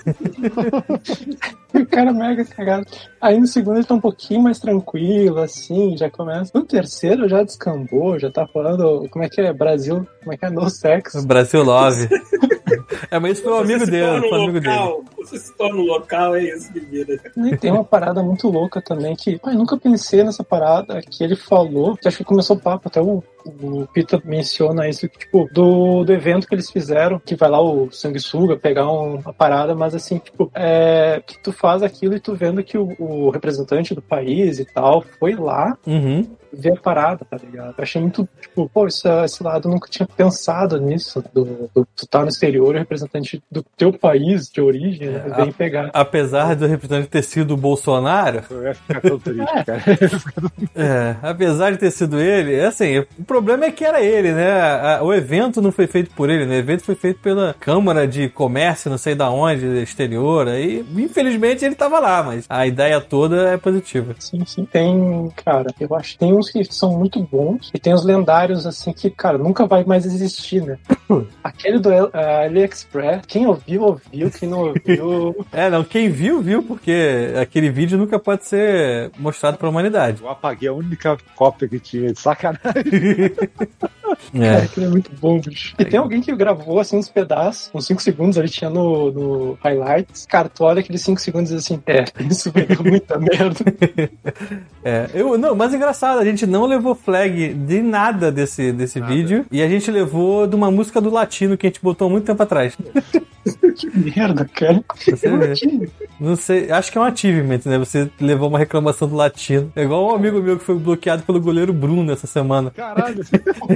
O 1.74 1.86
cara 1.86 2.12
mega 2.12 2.44
cagado. 2.44 2.86
Aí 3.20 3.38
no 3.38 3.46
segundo 3.46 3.76
ele 3.76 3.86
tá 3.86 3.94
um 3.94 4.00
pouquinho 4.00 4.42
mais 4.42 4.58
tranquilo, 4.58 5.40
assim, 5.40 5.96
já 5.96 6.10
começa. 6.10 6.50
No 6.54 6.64
terceiro 6.64 7.28
já 7.28 7.42
descambou, 7.42 8.18
já 8.18 8.30
tá 8.30 8.46
falando, 8.46 9.08
como 9.10 9.24
é 9.24 9.28
que 9.28 9.40
é? 9.40 9.52
Brasil, 9.52 10.06
como 10.20 10.32
é 10.32 10.36
que 10.36 10.44
é? 10.44 10.50
No 10.50 10.68
sexo. 10.68 11.26
Brasil 11.26 11.62
Love. 11.62 12.08
É, 13.10 13.18
mas 13.18 13.32
isso 13.32 13.42
foi 13.42 13.52
um 13.52 13.58
amigo 13.58 13.86
dele, 13.86 14.06
um 14.30 14.34
amigo 14.34 14.60
dele. 14.60 14.74
local, 14.76 15.04
Você 15.18 15.38
se 15.38 15.56
torna 15.56 15.76
um 15.80 15.84
local, 15.86 16.34
é 16.36 16.42
isso 16.44 16.72
de 16.72 16.80
vida. 16.80 17.20
E 17.36 17.56
tem 17.56 17.70
uma 17.70 17.84
parada 17.84 18.22
muito 18.22 18.48
louca 18.48 18.80
também 18.80 19.14
que, 19.16 19.38
pai, 19.38 19.54
nunca 19.54 19.76
pensei 19.76 20.22
nessa 20.22 20.42
parada 20.44 21.00
que 21.02 21.22
ele 21.22 21.36
falou, 21.36 21.96
que 21.96 22.08
acho 22.08 22.18
que 22.18 22.24
começou 22.24 22.56
o 22.56 22.60
papo, 22.60 22.88
até 22.88 23.00
o, 23.00 23.22
o 23.44 23.86
Pita 23.92 24.20
menciona 24.24 24.88
isso, 24.88 25.08
que, 25.08 25.18
tipo, 25.18 25.48
do, 25.52 26.04
do 26.04 26.12
evento 26.12 26.46
que 26.46 26.54
eles 26.54 26.70
fizeram, 26.70 27.18
que 27.18 27.34
vai 27.34 27.48
lá 27.50 27.60
o 27.60 27.90
sanguessuga 27.90 28.56
pegar 28.56 28.90
um- 28.90 29.16
uma 29.16 29.32
parada, 29.32 29.74
mas 29.74 29.94
assim, 29.94 30.18
tipo, 30.18 30.50
é, 30.54 31.22
que 31.26 31.38
tu 31.42 31.52
faz 31.52 31.82
aquilo 31.82 32.14
e 32.14 32.20
tu 32.20 32.34
vendo 32.34 32.62
que 32.62 32.76
o, 32.78 32.94
o 32.98 33.30
representante 33.30 33.94
do 33.94 34.02
país 34.02 34.58
e 34.58 34.64
tal 34.64 35.02
foi 35.18 35.34
lá 35.34 35.76
Uhum. 35.86 36.26
Ver 36.52 36.72
a 36.72 36.80
parada, 36.80 37.24
tá 37.28 37.36
ligado? 37.36 37.74
Eu 37.78 37.82
achei 37.82 38.00
muito, 38.00 38.28
tipo, 38.40 38.68
pô, 38.68 38.86
esse, 38.86 39.08
esse 39.24 39.42
lado 39.42 39.68
eu 39.68 39.72
nunca 39.72 39.88
tinha 39.88 40.06
pensado 40.06 40.80
nisso, 40.80 41.22
do, 41.32 41.70
do 41.74 41.86
tu 41.96 42.06
tá 42.06 42.22
no 42.22 42.28
exterior 42.28 42.74
e 42.74 42.76
o 42.76 42.80
representante 42.80 43.42
do 43.50 43.62
teu 43.76 43.92
país 43.92 44.48
de 44.48 44.60
origem, 44.60 45.08
né, 45.10 45.24
É, 45.26 45.36
vem 45.42 45.52
pegar. 45.52 45.90
Apesar 45.94 46.54
do 46.56 46.66
representante 46.66 47.08
ter 47.08 47.22
sido 47.22 47.54
o 47.54 47.56
Bolsonaro, 47.56 48.42
Eu 48.50 48.62
ia 48.64 48.74
ficar 48.74 49.00
tão 49.00 49.18
triste, 49.18 49.52
cara. 49.64 49.82
é, 50.74 51.16
apesar 51.22 51.70
de 51.72 51.78
ter 51.78 51.90
sido 51.90 52.20
ele, 52.20 52.54
é 52.54 52.66
assim, 52.66 52.98
o 53.18 53.24
problema 53.24 53.64
é 53.64 53.70
que 53.70 53.84
era 53.84 54.00
ele, 54.02 54.32
né? 54.32 54.50
A- 54.52 55.00
O 55.02 55.12
evento 55.12 55.60
não 55.60 55.72
foi 55.72 55.86
feito 55.86 56.10
por 56.14 56.30
ele, 56.30 56.46
né? 56.46 56.56
O 56.56 56.58
evento 56.58 56.82
foi 56.84 56.94
feito 56.94 57.20
pela 57.20 57.54
Câmara 57.58 58.06
de 58.06 58.28
Comércio, 58.28 58.90
não 58.90 58.98
sei 58.98 59.14
da 59.14 59.30
onde, 59.30 59.64
exterior, 59.82 60.48
aí 60.48 60.84
infelizmente 60.96 61.64
ele 61.64 61.74
tava 61.74 61.98
lá, 61.98 62.22
mas 62.22 62.44
a 62.48 62.66
ideia 62.66 63.00
toda 63.00 63.48
é 63.52 63.56
positiva. 63.56 64.14
Sim, 64.18 64.44
sim. 64.46 64.64
Tem, 64.64 65.28
cara, 65.44 65.66
eu 65.80 65.94
acho 65.94 66.12
que 66.12 66.18
tem 66.18 66.32
uns 66.42 66.50
que 66.50 66.64
são 66.64 66.98
muito 66.98 67.20
bons 67.20 67.70
e 67.72 67.78
tem 67.78 67.94
os 67.94 68.04
lendários, 68.04 68.66
assim, 68.66 68.92
que, 68.92 69.08
cara, 69.10 69.38
nunca 69.38 69.66
vai 69.66 69.84
mais 69.84 70.04
existir, 70.04 70.62
né? 70.62 70.78
Aquele 71.42 71.78
do 71.78 71.88
uh, 71.88 72.10
AliExpress, 72.44 73.22
quem 73.26 73.46
ouviu, 73.46 73.82
ouviu, 73.82 74.30
quem 74.30 74.48
não 74.48 74.68
ouviu. 74.68 75.46
É, 75.52 75.68
não, 75.68 75.84
quem 75.84 76.08
viu, 76.08 76.40
viu, 76.40 76.62
porque 76.62 77.34
aquele 77.40 77.70
vídeo 77.70 77.98
nunca 77.98 78.18
pode 78.18 78.46
ser 78.46 79.10
mostrado 79.18 79.58
pra 79.58 79.68
humanidade. 79.68 80.22
Eu 80.22 80.28
apaguei 80.28 80.68
a 80.68 80.72
única 80.72 81.16
cópia 81.36 81.68
que 81.68 81.78
tinha, 81.78 82.12
de 82.12 82.18
sacanagem. 82.18 82.62
Cara, 84.32 84.44
É. 84.44 84.62
aquele 84.64 84.86
é 84.86 84.88
muito 84.88 85.10
bom, 85.20 85.40
bicho. 85.40 85.74
E 85.78 85.84
tem 85.84 85.98
alguém 85.98 86.20
que 86.20 86.34
gravou, 86.34 86.78
assim, 86.80 86.96
uns 86.96 87.08
pedaços, 87.08 87.70
uns 87.74 87.86
5 87.86 88.02
segundos 88.02 88.38
ali, 88.38 88.48
tinha 88.48 88.70
no, 88.70 89.10
no 89.10 89.58
highlights. 89.62 90.26
Cara, 90.26 90.48
tu 90.48 90.64
olha 90.64 90.80
aqueles 90.80 91.00
5 91.02 91.20
segundos 91.20 91.50
e 91.50 91.56
diz 91.56 91.64
assim, 91.64 91.82
é, 91.86 92.04
isso 92.28 92.50
vai 92.52 92.64
dar 92.66 92.82
muita 92.82 93.18
merda. 93.18 93.64
É, 94.84 95.08
eu, 95.14 95.38
não, 95.38 95.54
mas 95.54 95.72
engraçado, 95.72 96.18
a 96.18 96.24
gente 96.24 96.44
não 96.44 96.66
levou 96.66 96.92
flag 96.94 97.54
de 97.54 97.80
nada 97.80 98.32
desse, 98.32 98.72
desse 98.72 99.00
vídeo 99.00 99.46
e 99.50 99.62
a 99.62 99.68
gente 99.68 99.88
levou 99.92 100.44
de 100.46 100.56
uma 100.56 100.72
música 100.72 101.00
do 101.00 101.08
latino 101.08 101.56
que 101.56 101.66
a 101.66 101.70
gente 101.70 101.80
botou 101.80 102.08
há 102.08 102.10
muito 102.10 102.24
tempo 102.24 102.42
atrás. 102.42 102.76
que 103.76 103.90
merda, 103.96 104.44
cara. 104.52 104.82
Você 104.96 105.14
vê. 105.16 105.88
Não 106.18 106.34
sei, 106.34 106.70
acho 106.70 106.90
que 106.90 106.98
é 106.98 107.00
um 107.00 107.04
achievement, 107.04 107.60
né? 107.64 107.78
Você 107.78 108.10
levou 108.20 108.48
uma 108.48 108.58
reclamação 108.58 109.06
do 109.08 109.14
latino. 109.14 109.72
É 109.76 109.82
igual 109.84 110.10
um 110.12 110.14
amigo 110.16 110.40
meu 110.42 110.58
que 110.58 110.64
foi 110.64 110.76
bloqueado 110.76 111.22
pelo 111.22 111.40
goleiro 111.40 111.72
Bruno 111.72 112.12
essa 112.12 112.26
semana. 112.26 112.70
Caralho, 112.72 113.22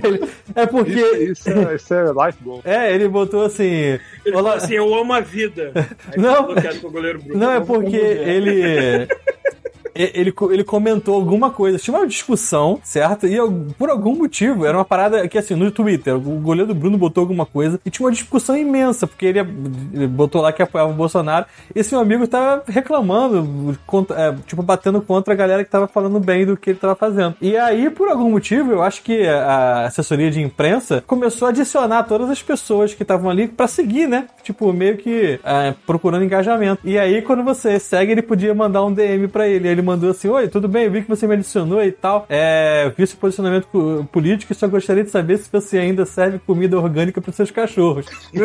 Ele- 0.03 0.26
é 0.55 0.67
porque. 0.67 0.93
isso, 0.93 1.49
isso, 1.49 1.51
é, 1.51 1.75
isso 1.75 1.95
é 1.95 2.05
life 2.27 2.39
goal. 2.43 2.61
É, 2.65 2.93
ele 2.95 3.09
botou 3.09 3.45
assim. 3.45 3.65
Ele 3.65 4.01
falou 4.25 4.41
Olá- 4.41 4.55
assim, 4.57 4.75
eu 4.75 4.95
amo 4.95 5.13
a 5.13 5.21
vida. 5.21 5.73
Aí 5.75 6.21
Não. 6.21 6.47
Não, 7.35 7.53
é 7.53 7.61
porque 7.61 7.97
ele. 7.97 9.09
Ele, 9.97 10.33
ele 10.51 10.65
comentou 10.65 11.15
alguma 11.15 11.51
coisa, 11.51 11.79
tinha 11.79 11.97
uma 11.97 12.07
discussão, 12.07 12.79
certo? 12.83 13.27
E 13.27 13.35
eu- 13.35 13.67
por 13.79 13.89
algum 13.91 14.15
motivo, 14.17 14.65
era 14.67 14.77
uma 14.77 14.85
parada 14.85 15.27
que 15.29 15.39
assim, 15.39 15.55
no 15.55 15.71
Twitter, 15.71 16.15
o 16.17 16.21
goleiro 16.21 16.69
do 16.69 16.75
Bruno 16.75 16.99
botou 16.99 17.23
alguma 17.23 17.47
coisa 17.47 17.81
e 17.85 17.91
tinha 17.91 18.07
uma 18.07 18.13
discussão 18.13 18.57
imensa, 18.57 19.07
porque 19.07 19.27
ele, 19.27 19.39
ele 19.93 20.07
botou 20.07 20.43
lá 20.43 20.53
que 20.53 20.63
apoiava 20.63 20.91
o 20.91 20.95
Bolsonaro. 20.95 21.47
Esse 21.75 21.93
meu 21.93 22.01
amigo 22.03 22.27
tava 22.27 22.63
reclamando, 22.69 23.77
contra- 23.87 24.17
é, 24.21 24.35
tipo, 24.47 24.63
batendo 24.63 25.01
contra 25.01 25.33
a 25.35 25.37
galera 25.37 25.65
que 25.65 25.71
tava 25.71 25.87
falando 25.89 26.19
bem 26.21 26.45
do 26.47 26.57
que 26.57 26.71
ele 26.71 26.79
tava 26.79 26.95
fazendo. 26.95 27.35
E 27.41 27.57
aí, 27.57 27.91
por 27.91 28.09
algum 28.09 28.31
motivo, 28.31 28.73
eu 28.73 28.83
acho 28.83 29.03
que 29.03 29.27
a 29.27 29.87
assessoria 29.87 30.31
de 30.31 30.41
imprensa 30.41 31.03
começou 31.07 31.47
a 31.47 31.51
adicionar 31.51 32.03
todas 32.05 32.31
as 32.31 32.43
pessoas 32.43 32.95
que 32.95 33.03
estavam 33.03 33.31
ali 33.31 33.49
pra 33.49 33.67
seguir, 33.67 34.07
né? 34.09 34.27
Tipo, 34.43 34.73
meio 34.73 34.97
que 34.97 35.39
é, 35.45 35.75
procurando 35.87 36.25
engajamento. 36.25 36.81
E 36.85 36.99
aí, 36.99 37.23
quando 37.23 37.43
você 37.43 37.79
segue, 37.79 38.13
ele 38.13 38.23
podia 38.23 38.55
mandar 38.55 38.85
um 38.85 38.93
DM 38.93 39.29
pra 39.29 39.47
ele. 39.49 39.69
Ele 39.69 39.83
mandou 39.87 40.11
assim: 40.11 40.29
Oi, 40.29 40.49
tudo 40.49 40.69
bem? 40.69 40.85
Eu 40.85 40.91
vi 40.91 41.03
que 41.03 41.09
você 41.09 41.27
me 41.27 41.35
adicionou 41.35 41.83
e 41.83 41.91
tal. 41.93 42.27
É, 42.29 42.93
vi 42.97 43.07
seu 43.07 43.17
posicionamento 43.19 43.67
po- 43.69 44.07
político 44.13 44.53
e 44.53 44.57
só 44.57 44.67
gostaria 44.69 45.03
de 45.05 45.11
saber 45.11 45.39
se 45.39 45.49
você 45.51 45.79
ainda 45.79 46.05
serve 46.05 46.39
comida 46.41 46.77
orgânica 46.79 47.21
pros 47.21 47.35
seus 47.37 47.51
cachorros. 47.51 48.07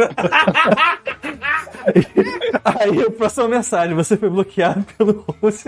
Aí 2.64 3.02
a 3.06 3.12
próxima 3.12 3.48
mensagem, 3.48 3.96
você 3.96 4.16
foi 4.16 4.30
bloqueado 4.30 4.86
pelo 4.98 5.26
host. 5.42 5.66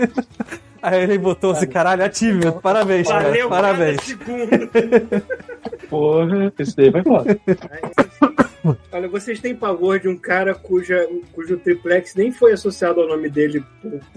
Aí 0.82 1.02
ele 1.02 1.18
botou 1.18 1.52
assim, 1.52 1.66
caralho, 1.66 2.04
ative, 2.04 2.52
parabéns, 2.62 3.08
cara, 3.08 3.24
Valeu 3.24 3.48
parabéns. 3.48 3.96
cada 3.96 4.06
segundo. 4.06 5.24
Porra, 5.88 6.52
esse 6.58 6.76
daí 6.76 6.90
vai 6.90 7.00
embora. 7.00 7.38
Olha, 8.92 9.08
vocês 9.08 9.40
têm 9.40 9.54
pavor 9.54 9.98
de 10.00 10.08
um 10.08 10.16
cara 10.16 10.54
cuja, 10.54 11.06
cujo 11.32 11.56
triplex 11.58 12.14
nem 12.14 12.32
foi 12.32 12.52
associado 12.52 13.00
ao 13.00 13.08
nome 13.08 13.28
dele 13.28 13.64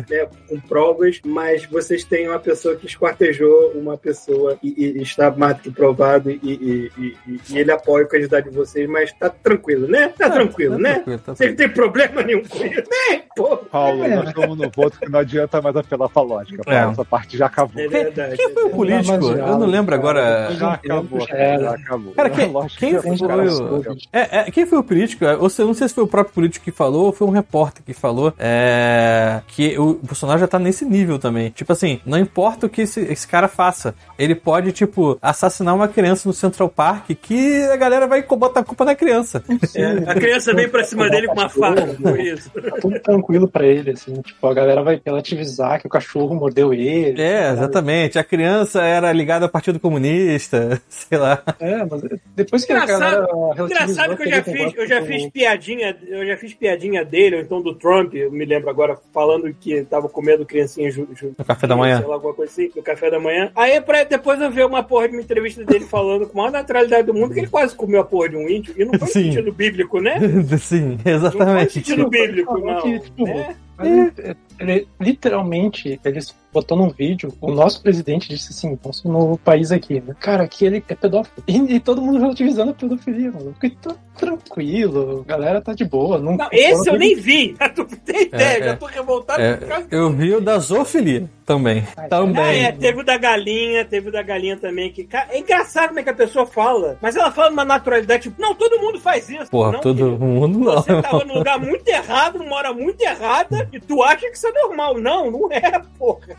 né, 0.10 0.28
com 0.48 0.60
provas, 0.62 1.20
mas 1.26 1.66
vocês 1.66 2.04
têm 2.04 2.28
uma 2.30 2.40
pessoa 2.40 2.76
que 2.76 2.86
esquartejou 2.86 3.72
uma 3.76 3.98
pessoa 3.98 4.58
e, 4.64 4.74
e 4.98 5.02
está 5.02 5.30
mais 5.32 5.58
do 5.58 5.64
que 5.64 5.72
provado 5.72 6.30
e, 6.32 6.40
e- 6.44 6.92
e- 6.98 7.58
ele 7.58 7.72
apoia 7.72 8.06
o 8.06 8.08
candidato 8.08 8.50
de 8.50 8.56
vocês, 8.56 8.88
mas 8.90 9.12
tá 9.14 9.30
tranquilo, 9.30 9.88
né? 9.88 10.10
Tá 10.18 10.30
tranquilo, 10.30 10.76
Tá 10.76 10.80
né? 10.82 10.94
tranquilo, 10.96 11.20
tá 11.20 11.36
Vocês 11.36 11.50
não 11.50 11.58
tem 11.58 11.70
problema 11.70 12.22
nenhum 12.24 12.44
com 12.44 12.58
isso, 12.66 12.76
né? 13.12 13.22
Pô, 13.36 13.58
Paulo, 13.58 14.08
nós 14.08 14.30
estamos 14.30 14.58
no 14.58 14.70
voto 14.76 15.00
que 15.00 15.10
não 15.10 15.20
adianta 15.20 15.62
mais 15.62 15.76
apelar 15.76 16.10
pra 16.10 16.22
lógica. 16.22 16.64
É. 16.68 16.90
Essa 16.92 17.06
parte 17.06 17.38
já 17.38 17.46
acabou. 17.48 17.82
é 17.82 17.88
verdade. 17.88 18.38
Quem 18.38 18.50
foi 18.54 18.64
o 18.66 18.70
político? 18.70 19.14
Eu 19.32 19.58
não 19.60 19.68
lembro 19.68 19.94
agora. 19.94 20.50
Já 20.52 20.74
acabou, 20.74 21.20
Já 21.28 21.72
acabou. 21.72 22.14
Cara, 22.14 22.30
quem- 22.30 22.54
quem 22.78 23.00
foi 23.02 23.12
o- 23.12 23.84
já- 23.84 23.96
É, 24.14 24.37
é, 24.46 24.52
quem 24.52 24.66
foi 24.66 24.78
o 24.78 24.84
político? 24.84 25.26
Ou 25.40 25.50
seja, 25.50 25.64
eu 25.64 25.68
não 25.68 25.74
sei 25.74 25.88
se 25.88 25.94
foi 25.94 26.04
o 26.04 26.08
próprio 26.08 26.34
político 26.34 26.66
que 26.66 26.72
falou 26.72 27.06
ou 27.08 27.12
foi 27.14 27.28
um 27.28 27.32
repórter 27.32 27.84
que 27.84 27.94
falou 27.94 28.34
é, 28.38 29.42
que 29.48 29.78
o 29.78 29.96
Bolsonaro 30.04 30.40
já 30.40 30.48
tá 30.48 30.60
nesse 30.60 30.86
nível 30.86 31.18
também. 31.20 31.50
Tipo 31.50 31.72
assim, 31.74 32.00
não 32.06 32.18
importa 32.18 32.66
o 32.66 32.70
que 32.70 32.82
esse, 32.82 33.00
esse 33.02 33.28
cara 33.28 33.48
faça, 33.48 33.96
ele 34.18 34.36
pode, 34.36 34.72
tipo, 34.72 35.18
assassinar 35.22 35.76
uma 35.76 35.88
criança 35.88 36.28
no 36.28 36.34
Central 36.34 36.70
Park 36.70 37.12
que 37.22 37.64
a 37.72 37.76
galera 37.76 38.08
vai 38.08 38.22
botar 38.24 38.62
a 38.62 38.64
culpa 38.64 38.86
na 38.86 38.96
criança. 38.96 39.44
É, 39.76 40.10
a 40.10 40.14
criança 40.16 40.54
vem 40.54 40.68
pra 40.70 40.84
cima 40.84 41.10
dele 41.10 41.28
com 41.28 41.34
uma 41.34 41.50
faca, 41.50 41.86
por 42.02 42.20
isso. 42.20 42.50
Tá 42.52 42.78
tudo 42.82 43.00
tranquilo 43.00 43.48
pra 43.48 43.66
ele, 43.66 43.92
assim. 43.92 44.14
Tipo, 44.22 44.48
a 44.48 44.54
galera 44.54 44.82
vai 44.84 45.02
relativizar 45.06 45.80
que 45.80 45.88
o 45.88 45.90
cachorro 45.90 46.36
mordeu 46.36 46.74
ele. 46.74 47.22
É, 47.22 47.52
exatamente. 47.52 48.18
A 48.20 48.24
criança 48.24 48.82
era 48.82 49.12
ligada 49.12 49.46
ao 49.46 49.50
Partido 49.52 49.80
Comunista, 49.80 50.82
sei 50.90 51.18
lá. 51.18 51.42
É, 51.60 51.78
mas 51.86 52.02
depois 52.36 52.66
que 52.66 52.74
a 52.74 52.84
Engraçado- 52.84 53.00
galera 53.00 53.26
relativizou 53.56 53.66
Engraçado 53.66 54.18
que 54.18 54.27
eu 54.28 54.36
já 54.36 54.44
fiz, 54.44 54.74
eu 54.76 54.88
já 54.88 55.02
fiz 55.02 55.30
piadinha, 55.30 55.98
eu 56.08 56.26
já 56.26 56.38
fiz 56.38 56.54
piadinha 56.54 57.04
dele, 57.06 57.38
ou 57.38 57.42
então 57.42 57.62
do 57.62 57.74
Trump, 57.74 58.14
eu 58.14 58.32
me 58.32 58.46
lembro 58.46 58.70
agora, 58.70 58.98
falando 59.14 59.54
que 59.60 59.84
tava 59.84 60.08
comendo 60.10 60.46
criancinha 60.46 60.90
ju, 60.92 61.08
ju, 61.16 61.34
No 61.38 61.46
café 61.46 61.66
da 61.68 61.76
manhã. 61.76 61.98
sei 62.00 62.08
lá, 62.08 62.14
alguma 62.16 62.34
coisa 62.34 62.52
assim, 62.52 62.70
no 62.76 62.82
café 62.84 63.10
da 63.10 63.20
manhã. 63.20 63.52
Aí 63.56 63.80
pra 63.82 64.04
depois 64.04 64.40
eu 64.42 64.52
ver 64.52 64.66
uma 64.66 64.84
porra 64.84 65.08
de 65.10 65.16
uma 65.16 65.22
entrevista 65.22 65.64
dele 65.66 65.86
falando 65.86 66.28
com 66.28 66.40
a 66.40 66.44
maior 66.44 66.52
naturalidade 66.52 67.08
do 67.08 67.14
mundo 67.14 67.34
que 67.34 67.40
ele 67.40 67.48
quase 67.48 67.76
comeu 67.76 68.02
a 68.02 68.06
porra 68.06 68.30
de 68.30 68.36
um 68.38 68.50
índio, 68.50 68.74
e 68.78 68.86
não 68.86 68.94
foi 69.00 69.08
Sim. 69.08 69.24
sentido 69.32 69.52
bíblico, 69.52 70.00
né? 70.00 70.20
Sim, 70.60 70.90
Não 70.92 70.98
foi 71.00 71.12
exatamente. 71.14 71.74
sentido 71.74 72.10
bíblico, 72.10 72.58
não. 72.60 72.82
tipo, 72.82 73.26
né? 73.26 73.56
Mas 73.78 73.88
ele, 74.20 74.38
ele- 74.60 74.88
literalmente, 75.00 76.00
eles 76.04 76.36
botou 76.52 76.78
num 76.78 76.90
vídeo, 76.90 77.34
o 77.42 77.52
nosso 77.52 77.82
presidente 77.82 78.30
disse 78.30 78.52
assim, 78.52 78.78
nosso 78.84 79.08
novo 79.10 79.38
país 79.38 79.72
aqui, 79.72 80.02
né? 80.02 80.16
Cara, 80.20 80.48
que 80.48 80.66
ele 80.66 80.84
é 80.88 80.96
pedófilo. 80.96 81.44
E, 81.48 81.76
e 81.76 81.80
todo 81.80 82.02
mundo 82.02 82.20
relativizando 82.20 82.72
a 82.72 82.74
pedofilia, 82.74 83.32
mano. 83.32 83.52
Porque 83.52 83.70
tá 83.70 83.96
tranquilo, 84.18 85.24
a 85.26 85.30
galera 85.30 85.62
tá 85.62 85.74
de 85.74 85.86
boa. 85.86 86.18
Não, 86.18 86.36
Não, 86.36 86.50
esse 86.52 86.90
eu 86.90 86.98
nem 86.98 87.16
vi. 87.16 87.56
Tu 87.76 87.86
tem 88.04 88.24
ideia, 88.24 88.58
É, 88.58 88.64
já 88.64 88.78
tô 88.78 88.86
revoltado 88.86 89.42
É, 89.42 89.56
por 89.56 89.68
causa 89.68 89.88
eu 89.92 90.10
vi 90.12 90.34
o 90.34 90.42
da 90.42 90.58
zoofilia 90.58 91.30
também. 91.48 91.88
Ah, 91.96 92.10
Também. 92.10 92.66
é, 92.66 92.72
teve 92.74 93.00
o 93.00 93.06
da 93.06 93.18
galinha, 93.18 93.86
teve 93.86 94.10
o 94.10 94.12
da 94.12 94.22
galinha 94.22 94.58
também. 94.58 94.92
Que, 94.92 95.08
é 95.30 95.40
engraçado 95.40 95.88
como 95.88 96.00
é 96.02 96.04
que 96.04 96.10
a 96.10 96.14
pessoa 96.14 96.46
fala, 96.46 96.98
mas 97.02 97.16
ela 97.16 97.32
fala 97.32 97.50
numa 97.50 97.64
naturalidade, 97.64 98.24
tipo, 98.24 98.42
não, 98.42 98.54
todo 98.54 98.78
mundo 98.80 99.00
faz 99.00 99.30
isso. 99.30 99.50
Porra, 99.50 99.72
não, 99.72 99.80
todo 99.80 100.04
querido. 100.04 100.26
mundo 100.26 100.60
não. 100.60 100.74
Você 100.74 101.02
tava 101.02 101.24
num 101.24 101.36
lugar 101.36 101.58
muito 101.58 101.88
errado, 101.88 102.38
numa 102.40 102.54
hora 102.58 102.74
muito 102.74 103.02
errada, 103.02 103.68
e 103.72 103.80
tu 103.80 104.04
acha 104.04 104.30
que 104.30 104.36
isso 104.36 104.46
é 104.46 104.52
normal. 104.52 105.00
Não, 105.00 105.32
não 105.32 105.50
é, 105.50 105.82
porra. 105.98 106.37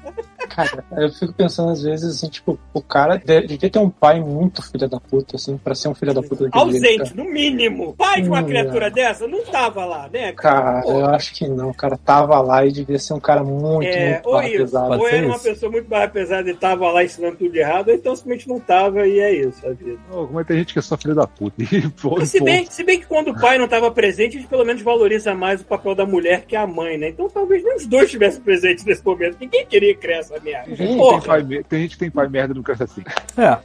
Cara, 0.49 0.85
eu 0.97 1.11
fico 1.13 1.33
pensando 1.33 1.71
às 1.71 1.83
vezes 1.83 2.17
assim, 2.17 2.29
tipo, 2.29 2.59
o 2.73 2.81
cara 2.83 3.17
de- 3.17 3.47
devia 3.47 3.71
ter 3.71 3.79
um 3.79 3.91
pai 3.91 4.19
muito 4.21 4.63
filho 4.63 4.89
da 4.89 4.99
puta, 4.99 5.37
assim, 5.37 5.57
pra 5.57 5.75
ser 5.75 5.89
um 5.89 5.95
filho 5.95 6.13
da 6.15 6.23
puta 6.23 6.49
Ausente, 6.53 7.15
no 7.15 7.25
mínimo. 7.25 7.95
Pai 7.97 8.23
de 8.23 8.29
uma 8.29 8.41
Hum, 8.41 8.47
criatura 8.47 8.87
é. 8.87 8.91
dessa 8.91 9.29
não 9.29 9.45
tava 9.45 9.85
lá, 9.85 10.09
né? 10.13 10.33
Cara, 10.33 10.83
eu 10.87 11.07
acho 11.07 11.35
que 11.35 11.47
não. 11.47 11.71
O 11.71 11.75
cara 11.75 11.97
tava 11.97 12.41
lá 12.41 12.65
e 12.67 12.73
devia 12.73 12.99
ser 12.99 13.13
um 13.15 13.21
cara 13.21 13.45
muito, 13.45 13.87
É, 13.87 14.15
muito 14.15 14.27
ou 14.27 14.33
barra 14.33 14.49
isso, 14.49 14.57
pesado. 14.59 14.99
Ou 14.99 15.09
era 15.09 15.27
uma 15.27 15.35
isso. 15.37 15.45
pessoa 15.45 15.71
muito 15.73 15.89
mais 15.91 16.11
pesada 16.11 16.51
e 16.51 16.55
tava 16.55 16.91
lá 16.91 17.05
ensinando 17.05 17.37
tudo 17.37 17.53
de 17.53 17.59
errado, 17.59 17.89
ou 17.89 17.95
então 17.95 18.17
simplesmente 18.17 18.49
não 18.49 18.59
tava 18.59 19.07
e 19.07 19.21
é 19.21 19.33
isso 19.35 19.65
a 19.67 19.73
vida. 19.73 19.99
Não, 20.11 20.27
Como 20.27 20.41
é 20.41 20.43
que 20.43 20.49
tem 20.49 20.59
gente 20.59 20.73
que 20.73 20.79
é 20.79 20.83
só 20.83 20.97
filho 20.97 21.15
da 21.15 21.27
puta? 21.27 21.57
E, 21.71 21.89
pô, 21.91 22.25
se 22.25 22.41
bem, 22.41 22.65
se 22.67 22.83
bem 22.83 22.99
que 22.99 23.07
quando 23.07 23.29
o 23.31 23.39
pai 23.41 23.59
não 23.59 23.67
estava 23.67 23.91
presente, 23.91 24.37
a 24.37 24.41
gente 24.41 24.49
pelo 24.51 24.65
menos 24.65 24.83
valoriza 24.83 25.35
mais 25.35 25.61
o 25.61 25.65
papel 25.65 25.95
da 25.95 26.07
mulher 26.07 26.45
que 26.47 26.57
a 26.57 26.67
mãe, 26.67 26.97
né? 26.99 27.11
Então 27.11 27.29
talvez 27.29 27.63
nem 27.63 27.77
os 27.77 27.87
dois 27.87 28.05
estivessem 28.07 28.41
presentes 28.41 28.85
nesse 28.85 29.05
momento. 29.05 29.37
Ninguém 29.41 29.67
queria 29.67 29.88
criar 29.95 30.19
essa 30.19 30.39
merda. 30.41 30.75
tem, 30.77 30.87
gente 30.87 30.99
que 30.99 31.09
tem, 31.11 31.21
pai, 31.21 31.65
tem 31.69 31.81
gente 31.81 31.91
que 31.91 31.99
tem 31.99 32.11
pai 32.11 32.29
merda 32.29 32.53
e 32.53 32.57
não 32.57 32.63
cresce 32.63 32.83
assim. 32.83 33.03
É, 33.37 33.59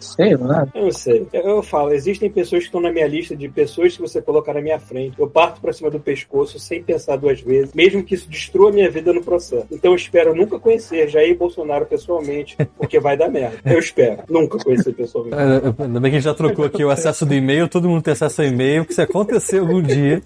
Sei 0.00 0.36
lá. 0.36 0.66
eu 0.74 0.92
sei. 0.92 1.26
Eu, 1.32 1.42
eu 1.42 1.62
falo, 1.62 1.92
existem 1.92 2.30
pessoas 2.30 2.62
que 2.62 2.68
estão 2.68 2.80
na 2.80 2.92
minha 2.92 3.06
lista 3.06 3.36
de 3.36 3.48
pessoas 3.48 3.94
que 3.96 4.00
você 4.02 4.20
colocar 4.22 4.54
na 4.54 4.60
minha 4.60 4.78
frente. 4.78 5.18
Eu 5.18 5.28
parto 5.28 5.60
pra 5.60 5.72
cima 5.72 5.90
do 5.90 6.00
pescoço 6.00 6.58
sem 6.58 6.82
pensar 6.82 7.16
duas 7.16 7.40
vezes, 7.40 7.72
mesmo 7.74 8.02
que 8.02 8.14
isso 8.14 8.28
destrua 8.28 8.70
a 8.70 8.72
minha 8.72 8.90
vida 8.90 9.12
no 9.12 9.22
processo. 9.22 9.66
Então 9.70 9.92
eu 9.92 9.96
espero 9.96 10.34
nunca 10.34 10.58
conhecer 10.58 11.08
Jair 11.08 11.36
Bolsonaro 11.36 11.86
pessoalmente, 11.86 12.56
porque 12.76 13.00
vai 13.00 13.16
dar 13.16 13.28
merda. 13.28 13.58
Eu 13.64 13.78
espero 13.78 14.22
nunca 14.28 14.58
conhecer 14.58 14.92
pessoalmente. 14.92 15.36
É, 15.36 15.84
Ainda 15.84 16.00
bem 16.00 16.10
que 16.10 16.16
a 16.16 16.20
gente 16.20 16.24
já 16.24 16.34
trocou 16.34 16.64
aqui 16.64 16.84
o 16.84 16.90
acesso 16.90 17.26
do 17.26 17.34
e-mail, 17.34 17.68
todo 17.68 17.88
mundo 17.88 18.02
tem 18.02 18.12
acesso 18.12 18.42
ao 18.42 18.48
e-mail, 18.48 18.84
que 18.84 18.94
se 18.94 19.02
acontecer 19.02 19.58
algum 19.58 19.82
dia. 19.82 20.22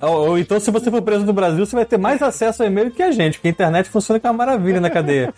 Ou, 0.00 0.28
ou 0.30 0.38
então, 0.38 0.58
se 0.60 0.70
você 0.70 0.90
for 0.90 1.02
preso 1.02 1.24
no 1.26 1.32
Brasil, 1.32 1.64
você 1.66 1.74
vai 1.76 1.84
ter 1.84 1.98
mais 1.98 2.22
acesso 2.22 2.62
ao 2.62 2.68
e-mail 2.68 2.90
que 2.90 3.02
a 3.02 3.10
gente, 3.10 3.38
porque 3.38 3.48
a 3.48 3.50
internet 3.50 3.88
funciona 3.88 4.20
com 4.20 4.28
uma 4.28 4.34
maravilha 4.34 4.80
na 4.80 4.90
cadeia. 4.90 5.32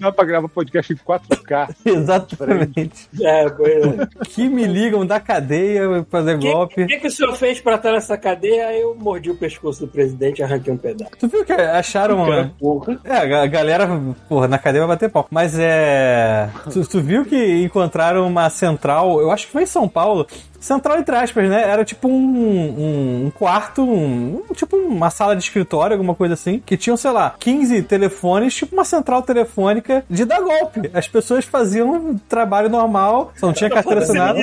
Dá 0.00 0.10
pra 0.10 0.24
gravar 0.24 0.48
podcast 0.48 0.92
em 0.92 0.96
4K. 0.96 1.68
Exatamente. 1.86 3.08
É, 3.20 3.48
pois 3.50 3.72
é. 3.84 4.06
Que 4.30 4.48
me 4.48 4.64
ligam 4.64 5.06
da 5.06 5.20
cadeia 5.20 5.88
pra 5.88 6.20
fazer 6.20 6.34
O 6.34 6.38
que, 6.40 6.52
golpe. 6.52 6.86
que, 6.86 6.98
que 6.98 7.06
o 7.06 7.10
senhor 7.10 7.34
fez 7.36 7.60
pra 7.60 7.76
estar 7.76 7.92
nessa 7.92 8.18
cadeia? 8.18 8.72
Eu 8.76 8.96
mordi 8.96 9.30
o 9.30 9.36
pescoço 9.36 9.86
do 9.86 9.88
presidente 9.88 10.40
e 10.40 10.42
arranquei 10.42 10.72
um 10.72 10.76
pedaço. 10.76 11.12
Tu 11.20 11.28
viu 11.28 11.44
que 11.44 11.52
acharam 11.52 12.16
uma. 12.16 12.52
Porra. 12.58 12.98
É, 13.04 13.16
a 13.16 13.46
galera, 13.46 13.88
porra, 14.28 14.48
na 14.48 14.58
cadeia 14.58 14.84
vai 14.86 14.96
bater 14.96 15.08
pau. 15.08 15.28
Mas 15.30 15.56
é. 15.56 16.48
Tu, 16.72 16.84
tu 16.88 17.00
viu 17.00 17.24
que 17.24 17.62
encontraram 17.62 18.26
uma 18.26 18.50
central, 18.50 19.20
eu 19.20 19.30
acho 19.30 19.46
que 19.46 19.52
foi 19.52 19.62
em 19.62 19.66
São 19.66 19.88
Paulo. 19.88 20.26
Central 20.60 20.98
entre 20.98 21.14
aspas, 21.14 21.48
né? 21.48 21.62
Era 21.62 21.84
tipo 21.84 22.08
um, 22.08 22.12
um, 22.12 23.26
um 23.26 23.30
quarto, 23.30 23.82
um, 23.82 24.42
tipo 24.54 24.76
uma 24.76 25.10
sala 25.10 25.36
de 25.36 25.42
escritório, 25.42 25.94
alguma 25.94 26.14
coisa 26.14 26.34
assim, 26.34 26.62
que 26.64 26.76
tinham, 26.76 26.96
sei 26.96 27.10
lá, 27.10 27.34
15 27.38 27.82
telefones, 27.82 28.54
tipo 28.54 28.74
uma 28.74 28.84
central 28.84 29.22
telefônica 29.22 30.04
de 30.08 30.24
dar 30.24 30.40
golpe. 30.40 30.90
As 30.92 31.06
pessoas 31.06 31.44
faziam 31.44 31.92
um 31.92 32.18
trabalho 32.18 32.68
normal, 32.68 33.32
só 33.36 33.46
não 33.46 33.52
tinha 33.52 33.70
carteira 33.70 34.00
assinada. 34.00 34.38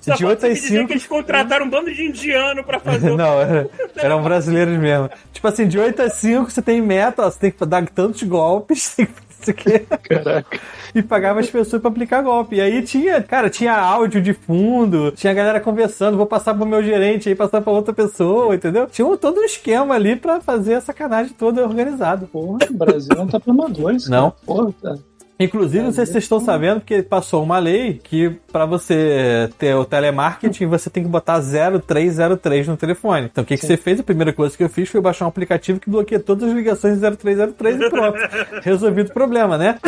só 0.00 0.14
De 0.14 0.24
falta 0.24 0.26
8 0.26 0.40
você 0.40 0.46
me 0.46 0.52
às 0.52 0.60
dizer 0.60 0.76
5. 0.78 0.86
que 0.86 0.92
eles 0.92 1.06
contrataram 1.06 1.66
um 1.66 1.70
bando 1.70 1.92
de 1.92 2.04
indiano 2.04 2.62
pra 2.64 2.78
fazer. 2.78 3.10
Não, 3.16 3.40
era- 3.40 3.68
eram 3.96 4.22
brasileiros 4.22 4.78
mesmo. 4.78 5.10
Tipo 5.32 5.48
assim, 5.48 5.66
de 5.66 5.78
8 5.78 6.02
a 6.02 6.08
5 6.10 6.50
você 6.50 6.62
tem 6.62 6.80
meta, 6.80 7.22
ó, 7.26 7.30
você 7.30 7.38
tem 7.38 7.50
que 7.50 7.66
dar 7.66 7.86
tantos 7.88 8.22
golpes, 8.22 8.94
tem 8.96 9.06
que 9.06 9.12
fazer 9.36 9.42
isso 9.42 9.50
aqui. 9.50 9.78
Caraca. 10.08 10.60
E 10.94 11.02
pagava 11.02 11.40
as 11.40 11.50
pessoas 11.50 11.80
pra 11.82 11.90
aplicar 11.90 12.22
golpe. 12.22 12.56
E 12.56 12.60
aí 12.60 12.82
tinha, 12.82 13.22
cara, 13.22 13.50
tinha 13.50 13.74
áudio 13.76 14.20
de 14.22 14.32
fundo, 14.32 15.12
tinha 15.12 15.34
galera 15.34 15.60
conversando, 15.60 16.16
vou 16.16 16.26
passar 16.26 16.54
pro 16.54 16.64
meu 16.66 16.82
gerente 16.82 17.28
aí, 17.28 17.34
passar 17.34 17.60
pra 17.60 17.72
outra 17.72 17.92
pessoa, 17.92 18.54
entendeu? 18.54 18.86
Tinha 18.86 19.06
um- 19.06 19.16
todo 19.16 19.40
um 19.40 19.44
esquema 19.44 19.94
ali 19.94 20.16
pra 20.16 20.40
fazer 20.40 20.74
a 20.74 20.80
sacanagem 20.80 21.34
toda 21.38 21.62
organizada. 21.62 22.26
Porra, 22.26 22.58
o 22.70 22.74
Brasil 22.74 23.14
não 23.16 23.26
tá 23.26 23.38
pra 23.38 23.52
amadores. 23.52 24.08
Não. 24.08 24.30
cara. 24.30 24.42
Porra, 24.46 24.74
tá. 24.82 24.94
Inclusive, 25.38 25.84
não 25.84 25.92
sei 25.92 26.06
se 26.06 26.12
vocês 26.12 26.24
estão 26.24 26.40
sabendo, 26.40 26.80
porque 26.80 27.02
passou 27.02 27.42
uma 27.42 27.58
lei 27.58 28.00
que 28.02 28.30
pra 28.50 28.64
você 28.64 29.50
ter 29.58 29.74
o 29.74 29.84
telemarketing, 29.84 30.66
você 30.66 30.88
tem 30.88 31.02
que 31.02 31.08
botar 31.08 31.40
0303 31.40 32.68
no 32.68 32.76
telefone. 32.76 33.26
Então, 33.26 33.44
o 33.44 33.46
que, 33.46 33.56
que 33.56 33.66
você 33.66 33.76
fez? 33.76 34.00
A 34.00 34.02
primeira 34.02 34.32
coisa 34.32 34.56
que 34.56 34.64
eu 34.64 34.68
fiz 34.68 34.88
foi 34.88 35.00
baixar 35.00 35.26
um 35.26 35.28
aplicativo 35.28 35.78
que 35.78 35.90
bloqueia 35.90 36.18
todas 36.18 36.48
as 36.48 36.54
ligações 36.54 36.98
de 36.98 37.10
0303 37.16 37.80
e 37.80 37.90
pronto. 37.90 38.18
Resolvido 38.64 39.10
o 39.10 39.12
problema, 39.12 39.58
né? 39.58 39.78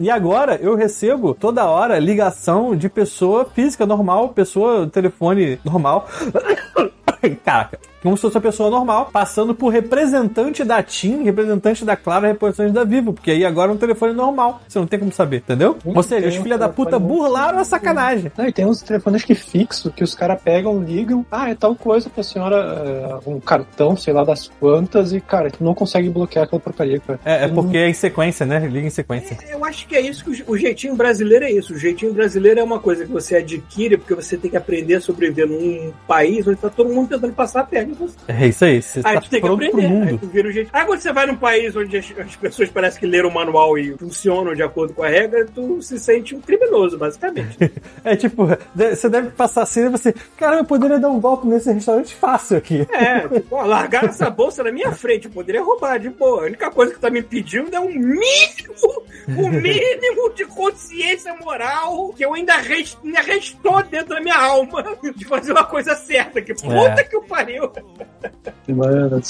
E 0.00 0.10
agora 0.10 0.56
eu 0.56 0.74
recebo 0.74 1.34
toda 1.34 1.66
hora 1.66 1.98
ligação 1.98 2.74
de 2.74 2.88
pessoa 2.88 3.44
física 3.44 3.84
normal, 3.84 4.30
pessoa, 4.30 4.86
telefone 4.86 5.60
normal. 5.64 6.08
Caraca. 7.44 7.91
Como 8.02 8.16
se 8.16 8.22
fosse 8.22 8.36
uma 8.36 8.42
pessoa 8.42 8.70
normal, 8.70 9.10
passando 9.12 9.54
por 9.54 9.68
representante 9.68 10.64
da 10.64 10.82
TIM, 10.82 11.22
representante 11.22 11.84
da 11.84 11.96
Claro, 11.96 12.26
representante 12.26 12.72
da 12.72 12.84
Vivo, 12.84 13.12
porque 13.12 13.30
aí 13.30 13.44
agora 13.44 13.70
é 13.70 13.74
um 13.74 13.78
telefone 13.78 14.12
normal. 14.12 14.60
Você 14.66 14.78
não 14.78 14.86
tem 14.86 14.98
como 14.98 15.12
saber, 15.12 15.38
entendeu? 15.38 15.76
Ou 15.84 16.02
seja, 16.02 16.28
os 16.28 16.36
filha 16.36 16.58
da 16.58 16.68
puta 16.68 16.98
burlaram 16.98 17.58
a 17.58 17.64
sacanagem. 17.64 18.32
Não, 18.36 18.46
e 18.46 18.52
tem 18.52 18.66
uns 18.66 18.82
telefones 18.82 19.24
que 19.24 19.34
fixo, 19.34 19.90
que 19.90 20.02
os 20.02 20.14
caras 20.14 20.40
pegam, 20.42 20.82
ligam, 20.82 21.24
ah, 21.30 21.50
é 21.50 21.54
tal 21.54 21.76
coisa 21.76 22.10
pra 22.10 22.22
senhora, 22.22 22.56
é, 23.24 23.30
um 23.30 23.38
cartão, 23.38 23.96
sei 23.96 24.12
lá 24.12 24.24
das 24.24 24.48
quantas, 24.60 25.12
e, 25.12 25.20
cara, 25.20 25.50
tu 25.50 25.62
não 25.62 25.74
consegue 25.74 26.08
bloquear 26.10 26.44
aquela 26.44 26.60
porcaria, 26.60 26.98
cara. 26.98 27.20
É, 27.24 27.44
é 27.44 27.48
porque 27.48 27.76
é 27.76 27.88
em 27.88 27.94
sequência, 27.94 28.44
né? 28.44 28.58
Liga 28.66 28.86
em 28.86 28.90
sequência. 28.90 29.38
Eu 29.48 29.64
acho 29.64 29.86
que 29.86 29.94
é 29.94 30.00
isso 30.00 30.24
que 30.24 30.42
o, 30.42 30.52
o 30.52 30.56
jeitinho 30.56 30.96
brasileiro 30.96 31.44
é 31.44 31.52
isso. 31.52 31.74
O 31.74 31.78
jeitinho 31.78 32.12
brasileiro 32.12 32.58
é 32.58 32.64
uma 32.64 32.80
coisa 32.80 33.06
que 33.06 33.12
você 33.12 33.36
adquire 33.36 33.96
porque 33.96 34.14
você 34.14 34.36
tem 34.36 34.50
que 34.50 34.56
aprender 34.56 34.96
a 34.96 35.00
sobreviver 35.00 35.46
num 35.46 35.92
país 36.06 36.46
onde 36.46 36.56
tá 36.56 36.68
todo 36.68 36.92
mundo 36.92 37.08
tentando 37.08 37.32
passar 37.32 37.60
a 37.60 37.64
perna 37.64 37.91
É 38.28 38.46
isso 38.46 38.64
aí. 38.64 38.82
Você 38.82 39.00
Aí 39.04 39.14
tá 39.14 39.20
tu 39.20 39.30
tem 39.30 39.40
que 39.40 39.48
aprender. 39.48 39.82
Aí 39.82 39.88
mundo. 39.88 40.18
tu 40.18 40.26
vira 40.26 40.48
o 40.48 40.52
jeito. 40.52 40.70
Aí 40.72 40.84
quando 40.84 41.00
você 41.00 41.12
vai 41.12 41.26
num 41.26 41.36
país 41.36 41.74
onde 41.76 41.96
as, 41.96 42.12
as 42.18 42.36
pessoas 42.36 42.68
parecem 42.70 43.00
que 43.00 43.06
leram 43.06 43.28
o 43.28 43.34
manual 43.34 43.78
e 43.78 43.96
funcionam 43.98 44.54
de 44.54 44.62
acordo 44.62 44.94
com 44.94 45.02
a 45.02 45.08
regra, 45.08 45.46
tu 45.46 45.80
se 45.82 45.98
sente 45.98 46.34
um 46.34 46.40
criminoso, 46.40 46.98
basicamente. 46.98 47.58
É 48.04 48.16
tipo, 48.16 48.48
você 48.74 49.08
deve 49.08 49.30
passar 49.30 49.62
assim 49.62 49.86
e 49.86 49.88
você. 49.88 50.12
Cara, 50.36 50.56
eu 50.56 50.64
poderia 50.64 50.98
dar 50.98 51.08
um 51.08 51.20
golpe 51.20 51.46
nesse 51.46 51.70
restaurante 51.72 52.14
fácil 52.14 52.56
aqui. 52.56 52.86
É, 52.90 53.20
tipo, 53.28 53.54
ó, 53.56 53.64
largaram 53.64 54.08
essa 54.08 54.28
bolsa 54.28 54.62
na 54.64 54.72
minha 54.72 54.90
frente, 54.92 55.26
eu 55.26 55.30
poderia 55.30 55.62
roubar 55.62 55.98
de 55.98 56.08
boa. 56.10 56.42
A 56.42 56.46
única 56.46 56.70
coisa 56.70 56.92
que 56.92 57.00
tá 57.00 57.08
me 57.10 57.22
pedindo 57.22 57.74
é 57.74 57.78
um 57.80 57.88
mínimo, 57.88 59.02
um 59.28 59.48
mínimo 59.60 60.32
de 60.34 60.44
consciência 60.46 61.34
moral 61.36 62.12
que 62.16 62.24
eu 62.24 62.34
ainda, 62.34 62.56
rest, 62.56 62.96
ainda 63.04 63.20
restou 63.20 63.82
dentro 63.84 64.14
da 64.14 64.20
minha 64.20 64.36
alma 64.36 64.84
de 65.14 65.24
fazer 65.24 65.52
uma 65.52 65.64
coisa 65.64 65.94
certa. 65.94 66.42
Que 66.42 66.54
puta 66.54 67.00
É. 67.00 67.04
que 67.04 67.16
o 67.16 67.22
pariu. 67.22 67.70
Mano. 68.68 69.22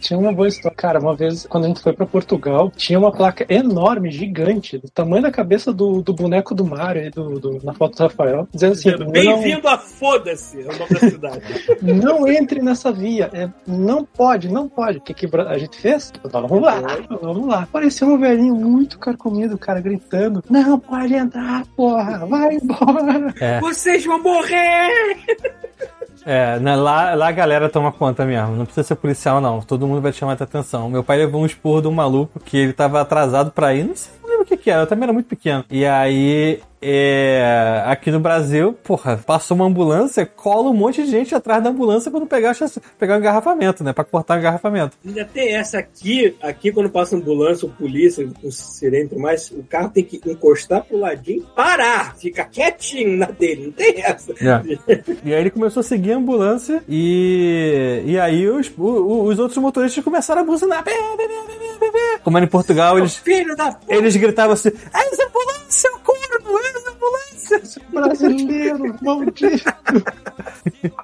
Tinha 0.00 0.18
uma 0.18 0.32
boa 0.32 0.48
história. 0.48 0.76
Cara, 0.76 0.98
uma 1.00 1.14
vez, 1.14 1.46
quando 1.46 1.64
a 1.64 1.68
gente 1.68 1.80
foi 1.80 1.92
pra 1.92 2.04
Portugal, 2.04 2.70
tinha 2.76 2.98
uma 2.98 3.12
placa 3.12 3.46
enorme, 3.48 4.10
gigante, 4.10 4.76
do 4.78 4.90
tamanho 4.90 5.22
da 5.22 5.30
cabeça 5.30 5.72
do, 5.72 6.02
do 6.02 6.12
boneco 6.12 6.54
do 6.54 6.64
Mario, 6.64 7.02
aí 7.02 7.10
do, 7.10 7.38
do- 7.38 7.64
na 7.64 7.72
foto 7.72 7.96
do 7.96 8.02
Rafael, 8.02 8.48
dizendo 8.52 8.72
assim: 8.72 8.90
não, 8.90 9.10
Bem-vindo 9.10 9.68
a 9.68 9.78
Foda-se, 9.78 10.60
é 10.60 10.64
o 10.64 10.78
nome 10.78 10.90
da 10.90 10.98
cidade. 11.00 11.42
não 11.82 12.26
entre 12.28 12.60
nessa 12.60 12.90
via. 12.92 13.30
É, 13.32 13.48
não 13.66 14.04
pode, 14.04 14.48
não 14.48 14.68
pode. 14.68 14.98
O 14.98 15.00
que, 15.00 15.14
que 15.14 15.28
a 15.36 15.58
gente 15.58 15.80
fez? 15.80 16.12
Vamos 16.24 16.60
lá, 16.60 16.82
vamos 17.22 17.46
lá. 17.46 17.68
Parecia 17.72 18.06
um 18.06 18.18
velhinho 18.18 18.54
muito 18.56 18.98
carcomido, 18.98 19.56
cara, 19.56 19.80
gritando: 19.80 20.42
Não 20.50 20.78
pode 20.78 21.14
entrar, 21.14 21.64
porra, 21.76 22.26
vai 22.26 22.56
embora. 22.56 23.32
Vocês 23.60 24.04
vão 24.04 24.20
morrer! 24.22 24.88
É, 26.30 26.58
né, 26.58 26.76
lá, 26.76 27.14
lá 27.14 27.28
a 27.28 27.32
galera 27.32 27.70
toma 27.70 27.90
conta 27.90 28.22
mesmo. 28.26 28.54
Não 28.54 28.66
precisa 28.66 28.86
ser 28.86 28.96
policial, 28.96 29.40
não. 29.40 29.62
Todo 29.62 29.86
mundo 29.86 30.02
vai 30.02 30.12
te 30.12 30.18
chamar 30.18 30.36
a 30.38 30.44
atenção. 30.44 30.90
Meu 30.90 31.02
pai 31.02 31.16
levou 31.16 31.40
um 31.40 31.46
esporro 31.46 31.80
de 31.80 31.88
um 31.88 31.90
maluco 31.90 32.38
que 32.38 32.58
ele 32.58 32.74
tava 32.74 33.00
atrasado 33.00 33.50
pra 33.50 33.72
ir. 33.72 33.84
Não 33.84 33.96
sei 33.96 34.12
não 34.22 34.28
lembro 34.28 34.44
o 34.44 34.46
que 34.46 34.58
que 34.58 34.70
era. 34.70 34.82
Eu 34.82 34.86
também 34.86 35.04
era 35.04 35.12
muito 35.14 35.24
pequeno. 35.24 35.64
E 35.70 35.86
aí, 35.86 36.60
é, 36.80 37.82
aqui 37.86 38.10
no 38.10 38.20
Brasil, 38.20 38.72
porra, 38.84 39.16
passou 39.24 39.56
uma 39.56 39.66
ambulância, 39.66 40.24
cola 40.24 40.70
um 40.70 40.74
monte 40.74 41.02
de 41.04 41.10
gente 41.10 41.34
atrás 41.34 41.62
da 41.62 41.70
ambulância 41.70 42.10
quando 42.10 42.26
pegar, 42.26 42.52
o 42.54 42.80
pegar 42.98 43.16
o 43.16 43.18
engarrafamento, 43.18 43.82
né? 43.82 43.92
Pra 43.92 44.04
cortar 44.04 44.36
o 44.36 44.40
engarrafamento. 44.40 44.96
Ainda 45.04 45.24
tem 45.24 45.54
essa 45.56 45.78
aqui, 45.78 46.36
aqui 46.42 46.70
quando 46.72 46.88
passa 46.90 47.16
ambulância 47.16 47.66
ou 47.66 47.72
polícia, 47.72 48.26
com 48.40 48.50
sirene 48.50 49.06
e 49.06 49.08
tudo 49.08 49.20
mais, 49.20 49.50
o 49.50 49.62
carro 49.64 49.90
tem 49.90 50.04
que 50.04 50.20
encostar 50.26 50.84
pro 50.84 50.98
ladinho, 50.98 51.44
parar, 51.56 52.16
fica 52.16 52.44
quietinho 52.44 53.16
na 53.16 53.26
dele, 53.26 53.66
não 53.66 53.72
tem 53.72 54.02
essa. 54.02 54.32
E 55.24 55.34
aí 55.34 55.40
ele 55.40 55.50
começou 55.50 55.80
a 55.80 55.84
seguir 55.84 56.12
a 56.12 56.16
ambulância 56.16 56.82
e, 56.88 58.02
e 58.06 58.18
aí 58.18 58.48
os, 58.48 58.70
o- 58.78 58.82
o- 58.82 59.22
os 59.24 59.38
outros 59.38 59.58
motoristas 59.58 60.02
começaram 60.04 60.42
a 60.42 60.44
buzinar. 60.44 60.84
Bé, 60.84 60.92
bé, 61.16 61.26
bé. 61.26 62.18
Como 62.22 62.36
era 62.36 62.46
em 62.46 62.48
Portugal, 62.48 62.98
eles, 62.98 63.16
Filho 63.16 63.56
da 63.56 63.78
eles 63.88 64.14
gritavam 64.16 64.52
assim: 64.52 64.70
Essa 64.92 65.24
ambulância, 65.26 65.90
o 65.94 65.98
corno, 66.00 66.52
Brasileiro, 67.92 68.94
maldito. 69.02 69.64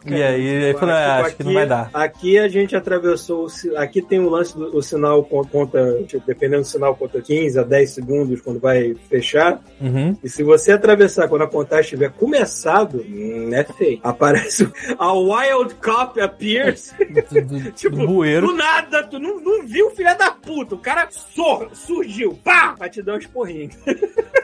E 0.07 0.23
aí 0.23 0.47
ele 0.47 0.79
falou: 0.79 0.95
ah, 0.95 1.21
Acho 1.25 1.37
que 1.37 1.45
não 1.45 1.55
vai 1.55 1.67
dar. 1.67 1.91
Aqui 1.95 2.39
a 2.39 2.49
gente 2.49 2.77
atravessou. 2.77 3.47
Aqui 3.77 4.03
tem 4.03 4.21
o 4.21 4.29
lance 4.29 4.57
do 4.57 4.77
o 4.77 4.83
sinal 4.83 5.25
con- 5.25 5.45
conta, 5.47 6.03
tipo, 6.07 6.25
dependendo 6.27 6.63
do 6.63 6.69
sinal, 6.69 6.95
conta 6.97 7.21
15 7.21 7.59
a 7.59 7.63
10 7.63 7.91
segundos 7.91 8.41
quando 8.43 8.61
vai 8.61 8.95
fechar. 9.09 9.61
Uhum. 9.81 10.17
E 10.23 10.29
se 10.29 10.43
você 10.43 10.73
atravessar 10.73 11.29
quando 11.29 11.43
a 11.43 11.49
contagem 11.49 11.85
estiver 11.85 12.11
começado, 12.13 12.99
hum, 13.09 13.51
é 13.53 13.65
feio. 13.65 14.01
Aparece 14.03 14.69
a 14.99 15.13
Wild 15.13 15.75
Cop 15.77 16.21
appears. 16.21 16.93
Do, 17.31 17.43
do- 17.43 17.73
Tipo, 17.73 17.97
do 17.97 18.07
bueiro. 18.07 18.49
do 18.49 18.53
nada, 18.55 19.03
tu 19.05 19.19
não, 19.19 19.41
não 19.41 19.67
viu, 19.67 19.91
filha 19.91 20.15
da 20.15 20.31
puta. 20.31 20.75
O 20.75 20.79
cara 20.79 21.09
sor, 21.11 21.71
surgiu, 21.73 22.39
pá, 22.45 22.75
pra 22.77 22.89
te 22.89 23.03
dar 23.03 23.15
um 23.15 23.19
esporrinho. 23.19 23.71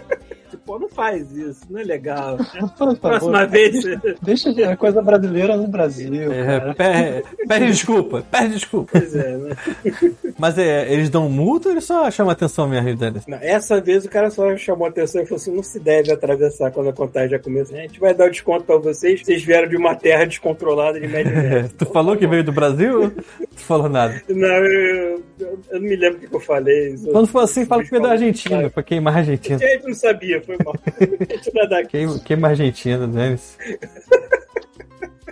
tipo, 0.72 0.78
não 0.78 0.88
faz 0.88 1.30
isso, 1.32 1.60
não 1.70 1.80
é 1.80 1.84
legal. 1.84 2.36
Por 2.76 2.76
favor, 2.76 2.96
Próxima 2.98 3.46
vez. 3.46 3.84
Deixa 4.22 4.50
a 4.70 4.76
coisa 4.76 5.02
brasileira 5.02 5.56
no 5.56 5.66
Brasil. 5.68 6.30
É, 6.32 6.72
pede, 6.74 7.24
pede 7.48 7.66
desculpa, 7.66 8.24
pede 8.30 8.54
desculpa. 8.54 8.90
Pois 8.92 9.14
é, 9.14 9.36
né? 9.36 9.56
Mas 10.38 10.58
é, 10.58 10.92
eles 10.92 11.08
dão 11.10 11.28
multa 11.28 11.68
ou 11.68 11.74
eles 11.74 11.84
só 11.84 12.10
chamam 12.10 12.32
atenção 12.32 12.68
mesmo 12.68 12.94
deles? 12.96 13.24
Não, 13.26 13.38
essa 13.40 13.80
vez 13.80 14.04
o 14.04 14.08
cara 14.08 14.30
só 14.30 14.56
chamou 14.56 14.86
a 14.86 14.90
atenção 14.90 15.22
e 15.22 15.26
falou 15.26 15.36
assim: 15.36 15.54
não 15.54 15.62
se 15.62 15.78
deve 15.80 16.12
atravessar 16.12 16.70
quando 16.70 16.88
a 16.90 16.92
contagem 16.92 17.30
já 17.30 17.38
começa. 17.38 17.74
A 17.74 17.78
gente 17.80 18.00
vai 18.00 18.14
dar 18.14 18.26
o 18.26 18.30
desconto 18.30 18.64
pra 18.64 18.76
vocês. 18.76 19.20
Vocês 19.22 19.42
vieram 19.42 19.68
de 19.68 19.76
uma 19.76 19.94
terra 19.94 20.24
descontrolada 20.24 21.00
de 21.00 21.06
médio 21.06 21.32
É, 21.32 21.68
tu 21.76 21.86
falou 21.86 22.16
que 22.16 22.26
veio 22.26 22.44
do 22.44 22.52
Brasil? 22.52 23.10
Tu 23.10 23.62
falou 23.62 23.88
nada. 23.88 24.20
Não, 24.28 24.48
eu, 24.48 25.22
eu- 25.38 25.58
eu 25.70 25.80
não 25.80 25.88
me 25.88 25.96
lembro 25.96 26.18
o 26.18 26.20
que 26.20 26.26
que 26.28 26.36
eu 26.36 26.40
falei. 26.40 26.94
Quando 27.12 27.26
for 27.26 27.40
assim, 27.40 27.64
fala 27.64 27.82
que 27.82 27.90
veio 27.90 28.02
da 28.02 28.10
Argentina, 28.10 28.68
pra 28.70 28.82
queimar 28.82 29.14
a 29.14 29.18
Argentina. 29.18 29.56
A 29.56 29.58
gente 29.68 29.86
não 29.86 29.94
sabia, 29.94 30.40
foi 30.42 30.56
Queima, 31.88 32.18
queima 32.20 32.48
a 32.48 32.50
Argentina, 32.50 33.06
né? 33.06 33.38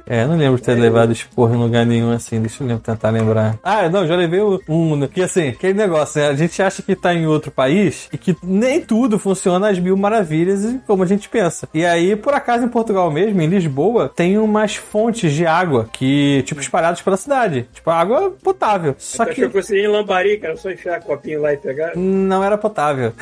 É, 0.08 0.22
eu 0.22 0.28
não 0.28 0.36
lembro 0.36 0.56
de 0.56 0.62
ter 0.62 0.74
levado 0.74 1.12
esporro 1.12 1.54
em 1.54 1.58
lugar 1.58 1.84
nenhum 1.84 2.10
assim. 2.10 2.40
Deixa 2.40 2.64
eu 2.64 2.78
tentar 2.78 3.10
lembrar. 3.10 3.58
Ah, 3.62 3.88
não, 3.88 4.06
já 4.06 4.16
levei 4.16 4.40
um. 4.40 5.06
Que 5.06 5.22
assim, 5.22 5.48
aquele 5.48 5.74
negócio, 5.74 6.20
né? 6.20 6.28
A 6.28 6.34
gente 6.34 6.62
acha 6.62 6.82
que 6.82 6.96
tá 6.96 7.14
em 7.14 7.26
outro 7.26 7.50
país 7.50 8.08
e 8.12 8.16
que 8.18 8.36
nem 8.42 8.80
tudo 8.80 9.18
funciona 9.18 9.68
às 9.68 9.78
mil 9.78 9.96
maravilhas 9.96 10.76
como 10.86 11.02
a 11.02 11.06
gente 11.06 11.28
pensa. 11.28 11.68
E 11.74 11.84
aí, 11.84 12.16
por 12.16 12.32
acaso, 12.32 12.64
em 12.64 12.68
Portugal 12.68 13.10
mesmo, 13.10 13.40
em 13.40 13.46
Lisboa, 13.46 14.10
tem 14.14 14.38
umas 14.38 14.76
fontes 14.76 15.32
de 15.32 15.46
água 15.46 15.88
que, 15.92 16.42
tipo, 16.46 16.60
espalhadas 16.60 17.02
pela 17.02 17.16
cidade. 17.16 17.68
Tipo, 17.72 17.90
água 17.90 18.32
potável. 18.42 18.94
Só 18.98 19.24
que 19.26 19.34
que 19.34 19.48
fosse 19.50 19.76
em 19.76 19.86
Lambari, 19.86 20.38
cara, 20.38 20.56
só 20.56 20.70
enfiar 20.70 21.00
copinho 21.00 21.42
lá 21.42 21.52
e 21.52 21.56
pegar. 21.56 21.92
não 21.96 22.42
era 22.42 22.56
potável. 22.56 23.12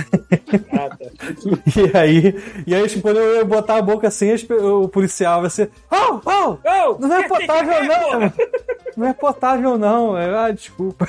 Ah, 0.73 0.89
tá. 0.89 1.07
E 1.77 1.97
aí, 1.97 2.35
e 2.67 2.75
aí 2.75 2.89
tipo, 2.89 3.03
quando 3.03 3.19
eu 3.19 3.37
ia 3.37 3.45
botar 3.45 3.77
a 3.77 3.83
boca 3.83 4.09
assim, 4.09 4.35
o 4.51 4.89
policial 4.89 5.41
vai 5.41 5.51
ser. 5.51 5.71
Oh, 5.91 6.21
oh! 6.25 6.57
Não 6.99 7.15
é 7.15 7.23
quer 7.23 7.29
ter 7.29 7.47
potável, 7.47 7.75
café, 7.75 7.87
não! 7.87 8.33
Não 8.97 9.07
é 9.07 9.13
potável, 9.13 9.79
não. 9.79 10.19
É, 10.19 10.35
ah, 10.35 10.51
desculpa. 10.51 11.09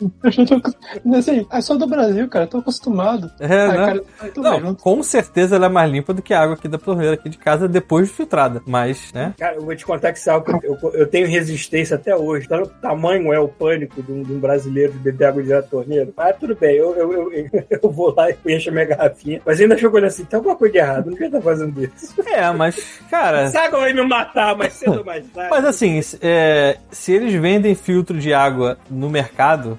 Assim, 1.16 1.46
é 1.50 1.60
só 1.60 1.74
do 1.76 1.86
Brasil, 1.86 2.28
cara. 2.28 2.44
Eu 2.44 2.48
tô 2.48 2.58
acostumado. 2.58 3.30
É, 3.40 3.46
Ah, 3.46 3.68
né? 3.68 3.74
cara, 3.76 4.60
Não, 4.60 4.74
com 4.74 5.02
certeza 5.02 5.56
ela 5.56 5.66
é 5.66 5.68
mais 5.68 5.90
limpa 5.90 6.12
do 6.12 6.22
que 6.22 6.34
a 6.34 6.40
água 6.42 6.54
aqui 6.54 6.68
da 6.68 6.78
torneira 6.78 7.14
aqui 7.14 7.28
de 7.28 7.38
casa 7.38 7.68
depois 7.68 8.08
de 8.08 8.14
filtrada. 8.14 8.62
Mas, 8.66 9.12
né? 9.12 9.34
Cara, 9.38 9.56
eu 9.56 9.62
vou 9.64 9.74
te 9.74 9.84
contar 9.84 10.12
que 10.12 10.18
isso 10.18 10.28
é 10.30 10.32
algo 10.32 10.58
que 10.60 10.66
eu, 10.66 10.78
eu- 10.82 10.92
eu 10.94 11.06
tenho 11.06 11.26
resistência 11.26 11.96
até 11.96 12.14
hoje. 12.16 12.48
Tá? 12.48 12.60
O 12.62 12.66
tamanho 12.66 13.32
é 13.32 13.38
o 13.38 13.48
pânico 13.48 14.02
de 14.02 14.12
um, 14.12 14.22
de 14.22 14.32
um 14.32 14.38
brasileiro 14.38 14.92
de 14.92 14.98
beber 14.98 15.26
água 15.26 15.42
direto 15.42 15.64
da 15.64 15.70
torneira. 15.70 16.08
Mas 16.16 16.36
tudo 16.38 16.54
bem, 16.56 16.76
eu, 16.76 16.94
eu, 16.96 17.32
eu, 17.32 17.46
eu 17.82 17.90
vou 17.90 18.14
lá 18.14 18.30
e 18.30 18.36
encho 18.46 18.70
a 18.70 18.72
minha 18.72 18.84
garrafinha. 18.84 19.40
Mas 19.44 19.60
ainda 19.60 19.74
olhando 19.74 20.04
assim, 20.06 20.24
tem 20.24 20.36
alguma 20.36 20.56
coisa 20.56 20.72
de 20.72 20.78
errado, 20.78 21.04
não 21.06 21.12
devia 21.12 21.26
estar 21.26 21.40
fazendo 21.40 21.82
isso. 21.84 22.14
É, 22.26 22.50
mas, 22.52 23.00
cara. 23.10 23.42
Essa 23.54 23.60
água 23.60 23.80
vai 23.80 23.92
me 23.92 24.02
matar 24.02 24.56
mais 24.56 24.72
cedo 24.74 24.98
ou 24.98 25.04
mais 25.04 25.26
tarde. 25.28 25.50
Mas 25.50 25.64
assim, 25.64 26.00
é, 26.22 26.78
se 26.90 27.12
eles 27.12 27.32
vendem 27.34 27.74
filtro 27.74 28.18
de 28.18 28.32
água 28.32 28.76
no 28.90 29.08
mercado, 29.10 29.78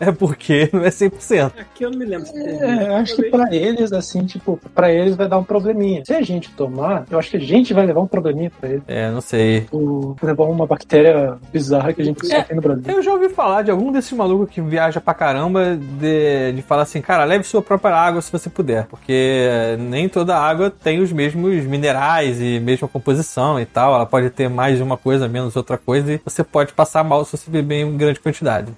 é 0.00 0.10
porque 0.12 0.68
não 0.72 0.84
é 0.84 0.88
100%. 0.88 1.52
Aqui 1.58 1.84
eu 1.84 1.90
não 1.90 1.98
me 1.98 2.04
lembro 2.04 2.26
se. 2.26 2.36
É, 2.38 2.88
eu 2.88 2.94
acho 2.96 3.16
que 3.16 3.22
pra 3.30 3.54
eles, 3.54 3.92
assim, 3.92 4.24
tipo, 4.26 4.58
pra 4.74 4.90
eles 4.92 5.14
vai 5.16 5.28
dar 5.28 5.38
um 5.38 5.44
probleminha. 5.44 6.02
Se 6.04 6.12
a 6.14 6.22
gente 6.22 6.50
tomar, 6.52 7.04
eu 7.10 7.18
acho 7.18 7.30
que 7.30 7.36
a 7.36 7.40
gente 7.40 7.72
vai 7.72 7.86
levar 7.86 8.00
um 8.00 8.06
probleminha 8.06 8.50
pra 8.60 8.68
eles. 8.70 8.82
É, 8.88 9.10
não 9.10 9.20
sei. 9.20 9.62
Por 9.62 10.16
levar 10.22 10.44
uma 10.44 10.66
bactéria 10.66 11.36
bizarra 11.52 11.92
que 11.92 12.02
a 12.02 12.04
gente 12.04 12.32
É. 12.32 12.42
tem 12.42 12.56
no 12.56 12.62
Brasil. 12.62 12.82
Eu 12.86 13.02
já 13.02 13.12
ouvi 13.12 13.28
falar 13.28 13.62
de 13.62 13.70
algum 13.70 13.92
desses 13.92 14.12
malucos 14.12 14.50
que 14.50 14.60
viaja 14.60 15.00
pra 15.00 15.14
caramba 15.14 15.76
de, 15.76 16.52
de 16.52 16.62
falar 16.62 16.82
assim, 16.82 17.00
cara, 17.00 17.24
leve 17.24 17.44
sua 17.44 17.62
própria 17.62 17.94
água 17.94 18.20
se 18.20 18.30
você 18.32 18.48
puder, 18.50 18.86
porque 18.86 19.76
nem 19.78 20.08
toda 20.08 20.36
água 20.36 20.70
tem 20.70 21.00
os 21.00 21.12
mesmos 21.12 21.64
minerais 21.64 22.40
e 22.40 22.58
mesma 22.60 22.88
composição 22.88 23.60
e 23.60 23.64
tal. 23.66 23.94
Ela 23.94 24.06
pode 24.06 24.30
ter 24.30 24.48
mais 24.48 24.80
uma 24.80 24.96
coisa, 24.96 25.28
menos 25.28 25.56
outra 25.56 25.78
coisa, 25.78 26.12
e 26.14 26.20
você 26.24 26.42
pode 26.42 26.72
passar 26.72 27.02
mal 27.04 27.24
se 27.24 27.36
você 27.36 27.50
beber 27.50 27.82
em 27.84 27.96
grande 27.96 28.20
quantidade. 28.20 28.72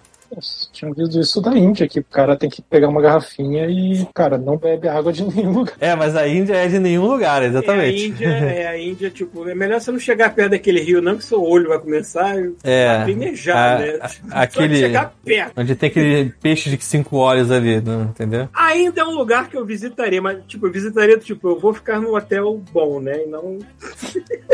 Tinha 0.72 0.88
ouvido 0.88 1.20
isso 1.20 1.40
da 1.40 1.56
Índia, 1.56 1.86
que 1.88 2.00
o 2.00 2.04
cara 2.04 2.36
tem 2.36 2.48
que 2.50 2.60
pegar 2.62 2.88
uma 2.88 3.00
garrafinha 3.00 3.66
e, 3.66 4.06
cara, 4.14 4.36
não 4.38 4.56
bebe 4.56 4.88
água 4.88 5.12
de 5.12 5.22
nenhum 5.28 5.52
lugar. 5.52 5.74
É, 5.80 5.94
mas 5.94 6.16
a 6.16 6.26
Índia 6.28 6.54
é 6.54 6.66
de 6.68 6.78
nenhum 6.78 7.06
lugar, 7.06 7.42
É 7.42 7.46
a 7.46 7.48
exatamente. 7.48 8.06
Índia, 8.08 8.28
é 8.28 8.66
a 8.66 8.78
Índia, 8.78 9.10
tipo, 9.10 9.48
é 9.48 9.54
melhor 9.54 9.80
você 9.80 9.90
não 9.92 9.98
chegar 9.98 10.34
perto 10.34 10.50
daquele 10.52 10.80
rio, 10.80 11.00
não, 11.02 11.16
que 11.16 11.24
seu 11.24 11.42
olho 11.42 11.68
vai 11.68 11.78
começar 11.78 12.34
É, 12.62 12.88
a 12.88 13.02
a- 13.02 13.06
né? 13.06 13.98
a- 14.30 14.40
aquele- 14.42 14.76
chegar 14.78 15.14
perto. 15.24 15.52
Onde 15.56 15.74
tem 15.74 15.88
aquele 15.90 16.30
peixe 16.40 16.70
de 16.70 16.82
cinco 16.84 17.16
olhos 17.16 17.50
ali, 17.50 17.80
não, 17.80 18.02
entendeu? 18.04 18.48
Ainda 18.54 19.00
é 19.00 19.04
um 19.04 19.14
lugar 19.14 19.48
que 19.48 19.56
eu 19.56 19.64
visitaria, 19.64 20.20
mas, 20.20 20.38
tipo, 20.46 20.66
eu 20.66 20.72
visitaria, 20.72 21.18
tipo, 21.18 21.48
eu 21.48 21.58
vou 21.58 21.72
ficar 21.72 22.00
num 22.00 22.14
hotel 22.14 22.60
bom, 22.72 23.00
né? 23.00 23.24
E 23.24 23.26
não. 23.28 23.58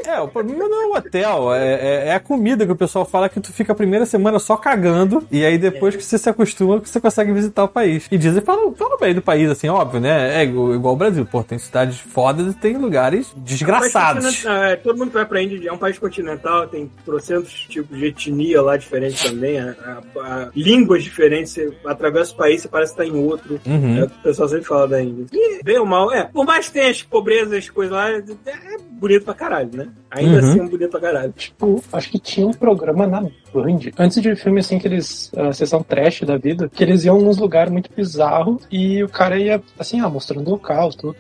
É, 0.06 0.20
o 0.20 0.28
problema 0.28 0.68
não 0.68 0.82
é 0.82 0.86
o 0.86 0.96
hotel, 0.98 1.54
é, 1.54 1.74
é- 1.74 2.08
é 2.08 2.14
a 2.14 2.20
comida 2.20 2.66
que 2.66 2.72
o 2.72 2.76
pessoal 2.76 3.04
fala 3.04 3.28
que 3.28 3.40
tu 3.40 3.52
fica 3.52 3.72
a 3.72 3.76
primeira 3.76 4.04
semana 4.06 4.38
só 4.38 4.56
cagando 4.56 5.26
e 5.30 5.44
aí 5.44 5.56
depois 5.58 5.69
que 5.70 6.04
você 6.04 6.18
se 6.18 6.28
acostuma, 6.28 6.78
você 6.78 7.00
consegue 7.00 7.32
visitar 7.32 7.64
o 7.64 7.68
país. 7.68 8.06
E 8.10 8.18
dizem, 8.18 8.42
fala, 8.42 8.72
fala 8.74 8.96
bem 8.98 9.14
do 9.14 9.22
país, 9.22 9.48
assim, 9.50 9.68
óbvio, 9.68 10.00
né? 10.00 10.40
É 10.40 10.44
igual, 10.44 10.74
igual 10.74 10.94
o 10.94 10.96
Brasil. 10.96 11.26
Pô, 11.26 11.42
tem 11.42 11.58
cidades 11.58 11.98
fodas 11.98 12.52
e 12.52 12.56
tem 12.56 12.76
lugares 12.76 13.32
desgraçados. 13.36 14.44
é, 14.44 14.76
todo 14.76 14.98
mundo 14.98 15.10
vai 15.10 15.24
pra 15.26 15.42
Índia, 15.42 15.68
é 15.68 15.72
um 15.72 15.78
país 15.78 15.98
continental, 15.98 16.66
tem 16.66 16.90
trocentos 17.04 17.52
tipos 17.68 17.96
de 17.98 18.06
etnia 18.06 18.62
lá 18.62 18.76
diferentes 18.76 19.22
também, 19.22 19.58
a, 19.60 19.70
a- 19.70 20.20
a- 20.20 20.50
línguas 20.54 21.02
diferentes, 21.04 21.52
você 21.52 21.72
atravessa 21.84 22.32
o 22.32 22.36
país, 22.36 22.62
você 22.62 22.68
parece 22.68 22.92
estar 22.92 23.04
em 23.06 23.12
outro. 23.14 23.60
Uhum. 23.66 23.98
É 23.98 24.04
o 24.04 24.08
que 24.08 24.16
o 24.18 24.22
pessoal 24.22 24.48
sempre 24.48 24.64
fala 24.66 24.88
da 24.88 25.02
Índia. 25.02 25.26
E 25.32 25.62
bem 25.62 25.78
ou 25.78 25.86
mal, 25.86 26.12
é, 26.12 26.24
por 26.24 26.44
mais 26.44 26.66
que 26.68 26.72
tenha 26.74 26.90
as 26.90 27.02
pobrezas, 27.02 27.52
as 27.52 27.68
coisas 27.70 27.92
lá, 27.94 28.10
é 28.10 28.22
bonito 28.90 29.24
pra 29.24 29.34
caralho, 29.34 29.70
né? 29.72 29.88
Ainda 30.10 30.32
Uhum. 30.42 30.50
assim 30.50 30.60
é 30.60 30.68
bonito 30.68 30.90
pra 30.90 31.00
caralho. 31.00 31.32
Tipo, 31.36 31.82
acho 31.92 32.10
que 32.10 32.18
tinha 32.18 32.46
um 32.46 32.52
programa 32.52 33.06
na 33.06 33.22
Band, 33.52 33.78
antes 33.98 34.20
de 34.20 34.34
filme 34.36 34.60
assim, 34.60 34.78
que 34.78 34.86
eles, 34.86 35.30
a 35.36 35.52
sessão 35.52 35.82
trash 35.82 36.22
da 36.22 36.36
vida, 36.36 36.68
que 36.68 36.82
eles 36.82 37.04
iam 37.04 37.20
nos 37.20 37.38
lugares 37.38 37.72
muito 37.72 37.90
bizarros 37.94 38.62
e 38.70 39.02
o 39.02 39.08
cara 39.08 39.38
ia, 39.38 39.62
assim, 39.78 40.00
ah, 40.00 40.08
mostrando 40.08 40.46
o 40.46 40.50
local, 40.50 40.90
tudo. 40.90 41.16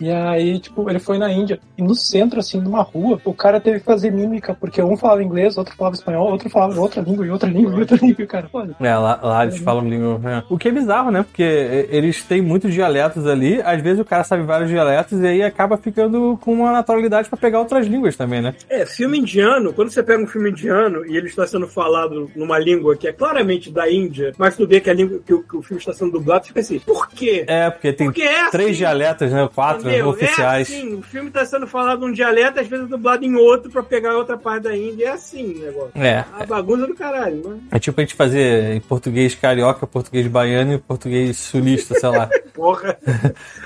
E 0.00 0.10
aí, 0.10 0.58
tipo, 0.58 0.88
ele 0.88 0.98
foi 0.98 1.18
na 1.18 1.30
Índia. 1.32 1.58
E 1.76 1.82
no 1.82 1.94
centro, 1.94 2.40
assim, 2.40 2.60
numa 2.60 2.82
rua, 2.82 3.20
o 3.24 3.34
cara 3.34 3.60
teve 3.60 3.80
que 3.80 3.84
fazer 3.84 4.10
mímica, 4.10 4.54
porque 4.54 4.82
um 4.82 4.96
falava 4.96 5.22
inglês, 5.22 5.56
outro 5.56 5.74
falava 5.74 5.96
espanhol, 5.96 6.30
outro 6.30 6.48
falava 6.48 6.80
outra 6.80 7.02
língua, 7.02 7.26
e 7.26 7.30
outra 7.30 7.48
língua, 7.48 7.74
e 7.74 7.80
outra 7.80 7.96
língua, 7.96 8.26
cara. 8.26 8.48
Foda. 8.48 8.76
É, 8.80 8.96
lá, 8.96 9.18
lá 9.22 9.44
eles 9.44 9.58
falam 9.58 9.88
língua. 9.88 10.20
é. 10.24 10.42
O 10.48 10.58
que 10.58 10.68
é 10.68 10.72
bizarro, 10.72 11.10
né? 11.10 11.22
Porque 11.22 11.42
é, 11.42 11.88
eles 11.90 12.22
têm 12.24 12.42
muitos 12.42 12.72
dialetos 12.72 13.26
ali, 13.26 13.60
às 13.62 13.80
vezes 13.80 14.00
o 14.00 14.04
cara 14.04 14.24
sabe 14.24 14.42
vários 14.42 14.68
dialetos 14.68 15.20
e 15.20 15.26
aí 15.26 15.42
acaba 15.42 15.76
ficando 15.76 16.38
com 16.40 16.52
uma 16.52 16.72
naturalidade 16.72 17.28
pra 17.28 17.38
pegar 17.38 17.60
outras 17.60 17.86
línguas 17.86 18.16
também, 18.16 18.42
né? 18.42 18.54
É, 18.68 18.84
filme 18.86 19.18
indiano, 19.18 19.72
quando 19.72 19.90
você 19.90 20.02
pega 20.02 20.22
um 20.22 20.26
filme 20.26 20.50
indiano 20.50 21.04
e 21.06 21.16
ele 21.16 21.26
está 21.26 21.46
sendo 21.46 21.66
falado 21.66 22.30
numa 22.34 22.58
língua 22.58 22.96
que 22.96 23.08
é 23.08 23.12
claramente 23.12 23.70
da 23.70 23.90
Índia, 23.90 24.32
mas 24.38 24.56
tu 24.56 24.66
vê 24.66 24.80
que 24.80 24.90
a 24.90 24.94
língua 24.94 25.20
que 25.24 25.32
o, 25.32 25.42
que 25.42 25.56
o 25.56 25.62
filme 25.62 25.80
está 25.80 25.92
sendo 25.92 26.12
dublado, 26.12 26.46
fica 26.46 26.60
assim, 26.60 26.78
por 26.80 27.08
quê? 27.08 27.44
É, 27.46 27.70
porque 27.70 27.92
tem 27.92 28.06
Porque 28.06 28.22
é 28.22 28.50
três 28.50 28.70
assim, 28.70 28.78
dialetos, 28.78 29.32
né? 29.32 29.48
Quatro 29.54 29.88
Entendeu? 29.88 30.08
oficiais. 30.08 30.70
É 30.70 30.76
assim, 30.78 30.94
o 30.94 31.02
filme 31.02 31.28
está 31.28 31.44
sendo 31.46 31.66
falado 31.66 32.00
num 32.00 32.12
dialeto, 32.12 32.60
às 32.60 32.66
vezes 32.66 32.88
dublado 32.88 33.24
em 33.24 33.34
outro 33.36 33.70
pra 33.70 33.82
pegar 33.82 34.16
outra 34.16 34.36
parte 34.36 34.64
da 34.64 34.76
Índia. 34.76 35.06
É 35.06 35.10
assim 35.12 35.54
o 35.54 35.58
negócio. 35.60 35.90
É. 35.94 36.24
A 36.38 36.44
bagunça 36.44 36.86
do 36.86 36.94
caralho, 36.94 37.48
né? 37.48 37.58
É 37.70 37.78
tipo 37.78 38.00
a 38.00 38.04
gente 38.04 38.14
fazer 38.14 38.74
em 38.74 38.80
português 38.80 39.34
carioca, 39.34 39.86
português 39.86 40.26
baiano 40.26 40.74
e 40.74 40.78
português 40.78 41.36
sulista, 41.36 41.94
sei 41.98 42.08
lá. 42.08 42.28
Porra. 42.54 42.96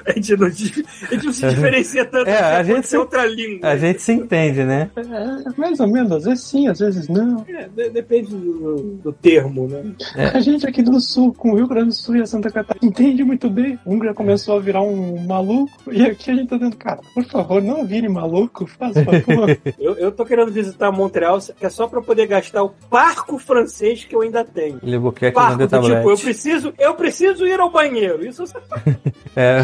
A 0.06 0.12
gente 0.12 0.36
não, 0.36 0.47
a 0.47 0.51
gente 0.51 0.85
não 1.24 1.32
se 1.32 1.47
diferencia 1.48 2.05
tanto. 2.05 2.28
É, 2.28 2.39
a 2.56 2.62
gente 2.62 2.89
se- 2.89 2.97
outra 2.97 3.27
língua. 3.27 3.69
A 3.69 3.77
gente 3.77 4.01
se 4.02 4.12
entende, 4.12 4.65
né? 4.65 4.90
É, 4.97 5.60
mais 5.60 5.78
ou 5.81 5.86
menos, 5.89 6.10
às 6.12 6.24
vezes 6.24 6.44
sim, 6.44 6.69
às 6.69 6.78
vezes 6.78 7.06
não. 7.09 7.44
É, 7.48 7.69
de- 7.69 7.90
depende 7.90 8.31
do, 8.35 8.77
do 9.02 9.12
termo, 9.12 9.69
né? 9.69 9.93
A 10.32 10.40
gente 10.40 10.66
aqui 10.66 10.82
do 10.82 10.98
sul, 11.01 11.32
com 11.35 11.52
o 11.52 11.56
Rio 11.56 11.69
Grande 11.69 11.89
do 11.89 11.94
Sul 11.94 12.16
e 12.16 12.23
a 12.23 12.27
Santa 12.27 12.51
Catarina, 12.51 12.78
entende 12.90 13.23
muito 13.24 13.51
bem. 13.51 13.78
Um 13.86 14.02
já 14.02 14.15
começou 14.15 14.56
a 14.56 14.60
virar 14.60 14.81
um 14.82 15.19
maluco, 15.27 15.70
e 15.91 16.05
aqui 16.05 16.31
a 16.31 16.35
gente 16.35 16.49
tá 16.49 16.57
dizendo, 16.57 16.77
cara, 16.77 17.01
por 17.15 17.25
favor, 17.25 17.63
não 17.63 17.87
vire 17.87 18.09
maluco, 18.09 18.67
faz 18.67 18.95
favor. 18.95 19.59
Eu, 19.79 19.95
eu 19.97 20.13
tô 20.13 20.25
querendo 20.25 20.51
visitar 20.51 20.91
Montreal, 20.91 21.39
que 21.59 21.65
é 21.65 21.71
só 21.71 21.87
pra 21.87 22.01
poder 22.03 22.27
gastar 22.27 22.63
o 22.63 22.71
parco 22.91 23.39
francês 23.39 24.05
que 24.05 24.15
eu 24.15 24.23
ainda 24.23 24.45
tenho. 24.45 24.81
Le 24.83 24.99
Parco, 25.33 25.67
do 25.67 25.81
tipo, 25.81 26.11
eu 26.11 26.17
preciso, 26.19 26.75
eu 26.79 26.95
preciso 26.95 27.47
ir 27.47 27.59
ao 27.61 27.71
banheiro. 27.71 28.27
Isso 28.27 28.47
você 28.47 28.59
É, 29.37 29.61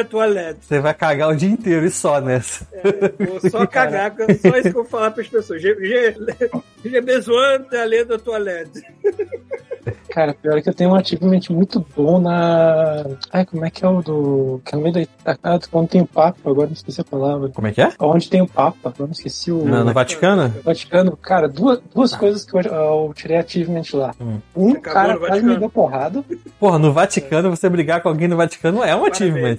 à 0.00 0.04
toilette. 0.04 0.60
você 0.64 0.78
vai 0.78 0.94
cagar 0.94 1.30
o 1.30 1.36
dia 1.36 1.48
inteiro 1.48 1.84
e 1.84 1.90
só 1.90 2.20
nessa. 2.20 2.66
É, 2.72 3.24
vou 3.26 3.40
só 3.50 3.66
cagar, 3.66 4.14
é 4.18 4.34
só 4.34 4.48
isso 4.56 4.62
que 4.62 4.68
eu 4.68 4.72
vou 4.72 4.84
falar 4.84 5.10
pras 5.10 5.26
pessoas. 5.28 5.60
J'ai- 5.60 5.76
besoin 7.00 7.64
d'aller 7.70 8.06
à 8.12 8.18
toilette. 8.18 8.82
Cara, 10.10 10.34
pior 10.34 10.60
que 10.62 10.68
eu 10.68 10.74
tenho 10.74 10.90
um 10.90 10.94
achievement 10.94 11.40
muito 11.50 11.84
bom 11.96 12.20
na. 12.20 13.04
Ai, 13.32 13.44
como 13.46 13.64
é 13.64 13.70
que 13.70 13.84
é 13.84 13.88
o 13.88 14.02
do. 14.02 14.60
Que 14.64 14.74
é 14.74 14.78
da. 14.92 15.07
Ah, 15.42 15.58
onde 15.74 15.88
tem 15.88 16.00
o 16.00 16.06
Papa, 16.06 16.38
agora 16.48 16.68
não 16.68 16.72
esqueci 16.72 17.00
a 17.02 17.04
palavra. 17.04 17.50
Como 17.50 17.66
é 17.66 17.72
que 17.72 17.82
é? 17.82 17.92
Onde 18.00 18.30
tem 18.30 18.40
o 18.40 18.46
Papa, 18.46 18.88
agora 18.88 19.04
não 19.04 19.10
esqueci 19.12 19.52
o. 19.52 19.62
No, 19.62 19.84
no 19.84 19.92
Vaticano? 19.92 20.48
Vaticano, 20.64 21.16
cara, 21.18 21.46
duas, 21.48 21.80
duas 21.94 22.16
coisas 22.16 22.46
que 22.46 22.56
eu, 22.56 22.60
eu 22.62 23.12
tirei 23.14 23.36
achievement 23.36 23.82
lá. 23.92 24.14
Hum. 24.18 24.38
Um, 24.56 24.70
acabou 24.70 24.80
cara 24.94 25.18
quase 25.18 25.42
me 25.42 25.56
deu 25.58 25.68
porrada. 25.68 26.24
Porra, 26.58 26.78
no 26.78 26.92
Vaticano, 26.94 27.50
você 27.50 27.68
brigar 27.68 28.00
com 28.00 28.08
alguém 28.08 28.26
no 28.26 28.36
Vaticano 28.38 28.82
é 28.82 28.96
um 28.96 29.04
achievement. 29.04 29.58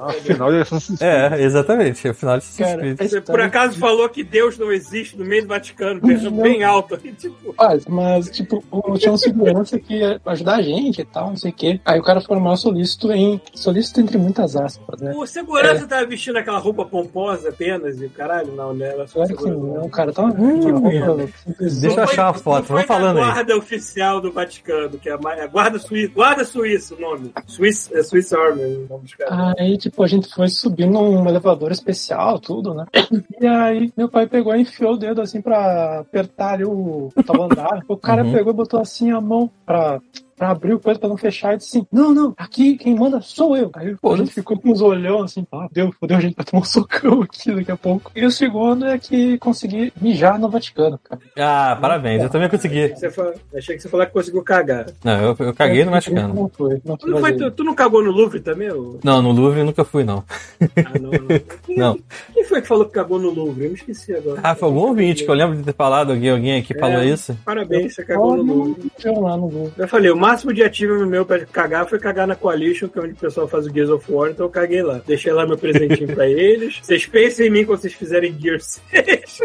Afinal, 0.00 0.52
é 0.54 0.60
Assassin's 0.62 0.98
Creed. 0.98 1.12
É, 1.12 1.42
exatamente. 1.42 2.08
Afinal 2.08 2.38
de 2.38 2.46
Cara, 2.56 2.92
a 2.92 2.94
Você 3.08 3.20
por 3.20 3.40
acaso 3.42 3.78
falou 3.78 4.08
que 4.08 4.24
Deus 4.24 4.56
não 4.56 4.72
existe 4.72 5.18
no 5.18 5.24
meio 5.24 5.42
do 5.42 5.48
Vaticano, 5.48 6.00
bem, 6.00 6.16
Não. 6.16 6.30
bem 6.32 6.64
alto. 6.64 6.94
Aí, 7.02 7.12
tipo, 7.18 7.54
Mas, 7.58 7.84
mas, 7.86 8.30
tipo, 8.30 8.64
o- 8.70 8.96
tinha 8.96 9.12
um 9.12 9.16
segurança 9.18 9.78
que 9.78 9.96
ia 9.98 10.18
ajudar 10.24 10.56
a 10.56 10.62
gente 10.62 11.02
e 11.02 11.04
tal, 11.04 11.28
não 11.28 11.36
sei 11.36 11.50
o 11.50 11.54
quê. 11.54 11.78
Aí 11.84 12.00
o 12.00 12.02
cara 12.02 12.22
falou 12.22 12.42
mal 12.42 12.56
solícito 12.56 13.12
em. 13.12 13.38
Solícito 13.54 14.00
entre 14.00 14.16
muitas 14.16 14.56
aspas, 14.56 14.89
né? 15.00 15.12
o 15.14 15.26
segurança 15.26 15.86
tava 15.86 16.06
vestindo 16.06 16.36
aquela 16.36 16.58
roupa 16.58 16.84
pomposa 16.84 17.48
apenas 17.50 18.00
e 18.00 18.06
o 18.06 18.10
caralho, 18.10 18.52
não, 18.54 18.72
né? 18.74 18.92
Ela 18.92 19.06
só 19.06 19.14
Claro 19.20 19.36
que 19.36 19.42
segurança. 19.42 19.78
não, 19.78 19.84
o 19.86 19.90
cara 19.90 20.12
tava 20.12 20.28
roupa. 20.28 21.28
Deixa 21.58 21.86
eu 22.00 22.02
achar 22.04 22.26
uma 22.26 22.32
não 22.32 22.38
foto, 22.40 22.64
foi 22.64 22.74
vamos 22.76 22.86
falando 22.86 23.18
aí. 23.18 23.24
guarda 23.24 23.56
oficial 23.56 24.20
do 24.20 24.32
Vaticano, 24.32 24.98
que 24.98 25.08
é 25.08 25.12
a 25.12 25.18
é 25.36 25.42
a 25.42 25.46
guarda 25.46 25.78
suíça. 25.78 26.12
Guarda 26.14 26.44
suíça 26.44 26.94
o 26.94 27.00
nome. 27.00 27.32
Swiss, 27.46 27.90
é 27.92 28.02
Swiss 28.02 28.32
Army 28.32 28.62
o 28.62 28.86
nome 28.88 29.02
dos 29.04 29.14
caras. 29.14 29.54
Aí, 29.58 29.76
tipo, 29.76 30.02
a 30.02 30.06
gente 30.06 30.32
foi 30.34 30.48
subir 30.48 30.86
num 30.86 31.28
elevador 31.28 31.70
especial, 31.72 32.38
tudo, 32.38 32.74
né? 32.74 32.86
E 33.40 33.46
aí, 33.46 33.92
meu 33.96 34.08
pai 34.08 34.26
pegou 34.26 34.54
e 34.54 34.60
enfiou 34.60 34.92
o 34.94 34.96
dedo 34.98 35.20
assim 35.22 35.40
pra 35.40 36.00
apertar 36.00 36.54
ali 36.54 36.64
o 36.64 37.10
tal 37.26 37.42
andar. 37.44 37.80
O 37.88 37.96
cara 37.96 38.22
Uhum. 38.24 38.32
pegou 38.32 38.52
e 38.52 38.56
botou 38.56 38.80
assim 38.80 39.10
a 39.10 39.20
mão 39.20 39.50
pra. 39.64 39.98
Pra 40.40 40.52
abrir 40.52 40.72
o 40.72 40.80
coisa 40.80 40.98
pra 40.98 41.06
não 41.06 41.18
fechar 41.18 41.52
e 41.52 41.58
disse 41.58 41.76
assim: 41.76 41.86
Não, 41.92 42.14
não, 42.14 42.32
aqui 42.34 42.78
quem 42.78 42.94
manda 42.94 43.20
sou 43.20 43.54
eu. 43.54 43.70
Aí 43.74 43.90
a 43.90 43.96
Foda-se. 43.98 44.24
gente 44.24 44.34
ficou 44.34 44.58
com 44.58 44.70
uns 44.70 44.80
olhão 44.80 45.22
assim: 45.22 45.46
Ah, 45.52 45.68
deu, 45.70 45.92
fodeu, 46.00 46.16
a 46.16 46.20
gente 46.20 46.34
vai 46.34 46.46
tomar 46.46 46.62
um 46.62 46.64
socão 46.66 47.20
aqui 47.20 47.54
daqui 47.54 47.70
a 47.70 47.76
pouco. 47.76 48.10
E 48.16 48.24
o 48.24 48.30
segundo 48.30 48.86
é 48.86 48.98
que 48.98 49.36
consegui 49.36 49.92
mijar 50.00 50.38
no 50.38 50.48
Vaticano, 50.48 50.98
cara. 51.04 51.20
Ah, 51.36 51.76
parabéns, 51.78 52.22
eu 52.22 52.30
também 52.30 52.48
consegui. 52.48 52.88
Você 52.88 53.08
Achei 53.54 53.76
que 53.76 53.82
você 53.82 53.88
falou 53.90 54.06
que 54.06 54.12
conseguiu 54.14 54.42
cagar. 54.42 54.86
Não, 55.04 55.20
eu, 55.20 55.36
eu 55.38 55.52
caguei 55.54 55.84
no 55.84 55.90
Vaticano. 55.90 56.32
Não 56.32 56.48
foi, 56.48 56.80
não 56.86 56.96
Tu, 56.96 57.06
não 57.08 57.18
foi. 57.20 57.36
tu, 57.36 57.50
tu 57.50 57.62
não 57.62 57.74
cagou 57.74 58.02
no 58.02 58.10
Louvre 58.10 58.40
também? 58.40 58.70
ou- 58.72 58.98
Não, 59.04 59.20
no 59.20 59.32
Louvre 59.32 59.60
eu 59.60 59.66
nunca 59.66 59.84
fui, 59.84 60.04
não. 60.04 60.24
Ah, 60.62 60.98
não, 60.98 61.10
não. 61.10 61.28
Quem, 61.66 61.76
Não. 61.76 61.98
quem 62.32 62.44
foi 62.44 62.62
que 62.62 62.66
falou 62.68 62.86
que 62.86 62.92
cagou 62.92 63.18
no 63.18 63.28
Louvre? 63.30 63.64
Eu 63.64 63.70
me 63.72 63.76
esqueci 63.76 64.14
agora. 64.14 64.40
Ah, 64.42 64.54
foi 64.54 64.68
algum 64.68 64.80
ouvinte 64.88 65.22
que 65.22 65.30
eu 65.30 65.34
lembro 65.34 65.54
de 65.58 65.62
ter 65.64 65.74
falado, 65.74 66.12
alguém, 66.12 66.30
alguém 66.30 66.58
aqui 66.58 66.72
falou 66.78 67.00
É. 67.02 67.06
isso. 67.06 67.36
Parabéns, 67.44 67.94
você 67.94 68.02
cagou 68.06 68.38
no 68.42 68.54
Louvre. 68.54 68.90
Eu 69.04 69.20
lá 69.20 69.36
no 69.36 69.50
Louvre. 69.50 69.72
Eu 69.76 69.86
falei, 69.86 70.10
o 70.10 70.16
máximo 70.30 70.52
de 70.52 70.62
ativo 70.62 71.04
meu 71.06 71.26
pra 71.26 71.44
cagar 71.44 71.88
foi 71.88 71.98
cagar 71.98 72.26
na 72.26 72.36
Coalition, 72.36 72.88
que 72.88 72.98
é 72.98 73.02
onde 73.02 73.12
o 73.12 73.16
pessoal 73.16 73.48
faz 73.48 73.66
o 73.66 73.70
Gears 73.70 73.90
of 73.90 74.10
War, 74.10 74.30
então 74.30 74.46
eu 74.46 74.50
caguei 74.50 74.82
lá. 74.82 75.00
Deixei 75.04 75.32
lá 75.32 75.44
meu 75.44 75.58
presentinho 75.58 76.14
pra 76.14 76.28
eles. 76.28 76.78
Vocês 76.82 77.04
pensem 77.06 77.48
em 77.48 77.50
mim 77.50 77.64
quando 77.64 77.80
vocês 77.80 77.94
fizerem 77.94 78.38
Gears 78.38 78.80
6. 78.90 79.40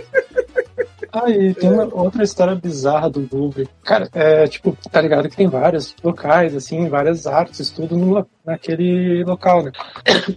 Ah, 1.12 1.30
e 1.30 1.53
tem 1.53 1.72
uma 1.72 1.86
outra 1.91 2.24
história 2.24 2.56
bizarra 2.56 3.10
do 3.10 3.28
Louvre. 3.32 3.68
Cara, 3.84 4.10
é 4.14 4.48
tipo, 4.48 4.78
tá 4.91 5.02
ligado 5.02 5.30
que 5.30 5.38
tem 5.38 5.48
vários 5.48 5.95
locais, 6.03 6.53
assim, 6.56 6.90
várias 6.90 7.26
artes, 7.26 7.70
tudo 7.72 7.95
no, 7.95 8.28
naquele 8.46 9.24
local, 9.24 9.64
né? 9.64 9.72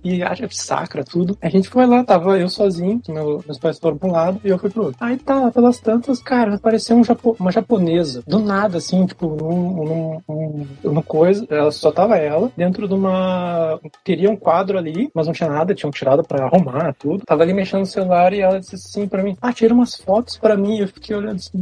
E 0.05 0.23
a 0.23 0.31
arte 0.31 0.49
sacra, 0.57 1.05
tudo. 1.05 1.37
A 1.43 1.49
gente 1.49 1.69
foi 1.69 1.87
lá, 1.87 2.05
tava 2.05 2.39
eu 2.39 2.49
sozinho, 2.49 3.01
meu- 3.09 3.43
meus 3.47 3.59
pais 3.59 3.79
foram 3.79 3.97
pra 3.97 4.09
um 4.09 4.13
lado 4.13 4.41
e 4.45 4.49
eu 4.49 4.59
fui 4.59 4.71
pro 4.71 4.85
outro. 4.87 4.97
Aí 5.01 5.17
tá, 5.17 5.51
pelas 5.51 5.79
tantas, 5.81 6.23
cara, 6.23 6.55
apareceu 6.55 6.97
um 6.97 7.05
japo- 7.05 7.37
uma 7.39 7.51
japonesa, 7.53 8.23
do 8.27 8.39
nada, 8.39 8.79
assim, 8.79 9.05
tipo, 9.07 9.29
num, 9.29 10.21
num, 10.29 10.67
num, 10.85 11.03
coisa, 11.03 11.47
ela 11.51 11.71
só 11.71 11.91
tava 11.91 12.17
ela, 12.17 12.51
dentro 12.57 12.87
de 12.89 12.95
uma. 12.95 13.79
Teria 14.05 14.31
um 14.31 14.37
quadro 14.37 14.77
ali, 14.79 15.11
mas 15.15 15.27
não 15.27 15.33
tinha 15.33 15.49
nada, 15.49 15.75
tinham 15.75 15.91
tirado 15.91 16.23
pra 16.23 16.45
arrumar 16.47 16.95
tudo. 16.99 17.25
Tava 17.25 17.43
ali 17.43 17.53
mexendo 17.55 17.81
no 17.81 17.87
celular 17.87 18.33
e 18.33 18.41
ela 18.41 18.59
disse 18.61 18.75
assim 18.75 19.07
pra 19.09 19.23
mim: 19.23 19.37
Ah, 19.41 19.53
tira 19.53 19.73
umas 19.75 19.95
fotos 19.97 20.37
pra 20.37 20.57
mim. 20.57 20.79
Eu 20.79 20.89
fiquei 20.89 21.17
olhando 21.17 21.37
assim: 21.37 21.61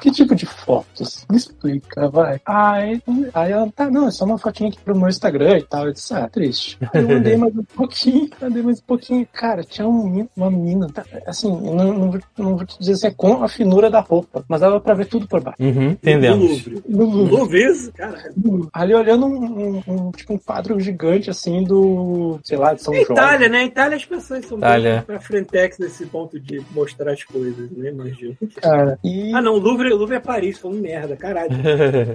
Que 0.00 0.10
tipo 0.10 0.34
de 0.34 0.46
fotos? 0.46 1.24
Me 1.30 1.36
explica, 1.36 2.08
vai. 2.08 2.40
Aí, 2.46 3.00
aí 3.34 3.52
ela, 3.52 3.70
tá, 3.74 3.90
não, 3.90 4.08
é 4.08 4.10
só 4.10 4.24
uma 4.24 4.38
fotinha 4.38 4.68
aqui 4.70 4.78
pro 4.80 4.96
meu 4.96 5.08
Instagram 5.08 5.58
e 5.58 5.62
tal. 5.62 5.87
Eu 5.88 5.92
disse: 5.92 6.14
Ah, 6.14 6.28
triste. 6.28 6.78
Eu 6.94 7.10
andei 7.10 7.36
mais 7.36 7.54
um 7.56 7.64
pouquinho, 7.76 8.28
andei 8.42 8.62
mais 8.62 8.78
um 8.78 8.84
pouquinho. 8.86 9.26
Cara, 9.32 9.62
tinha 9.62 9.86
um 9.88 10.04
menino- 10.04 10.30
uma 10.36 10.50
menina, 10.50 10.86
tá, 10.92 11.04
assim, 11.26 11.48
não, 11.50 11.92
não, 11.92 12.10
vou, 12.10 12.20
não 12.38 12.56
vou 12.56 12.66
te 12.66 12.78
dizer 12.78 12.92
assim, 12.92 13.06
é 13.08 13.10
com 13.10 13.42
a 13.42 13.48
finura 13.48 13.90
da 13.90 14.00
roupa, 14.00 14.44
mas 14.48 14.60
dava 14.60 14.80
pra 14.80 14.94
ver 14.94 15.06
tudo 15.06 15.26
por 15.26 15.40
baixo. 15.40 15.56
Uhum, 15.62 15.72
No 15.84 15.90
entendemos. 15.92 16.48
Louvre. 16.66 16.82
No 16.88 17.04
Louvre. 17.06 17.36
Louvre, 17.36 17.64
isso? 17.70 17.92
Caralho. 17.92 18.68
Ali 18.72 18.94
olhando 18.94 19.26
um, 19.26 19.78
um- 19.78 19.82
um- 19.86 20.10
tipo 20.12 20.34
um 20.34 20.38
quadro 20.38 20.78
gigante 20.80 21.30
assim 21.30 21.62
do, 21.64 22.38
sei 22.44 22.56
lá, 22.58 22.74
de 22.74 22.82
São 22.82 22.92
É 22.94 23.04
João. 23.04 23.12
Itália, 23.18 23.48
né? 23.48 23.64
Itália 23.64 23.96
as 23.96 24.04
pessoas 24.04 24.44
são 24.46 24.58
Itália. 24.58 24.94
bem 24.96 25.02
pra 25.02 25.20
frentex 25.20 25.78
nesse 25.78 26.06
ponto 26.06 26.38
de 26.38 26.60
mostrar 26.72 27.12
as 27.12 27.24
coisas, 27.24 27.70
né? 27.70 27.90
Imagino. 27.90 28.36
Cara, 28.60 28.98
e, 29.04 29.32
Ah, 29.34 29.40
não, 29.42 29.54
o 29.54 29.58
Louvre, 29.58 29.88
Louvre 29.90 30.16
é 30.16 30.20
Paris, 30.20 30.62
um 30.64 30.72
merda, 30.72 31.16
caralho. 31.16 31.50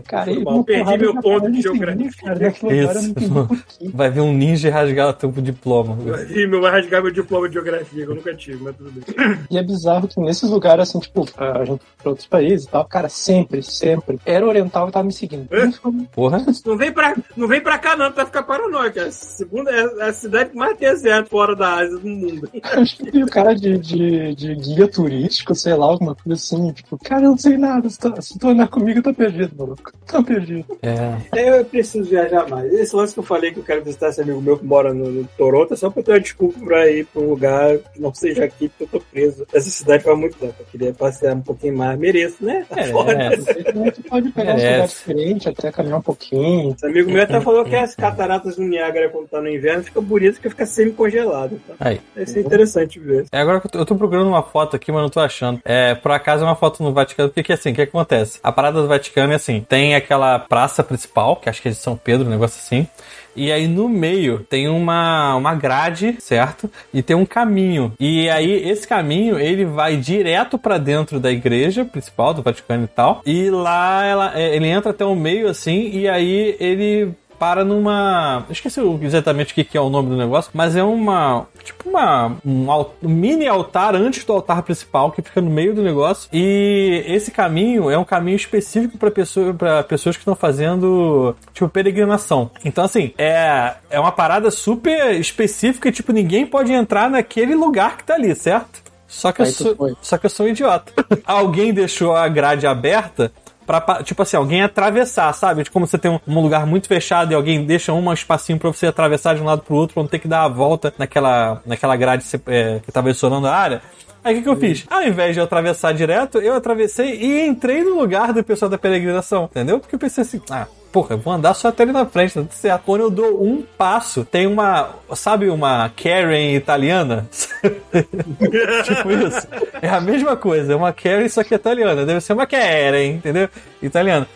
cara, 0.07 0.25
foi 0.25 0.43
mal, 0.43 0.63
perdi 0.63 0.97
meu 0.97 1.19
ponto 1.21 1.51
de 1.51 1.61
geografia. 1.61 2.09
Cara, 2.23 2.39
naquele 2.39 2.81
lugar 2.81 2.95
eu 2.95 3.01
não 3.01 3.09
entendi 3.09 3.29
por 3.47 3.62
Vai 3.93 4.09
ver 4.09 4.21
um 4.21 4.33
ninja 4.33 4.69
rasgar 4.69 5.09
o 5.09 5.13
teu 5.13 5.31
diploma. 5.31 5.97
E 6.29 6.47
meu 6.47 6.61
vai 6.61 6.71
rasgar 6.71 7.01
meu 7.01 7.11
diploma 7.11 7.47
de 7.47 7.53
geografia, 7.53 8.05
que 8.05 8.11
eu 8.11 8.15
nunca 8.15 8.33
tive, 8.35 8.63
mas 8.63 8.75
tudo 8.75 8.91
bem. 8.91 9.03
E 9.49 9.57
é 9.57 9.63
bizarro 9.63 10.07
que 10.07 10.19
nesses 10.19 10.49
lugares, 10.49 10.89
assim, 10.89 10.99
tipo, 10.99 11.25
a 11.37 11.65
gente 11.65 11.79
foi 11.79 11.93
pra 12.01 12.09
outros 12.09 12.27
países 12.27 12.65
e 12.65 12.69
tal, 12.69 12.85
cara, 12.85 13.09
sempre, 13.09 13.61
sempre, 13.61 14.19
era 14.25 14.45
oriental 14.45 14.89
e 14.89 14.91
tava 14.91 15.05
me 15.05 15.13
seguindo. 15.13 15.47
É? 15.51 15.69
Porra. 16.11 16.43
Não 16.65 16.77
vem 16.77 16.91
pra, 16.91 17.15
não 17.35 17.47
vem 17.47 17.61
pra 17.61 17.77
cá, 17.77 17.95
não, 17.95 18.11
pra 18.11 18.25
ficar 18.25 18.43
paranoico. 18.43 18.99
É 18.99 19.03
a 19.03 19.11
segunda 19.11 19.69
é 19.71 20.09
a 20.09 20.13
cidade 20.13 20.51
que 20.51 20.55
mais 20.55 20.77
tem 20.77 20.87
exército 20.87 21.29
fora 21.29 21.55
da 21.55 21.75
Ásia 21.75 21.97
do 21.97 22.07
mundo. 22.07 22.49
Acho 22.63 22.97
que 22.97 23.11
tem 23.11 23.23
o 23.23 23.27
cara 23.27 23.53
de, 23.53 23.77
de, 23.77 24.35
de 24.35 24.55
guia 24.55 24.87
turístico, 24.87 25.53
sei 25.53 25.75
lá, 25.75 25.85
alguma 25.85 26.15
coisa 26.15 26.33
assim, 26.33 26.71
tipo, 26.71 26.97
cara, 26.97 27.23
eu 27.23 27.31
não 27.31 27.37
sei 27.37 27.57
nada, 27.57 27.89
se 27.89 27.99
tu, 27.99 28.13
se 28.21 28.39
tu 28.39 28.47
andar 28.49 28.67
comigo, 28.67 28.99
eu 28.99 29.03
tô 29.03 29.13
perdido, 29.13 29.55
maluco. 29.57 29.91
Tô 30.07 30.23
perdido. 30.23 30.65
É. 30.81 31.57
Eu 31.57 31.65
preciso 31.65 32.09
viajar 32.09 32.47
mais. 32.49 32.71
Esse 32.73 32.95
lance 32.95 33.13
que 33.13 33.19
eu 33.19 33.23
falei 33.23 33.51
que 33.53 33.59
eu 33.59 33.63
quero 33.63 33.83
visitar 33.83 34.09
esse 34.09 34.21
amigo 34.21 34.41
meu 34.41 34.57
que 34.57 34.65
mora 34.65 34.93
no, 34.93 35.09
no 35.09 35.27
Toronto 35.37 35.73
é 35.73 35.77
só 35.77 35.89
pra 35.89 36.03
ter 36.03 36.11
uma 36.11 36.19
desculpa 36.19 36.59
pra 36.65 36.89
ir 36.89 37.05
pra 37.05 37.21
um 37.21 37.29
lugar 37.29 37.77
que 37.93 38.01
não 38.01 38.13
seja 38.13 38.43
aqui, 38.43 38.69
porque 38.69 38.83
eu 38.83 38.87
tô 38.87 39.05
preso. 39.11 39.45
Essa 39.53 39.69
cidade 39.69 40.03
faz 40.03 40.17
muito 40.17 40.37
tempo. 40.37 40.55
Eu 40.59 40.65
queria 40.65 40.93
passear 40.93 41.35
um 41.35 41.41
pouquinho 41.41 41.77
mais. 41.77 41.97
Mereço, 41.99 42.43
né? 42.43 42.65
Tá 42.69 42.81
É, 42.81 42.85
foda. 42.85 43.11
é. 43.13 43.29
Tu 43.93 44.03
pode 44.03 44.31
pegar 44.31 44.51
É. 44.59 44.71
lugares 44.73 44.91
diferentes, 44.91 45.47
até 45.47 45.71
caminhar 45.71 45.99
um 45.99 46.01
pouquinho. 46.01 46.73
Esse 46.75 46.85
amigo 46.85 47.11
meu 47.11 47.21
até 47.23 47.39
falou 47.41 47.63
que 47.63 47.75
as 47.75 47.95
cataratas 47.95 48.55
do 48.55 48.63
Niágara, 48.63 49.09
quando 49.09 49.27
tá 49.27 49.41
no 49.41 49.49
inverno, 49.49 49.83
fica 49.83 50.01
bonito 50.01 50.33
porque 50.35 50.49
fica 50.49 50.65
semi-congelado. 50.65 51.59
Tá? 51.67 51.75
Aí. 51.79 52.01
Isso 52.17 52.37
é 52.37 52.41
interessante 52.41 52.99
ver. 52.99 53.25
É, 53.31 53.39
agora 53.39 53.61
eu 53.73 53.85
tô, 53.85 53.95
procurando 53.95 54.27
uma 54.27 54.43
foto 54.43 54.75
aqui, 54.75 54.91
mas 54.91 55.01
não 55.01 55.09
tô 55.09 55.19
achando. 55.19 55.59
É, 55.63 55.93
por 55.95 56.11
acaso 56.11 56.43
é 56.43 56.47
uma 56.47 56.55
foto 56.55 56.81
no 56.83 56.93
Vaticano, 56.93 57.29
porque 57.29 57.43
que 57.43 57.53
assim, 57.53 57.71
o 57.71 57.75
que 57.75 57.81
acontece? 57.81 58.39
A 58.43 58.51
parada 58.51 58.81
do 58.81 58.87
Vaticano 58.87 59.33
é 59.33 59.35
assim, 59.35 59.65
tem 59.67 59.95
aquela 59.95 60.39
praça 60.39 60.83
principal, 60.83 61.35
que 61.35 61.49
acho 61.49 61.61
que 61.61 61.67
é 61.67 61.71
de 61.71 61.77
São 61.77 61.95
Pedro, 61.95 62.27
um 62.27 62.31
negócio 62.31 62.59
assim. 62.59 62.87
E 63.35 63.51
aí 63.51 63.67
no 63.67 63.89
meio 63.89 64.39
tem 64.39 64.67
uma, 64.67 65.35
uma 65.35 65.55
grade, 65.55 66.15
certo? 66.19 66.69
E 66.93 67.01
tem 67.01 67.15
um 67.15 67.25
caminho. 67.25 67.93
E 67.99 68.29
aí 68.29 68.51
esse 68.69 68.87
caminho, 68.87 69.39
ele 69.39 69.65
vai 69.65 69.97
direto 69.97 70.57
pra 70.57 70.77
dentro 70.77 71.19
da 71.19 71.31
igreja 71.31 71.85
principal 71.85 72.33
do 72.33 72.41
Vaticano 72.41 72.83
e 72.83 72.87
tal. 72.87 73.21
E 73.25 73.49
lá 73.49 74.05
ela, 74.05 74.39
é, 74.39 74.55
ele 74.55 74.67
entra 74.67 74.91
até 74.91 75.05
o 75.05 75.15
meio 75.15 75.47
assim, 75.47 75.89
e 75.91 76.07
aí 76.07 76.55
ele 76.59 77.13
para 77.43 77.65
numa. 77.65 78.45
Esqueci 78.49 78.79
exatamente 79.01 79.51
o 79.51 79.65
que 79.65 79.77
é 79.77 79.81
o 79.81 79.89
nome 79.89 80.07
do 80.07 80.15
negócio, 80.15 80.49
mas 80.53 80.77
é 80.77 80.83
uma. 80.83 81.45
Tipo 81.61 81.89
uma. 81.89 82.37
Um, 82.45 82.67
um 82.71 83.09
mini 83.09 83.45
altar 83.45 83.95
antes 83.95 84.23
do 84.23 84.31
altar 84.31 84.63
principal 84.63 85.11
que 85.11 85.21
fica 85.21 85.41
no 85.41 85.49
meio 85.49 85.75
do 85.75 85.83
negócio. 85.83 86.29
E 86.31 87.03
esse 87.05 87.31
caminho 87.31 87.91
é 87.91 87.97
um 87.97 88.05
caminho 88.05 88.37
específico 88.37 88.97
para 88.97 89.11
pessoa, 89.11 89.53
pra 89.53 89.83
pessoas 89.83 90.15
que 90.15 90.21
estão 90.21 90.35
fazendo. 90.35 91.35
Tipo, 91.53 91.67
peregrinação. 91.67 92.49
Então, 92.63 92.85
assim, 92.85 93.13
é, 93.17 93.73
é 93.89 93.99
uma 93.99 94.13
parada 94.13 94.49
super 94.49 95.13
específica 95.19 95.89
e, 95.89 95.91
tipo, 95.91 96.13
ninguém 96.13 96.45
pode 96.45 96.71
entrar 96.71 97.09
naquele 97.09 97.55
lugar 97.55 97.97
que 97.97 98.05
tá 98.05 98.13
ali, 98.13 98.33
certo? 98.35 98.81
Só 99.05 99.33
que, 99.33 99.41
eu 99.41 99.45
Aí 99.45 99.51
sou, 99.51 99.97
só 100.01 100.17
que 100.17 100.25
eu 100.27 100.29
sou 100.29 100.45
um 100.45 100.49
idiota. 100.49 100.93
Alguém 101.25 101.73
deixou 101.73 102.15
a 102.15 102.27
grade 102.29 102.65
aberta 102.65 103.33
pra, 103.65 103.81
pa- 103.81 104.03
tipo 104.03 104.21
assim, 104.21 104.37
alguém 104.37 104.61
atravessar, 104.61 105.31
sabe? 105.33 105.63
De 105.63 105.71
como 105.71 105.85
você 105.87 105.97
tem 105.97 106.11
um, 106.11 106.19
um 106.27 106.39
lugar 106.41 106.65
muito 106.65 106.87
fechado 106.87 107.31
e 107.31 107.35
alguém 107.35 107.65
deixa 107.65 107.91
um 107.93 108.11
espacinho 108.13 108.59
pra 108.59 108.69
você 108.71 108.87
atravessar 108.87 109.35
de 109.35 109.41
um 109.41 109.45
lado 109.45 109.61
pro 109.63 109.75
outro, 109.75 109.93
pra 109.93 110.03
não 110.03 110.09
ter 110.09 110.19
que 110.19 110.27
dar 110.27 110.43
a 110.43 110.47
volta 110.47 110.93
naquela, 110.97 111.61
naquela 111.65 111.95
grade 111.95 112.25
é, 112.47 112.79
que 112.85 112.91
tava 112.91 113.09
isolando 113.09 113.47
a 113.47 113.55
área. 113.55 113.81
Aí 114.23 114.33
o 114.33 114.37
que, 114.37 114.43
que 114.43 114.49
eu 114.49 114.55
fiz? 114.55 114.85
Ao 114.89 115.03
invés 115.03 115.33
de 115.33 115.39
eu 115.39 115.43
atravessar 115.43 115.93
direto, 115.93 116.37
eu 116.37 116.53
atravessei 116.55 117.15
e 117.21 117.45
entrei 117.45 117.83
no 117.83 117.95
lugar 117.99 118.31
do 118.31 118.41
pessoal 118.43 118.69
da 118.69 118.77
peregrinação, 118.77 119.45
entendeu? 119.51 119.79
Porque 119.81 119.95
eu 119.95 119.99
pensei 119.99 120.21
assim, 120.21 120.41
ah, 120.49 120.65
porra, 120.93 121.17
vou 121.17 121.33
andar 121.33 121.55
só 121.55 121.69
até 121.69 121.81
ali 121.81 121.91
na 121.91 122.05
frente, 122.05 122.35
tá 122.35 122.41
tudo 122.41 122.53
certo. 122.53 122.83
Quando 122.85 123.01
eu 123.01 123.09
dou 123.09 123.43
um 123.43 123.63
passo, 123.63 124.23
tem 124.23 124.45
uma, 124.45 124.91
sabe 125.15 125.49
uma 125.49 125.89
Karen 125.89 126.53
italiana? 126.53 127.27
tipo 127.33 129.11
isso. 129.11 129.47
É 129.81 129.89
a 129.89 129.99
mesma 129.99 130.37
coisa, 130.37 130.73
é 130.73 130.75
uma 130.75 130.93
Karen, 130.93 131.27
só 131.27 131.43
que 131.43 131.55
italiana. 131.55 132.05
Deve 132.05 132.21
ser 132.21 132.33
uma 132.33 132.45
Karen, 132.45 133.07
entendeu? 133.07 133.49
Italiana. 133.81 134.27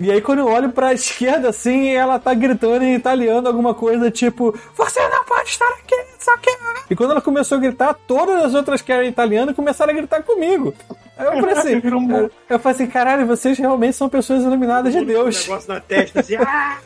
E 0.00 0.10
aí, 0.10 0.20
quando 0.20 0.40
eu 0.40 0.48
olho 0.48 0.70
pra 0.70 0.92
esquerda, 0.92 1.50
assim, 1.50 1.90
ela 1.90 2.18
tá 2.18 2.34
gritando 2.34 2.82
em 2.82 2.94
italiano 2.96 3.46
alguma 3.46 3.72
coisa 3.72 4.10
tipo: 4.10 4.52
Você 4.76 5.00
não 5.08 5.24
pode 5.24 5.50
estar 5.50 5.68
aqui, 5.68 5.94
só 6.20 6.36
que. 6.36 6.50
E 6.90 6.94
quando 6.96 7.12
ela 7.12 7.20
começou 7.20 7.58
a 7.58 7.60
gritar, 7.60 7.94
todas 8.06 8.44
as 8.44 8.54
outras 8.54 8.82
Karen 8.82 9.06
italianas 9.08 9.54
começaram 9.56 9.92
a 9.92 9.96
gritar 9.96 10.22
comigo. 10.22 10.74
Aí 11.16 11.26
eu 11.26 11.32
falei 11.40 11.54
assim: 11.54 11.76
um- 11.94 12.16
eu, 12.16 12.30
eu 12.48 12.58
falei 12.58 12.74
assim, 12.76 12.86
caralho, 12.86 13.26
vocês 13.26 13.58
realmente 13.58 13.96
são 13.96 14.08
pessoas 14.08 14.42
iluminadas 14.42 14.92
de 14.92 14.98
Um 15.00 15.04
Deus. 15.04 15.46
negócio 15.46 15.72
na 15.72 15.80
testa, 15.80 16.20
assim, 16.20 16.36
ah! 16.40 16.78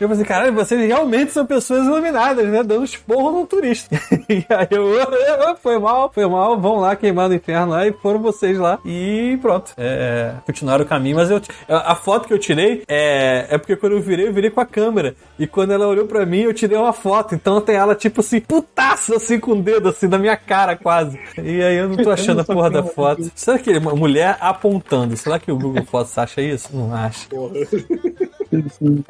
Eu 0.00 0.06
falei 0.06 0.22
assim, 0.22 0.28
caralho, 0.28 0.52
vocês 0.54 0.80
realmente 0.86 1.32
são 1.32 1.44
pessoas 1.44 1.84
iluminadas, 1.84 2.46
né? 2.46 2.62
Dando 2.62 2.84
esporro 2.84 3.32
no 3.40 3.46
turista. 3.46 3.96
e 4.30 4.44
aí 4.48 4.68
eu, 4.70 5.56
foi 5.56 5.76
mal, 5.76 6.08
foi 6.14 6.24
mal, 6.28 6.56
vão 6.56 6.76
lá 6.76 6.94
queimar 6.94 7.28
no 7.28 7.34
inferno 7.34 7.72
lá 7.72 7.84
e 7.84 7.92
foram 7.92 8.20
vocês 8.20 8.56
lá. 8.58 8.78
E 8.84 9.36
pronto. 9.42 9.72
É, 9.76 10.34
continuaram 10.46 10.84
o 10.84 10.88
caminho, 10.88 11.16
mas 11.16 11.30
eu, 11.32 11.40
a 11.68 11.96
foto 11.96 12.28
que 12.28 12.32
eu 12.32 12.38
tirei 12.38 12.84
é, 12.86 13.46
é 13.50 13.58
porque 13.58 13.74
quando 13.74 13.94
eu 13.94 14.00
virei, 14.00 14.28
eu 14.28 14.32
virei 14.32 14.50
com 14.50 14.60
a 14.60 14.66
câmera. 14.66 15.16
E 15.36 15.48
quando 15.48 15.72
ela 15.72 15.88
olhou 15.88 16.06
pra 16.06 16.24
mim, 16.24 16.42
eu 16.42 16.54
tirei 16.54 16.78
uma 16.78 16.92
foto. 16.92 17.34
Então 17.34 17.60
tem 17.60 17.74
ela, 17.74 17.96
tipo 17.96 18.20
assim, 18.20 18.38
putaça 18.78 19.16
assim 19.16 19.40
com 19.40 19.52
o 19.52 19.62
dedo, 19.62 19.88
assim, 19.88 20.06
na 20.06 20.18
minha 20.18 20.36
cara 20.36 20.76
quase. 20.76 21.18
E 21.36 21.62
aí 21.62 21.76
eu 21.76 21.88
não 21.88 21.96
tô 21.96 22.10
achando 22.10 22.40
a 22.40 22.44
porra 22.44 22.70
da 22.70 22.82
foto. 22.82 23.30
Será 23.34 23.58
que 23.58 23.76
uma 23.76 23.94
mulher 23.94 24.36
apontando? 24.40 25.16
Será 25.16 25.38
que 25.38 25.50
o 25.50 25.58
Google 25.58 25.84
Fotos 25.84 26.16
acha 26.16 26.40
isso? 26.40 26.68
Não 26.74 26.94
acha. 26.94 27.26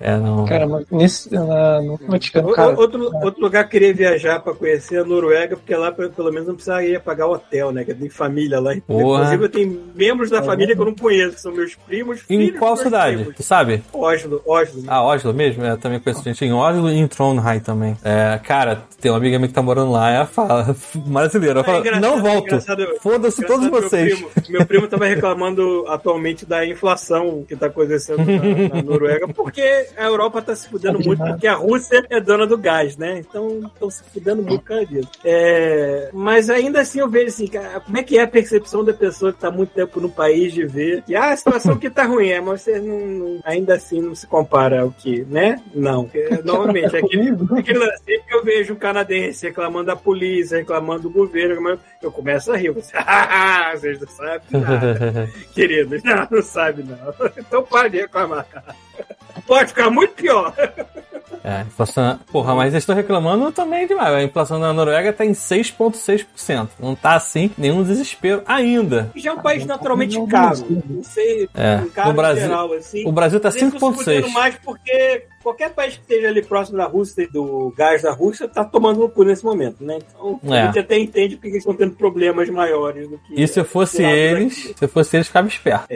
É, 0.01 0.16
não. 0.16 0.45
Cara, 0.47 0.66
mas 0.66 0.85
nesse, 0.90 1.32
na, 1.32 1.81
no 1.81 1.97
Vaticano, 2.09 2.53
cara, 2.53 2.77
outro, 2.78 3.09
outro 3.23 3.40
lugar 3.40 3.62
que 3.69 3.77
eu 3.77 3.81
queria 3.81 3.95
viajar 3.95 4.40
pra 4.40 4.53
conhecer 4.53 4.97
é 4.97 5.01
a 5.01 5.05
Noruega, 5.05 5.57
porque 5.57 5.74
lá 5.77 5.93
pe- 5.93 6.09
pelo 6.09 6.32
menos 6.32 6.49
não 6.49 6.55
precisaria 6.57 6.99
pagar 6.99 7.28
hotel, 7.28 7.70
né? 7.70 7.85
Que 7.85 7.95
tem 7.95 8.09
família 8.09 8.59
lá. 8.59 8.74
Porra. 8.86 9.20
Inclusive 9.23 9.45
eu 9.45 9.49
tenho 9.49 9.81
membros 9.95 10.31
da 10.31 10.43
família 10.43 10.74
que 10.74 10.81
eu 10.81 10.86
não 10.86 10.95
conheço, 10.95 11.36
que 11.36 11.40
são 11.40 11.53
meus 11.53 11.74
primos. 11.77 12.20
Em 12.28 12.39
filhos 12.47 12.59
qual 12.59 12.77
cidade? 12.77 13.16
primos. 13.19 13.36
Tu 13.36 13.43
sabe? 13.45 13.82
Oslo, 13.93 14.43
Oslo. 14.45 14.82
Ah, 14.89 15.05
Oslo 15.05 15.32
mesmo? 15.32 15.65
É, 15.65 15.77
também 15.77 16.01
conheço 16.01 16.24
gente 16.24 16.45
em 16.45 16.53
Oslo 16.53 16.90
e 16.90 16.97
em 16.99 17.07
Trondheim 17.07 17.61
também. 17.61 17.97
É, 18.03 18.40
cara, 18.43 18.82
tem 19.01 19.11
uma 19.11 19.19
amiga 19.19 19.39
minha 19.39 19.49
que 19.49 19.55
tá 19.59 19.63
morando 19.63 19.93
lá, 19.93 20.11
ela 20.11 20.27
fala, 20.27 20.77
brasileira, 20.95 21.61
É 21.61 21.65
fala, 21.65 21.79
engraçado, 21.79 22.03
não 22.03 22.19
é 22.19 22.21
volto. 22.21 22.47
engraçado, 22.47 22.87
Foda-se 23.01 23.45
todos 23.47 23.71
meu 23.71 23.81
vocês. 23.83 24.15
primo- 24.15 24.31
Meu 24.49 24.67
primo 24.67 24.87
tava 24.89 25.07
reclamando 25.07 25.85
atualmente 25.89 26.45
da 26.47 26.67
inflação 26.67 27.45
que 27.47 27.57
tá 27.57 27.67
acontecendo 27.67 28.19
na, 28.25 28.75
na 28.77 28.83
Noruega, 28.83 29.29
porque 29.29 29.87
a 29.97 30.05
Europa 30.05 30.41
tá 30.43 30.55
se 30.55 30.69
fudendo 30.69 30.99
muito, 31.01 31.23
porque 31.25 31.47
a 31.47 31.55
Rússia 31.55 32.05
é 32.11 32.21
dona 32.21 32.47
do 32.47 32.57
gás, 32.59 32.97
né? 32.97 33.19
Então 33.19 33.61
estão 33.73 33.91
se 33.91 34.03
fudendo 34.13 34.43
muito 34.43 34.63
por 34.65 34.85
disso. 34.87 35.09
É, 35.25 36.11
mas 36.13 36.49
ainda 36.51 36.81
assim 36.81 37.01
eu 37.01 37.09
vejo 37.09 37.29
assim, 37.29 37.47
cara, 37.47 37.81
como 37.81 37.97
é 37.99 38.03
que 38.03 38.19
é 38.19 38.23
a 38.23 38.29
percepção 38.29 38.85
da 38.85 38.93
pessoa 38.93 39.33
que 39.33 39.41
tá 39.41 39.51
muito 39.51 39.71
tempo 39.71 40.01
no 40.01 40.09
país 40.09 40.53
de 40.53 40.65
ver 40.67 41.03
que 41.03 41.15
ah, 41.15 41.33
a 41.33 41.37
situação 41.37 41.77
que 41.77 41.91
tá 41.91 42.05
ruim 42.05 42.29
é, 42.29 42.41
mas 42.41 42.63
você 42.63 42.79
não, 42.79 42.99
não- 43.07 43.41
ainda 43.45 43.75
assim 43.75 44.01
não 44.01 44.15
se 44.15 44.27
compara 44.27 44.83
ao 44.83 44.91
que, 44.91 45.25
né? 45.29 45.61
Não. 45.75 46.05
Porque, 46.05 46.29
novamente, 46.45 46.95
é 46.97 46.99
aquele, 47.01 47.31
aquele 47.59 47.79
lance, 47.79 48.03
que 48.05 48.35
eu 48.35 48.45
vejo 48.45 48.73
um 48.75 48.77
canadense 48.77 49.47
reclamando 49.49 49.87
da 49.87 49.97
polícia, 49.97 50.59
reclamando 50.59 51.03
do 51.03 51.11
governo, 51.11 51.55
reclamando- 51.57 51.81
eu 52.03 52.11
começo 52.12 52.53
a 52.53 52.57
rir. 52.57 52.70
Assim, 52.79 52.93
"Ah, 52.97 53.73
vocês 53.75 54.01
não 54.01 54.09
sabem 54.09 54.61
nada, 54.61 55.31
queridos. 55.55 56.03
Não, 56.03 56.27
não 56.31 56.43
sabe 56.43 56.83
não. 56.83 56.97
Então 57.37 57.62
para 57.62 57.89
de 57.89 57.99
reclamar. 57.99 58.47
Pode 59.47 59.69
ficar 59.69 59.91
muito 59.91 60.15
pior. 60.15 60.55
É, 61.45 61.63
inflação. 61.63 62.19
Porra, 62.33 62.55
mas 62.55 62.73
eles 62.73 62.83
estão 62.83 62.95
reclamando 62.97 63.51
também 63.53 63.87
demais. 63.87 64.13
A 64.15 64.23
inflação 64.23 64.59
na 64.59 64.73
Noruega 64.73 65.13
tá 65.13 65.25
em 65.25 65.33
6,6%. 65.35 66.69
Não 66.81 66.95
tá 66.95 67.15
assim, 67.15 67.51
nenhum 67.57 67.83
desespero 67.83 68.43
ainda. 68.47 69.11
Já 69.17 69.31
é 69.31 69.35
um 69.35 69.39
país 69.41 69.65
naturalmente 69.65 70.21
caro. 70.27 70.65
Não 70.89 71.03
sei, 71.03 71.49
É, 71.55 71.77
um 71.77 71.91
caro 71.91 72.09
no 72.11 72.15
Brasil- 72.15 72.43
geral, 72.43 72.73
assim. 72.73 73.07
O 73.07 73.13
Brasil 73.13 73.41
tá 73.41 73.49
Mas 73.49 73.57
eles 73.63 73.75
estão 73.75 73.93
se 73.93 73.99
fudendo 74.05 74.27
5,6%. 74.27 74.33
mais 74.33 74.55
porque 74.57 75.25
qualquer 75.43 75.71
país 75.71 75.95
que 75.95 76.01
esteja 76.03 76.29
ali 76.29 76.43
próximo 76.43 76.77
da 76.79 76.85
Rússia 76.87 77.23
e 77.23 77.27
do 77.27 77.73
gás 77.77 78.03
da 78.03 78.13
Rússia 78.13 78.47
tá 78.49 78.65
tomando 78.65 79.01
no 79.01 79.09
cu 79.09 79.23
nesse 79.25 79.45
momento, 79.45 79.83
né? 79.83 79.99
Então 80.09 80.41
É. 80.51 80.61
a 80.63 80.67
gente 80.67 80.79
até 80.81 80.99
entende 80.99 81.37
porque 81.37 81.49
eles 81.49 81.59
estão 81.59 81.75
tendo 81.75 81.95
problemas 81.95 82.49
maiores 82.51 83.09
do 83.09 83.19
que. 83.19 83.41
E 83.41 83.47
se 83.49 83.59
eu 83.61 83.65
fosse 83.65 84.03
eles, 84.03 84.57
daqui, 84.65 84.79
se 84.79 84.85
eu 84.85 84.89
fosse 84.89 85.17
eles, 85.17 85.27
ficava 85.29 85.49
esperto. 85.49 85.87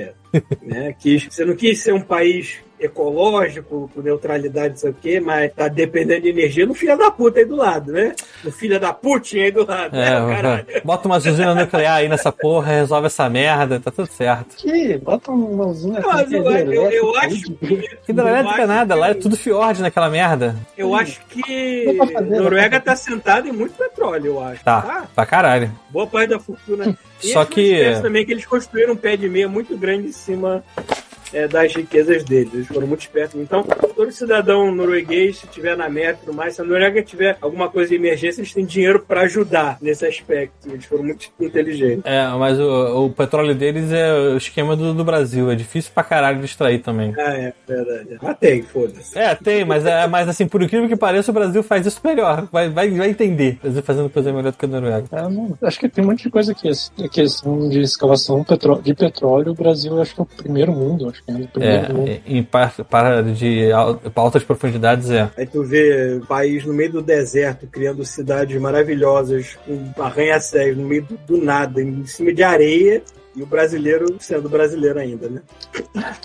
né? 0.62 0.94
Quis, 0.98 1.26
você 1.30 1.44
não 1.44 1.54
quis 1.54 1.80
ser 1.82 1.92
um 1.92 2.00
país 2.00 2.58
ecológico, 2.86 3.90
com 3.94 4.00
neutralidade, 4.00 4.70
não 4.70 4.76
sei 4.76 4.90
o 4.90 4.94
quê, 5.00 5.20
mas 5.20 5.52
tá 5.54 5.68
dependendo 5.68 6.22
de 6.22 6.28
energia 6.28 6.66
no 6.66 6.74
filho 6.74 6.96
da 6.96 7.10
puta 7.10 7.38
aí 7.40 7.44
do 7.44 7.56
lado, 7.56 7.92
né? 7.92 8.14
No 8.44 8.50
filho 8.50 8.78
da 8.80 8.92
Putin 8.92 9.38
aí 9.40 9.50
do 9.50 9.66
lado, 9.66 9.96
né? 9.96 10.08
É, 10.08 10.34
Caralho. 10.36 10.66
bota 10.84 11.06
uma 11.08 11.16
usina 11.16 11.54
nuclear 11.54 11.96
aí 11.96 12.08
nessa 12.08 12.30
porra, 12.32 12.72
resolve 12.72 13.06
essa 13.06 13.28
merda, 13.28 13.78
tá 13.80 13.90
tudo 13.90 14.06
certo. 14.08 14.56
que 14.56 14.98
bota 14.98 15.30
uma 15.30 15.66
usina 15.66 16.00
mas 16.04 16.30
eu, 16.32 16.44
eu, 16.50 16.90
eu 16.90 17.16
acho 17.16 17.52
que. 17.54 17.88
Hidrelétrica 18.08 18.58
acho 18.58 18.66
nada, 18.66 18.94
que- 18.94 19.00
lá 19.00 19.08
é 19.10 19.14
tudo 19.14 19.36
fiord 19.36 19.80
naquela 19.80 20.10
merda. 20.10 20.56
Eu 20.76 20.94
acho 20.94 21.20
que 21.28 21.86
Noruega 22.28 22.80
tá 22.80 22.94
sentada 22.96 23.48
em 23.48 23.52
muito 23.52 23.74
petróleo, 23.74 24.26
eu 24.26 24.40
acho. 24.42 24.64
Tá, 24.64 25.06
pra 25.14 25.26
caralho. 25.26 25.70
Boa 25.90 26.06
parte 26.06 26.30
da 26.30 26.38
fortuna. 26.38 26.96
E 27.22 27.32
Só 27.32 27.40
não 27.42 27.46
que- 27.46 28.00
também 28.02 28.26
que 28.26 28.32
eles 28.32 28.44
construíram 28.44 28.94
um 28.94 28.96
pé 28.96 29.16
de 29.16 29.28
meia 29.28 29.48
muito 29.48 29.76
grande 29.78 30.08
em 30.08 30.12
cima 30.12 30.64
é, 31.32 31.48
das 31.48 31.74
riquezas 31.74 32.24
deles. 32.24 32.52
Eles 32.54 32.66
foram 32.68 32.86
muito 32.86 33.00
espertos. 33.00 33.40
Então, 33.40 33.62
todo 33.62 34.10
cidadão 34.12 34.72
norueguês, 34.74 35.38
se 35.38 35.46
tiver 35.46 35.76
na 35.76 35.88
meta 35.88 36.20
e 36.22 36.26
tudo 36.26 36.34
mais, 36.36 36.54
se 36.54 36.60
a 36.60 36.64
Noruega 36.64 37.02
tiver 37.02 37.36
alguma 37.40 37.68
coisa 37.68 37.90
de 37.90 37.96
emergência, 37.96 38.40
eles 38.40 38.52
têm 38.52 38.64
dinheiro 38.64 39.00
para 39.06 39.22
ajudar 39.22 39.78
nesse 39.80 40.06
aspecto. 40.06 40.68
Eles 40.70 40.84
foram 40.84 41.04
muito 41.04 41.28
inteligentes. 41.40 42.02
É, 42.04 42.26
mas 42.38 42.58
o, 42.58 43.06
o 43.06 43.10
petróleo 43.10 43.54
deles 43.54 43.92
é 43.92 44.12
o 44.12 44.36
esquema 44.36 44.76
do, 44.76 44.94
do 44.94 45.04
Brasil. 45.04 45.50
É 45.50 45.54
difícil 45.54 45.90
pra 45.94 46.02
caralho 46.04 46.38
de 46.38 46.44
extrair 46.44 46.80
também. 46.80 47.14
Ah, 47.18 47.34
é, 47.34 47.52
verdade. 47.66 48.18
Mas 48.20 48.38
tem, 48.38 48.62
foda-se. 48.62 49.18
É, 49.18 49.34
tem, 49.34 49.64
mas, 49.64 49.84
é, 49.86 50.06
mas 50.06 50.28
assim, 50.28 50.46
por 50.46 50.62
incrível 50.62 50.88
que 50.88 50.96
pareça, 50.96 51.30
o 51.30 51.34
Brasil 51.34 51.62
faz 51.62 51.86
isso 51.86 52.00
melhor. 52.04 52.48
Vai, 52.52 52.68
vai, 52.68 52.90
vai 52.90 53.10
entender. 53.10 53.58
O 53.60 53.62
Brasil 53.62 53.82
fazendo 53.82 54.10
coisa 54.10 54.32
melhor 54.32 54.52
do 54.52 54.58
que 54.58 54.64
a 54.64 54.68
Noruega. 54.68 55.06
É, 55.12 55.22
não, 55.28 55.56
acho 55.62 55.78
que 55.78 55.88
tem 55.88 56.04
um 56.04 56.08
monte 56.08 56.24
de 56.24 56.30
coisa 56.30 56.52
aqui. 56.52 56.68
A 56.68 57.08
questão 57.08 57.68
de 57.68 57.80
escavação 57.80 58.42
petró- 58.44 58.80
de 58.80 58.94
petróleo, 58.94 59.52
o 59.52 59.54
Brasil 59.54 60.00
acho 60.00 60.14
que 60.14 60.20
é 60.20 60.24
o 60.24 60.26
primeiro 60.26 60.72
mundo. 60.72 61.08
Acho 61.08 61.21
é 61.28 62.20
em 62.26 62.42
par, 62.42 62.72
para 62.84 63.22
de 63.22 63.70
altas 64.14 64.42
profundidades 64.42 65.10
é. 65.10 65.30
Aí 65.36 65.46
tu 65.46 65.62
vê 65.62 66.20
país 66.26 66.64
no 66.64 66.72
meio 66.72 66.92
do 66.92 67.02
deserto 67.02 67.66
criando 67.66 68.04
cidades 68.04 68.60
maravilhosas 68.60 69.56
com 69.66 70.02
arranha-céus 70.02 70.76
no 70.76 70.86
meio 70.86 71.02
do, 71.02 71.16
do 71.26 71.44
nada, 71.44 71.80
em 71.80 72.04
cima 72.06 72.32
de 72.32 72.42
areia. 72.42 73.02
E 73.34 73.42
o 73.42 73.46
brasileiro 73.46 74.16
sendo 74.20 74.48
brasileiro 74.48 74.98
ainda, 74.98 75.28
né? 75.28 75.42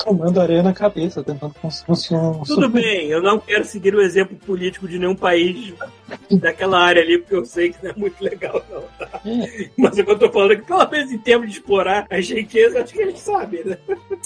Tomando 0.03 0.41
areia 0.41 0.61
na 0.61 0.73
cabeça, 0.73 1.23
tentando 1.23 1.55
construir 1.85 2.19
um. 2.19 2.43
Tudo 2.43 2.67
bem, 2.69 3.07
eu 3.07 3.21
não 3.21 3.39
quero 3.39 3.63
seguir 3.63 3.95
o 3.95 4.01
exemplo 4.01 4.35
político 4.45 4.87
de 4.87 4.99
nenhum 4.99 5.15
país 5.15 5.73
daquela 6.31 6.79
área 6.79 7.01
ali, 7.01 7.17
porque 7.17 7.35
eu 7.35 7.45
sei 7.45 7.71
que 7.71 7.83
não 7.83 7.91
é 7.91 7.93
muito 7.95 8.21
legal, 8.23 8.61
não, 8.69 8.81
tá? 8.97 9.21
É, 9.25 9.69
Mas 9.77 9.97
o 9.97 10.03
que 10.03 10.11
eu 10.11 10.19
tô 10.19 10.31
falando 10.31 10.53
é 10.53 10.55
que, 10.57 10.65
pelo 10.65 10.89
menos 10.89 11.11
em 11.11 11.17
termos 11.17 11.47
de 11.49 11.57
explorar 11.57 12.05
as 12.09 12.29
riquezas, 12.29 12.81
acho 12.83 12.93
que 12.93 13.01
a 13.01 13.05
gente 13.05 13.19
sabe, 13.19 13.63
né? 13.65 13.77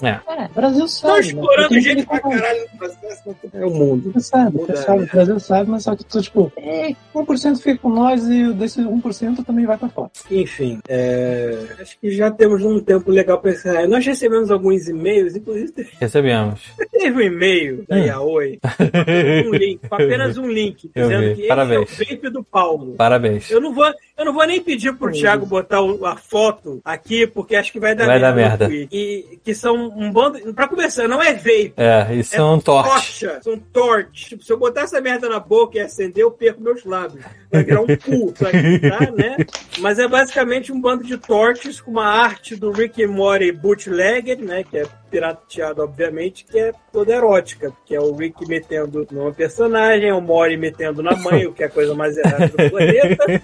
é, 0.04 0.46
o 0.46 0.54
Brasil 0.54 0.86
Estão 0.86 0.88
sabe. 0.88 1.22
né? 1.22 1.28
explorando 1.28 1.70
Tem 1.70 1.82
gente 1.82 2.06
pra 2.06 2.20
caralho 2.20 2.62
no 2.72 2.78
processo, 2.78 3.22
mas 3.26 3.54
é 3.54 3.66
o 3.66 3.70
mundo. 3.70 4.12
Você 4.14 4.20
sabe, 4.22 4.58
Muda, 4.58 4.76
você 4.76 4.84
sabe, 4.84 5.00
né? 5.00 5.06
o 5.06 5.12
Brasil 5.12 5.40
sabe, 5.40 5.70
mas 5.70 5.84
só 5.84 5.96
que 5.96 6.04
tu, 6.06 6.22
tipo, 6.22 6.52
é, 6.58 6.96
1% 7.14 7.58
fica 7.62 7.78
com 7.78 7.90
nós 7.90 8.28
e 8.28 8.54
desse 8.54 8.82
1% 8.82 9.46
também 9.46 9.66
vai 9.66 9.78
pra 9.78 9.90
fora. 9.90 10.12
Enfim, 10.30 10.80
é, 10.88 11.58
acho 11.80 11.98
que 12.00 12.12
já 12.12 12.32
temos 12.32 12.64
um 12.64 12.71
tempo 12.80 13.12
legal 13.12 13.40
para 13.40 13.52
encerrar. 13.52 13.88
Nós 13.88 14.06
recebemos 14.06 14.50
alguns 14.52 14.88
e-mails, 14.88 15.36
inclusive 15.36 15.88
Recebemos. 16.00 16.62
teve 16.92 17.18
um 17.18 17.22
e-mail 17.22 17.84
da 17.90 17.96
Hum. 17.98 18.06
Yaoi, 18.06 18.60
um 19.48 19.54
link, 19.54 19.80
com 19.90 19.96
apenas 19.96 20.38
um 20.38 20.48
link, 20.48 20.90
Eu 20.96 21.04
dizendo 21.10 21.36
vi. 21.36 21.42
que 21.42 21.48
Parabéns. 21.48 21.92
esse 21.92 22.02
é 22.02 22.06
o 22.06 22.10
vape 22.16 22.30
do 22.30 22.44
Paulo. 22.44 22.94
Parabéns. 22.96 23.50
Eu 23.52 23.60
não 23.60 23.74
vou, 23.74 23.86
eu 24.18 24.26
não 24.26 24.34
vou 24.34 24.46
nem 24.46 24.62
pedir 24.62 24.94
pro 24.96 25.12
Thiago 25.12 25.46
botar 25.46 25.80
a 26.06 26.16
foto 26.16 26.80
aqui, 26.86 27.26
porque 27.28 27.56
acho 27.56 27.72
que 27.72 27.80
vai 27.80 27.96
dar 27.96 28.06
Vai 28.06 28.20
dar 28.20 28.34
merda. 28.36 28.66
no 28.68 28.72
tweet. 28.74 28.90
E 28.96 29.40
que 29.44 29.54
são 29.56 29.76
um 29.76 30.12
bando. 30.12 30.54
Pra 30.54 30.68
começar, 30.68 31.08
não 31.08 31.22
é 31.22 31.34
vape. 31.34 31.74
É, 31.78 32.14
isso 32.16 32.36
é 32.36 32.44
um 32.44 32.60
torte. 32.60 32.90
Tocha, 32.90 33.40
são 33.42 33.58
torches. 33.58 34.28
Tipo, 34.30 34.44
se 34.44 34.52
eu 34.54 34.58
botar 34.58 34.82
essa 34.82 35.02
merda 35.02 35.28
na 35.28 35.40
boca 35.40 35.78
e 35.78 35.82
acender, 35.82 36.24
eu 36.24 36.32
perco 36.32 36.62
meus 36.62 36.84
lábios. 36.86 37.24
Vai 37.52 37.64
virar 37.64 37.82
um 37.82 37.88
cu 37.88 38.32
tá, 38.34 38.50
né? 39.16 39.38
Mas 39.80 39.98
é 40.00 40.08
basicamente 40.08 40.72
um 40.72 40.80
bando 40.80 41.04
de 41.04 41.18
torches 41.18 41.82
com 41.82 41.92
uma 41.92 42.06
arte 42.06 42.56
do 42.62 42.72
Rick 42.72 43.04
and 43.04 43.08
Morty 43.08 43.52
bootlegger, 43.52 44.38
né? 44.40 44.64
Que 44.64 44.78
é 44.78 44.86
pirateado, 45.10 45.82
obviamente, 45.82 46.46
que 46.46 46.60
é 46.60 46.72
toda 46.94 47.12
erótica. 47.12 47.74
Que 47.84 47.96
é 47.96 48.00
o 48.00 48.14
Rick 48.16 48.48
metendo 48.48 49.08
numa 49.12 49.34
personagem, 49.34 50.12
o 50.12 50.22
Morty 50.22 50.58
metendo 50.58 51.02
na 51.02 51.16
mãe, 51.16 51.48
o 51.48 51.54
que 51.54 51.64
é 51.64 51.66
a 51.66 51.70
coisa 51.72 51.96
mais 51.96 52.16
errada 52.16 52.48
do 52.48 52.70
planeta. 52.70 53.26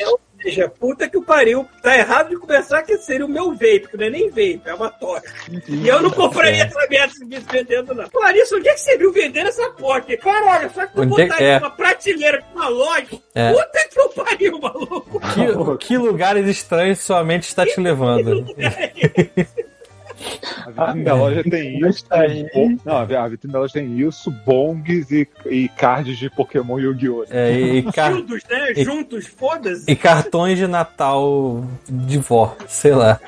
É, 0.00 0.08
ou 0.08 0.20
seja, 0.44 0.68
puta 0.68 1.08
que 1.08 1.16
o 1.16 1.22
pariu. 1.22 1.66
Tá 1.82 1.96
errado 1.96 2.30
de 2.30 2.36
começar 2.36 2.82
que 2.82 2.96
seria 2.98 3.24
o 3.24 3.28
meu 3.28 3.52
vape, 3.52 3.88
que 3.90 3.96
não 3.96 4.04
é 4.06 4.10
nem 4.10 4.28
vape, 4.28 4.62
é 4.64 4.74
uma 4.74 4.90
tocha. 4.90 5.32
E 5.68 5.88
eu 5.88 6.02
não 6.02 6.10
compraria 6.10 6.64
essa 6.64 6.86
merda 6.88 7.12
se 7.12 7.24
visse 7.24 7.46
vendendo, 7.50 7.94
não. 7.94 8.08
Clarice, 8.08 8.54
onde 8.54 8.68
é 8.68 8.74
que 8.74 8.80
você 8.80 8.96
viu 8.96 9.12
vendendo 9.12 9.48
essa 9.48 9.74
aqui? 9.94 10.16
Caralho, 10.16 10.70
só 10.72 10.86
que 10.86 10.94
tu 10.94 11.02
Onde 11.02 11.12
é 11.12 11.16
que 11.16 11.30
botaria 11.30 11.52
é? 11.52 11.58
uma 11.58 11.70
prateleira 11.70 12.42
com 12.42 12.58
uma 12.58 12.68
loja. 12.68 13.06
É. 13.34 13.52
Puta 13.52 13.88
que 13.90 14.00
eu 14.00 14.08
pariu, 14.10 14.58
maluco. 14.58 15.20
Que, 15.20 15.86
que 15.86 15.98
lugares 15.98 16.46
estranhos 16.46 17.00
sua 17.00 17.24
mente 17.24 17.44
está 17.44 17.64
te 17.64 17.80
levando? 17.80 18.44
A 20.66 20.70
vitrine 20.70 21.04
da 21.04 21.14
loja 21.14 21.42
tem 21.44 21.78
isso. 21.86 22.04
tá 22.06 22.20
aí. 22.20 22.46
Bom- 22.54 22.76
Não, 22.84 22.96
a 22.96 23.28
vitrine 23.28 23.52
da 23.52 23.58
loja 23.60 23.72
tem 23.74 23.98
isso, 24.00 24.30
bongs 24.46 25.10
e, 25.10 25.28
e 25.46 25.68
cards 25.70 26.16
de 26.18 26.30
Pokémon 26.30 26.78
Yu-Gi-Oh! 26.78 27.24
É, 27.30 27.52
e, 27.78 27.82
car- 27.92 28.12
Juntos, 28.12 28.42
né? 28.50 28.72
e- 28.76 28.84
Juntos, 28.84 29.26
foda-se. 29.26 29.90
e 29.90 29.96
cartões 29.96 30.58
de 30.58 30.66
Natal 30.66 31.64
de 31.88 32.18
vó, 32.18 32.56
sei 32.66 32.92
lá. 32.92 33.20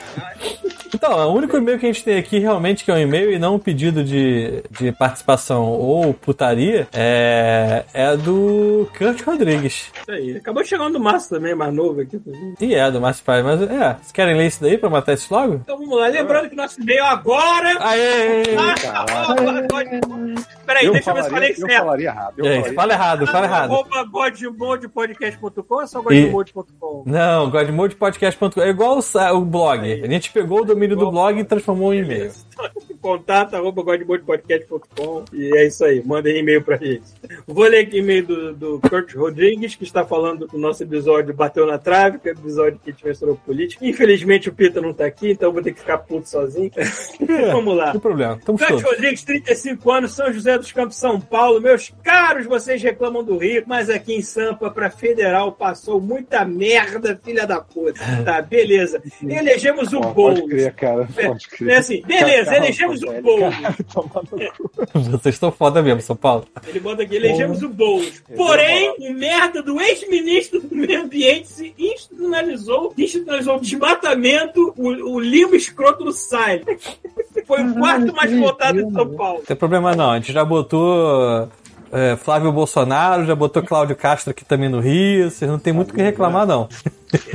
Então, 0.94 1.12
o 1.31 1.35
único 1.35 1.56
e-mail 1.56 1.78
que 1.78 1.85
a 1.85 1.93
gente 1.93 2.05
tem 2.05 2.16
aqui 2.16 2.39
realmente 2.39 2.85
que 2.85 2.90
é 2.90 2.94
um 2.94 2.98
e-mail 2.98 3.32
e 3.32 3.39
não 3.39 3.56
um 3.56 3.59
pedido 3.59 4.02
de, 4.05 4.62
de 4.70 4.93
participação 4.93 5.64
ou 5.68 6.14
putaria 6.14 6.86
é, 6.94 7.85
é 7.93 8.16
do 8.16 8.89
Kurt 8.97 9.20
Rodrigues. 9.23 9.90
Isso 10.01 10.10
aí. 10.10 10.36
Acabou 10.36 10.64
chegando 10.64 10.93
do 10.94 11.01
Márcio 11.01 11.31
também, 11.36 11.55
mais 11.55 11.74
novo 11.74 12.01
aqui. 12.01 12.18
E 12.60 12.74
é, 12.74 12.90
do 12.90 13.01
Márcio 13.01 13.24
Paz. 13.24 13.44
Mas 13.44 13.60
é, 13.62 13.66
vocês 13.94 14.12
querem 14.12 14.36
ler 14.36 14.47
isso 14.47 14.62
daí 14.62 14.78
pra 14.78 14.89
matar 14.89 15.14
isso 15.14 15.32
logo? 15.35 15.55
Então 15.56 15.77
vamos 15.77 15.98
lá. 15.98 16.06
Lembrando 16.06 16.48
que 16.48 16.56
nosso 16.56 16.81
e-mail 16.87 17.05
agora. 17.05 17.77
Aê! 17.81 18.43
Peraí, 20.65 20.91
deixa 20.91 21.11
eu 21.11 21.15
ver 21.15 21.25
se 21.25 21.31
falei 21.31 21.31
falaria, 21.31 21.51
eu 21.51 21.57
certo. 21.69 21.79
falaria 21.79 22.09
errado. 22.09 22.35
Eu 22.39 22.47
É, 22.47 22.55
falaria 22.57 22.75
fala 22.75 22.93
errado, 22.93 23.27
fala 23.27 23.47
errado. 23.47 23.73
Arroba 23.73 24.05
godmodepodcast.com 24.05 25.75
ou 25.75 25.87
só 25.87 26.03
godmode.com? 26.03 27.03
Não, 27.07 27.51
godmodepodcast.com 27.51 28.61
é 28.61 28.69
igual 28.69 28.99
o, 28.99 29.33
o 29.33 29.45
blog. 29.45 30.03
A 30.03 30.09
gente 30.09 30.33
pegou 30.33 30.63
o 30.63 30.65
domínio 30.65 30.97
do 30.97 31.11
blog 31.11 31.39
e 31.39 31.45
transformou 31.45 31.95
em 31.95 32.01
e-mail. 32.01 32.33
Contato 33.07 33.55
arroba 33.55 33.85
godmodepodcast.com 33.85 35.27
e 35.33 35.57
é 35.57 35.69
isso 35.69 35.85
aí, 35.85 36.03
manda 36.05 36.28
e-mail 36.28 36.61
pra 36.61 36.77
gente. 36.77 37.05
Vou 37.47 37.62
ler 37.62 37.87
aqui 37.87 37.99
e-mail 37.99 38.27
do, 38.27 38.53
do 38.53 38.81
Kurt 38.81 39.15
Rodrigues, 39.15 39.77
que 39.77 39.85
está 39.85 40.05
falando 40.05 40.49
do 40.49 40.59
nosso 40.59 40.83
episódio 40.83 41.33
Bateu 41.33 41.65
na 41.65 41.78
Trave, 41.78 42.19
que 42.19 42.28
é 42.28 42.33
o 42.33 42.35
episódio 42.35 42.81
que 42.83 42.91
a 42.91 42.93
gente 42.93 43.07
mencionou 43.07 43.37
política. 43.37 43.87
Infelizmente 43.87 44.49
o 44.49 44.53
Pita 44.53 44.81
não 44.81 44.93
tá 44.93 45.07
aqui, 45.07 45.31
então 45.31 45.53
vou 45.53 45.62
ter 45.62 45.73
que 45.73 45.78
ficar 45.78 45.99
puto 45.99 46.28
sozinho. 46.28 46.69
Vamos 47.53 47.77
lá. 47.77 47.87
Não 47.87 47.93
tem 47.93 48.01
problema, 48.01 48.37
estamos 48.39 48.61
Kurt 48.61 48.70
todos. 48.70 48.91
Rodrigues, 48.91 49.23
35 49.23 49.93
anos, 49.93 50.12
São 50.12 50.33
José 50.33 50.59
dos 50.59 50.73
Campos, 50.73 50.97
São 50.97 51.20
Paulo. 51.20 51.61
Meus 51.61 51.95
caros, 52.03 52.45
vocês 52.47 52.83
reclamam 52.83 53.23
do 53.23 53.39
Rio, 53.39 53.62
mas 53.69 53.89
aqui 53.89 54.15
em 54.15 54.23
Sampa, 54.23 54.69
pra 54.69 54.91
Federal, 54.91 55.53
passou 55.53 56.01
muita 56.01 56.45
merda, 56.45 57.16
filha 57.23 57.47
da 57.47 57.61
puta. 57.61 58.01
Tá, 58.24 58.43
beleza. 58.43 59.01
Elegemos 59.23 59.93
o 59.93 60.01
Boulos. 60.01 60.41
Pode 60.41 60.51
crer, 60.51 60.74
cara. 60.74 61.09
Pode 61.15 61.49
crer. 61.49 61.70
É 61.70 61.77
assim, 61.77 62.03
beleza, 62.05 62.51
Calma, 62.51 62.66
elegemos 62.66 62.95
o 63.02 63.10
velho, 63.10 63.23
Boulos. 63.23 63.55
Vocês 65.10 65.35
estão 65.35 65.51
foda 65.51 65.82
mesmo, 65.82 66.01
São 66.01 66.16
Paulo. 66.16 66.47
Ele 66.66 66.81
bota 66.81 67.02
aqui, 67.02 67.16
elegemos 67.16 67.62
o 67.62 67.68
Boulos. 67.68 68.23
Porém, 68.36 68.94
o 68.98 69.12
merda 69.12 69.62
do 69.62 69.81
ex-ministro 69.81 70.60
do 70.60 70.74
Meio 70.74 71.02
Ambiente 71.02 71.48
se 71.48 71.74
institucionalizou, 71.78 72.93
institucionalizou 72.97 73.56
o 73.56 73.60
desmatamento, 73.60 74.74
o, 74.77 75.14
o 75.14 75.20
limo 75.20 75.55
escroto 75.55 76.05
do 76.05 76.12
Sai. 76.12 76.62
Foi 77.47 77.62
o 77.62 77.74
quarto 77.74 78.14
mais 78.14 78.32
votado 78.32 78.81
em 78.81 78.90
São 78.90 79.09
Paulo. 79.14 79.39
Não 79.39 79.44
tem 79.44 79.56
problema 79.56 79.94
não, 79.94 80.10
a 80.10 80.16
gente 80.16 80.32
já 80.32 80.44
botou 80.44 81.48
é, 81.93 82.16
Flávio 82.16 82.52
Bolsonaro, 82.52 83.24
já 83.24 83.35
botou 83.35 83.62
Cláudio 83.62 83.97
Castro 83.97 84.31
aqui 84.31 84.44
também 84.44 84.68
no 84.68 84.81
Rio, 84.81 85.31
vocês 85.31 85.51
não 85.51 85.59
tem 85.59 85.73
muito 85.73 85.90
o 85.90 85.94
que 85.94 86.02
reclamar 86.02 86.47
não. 86.47 86.68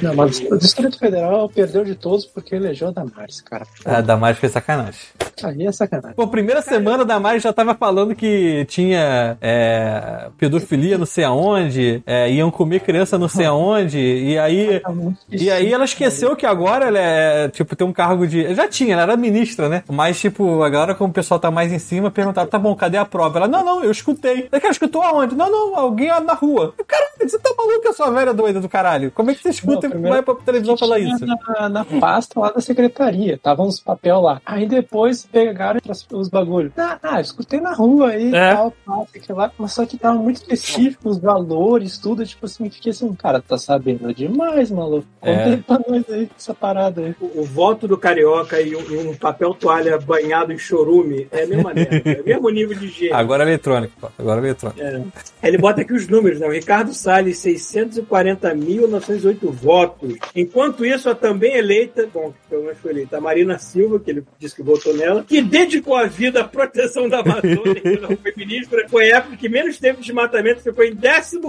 Não, 0.01 0.15
mas 0.15 0.39
o 0.39 0.57
Distrito 0.57 0.97
Federal 0.97 1.49
perdeu 1.49 1.83
de 1.83 1.95
todos 1.95 2.25
porque 2.25 2.55
elegeu 2.55 2.89
a 2.89 2.91
Damares, 2.91 3.41
cara. 3.41 3.65
A 3.85 4.01
Damares 4.01 4.39
fez 4.39 4.51
sacanagem. 4.53 5.01
Aí 5.43 5.65
é 5.65 5.71
sacanagem. 5.71 6.15
Pô, 6.15 6.27
primeira 6.27 6.61
semana 6.61 7.03
a 7.03 7.05
Damares 7.05 7.43
já 7.43 7.53
tava 7.53 7.73
falando 7.75 8.15
que 8.15 8.65
tinha 8.65 9.37
é, 9.41 10.29
pedofilia 10.37 10.97
não 10.97 11.05
sei 11.05 11.23
aonde, 11.23 12.03
é, 12.05 12.31
iam 12.31 12.51
comer 12.51 12.81
criança 12.81 13.17
não 13.17 13.27
sei 13.27 13.45
aonde, 13.45 13.99
e 13.99 14.37
aí... 14.37 14.79
Tá 14.79 14.91
muito 14.91 15.17
E 15.29 15.49
aí 15.49 15.71
ela 15.71 15.85
esqueceu 15.85 16.35
que 16.35 16.45
agora 16.45 16.87
ela 16.87 16.99
é, 16.99 17.49
tipo, 17.49 17.75
tem 17.75 17.87
um 17.87 17.93
cargo 17.93 18.27
de... 18.27 18.53
Já 18.53 18.67
tinha, 18.67 18.93
ela 18.93 19.03
era 19.03 19.17
ministra, 19.17 19.69
né? 19.69 19.83
Mas, 19.89 20.19
tipo, 20.19 20.61
agora 20.63 20.95
como 20.95 21.09
o 21.09 21.13
pessoal 21.13 21.39
tá 21.39 21.49
mais 21.49 21.71
em 21.71 21.79
cima, 21.79 22.11
perguntaram, 22.11 22.49
tá 22.49 22.59
bom, 22.59 22.75
cadê 22.75 22.97
a 22.97 23.05
prova? 23.05 23.39
Ela, 23.39 23.47
não, 23.47 23.63
não, 23.63 23.83
eu 23.83 23.91
escutei. 23.91 24.47
Ela, 24.51 24.71
escutou 24.71 25.01
aonde? 25.01 25.35
Não, 25.35 25.51
não, 25.51 25.75
alguém 25.75 26.09
na 26.21 26.33
rua. 26.33 26.73
Caralho, 26.87 27.11
você 27.19 27.39
tá 27.39 27.53
maluco, 27.57 27.87
a 27.87 27.93
sua 27.93 28.09
velha 28.09 28.33
doida 28.33 28.59
do 28.59 28.69
caralho? 28.69 29.11
Como 29.11 29.31
é 29.31 29.35
que 29.35 29.41
você 29.41 29.49
escuta 29.61 29.81
Não, 29.81 29.87
e 29.87 29.91
primeiro- 29.91 30.15
vai 30.15 30.21
pra 30.23 30.35
televisão 30.35 30.77
falar 30.77 30.99
isso? 30.99 31.25
Na, 31.25 31.69
na 31.69 31.85
pasta 31.85 32.39
lá 32.39 32.51
da 32.51 32.61
secretaria, 32.61 33.37
tava 33.37 33.63
uns 33.63 33.79
papel 33.79 34.19
lá. 34.21 34.41
Aí 34.45 34.67
depois 34.67 35.25
pegaram 35.31 35.79
os, 35.87 36.05
os 36.11 36.29
bagulhos. 36.29 36.71
Ah, 36.77 36.99
ah, 37.01 37.21
escutei 37.21 37.59
na 37.61 37.73
rua 37.73 38.09
aí, 38.09 38.33
É. 38.33 38.53
tal, 38.55 38.73
tal, 38.85 39.07
que 39.13 39.31
lá, 39.33 39.51
mas 39.57 39.71
só 39.73 39.85
que 39.85 39.97
tava 39.97 40.17
muito 40.17 40.37
específico, 40.37 41.09
os 41.09 41.17
valores, 41.19 41.97
tudo, 41.97 42.25
tipo 42.25 42.45
assim, 42.45 42.69
fiquei 42.69 42.91
assim, 42.91 43.13
cara, 43.13 43.41
tá 43.41 43.57
sabendo 43.57 44.13
demais, 44.13 44.69
maluco. 44.71 45.05
Conta 45.19 45.31
É. 45.31 45.43
aí 45.45 45.57
pra 45.57 45.79
nós 45.87 46.09
aí, 46.09 46.29
essa 46.37 46.53
parada 46.53 47.01
aí. 47.01 47.15
O, 47.21 47.41
o 47.41 47.43
voto 47.43 47.87
do 47.87 47.97
Carioca 47.97 48.59
e 48.61 48.75
um, 48.75 49.11
um 49.11 49.15
papel 49.15 49.53
toalha 49.53 49.97
banhado 49.99 50.51
em 50.51 50.57
chorume 50.57 51.27
é 51.31 51.43
a 51.43 51.47
mesma 51.47 51.73
merda. 51.73 52.01
É 52.09 52.21
o 52.21 52.25
mesmo 52.25 52.49
nível 52.49 52.77
de 52.77 52.87
gênero. 52.87 53.15
Agora 53.17 53.43
é 53.43 53.47
eletrônico, 53.47 53.93
pô. 53.99 54.07
Agora 54.17 54.41
é 54.41 54.45
eletrônico. 54.45 54.81
É. 54.81 55.01
Ele 55.47 55.57
bota 55.57 55.81
aqui 55.81 55.93
os 55.93 56.07
números, 56.07 56.39
né? 56.39 56.47
O 56.47 56.51
Ricardo 56.51 56.93
Salles, 56.93 57.37
640.908 57.39 59.50
votos. 59.51 60.15
Enquanto 60.35 60.85
isso, 60.85 61.09
a 61.09 61.15
também 61.15 61.55
eleita, 61.55 62.07
bom, 62.13 62.33
pelo 62.49 62.63
menos 62.63 62.77
foi 62.79 62.91
eleita, 62.91 63.17
a 63.17 63.21
Marina 63.21 63.57
Silva, 63.59 63.99
que 63.99 64.09
ele 64.11 64.23
disse 64.39 64.55
que 64.55 64.63
votou 64.63 64.93
nela, 64.95 65.23
que 65.23 65.41
dedicou 65.41 65.95
a 65.95 66.05
vida 66.05 66.41
à 66.41 66.43
proteção 66.43 67.07
da 67.09 67.19
Amazônia 67.19 67.81
quando 67.81 67.97
ela 68.05 68.17
foi 68.17 68.33
ministra. 68.37 68.87
Foi 68.89 69.11
a 69.11 69.17
época 69.17 69.37
que 69.37 69.49
menos 69.49 69.77
teve 69.79 70.01
desmatamento, 70.01 70.61
ficou 70.61 70.83
em 70.83 70.95
14. 70.95 71.39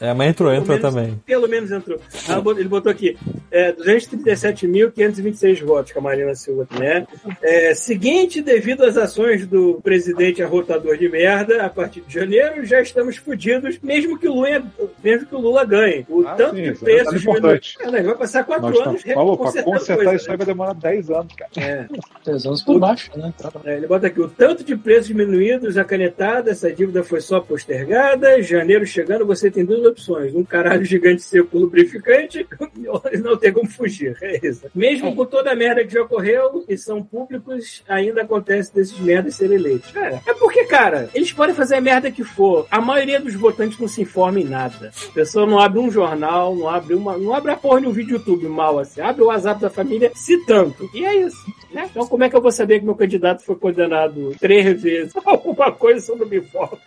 É, 0.00 0.12
mas 0.14 0.30
entrou, 0.30 0.50
Pelo 0.50 0.62
entrou 0.62 0.78
menos- 0.78 0.94
também. 0.94 1.22
Pelo 1.26 1.48
menos 1.48 1.70
entrou. 1.70 1.98
Botou- 2.42 2.58
Ele 2.58 2.68
botou 2.68 2.90
aqui: 2.92 3.16
é, 3.50 3.72
237.526 3.72 5.60
votos 5.60 5.92
com 5.92 5.98
a 5.98 6.02
Marina 6.02 6.34
Silva, 6.34 6.66
né? 6.78 7.06
É, 7.42 7.74
seguinte, 7.74 8.40
devido 8.42 8.84
às 8.84 8.96
ações 8.96 9.46
do 9.46 9.80
presidente 9.82 10.42
arrotador 10.42 10.96
de 10.96 11.08
merda, 11.08 11.64
a 11.64 11.68
partir 11.68 12.00
de 12.02 12.12
janeiro 12.14 12.64
já 12.64 12.80
estamos 12.80 13.16
fodidos, 13.16 13.78
mesmo 13.82 14.18
que 14.18 14.28
o 14.28 14.34
Lula, 14.34 14.62
mesmo 15.02 15.26
que 15.26 15.34
o 15.34 15.38
Lula 15.40 15.64
ganhe. 15.64 16.04
O 16.08 16.26
Ah, 16.26 16.34
tanto 16.34 16.56
sim, 16.56 16.62
de 16.62 16.78
preços 16.78 17.15
detalhe 17.24 17.38
importante. 17.38 17.76
É, 17.80 17.90
né, 17.90 18.02
vai 18.02 18.14
passar 18.16 18.44
quatro 18.44 18.68
Nós 18.68 18.80
anos 18.80 18.96
estamos, 18.96 19.16
Malu, 19.16 19.36
pra 19.36 19.46
consertando 19.46 19.78
consertar 19.78 20.04
coisa, 20.04 20.16
isso 20.16 20.30
aí 20.30 20.32
né? 20.32 20.36
vai 20.36 20.46
demorar 20.46 20.74
10 20.74 21.10
anos, 21.10 21.34
cara. 21.34 21.50
É. 21.56 21.86
Três 22.24 22.46
anos 22.46 22.62
por 22.62 22.78
baixo, 22.78 23.10
né? 23.16 23.32
É, 23.64 23.76
ele 23.76 23.86
bota 23.86 24.06
aqui, 24.06 24.20
o 24.20 24.28
tanto 24.28 24.64
de 24.64 24.76
preços 24.76 25.08
diminuídos, 25.08 25.76
a 25.76 25.84
canetada, 25.84 26.50
essa 26.50 26.72
dívida 26.72 27.02
foi 27.04 27.20
só 27.20 27.40
postergada, 27.40 28.42
janeiro 28.42 28.86
chegando, 28.86 29.26
você 29.26 29.50
tem 29.50 29.64
duas 29.64 29.84
opções, 29.84 30.34
um 30.34 30.44
caralho 30.44 30.84
gigante 30.84 31.22
seco 31.22 31.58
lubrificante, 31.58 32.46
e 32.76 33.18
não 33.18 33.36
tem 33.36 33.52
como 33.52 33.68
fugir, 33.68 34.16
é 34.20 34.46
isso. 34.46 34.66
Mesmo 34.74 35.14
com 35.14 35.24
toda 35.24 35.52
a 35.52 35.56
merda 35.56 35.84
que 35.84 35.92
já 35.92 36.02
ocorreu, 36.02 36.64
e 36.68 36.76
são 36.76 37.02
públicos, 37.02 37.82
ainda 37.88 38.22
acontece 38.22 38.74
desses 38.74 38.98
merdas 38.98 39.36
serem 39.36 39.56
eleitos. 39.56 39.94
É, 39.94 40.20
é 40.26 40.34
porque, 40.34 40.64
cara, 40.64 41.08
eles 41.14 41.32
podem 41.32 41.54
fazer 41.54 41.76
a 41.76 41.80
merda 41.80 42.10
que 42.10 42.24
for, 42.24 42.66
a 42.70 42.80
maioria 42.80 43.20
dos 43.20 43.34
votantes 43.34 43.78
não 43.78 43.88
se 43.88 44.02
informa 44.02 44.40
em 44.40 44.44
nada. 44.44 44.90
A 45.08 45.12
pessoa 45.12 45.46
não 45.46 45.58
abre 45.58 45.78
um 45.78 45.90
jornal, 45.90 46.54
não 46.54 46.68
abre 46.68 46.94
uma, 46.94 47.05
não 47.18 47.34
abre 47.34 47.52
a 47.52 47.56
porra 47.56 47.80
de 47.80 47.86
um 47.86 47.92
vídeo 47.92 48.16
YouTube 48.16 48.48
mal 48.48 48.78
assim, 48.78 49.00
abre 49.00 49.22
o 49.22 49.26
WhatsApp 49.26 49.60
da 49.60 49.70
família, 49.70 50.10
se 50.14 50.44
tanto. 50.44 50.88
E 50.92 51.04
é 51.04 51.26
isso. 51.26 51.44
Né? 51.72 51.88
Então, 51.90 52.06
como 52.06 52.24
é 52.24 52.30
que 52.30 52.36
eu 52.36 52.40
vou 52.40 52.50
saber 52.50 52.80
que 52.80 52.86
meu 52.86 52.94
candidato 52.94 53.42
foi 53.42 53.56
condenado 53.56 54.34
três 54.40 54.82
vezes? 54.82 55.12
Alguma 55.24 55.70
coisa 55.72 56.14
não 56.16 56.26
me 56.26 56.38
informo. 56.38 56.78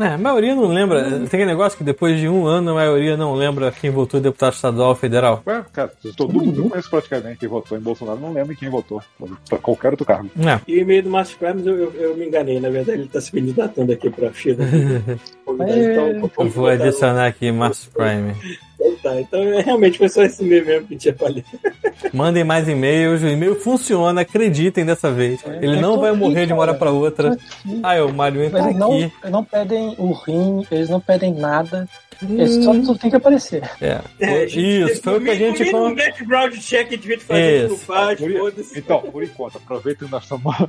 É, 0.00 0.06
a 0.06 0.18
maioria 0.18 0.54
não 0.54 0.66
lembra. 0.66 1.04
Tem 1.10 1.24
aquele 1.24 1.46
negócio 1.46 1.76
que 1.76 1.84
depois 1.84 2.18
de 2.18 2.28
um 2.28 2.46
ano 2.46 2.70
a 2.70 2.74
maioria 2.74 3.16
não 3.16 3.34
lembra 3.34 3.70
quem 3.70 3.90
votou 3.90 4.20
deputado 4.20 4.54
estadual 4.54 4.90
ou 4.90 4.94
federal. 4.94 5.42
Ué, 5.46 5.64
cara, 5.72 5.92
todo 6.16 6.32
mundo 6.32 6.68
conheço 6.70 6.88
praticamente 6.88 7.40
quem 7.40 7.48
votou 7.48 7.76
em 7.76 7.80
Bolsonaro 7.80 8.18
não 8.18 8.32
lembra 8.32 8.54
quem 8.54 8.70
votou. 8.70 9.02
Pra 9.48 9.58
qualquer 9.58 9.90
outro 9.90 10.06
cargo. 10.06 10.30
É. 10.38 10.60
E 10.66 10.78
o 10.78 10.80
e-mail 10.80 11.02
do 11.02 11.10
Márcio 11.10 11.36
Primes 11.38 11.66
eu, 11.66 11.76
eu, 11.76 11.92
eu 11.92 12.16
me 12.16 12.26
enganei. 12.26 12.60
Na 12.60 12.70
verdade, 12.70 12.98
ele 12.98 13.06
está 13.06 13.20
se 13.20 13.30
candidatando 13.30 13.92
aqui 13.92 14.08
para 14.08 14.28
a 14.28 14.32
FIDA. 14.32 14.64
É. 14.64 16.20
Eu 16.38 16.48
vou 16.48 16.66
adicionar 16.66 17.26
aqui 17.26 17.52
Márcio 17.52 17.90
Prime. 17.92 18.34
Então, 18.84 19.12
tá. 19.12 19.20
então, 19.20 19.40
é, 19.42 19.60
realmente 19.62 19.98
foi 19.98 20.08
só 20.08 20.22
esse 20.22 20.42
e-mail 20.42 20.66
mesmo 20.66 20.88
que 20.88 20.96
tinha 20.96 21.14
pra 21.14 21.28
ler. 21.28 21.44
Mandem 22.12 22.44
mais 22.44 22.68
e-mails. 22.68 23.22
O 23.22 23.28
e-mail 23.28 23.54
funciona, 23.54 24.22
acreditem 24.22 24.84
dessa 24.84 25.10
vez. 25.10 25.44
Ele 25.60 25.80
não 25.80 26.00
vai 26.00 26.12
morrer 26.12 26.46
de 26.46 26.52
uma 26.52 26.62
hora 26.62 26.74
pra 26.74 26.90
outra. 26.90 27.36
Ah, 27.82 28.02
o 28.04 28.12
Mário 28.12 28.40
Mas 28.40 28.48
entra 28.48 28.64
eles 28.64 28.76
não, 28.76 28.92
aqui. 28.92 29.12
eles 29.22 29.32
não 29.32 29.44
pedem 29.44 29.94
o 29.98 30.12
rim, 30.12 30.66
eles 30.70 30.88
não 30.88 31.00
pedem 31.00 31.32
nada. 31.32 31.88
Eles 32.28 32.64
só, 32.64 32.74
só 32.82 32.94
tem 32.94 33.10
que 33.10 33.16
aparecer. 33.16 33.62
É. 33.80 34.00
É, 34.20 34.44
Isso, 34.46 35.02
foi 35.02 35.18
o 35.18 35.20
que 35.20 35.30
a 35.30 35.34
gente. 35.34 35.70
com- 35.70 35.88
um 35.88 35.94
background 35.94 36.54
check 36.58 36.88
que 36.88 36.96
devia 36.96 37.18
fazer, 37.20 37.40
a 37.40 37.44
gente 37.60 37.68
não 37.68 37.76
Isso. 37.76 37.84
faz, 37.84 38.18
Por-. 38.20 38.52
Então, 38.76 39.00
por 39.02 39.22
enquanto, 39.22 39.56
aproveita 39.58 40.06
nós 40.10 40.22
estamos 40.22 40.42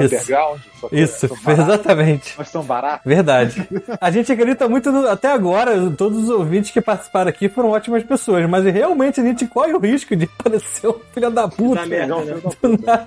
underground. 0.00 0.60
só 0.80 0.88
que 0.88 0.96
Isso, 1.00 1.28
baratos. 1.28 1.48
exatamente. 1.64 2.34
Nós 2.38 2.48
somos 2.48 2.66
baratos. 2.66 3.00
Verdade. 3.04 3.68
A 4.00 4.10
gente 4.10 4.30
acredita 4.32 4.68
muito 4.68 4.90
no- 4.90 5.08
até 5.08 5.30
agora, 5.32 5.90
todos 5.96 6.24
os 6.24 6.30
ouvintes 6.30 6.70
que 6.70 6.80
participaram 6.80 7.28
aqui 7.28 7.48
foram 7.48 7.70
ótimas 7.70 8.02
pessoas, 8.02 8.48
mas 8.48 8.64
realmente 8.64 9.20
a 9.20 9.24
gente 9.24 9.46
corre 9.46 9.72
o 9.72 9.78
risco 9.78 10.14
de 10.16 10.26
parecer 10.42 10.88
um 10.88 10.94
filho 11.12 11.30
da 11.30 11.48
puta. 11.48 11.86
Merda, 11.86 12.06
Não, 12.06 12.24
né? 12.24 12.34
da 12.34 12.50
puta. 12.50 13.06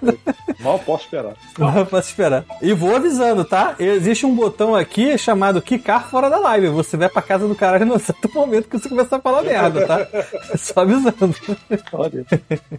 Mal 0.60 0.80
posso 0.80 1.03
esperar. 1.06 1.34
Não 1.57 1.86
posso 1.86 2.10
esperar. 2.10 2.44
E 2.61 2.74
vou 2.74 2.95
avisando, 2.95 3.44
tá? 3.45 3.76
Existe 3.80 4.26
um 4.26 4.34
botão 4.36 4.76
aqui 4.76 5.18
chamado 5.18 5.61
Quicar 5.61 6.10
fora 6.10 6.30
da 6.30 6.38
live. 6.38 6.68
Você 6.69 6.98
vai 6.98 7.10
pra 7.10 7.22
casa 7.22 7.48
do 7.48 7.56
caralho 7.56 7.86
no 7.88 7.99
certo 7.99 8.30
momento 8.34 8.68
que 8.68 8.77
você 8.77 8.89
começar 8.89 9.18
a 9.18 9.22
falar 9.22 9.43
merda, 9.43 9.85
tá? 9.85 10.07
Só 10.57 10.81
avisando. 10.81 11.35
Olha. 11.93 12.26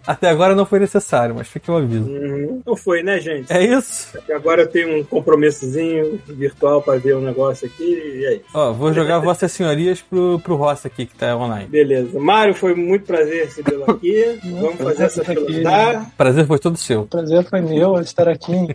Até 0.05 0.29
agora 0.29 0.55
não 0.55 0.65
foi 0.65 0.79
necessário, 0.79 1.35
mas 1.35 1.47
fica 1.47 1.71
o 1.71 1.77
aviso. 1.77 2.09
Uhum. 2.09 2.61
Não 2.65 2.75
foi, 2.75 3.03
né, 3.03 3.19
gente? 3.19 3.51
É 3.51 3.63
isso? 3.63 4.17
E 4.27 4.33
Agora 4.33 4.61
eu 4.61 4.67
tenho 4.67 4.97
um 4.97 5.03
compromissozinho 5.03 6.19
virtual 6.27 6.81
pra 6.81 6.95
ver 6.95 7.15
o 7.15 7.21
negócio 7.21 7.67
aqui 7.67 7.83
e 7.83 8.25
é 8.25 8.33
isso. 8.35 8.45
Ó, 8.53 8.71
vou 8.71 8.93
jogar 8.93 9.19
Vossas 9.19 9.51
Senhorias 9.51 10.01
pro, 10.01 10.39
pro 10.39 10.55
Rossi 10.55 10.87
aqui, 10.87 11.05
que 11.05 11.15
tá 11.15 11.35
online. 11.35 11.67
Beleza. 11.67 12.19
Mário, 12.19 12.53
foi 12.53 12.73
muito 12.73 13.05
prazer 13.05 13.45
recebê-lo 13.45 13.89
aqui. 13.89 14.39
Vamos 14.43 14.75
fazer 14.75 15.03
essa 15.03 15.23
fila 15.23 15.43
aqui. 15.43 15.59
andar. 15.59 16.11
Prazer 16.17 16.45
foi 16.47 16.59
todo 16.59 16.77
seu. 16.77 17.05
Prazer 17.05 17.43
foi 17.45 17.61
meu 17.61 17.99
estar 17.99 18.27
aqui 18.27 18.51
em, 18.53 18.67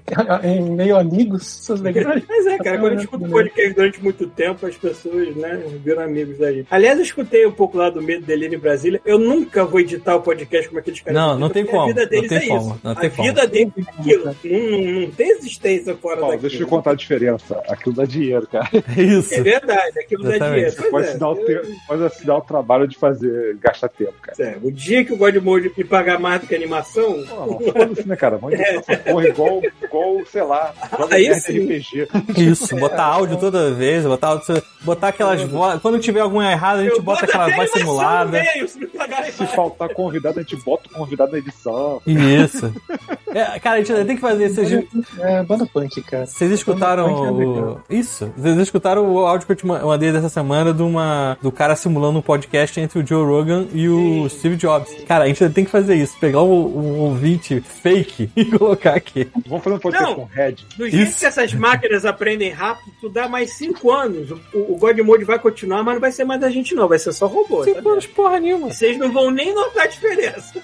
em 0.44 0.70
meio 0.70 0.96
amigos. 0.96 1.66
Mas 2.28 2.46
é, 2.46 2.58
cara, 2.58 2.78
quando 2.78 2.92
eu 2.94 3.00
escuto 3.00 3.28
podcast 3.28 3.74
durante 3.74 4.02
muito 4.02 4.26
tempo, 4.28 4.66
as 4.66 4.76
pessoas, 4.76 5.34
né, 5.36 5.62
viram 5.82 6.02
amigos 6.02 6.23
daí. 6.38 6.66
Aliás, 6.70 6.96
eu 6.98 7.04
escutei 7.04 7.46
um 7.46 7.52
pouco 7.52 7.76
lá 7.78 7.90
do 7.90 8.02
Medo 8.02 8.24
Delírio 8.24 8.56
em 8.56 8.60
Brasília. 8.60 9.00
Eu 9.04 9.18
nunca 9.18 9.64
vou 9.64 9.80
editar 9.80 10.16
o 10.16 10.20
podcast 10.22 10.68
como 10.68 10.78
aqueles 10.80 11.00
caras. 11.00 11.14
Não, 11.20 11.38
não 11.38 11.46
editam, 11.48 11.50
tem 11.50 11.64
como, 11.66 11.82
A 11.82 11.86
vida 11.86 12.06
deles 12.06 12.30
não 12.30 12.38
tem 12.38 12.46
é 12.46 12.50
como, 12.50 12.70
isso. 12.70 12.80
não 12.82 12.90
a 12.90 12.94
tem 12.94 13.10
como. 13.10 13.28
vida 13.28 13.46
deles 13.46 13.72
é 13.76 13.80
aquilo. 14.00 14.24
Não, 14.24 15.00
não, 15.00 15.10
tem 15.10 15.28
existência 15.30 15.94
fora 15.96 16.16
Paulo, 16.16 16.32
daquilo. 16.32 16.48
deixa 16.50 16.62
eu 16.64 16.68
contar 16.68 16.90
a 16.92 16.94
diferença. 16.94 17.62
Aquilo 17.68 17.94
dá 17.94 18.04
dinheiro, 18.04 18.46
cara. 18.46 18.68
É 18.96 19.02
isso. 19.02 19.34
É 19.34 19.40
verdade, 19.42 19.98
aquilo 19.98 20.22
dá 20.24 20.36
Exatamente. 20.36 20.56
dinheiro. 20.76 20.90
Pois 20.90 20.90
Pode 20.90 21.06
é, 21.06 21.12
se 21.12 21.18
dar 21.18 21.28
o, 21.28 21.36
eu- 21.38 21.62
te... 21.62 21.76
pode 21.86 22.14
se 22.14 22.26
dar 22.26 22.36
o 22.36 22.40
trabalho 22.40 22.88
de 22.88 22.96
fazer 22.96 23.56
gastar 23.60 23.88
tempo, 23.88 24.14
cara. 24.20 24.36
É, 24.40 24.56
o 24.62 24.70
dia 24.70 25.04
que 25.04 25.12
o 25.12 25.16
Godmode 25.16 25.70
me 25.76 25.84
pagar 25.84 26.18
mais 26.20 26.40
do 26.40 26.46
que 26.46 26.54
animação, 26.54 27.24
Pô, 27.24 27.60
Foda-se, 27.72 28.06
né, 28.08 28.16
cara? 28.16 28.36
Vamos 28.38 28.58
editar 28.60 28.92
essa 28.92 28.96
porra 29.02 29.28
igual, 29.28 29.60
igual, 29.82 30.26
sei 30.26 30.42
lá, 30.42 30.72
Aí 31.10 31.24
merda 31.28 31.40
sim. 31.40 31.58
RPG. 31.64 32.08
Isso, 32.36 32.76
botar 32.76 33.04
áudio 33.04 33.38
toda 33.38 33.70
vez, 33.72 34.04
botar 34.04 34.28
áudio, 34.28 34.62
botar 34.82 35.08
aquelas 35.08 35.42
vozes. 35.42 35.80
Quando 35.82 35.98
tiver 35.98 36.13
alguma 36.20 36.50
errada, 36.50 36.80
a 36.80 36.84
gente 36.84 36.96
eu 36.96 37.02
bota 37.02 37.24
aquela 37.24 37.48
voz 37.54 37.70
simulada. 37.72 38.42
meio, 38.42 38.68
se 38.68 38.90
Se 39.32 39.46
faltar 39.48 39.88
convidado, 39.90 40.38
a 40.38 40.42
gente 40.42 40.56
bota 40.64 40.88
o 40.88 40.90
convidado 40.92 41.32
na 41.32 41.38
edição. 41.38 42.00
Isso. 42.06 42.72
É, 43.34 43.58
cara, 43.58 43.76
a 43.76 43.78
gente 43.80 43.92
ainda 43.92 44.04
tem 44.04 44.14
que 44.14 44.20
fazer. 44.22 44.48
Vocês, 44.48 44.84
É 45.20 45.42
banda 45.42 45.66
punk, 45.66 46.00
cara. 46.02 46.24
vocês 46.26 46.50
escutaram 46.52 47.78
é. 47.88 47.94
Isso. 47.94 48.32
Vocês 48.36 48.56
escutaram 48.58 49.10
o 49.12 49.18
áudio 49.26 49.46
que 49.46 49.52
eu 49.52 49.56
te 49.56 49.66
mandei 49.66 50.12
dessa 50.12 50.28
semana 50.28 50.72
de 50.72 50.82
uma, 50.82 51.36
do 51.42 51.50
cara 51.50 51.74
simulando 51.74 52.18
um 52.18 52.22
podcast 52.22 52.78
entre 52.80 53.00
o 53.00 53.06
Joe 53.06 53.24
Rogan 53.26 53.66
e 53.72 53.88
o 53.88 54.28
Steve 54.28 54.56
Jobs. 54.56 54.94
Cara, 55.06 55.24
a 55.24 55.26
gente 55.26 55.42
ainda 55.42 55.54
tem 55.54 55.64
que 55.64 55.70
fazer 55.70 55.96
isso. 55.96 56.16
Pegar 56.20 56.42
um, 56.42 56.52
um 56.52 56.98
ouvinte 57.00 57.60
fake 57.60 58.30
e 58.36 58.44
colocar 58.44 58.94
aqui. 58.94 59.28
Vamos 59.46 59.64
fazer 59.64 59.76
um 59.76 59.80
podcast 59.80 60.10
Não. 60.10 60.20
com 60.20 60.24
Red. 60.32 60.54
Do 60.76 60.88
jeito 60.88 61.08
Isso. 61.08 61.18
que 61.18 61.26
essas 61.26 61.52
máquinas 61.52 62.04
aprendem 62.04 62.50
rápido, 62.50 62.92
tu 63.00 63.08
dá 63.08 63.28
mais 63.28 63.54
cinco 63.54 63.90
anos. 63.90 64.30
O, 64.52 64.74
o 64.74 64.78
Godmode 64.78 65.24
vai 65.24 65.38
continuar, 65.38 65.82
mas 65.82 65.94
não 65.94 66.00
vai 66.00 66.12
ser 66.12 66.24
mais 66.24 66.42
a 66.42 66.50
gente, 66.50 66.74
não. 66.74 66.86
Vai 66.88 66.98
ser 66.98 67.12
só 67.12 67.26
robô. 67.26 67.64
Cinco 67.64 67.82
tá 67.82 67.90
anos, 67.90 68.06
porra 68.06 68.38
nenhuma. 68.38 68.70
Vocês 68.70 68.96
não 68.96 69.10
vão 69.12 69.30
nem 69.30 69.52
notar 69.54 69.84
a 69.84 69.88
diferença. 69.88 70.54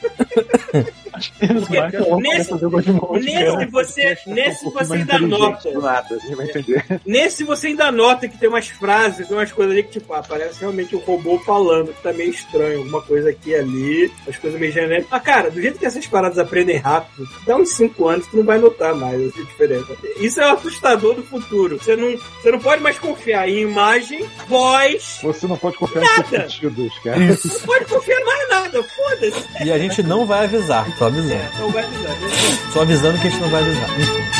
Eles 1.40 1.68
marcam 1.68 2.05
vamos 2.05 2.22
nesse- 2.22 2.59
fazer 2.60 2.66
o 2.66 2.70
Godmode, 2.70 3.32
cara. 3.32 3.56
Nesse 3.56 3.70
você, 3.70 4.18
nesse 4.26 4.66
Um 4.66 4.70
você 4.70 4.94
ainda 4.94 5.18
nota. 5.18 5.70
nada, 5.80 6.18
entender. 6.30 6.84
Nesse 7.06 7.44
você 7.44 7.66
ainda 7.68 7.90
nota 7.90 8.28
que 8.28 8.38
tem 8.38 8.48
umas 8.48 8.68
frases, 8.68 9.26
tem 9.26 9.36
umas 9.36 9.52
coisas 9.52 9.72
ali 9.72 9.82
que, 9.82 9.98
tipo, 9.98 10.12
ah, 10.12 10.22
parece 10.26 10.60
realmente 10.60 10.94
um 10.96 11.00
robô 11.00 11.38
falando, 11.40 11.92
que 11.92 12.02
tá 12.02 12.12
meio 12.12 12.30
estranho, 12.30 12.78
alguma 12.78 13.02
coisa 13.02 13.30
aqui 13.30 13.50
e 13.50 13.54
ali, 13.54 14.12
as 14.28 14.36
coisas 14.36 14.58
meio 14.60 14.72
genéricas. 14.72 15.08
Mas, 15.10 15.22
cara, 15.22 15.50
do 15.50 15.60
jeito 15.60 15.78
que 15.78 15.86
essas 15.86 16.06
paradas 16.06 16.38
aprendem 16.38 16.76
rápido, 16.78 17.28
dá 17.46 17.56
uns 17.56 17.70
5 17.70 18.08
anos 18.08 18.26
tu 18.26 18.36
não 18.36 18.44
vai 18.44 18.58
notar 18.58 18.94
mais 18.94 19.20
essa 19.20 19.44
diferença. 19.44 19.96
Isso 20.18 20.40
é 20.40 20.50
o 20.50 20.54
assustador 20.54 21.14
do 21.14 21.22
futuro. 21.22 21.78
Você 21.78 21.96
não, 21.96 22.16
você 22.16 22.50
não 22.50 22.58
pode 22.58 22.82
mais 22.82 22.98
confiar 22.98 23.48
em 23.48 23.60
imagem, 23.62 24.24
voz, 24.48 25.18
Você 25.22 25.46
não 25.46 25.56
pode 25.56 25.76
confiar 25.76 26.02
Nada. 26.02 26.48
sentidos, 26.48 26.98
cara. 27.00 27.18
Isso. 27.24 27.48
não 27.48 27.60
pode 27.60 27.84
confiar 27.86 28.20
em 28.20 28.24
mais 28.24 28.48
nada, 28.48 28.82
foda-se. 28.82 29.64
E 29.64 29.72
a 29.72 29.78
gente 29.78 30.02
não 30.02 30.26
vai 30.26 30.44
avisar. 30.44 30.86
Tô 30.98 31.04
avisando. 31.06 31.30
Não 31.58 31.70
vai 31.70 31.84
avisar. 31.84 32.16
Tô 32.72 32.81
avisando 32.81 33.18
que 33.18 33.27
a 33.27 33.31
gente 33.31 33.40
não 33.40 33.48
vai 33.48 33.62
avisar. 33.62 34.01
Enfim. 34.01 34.39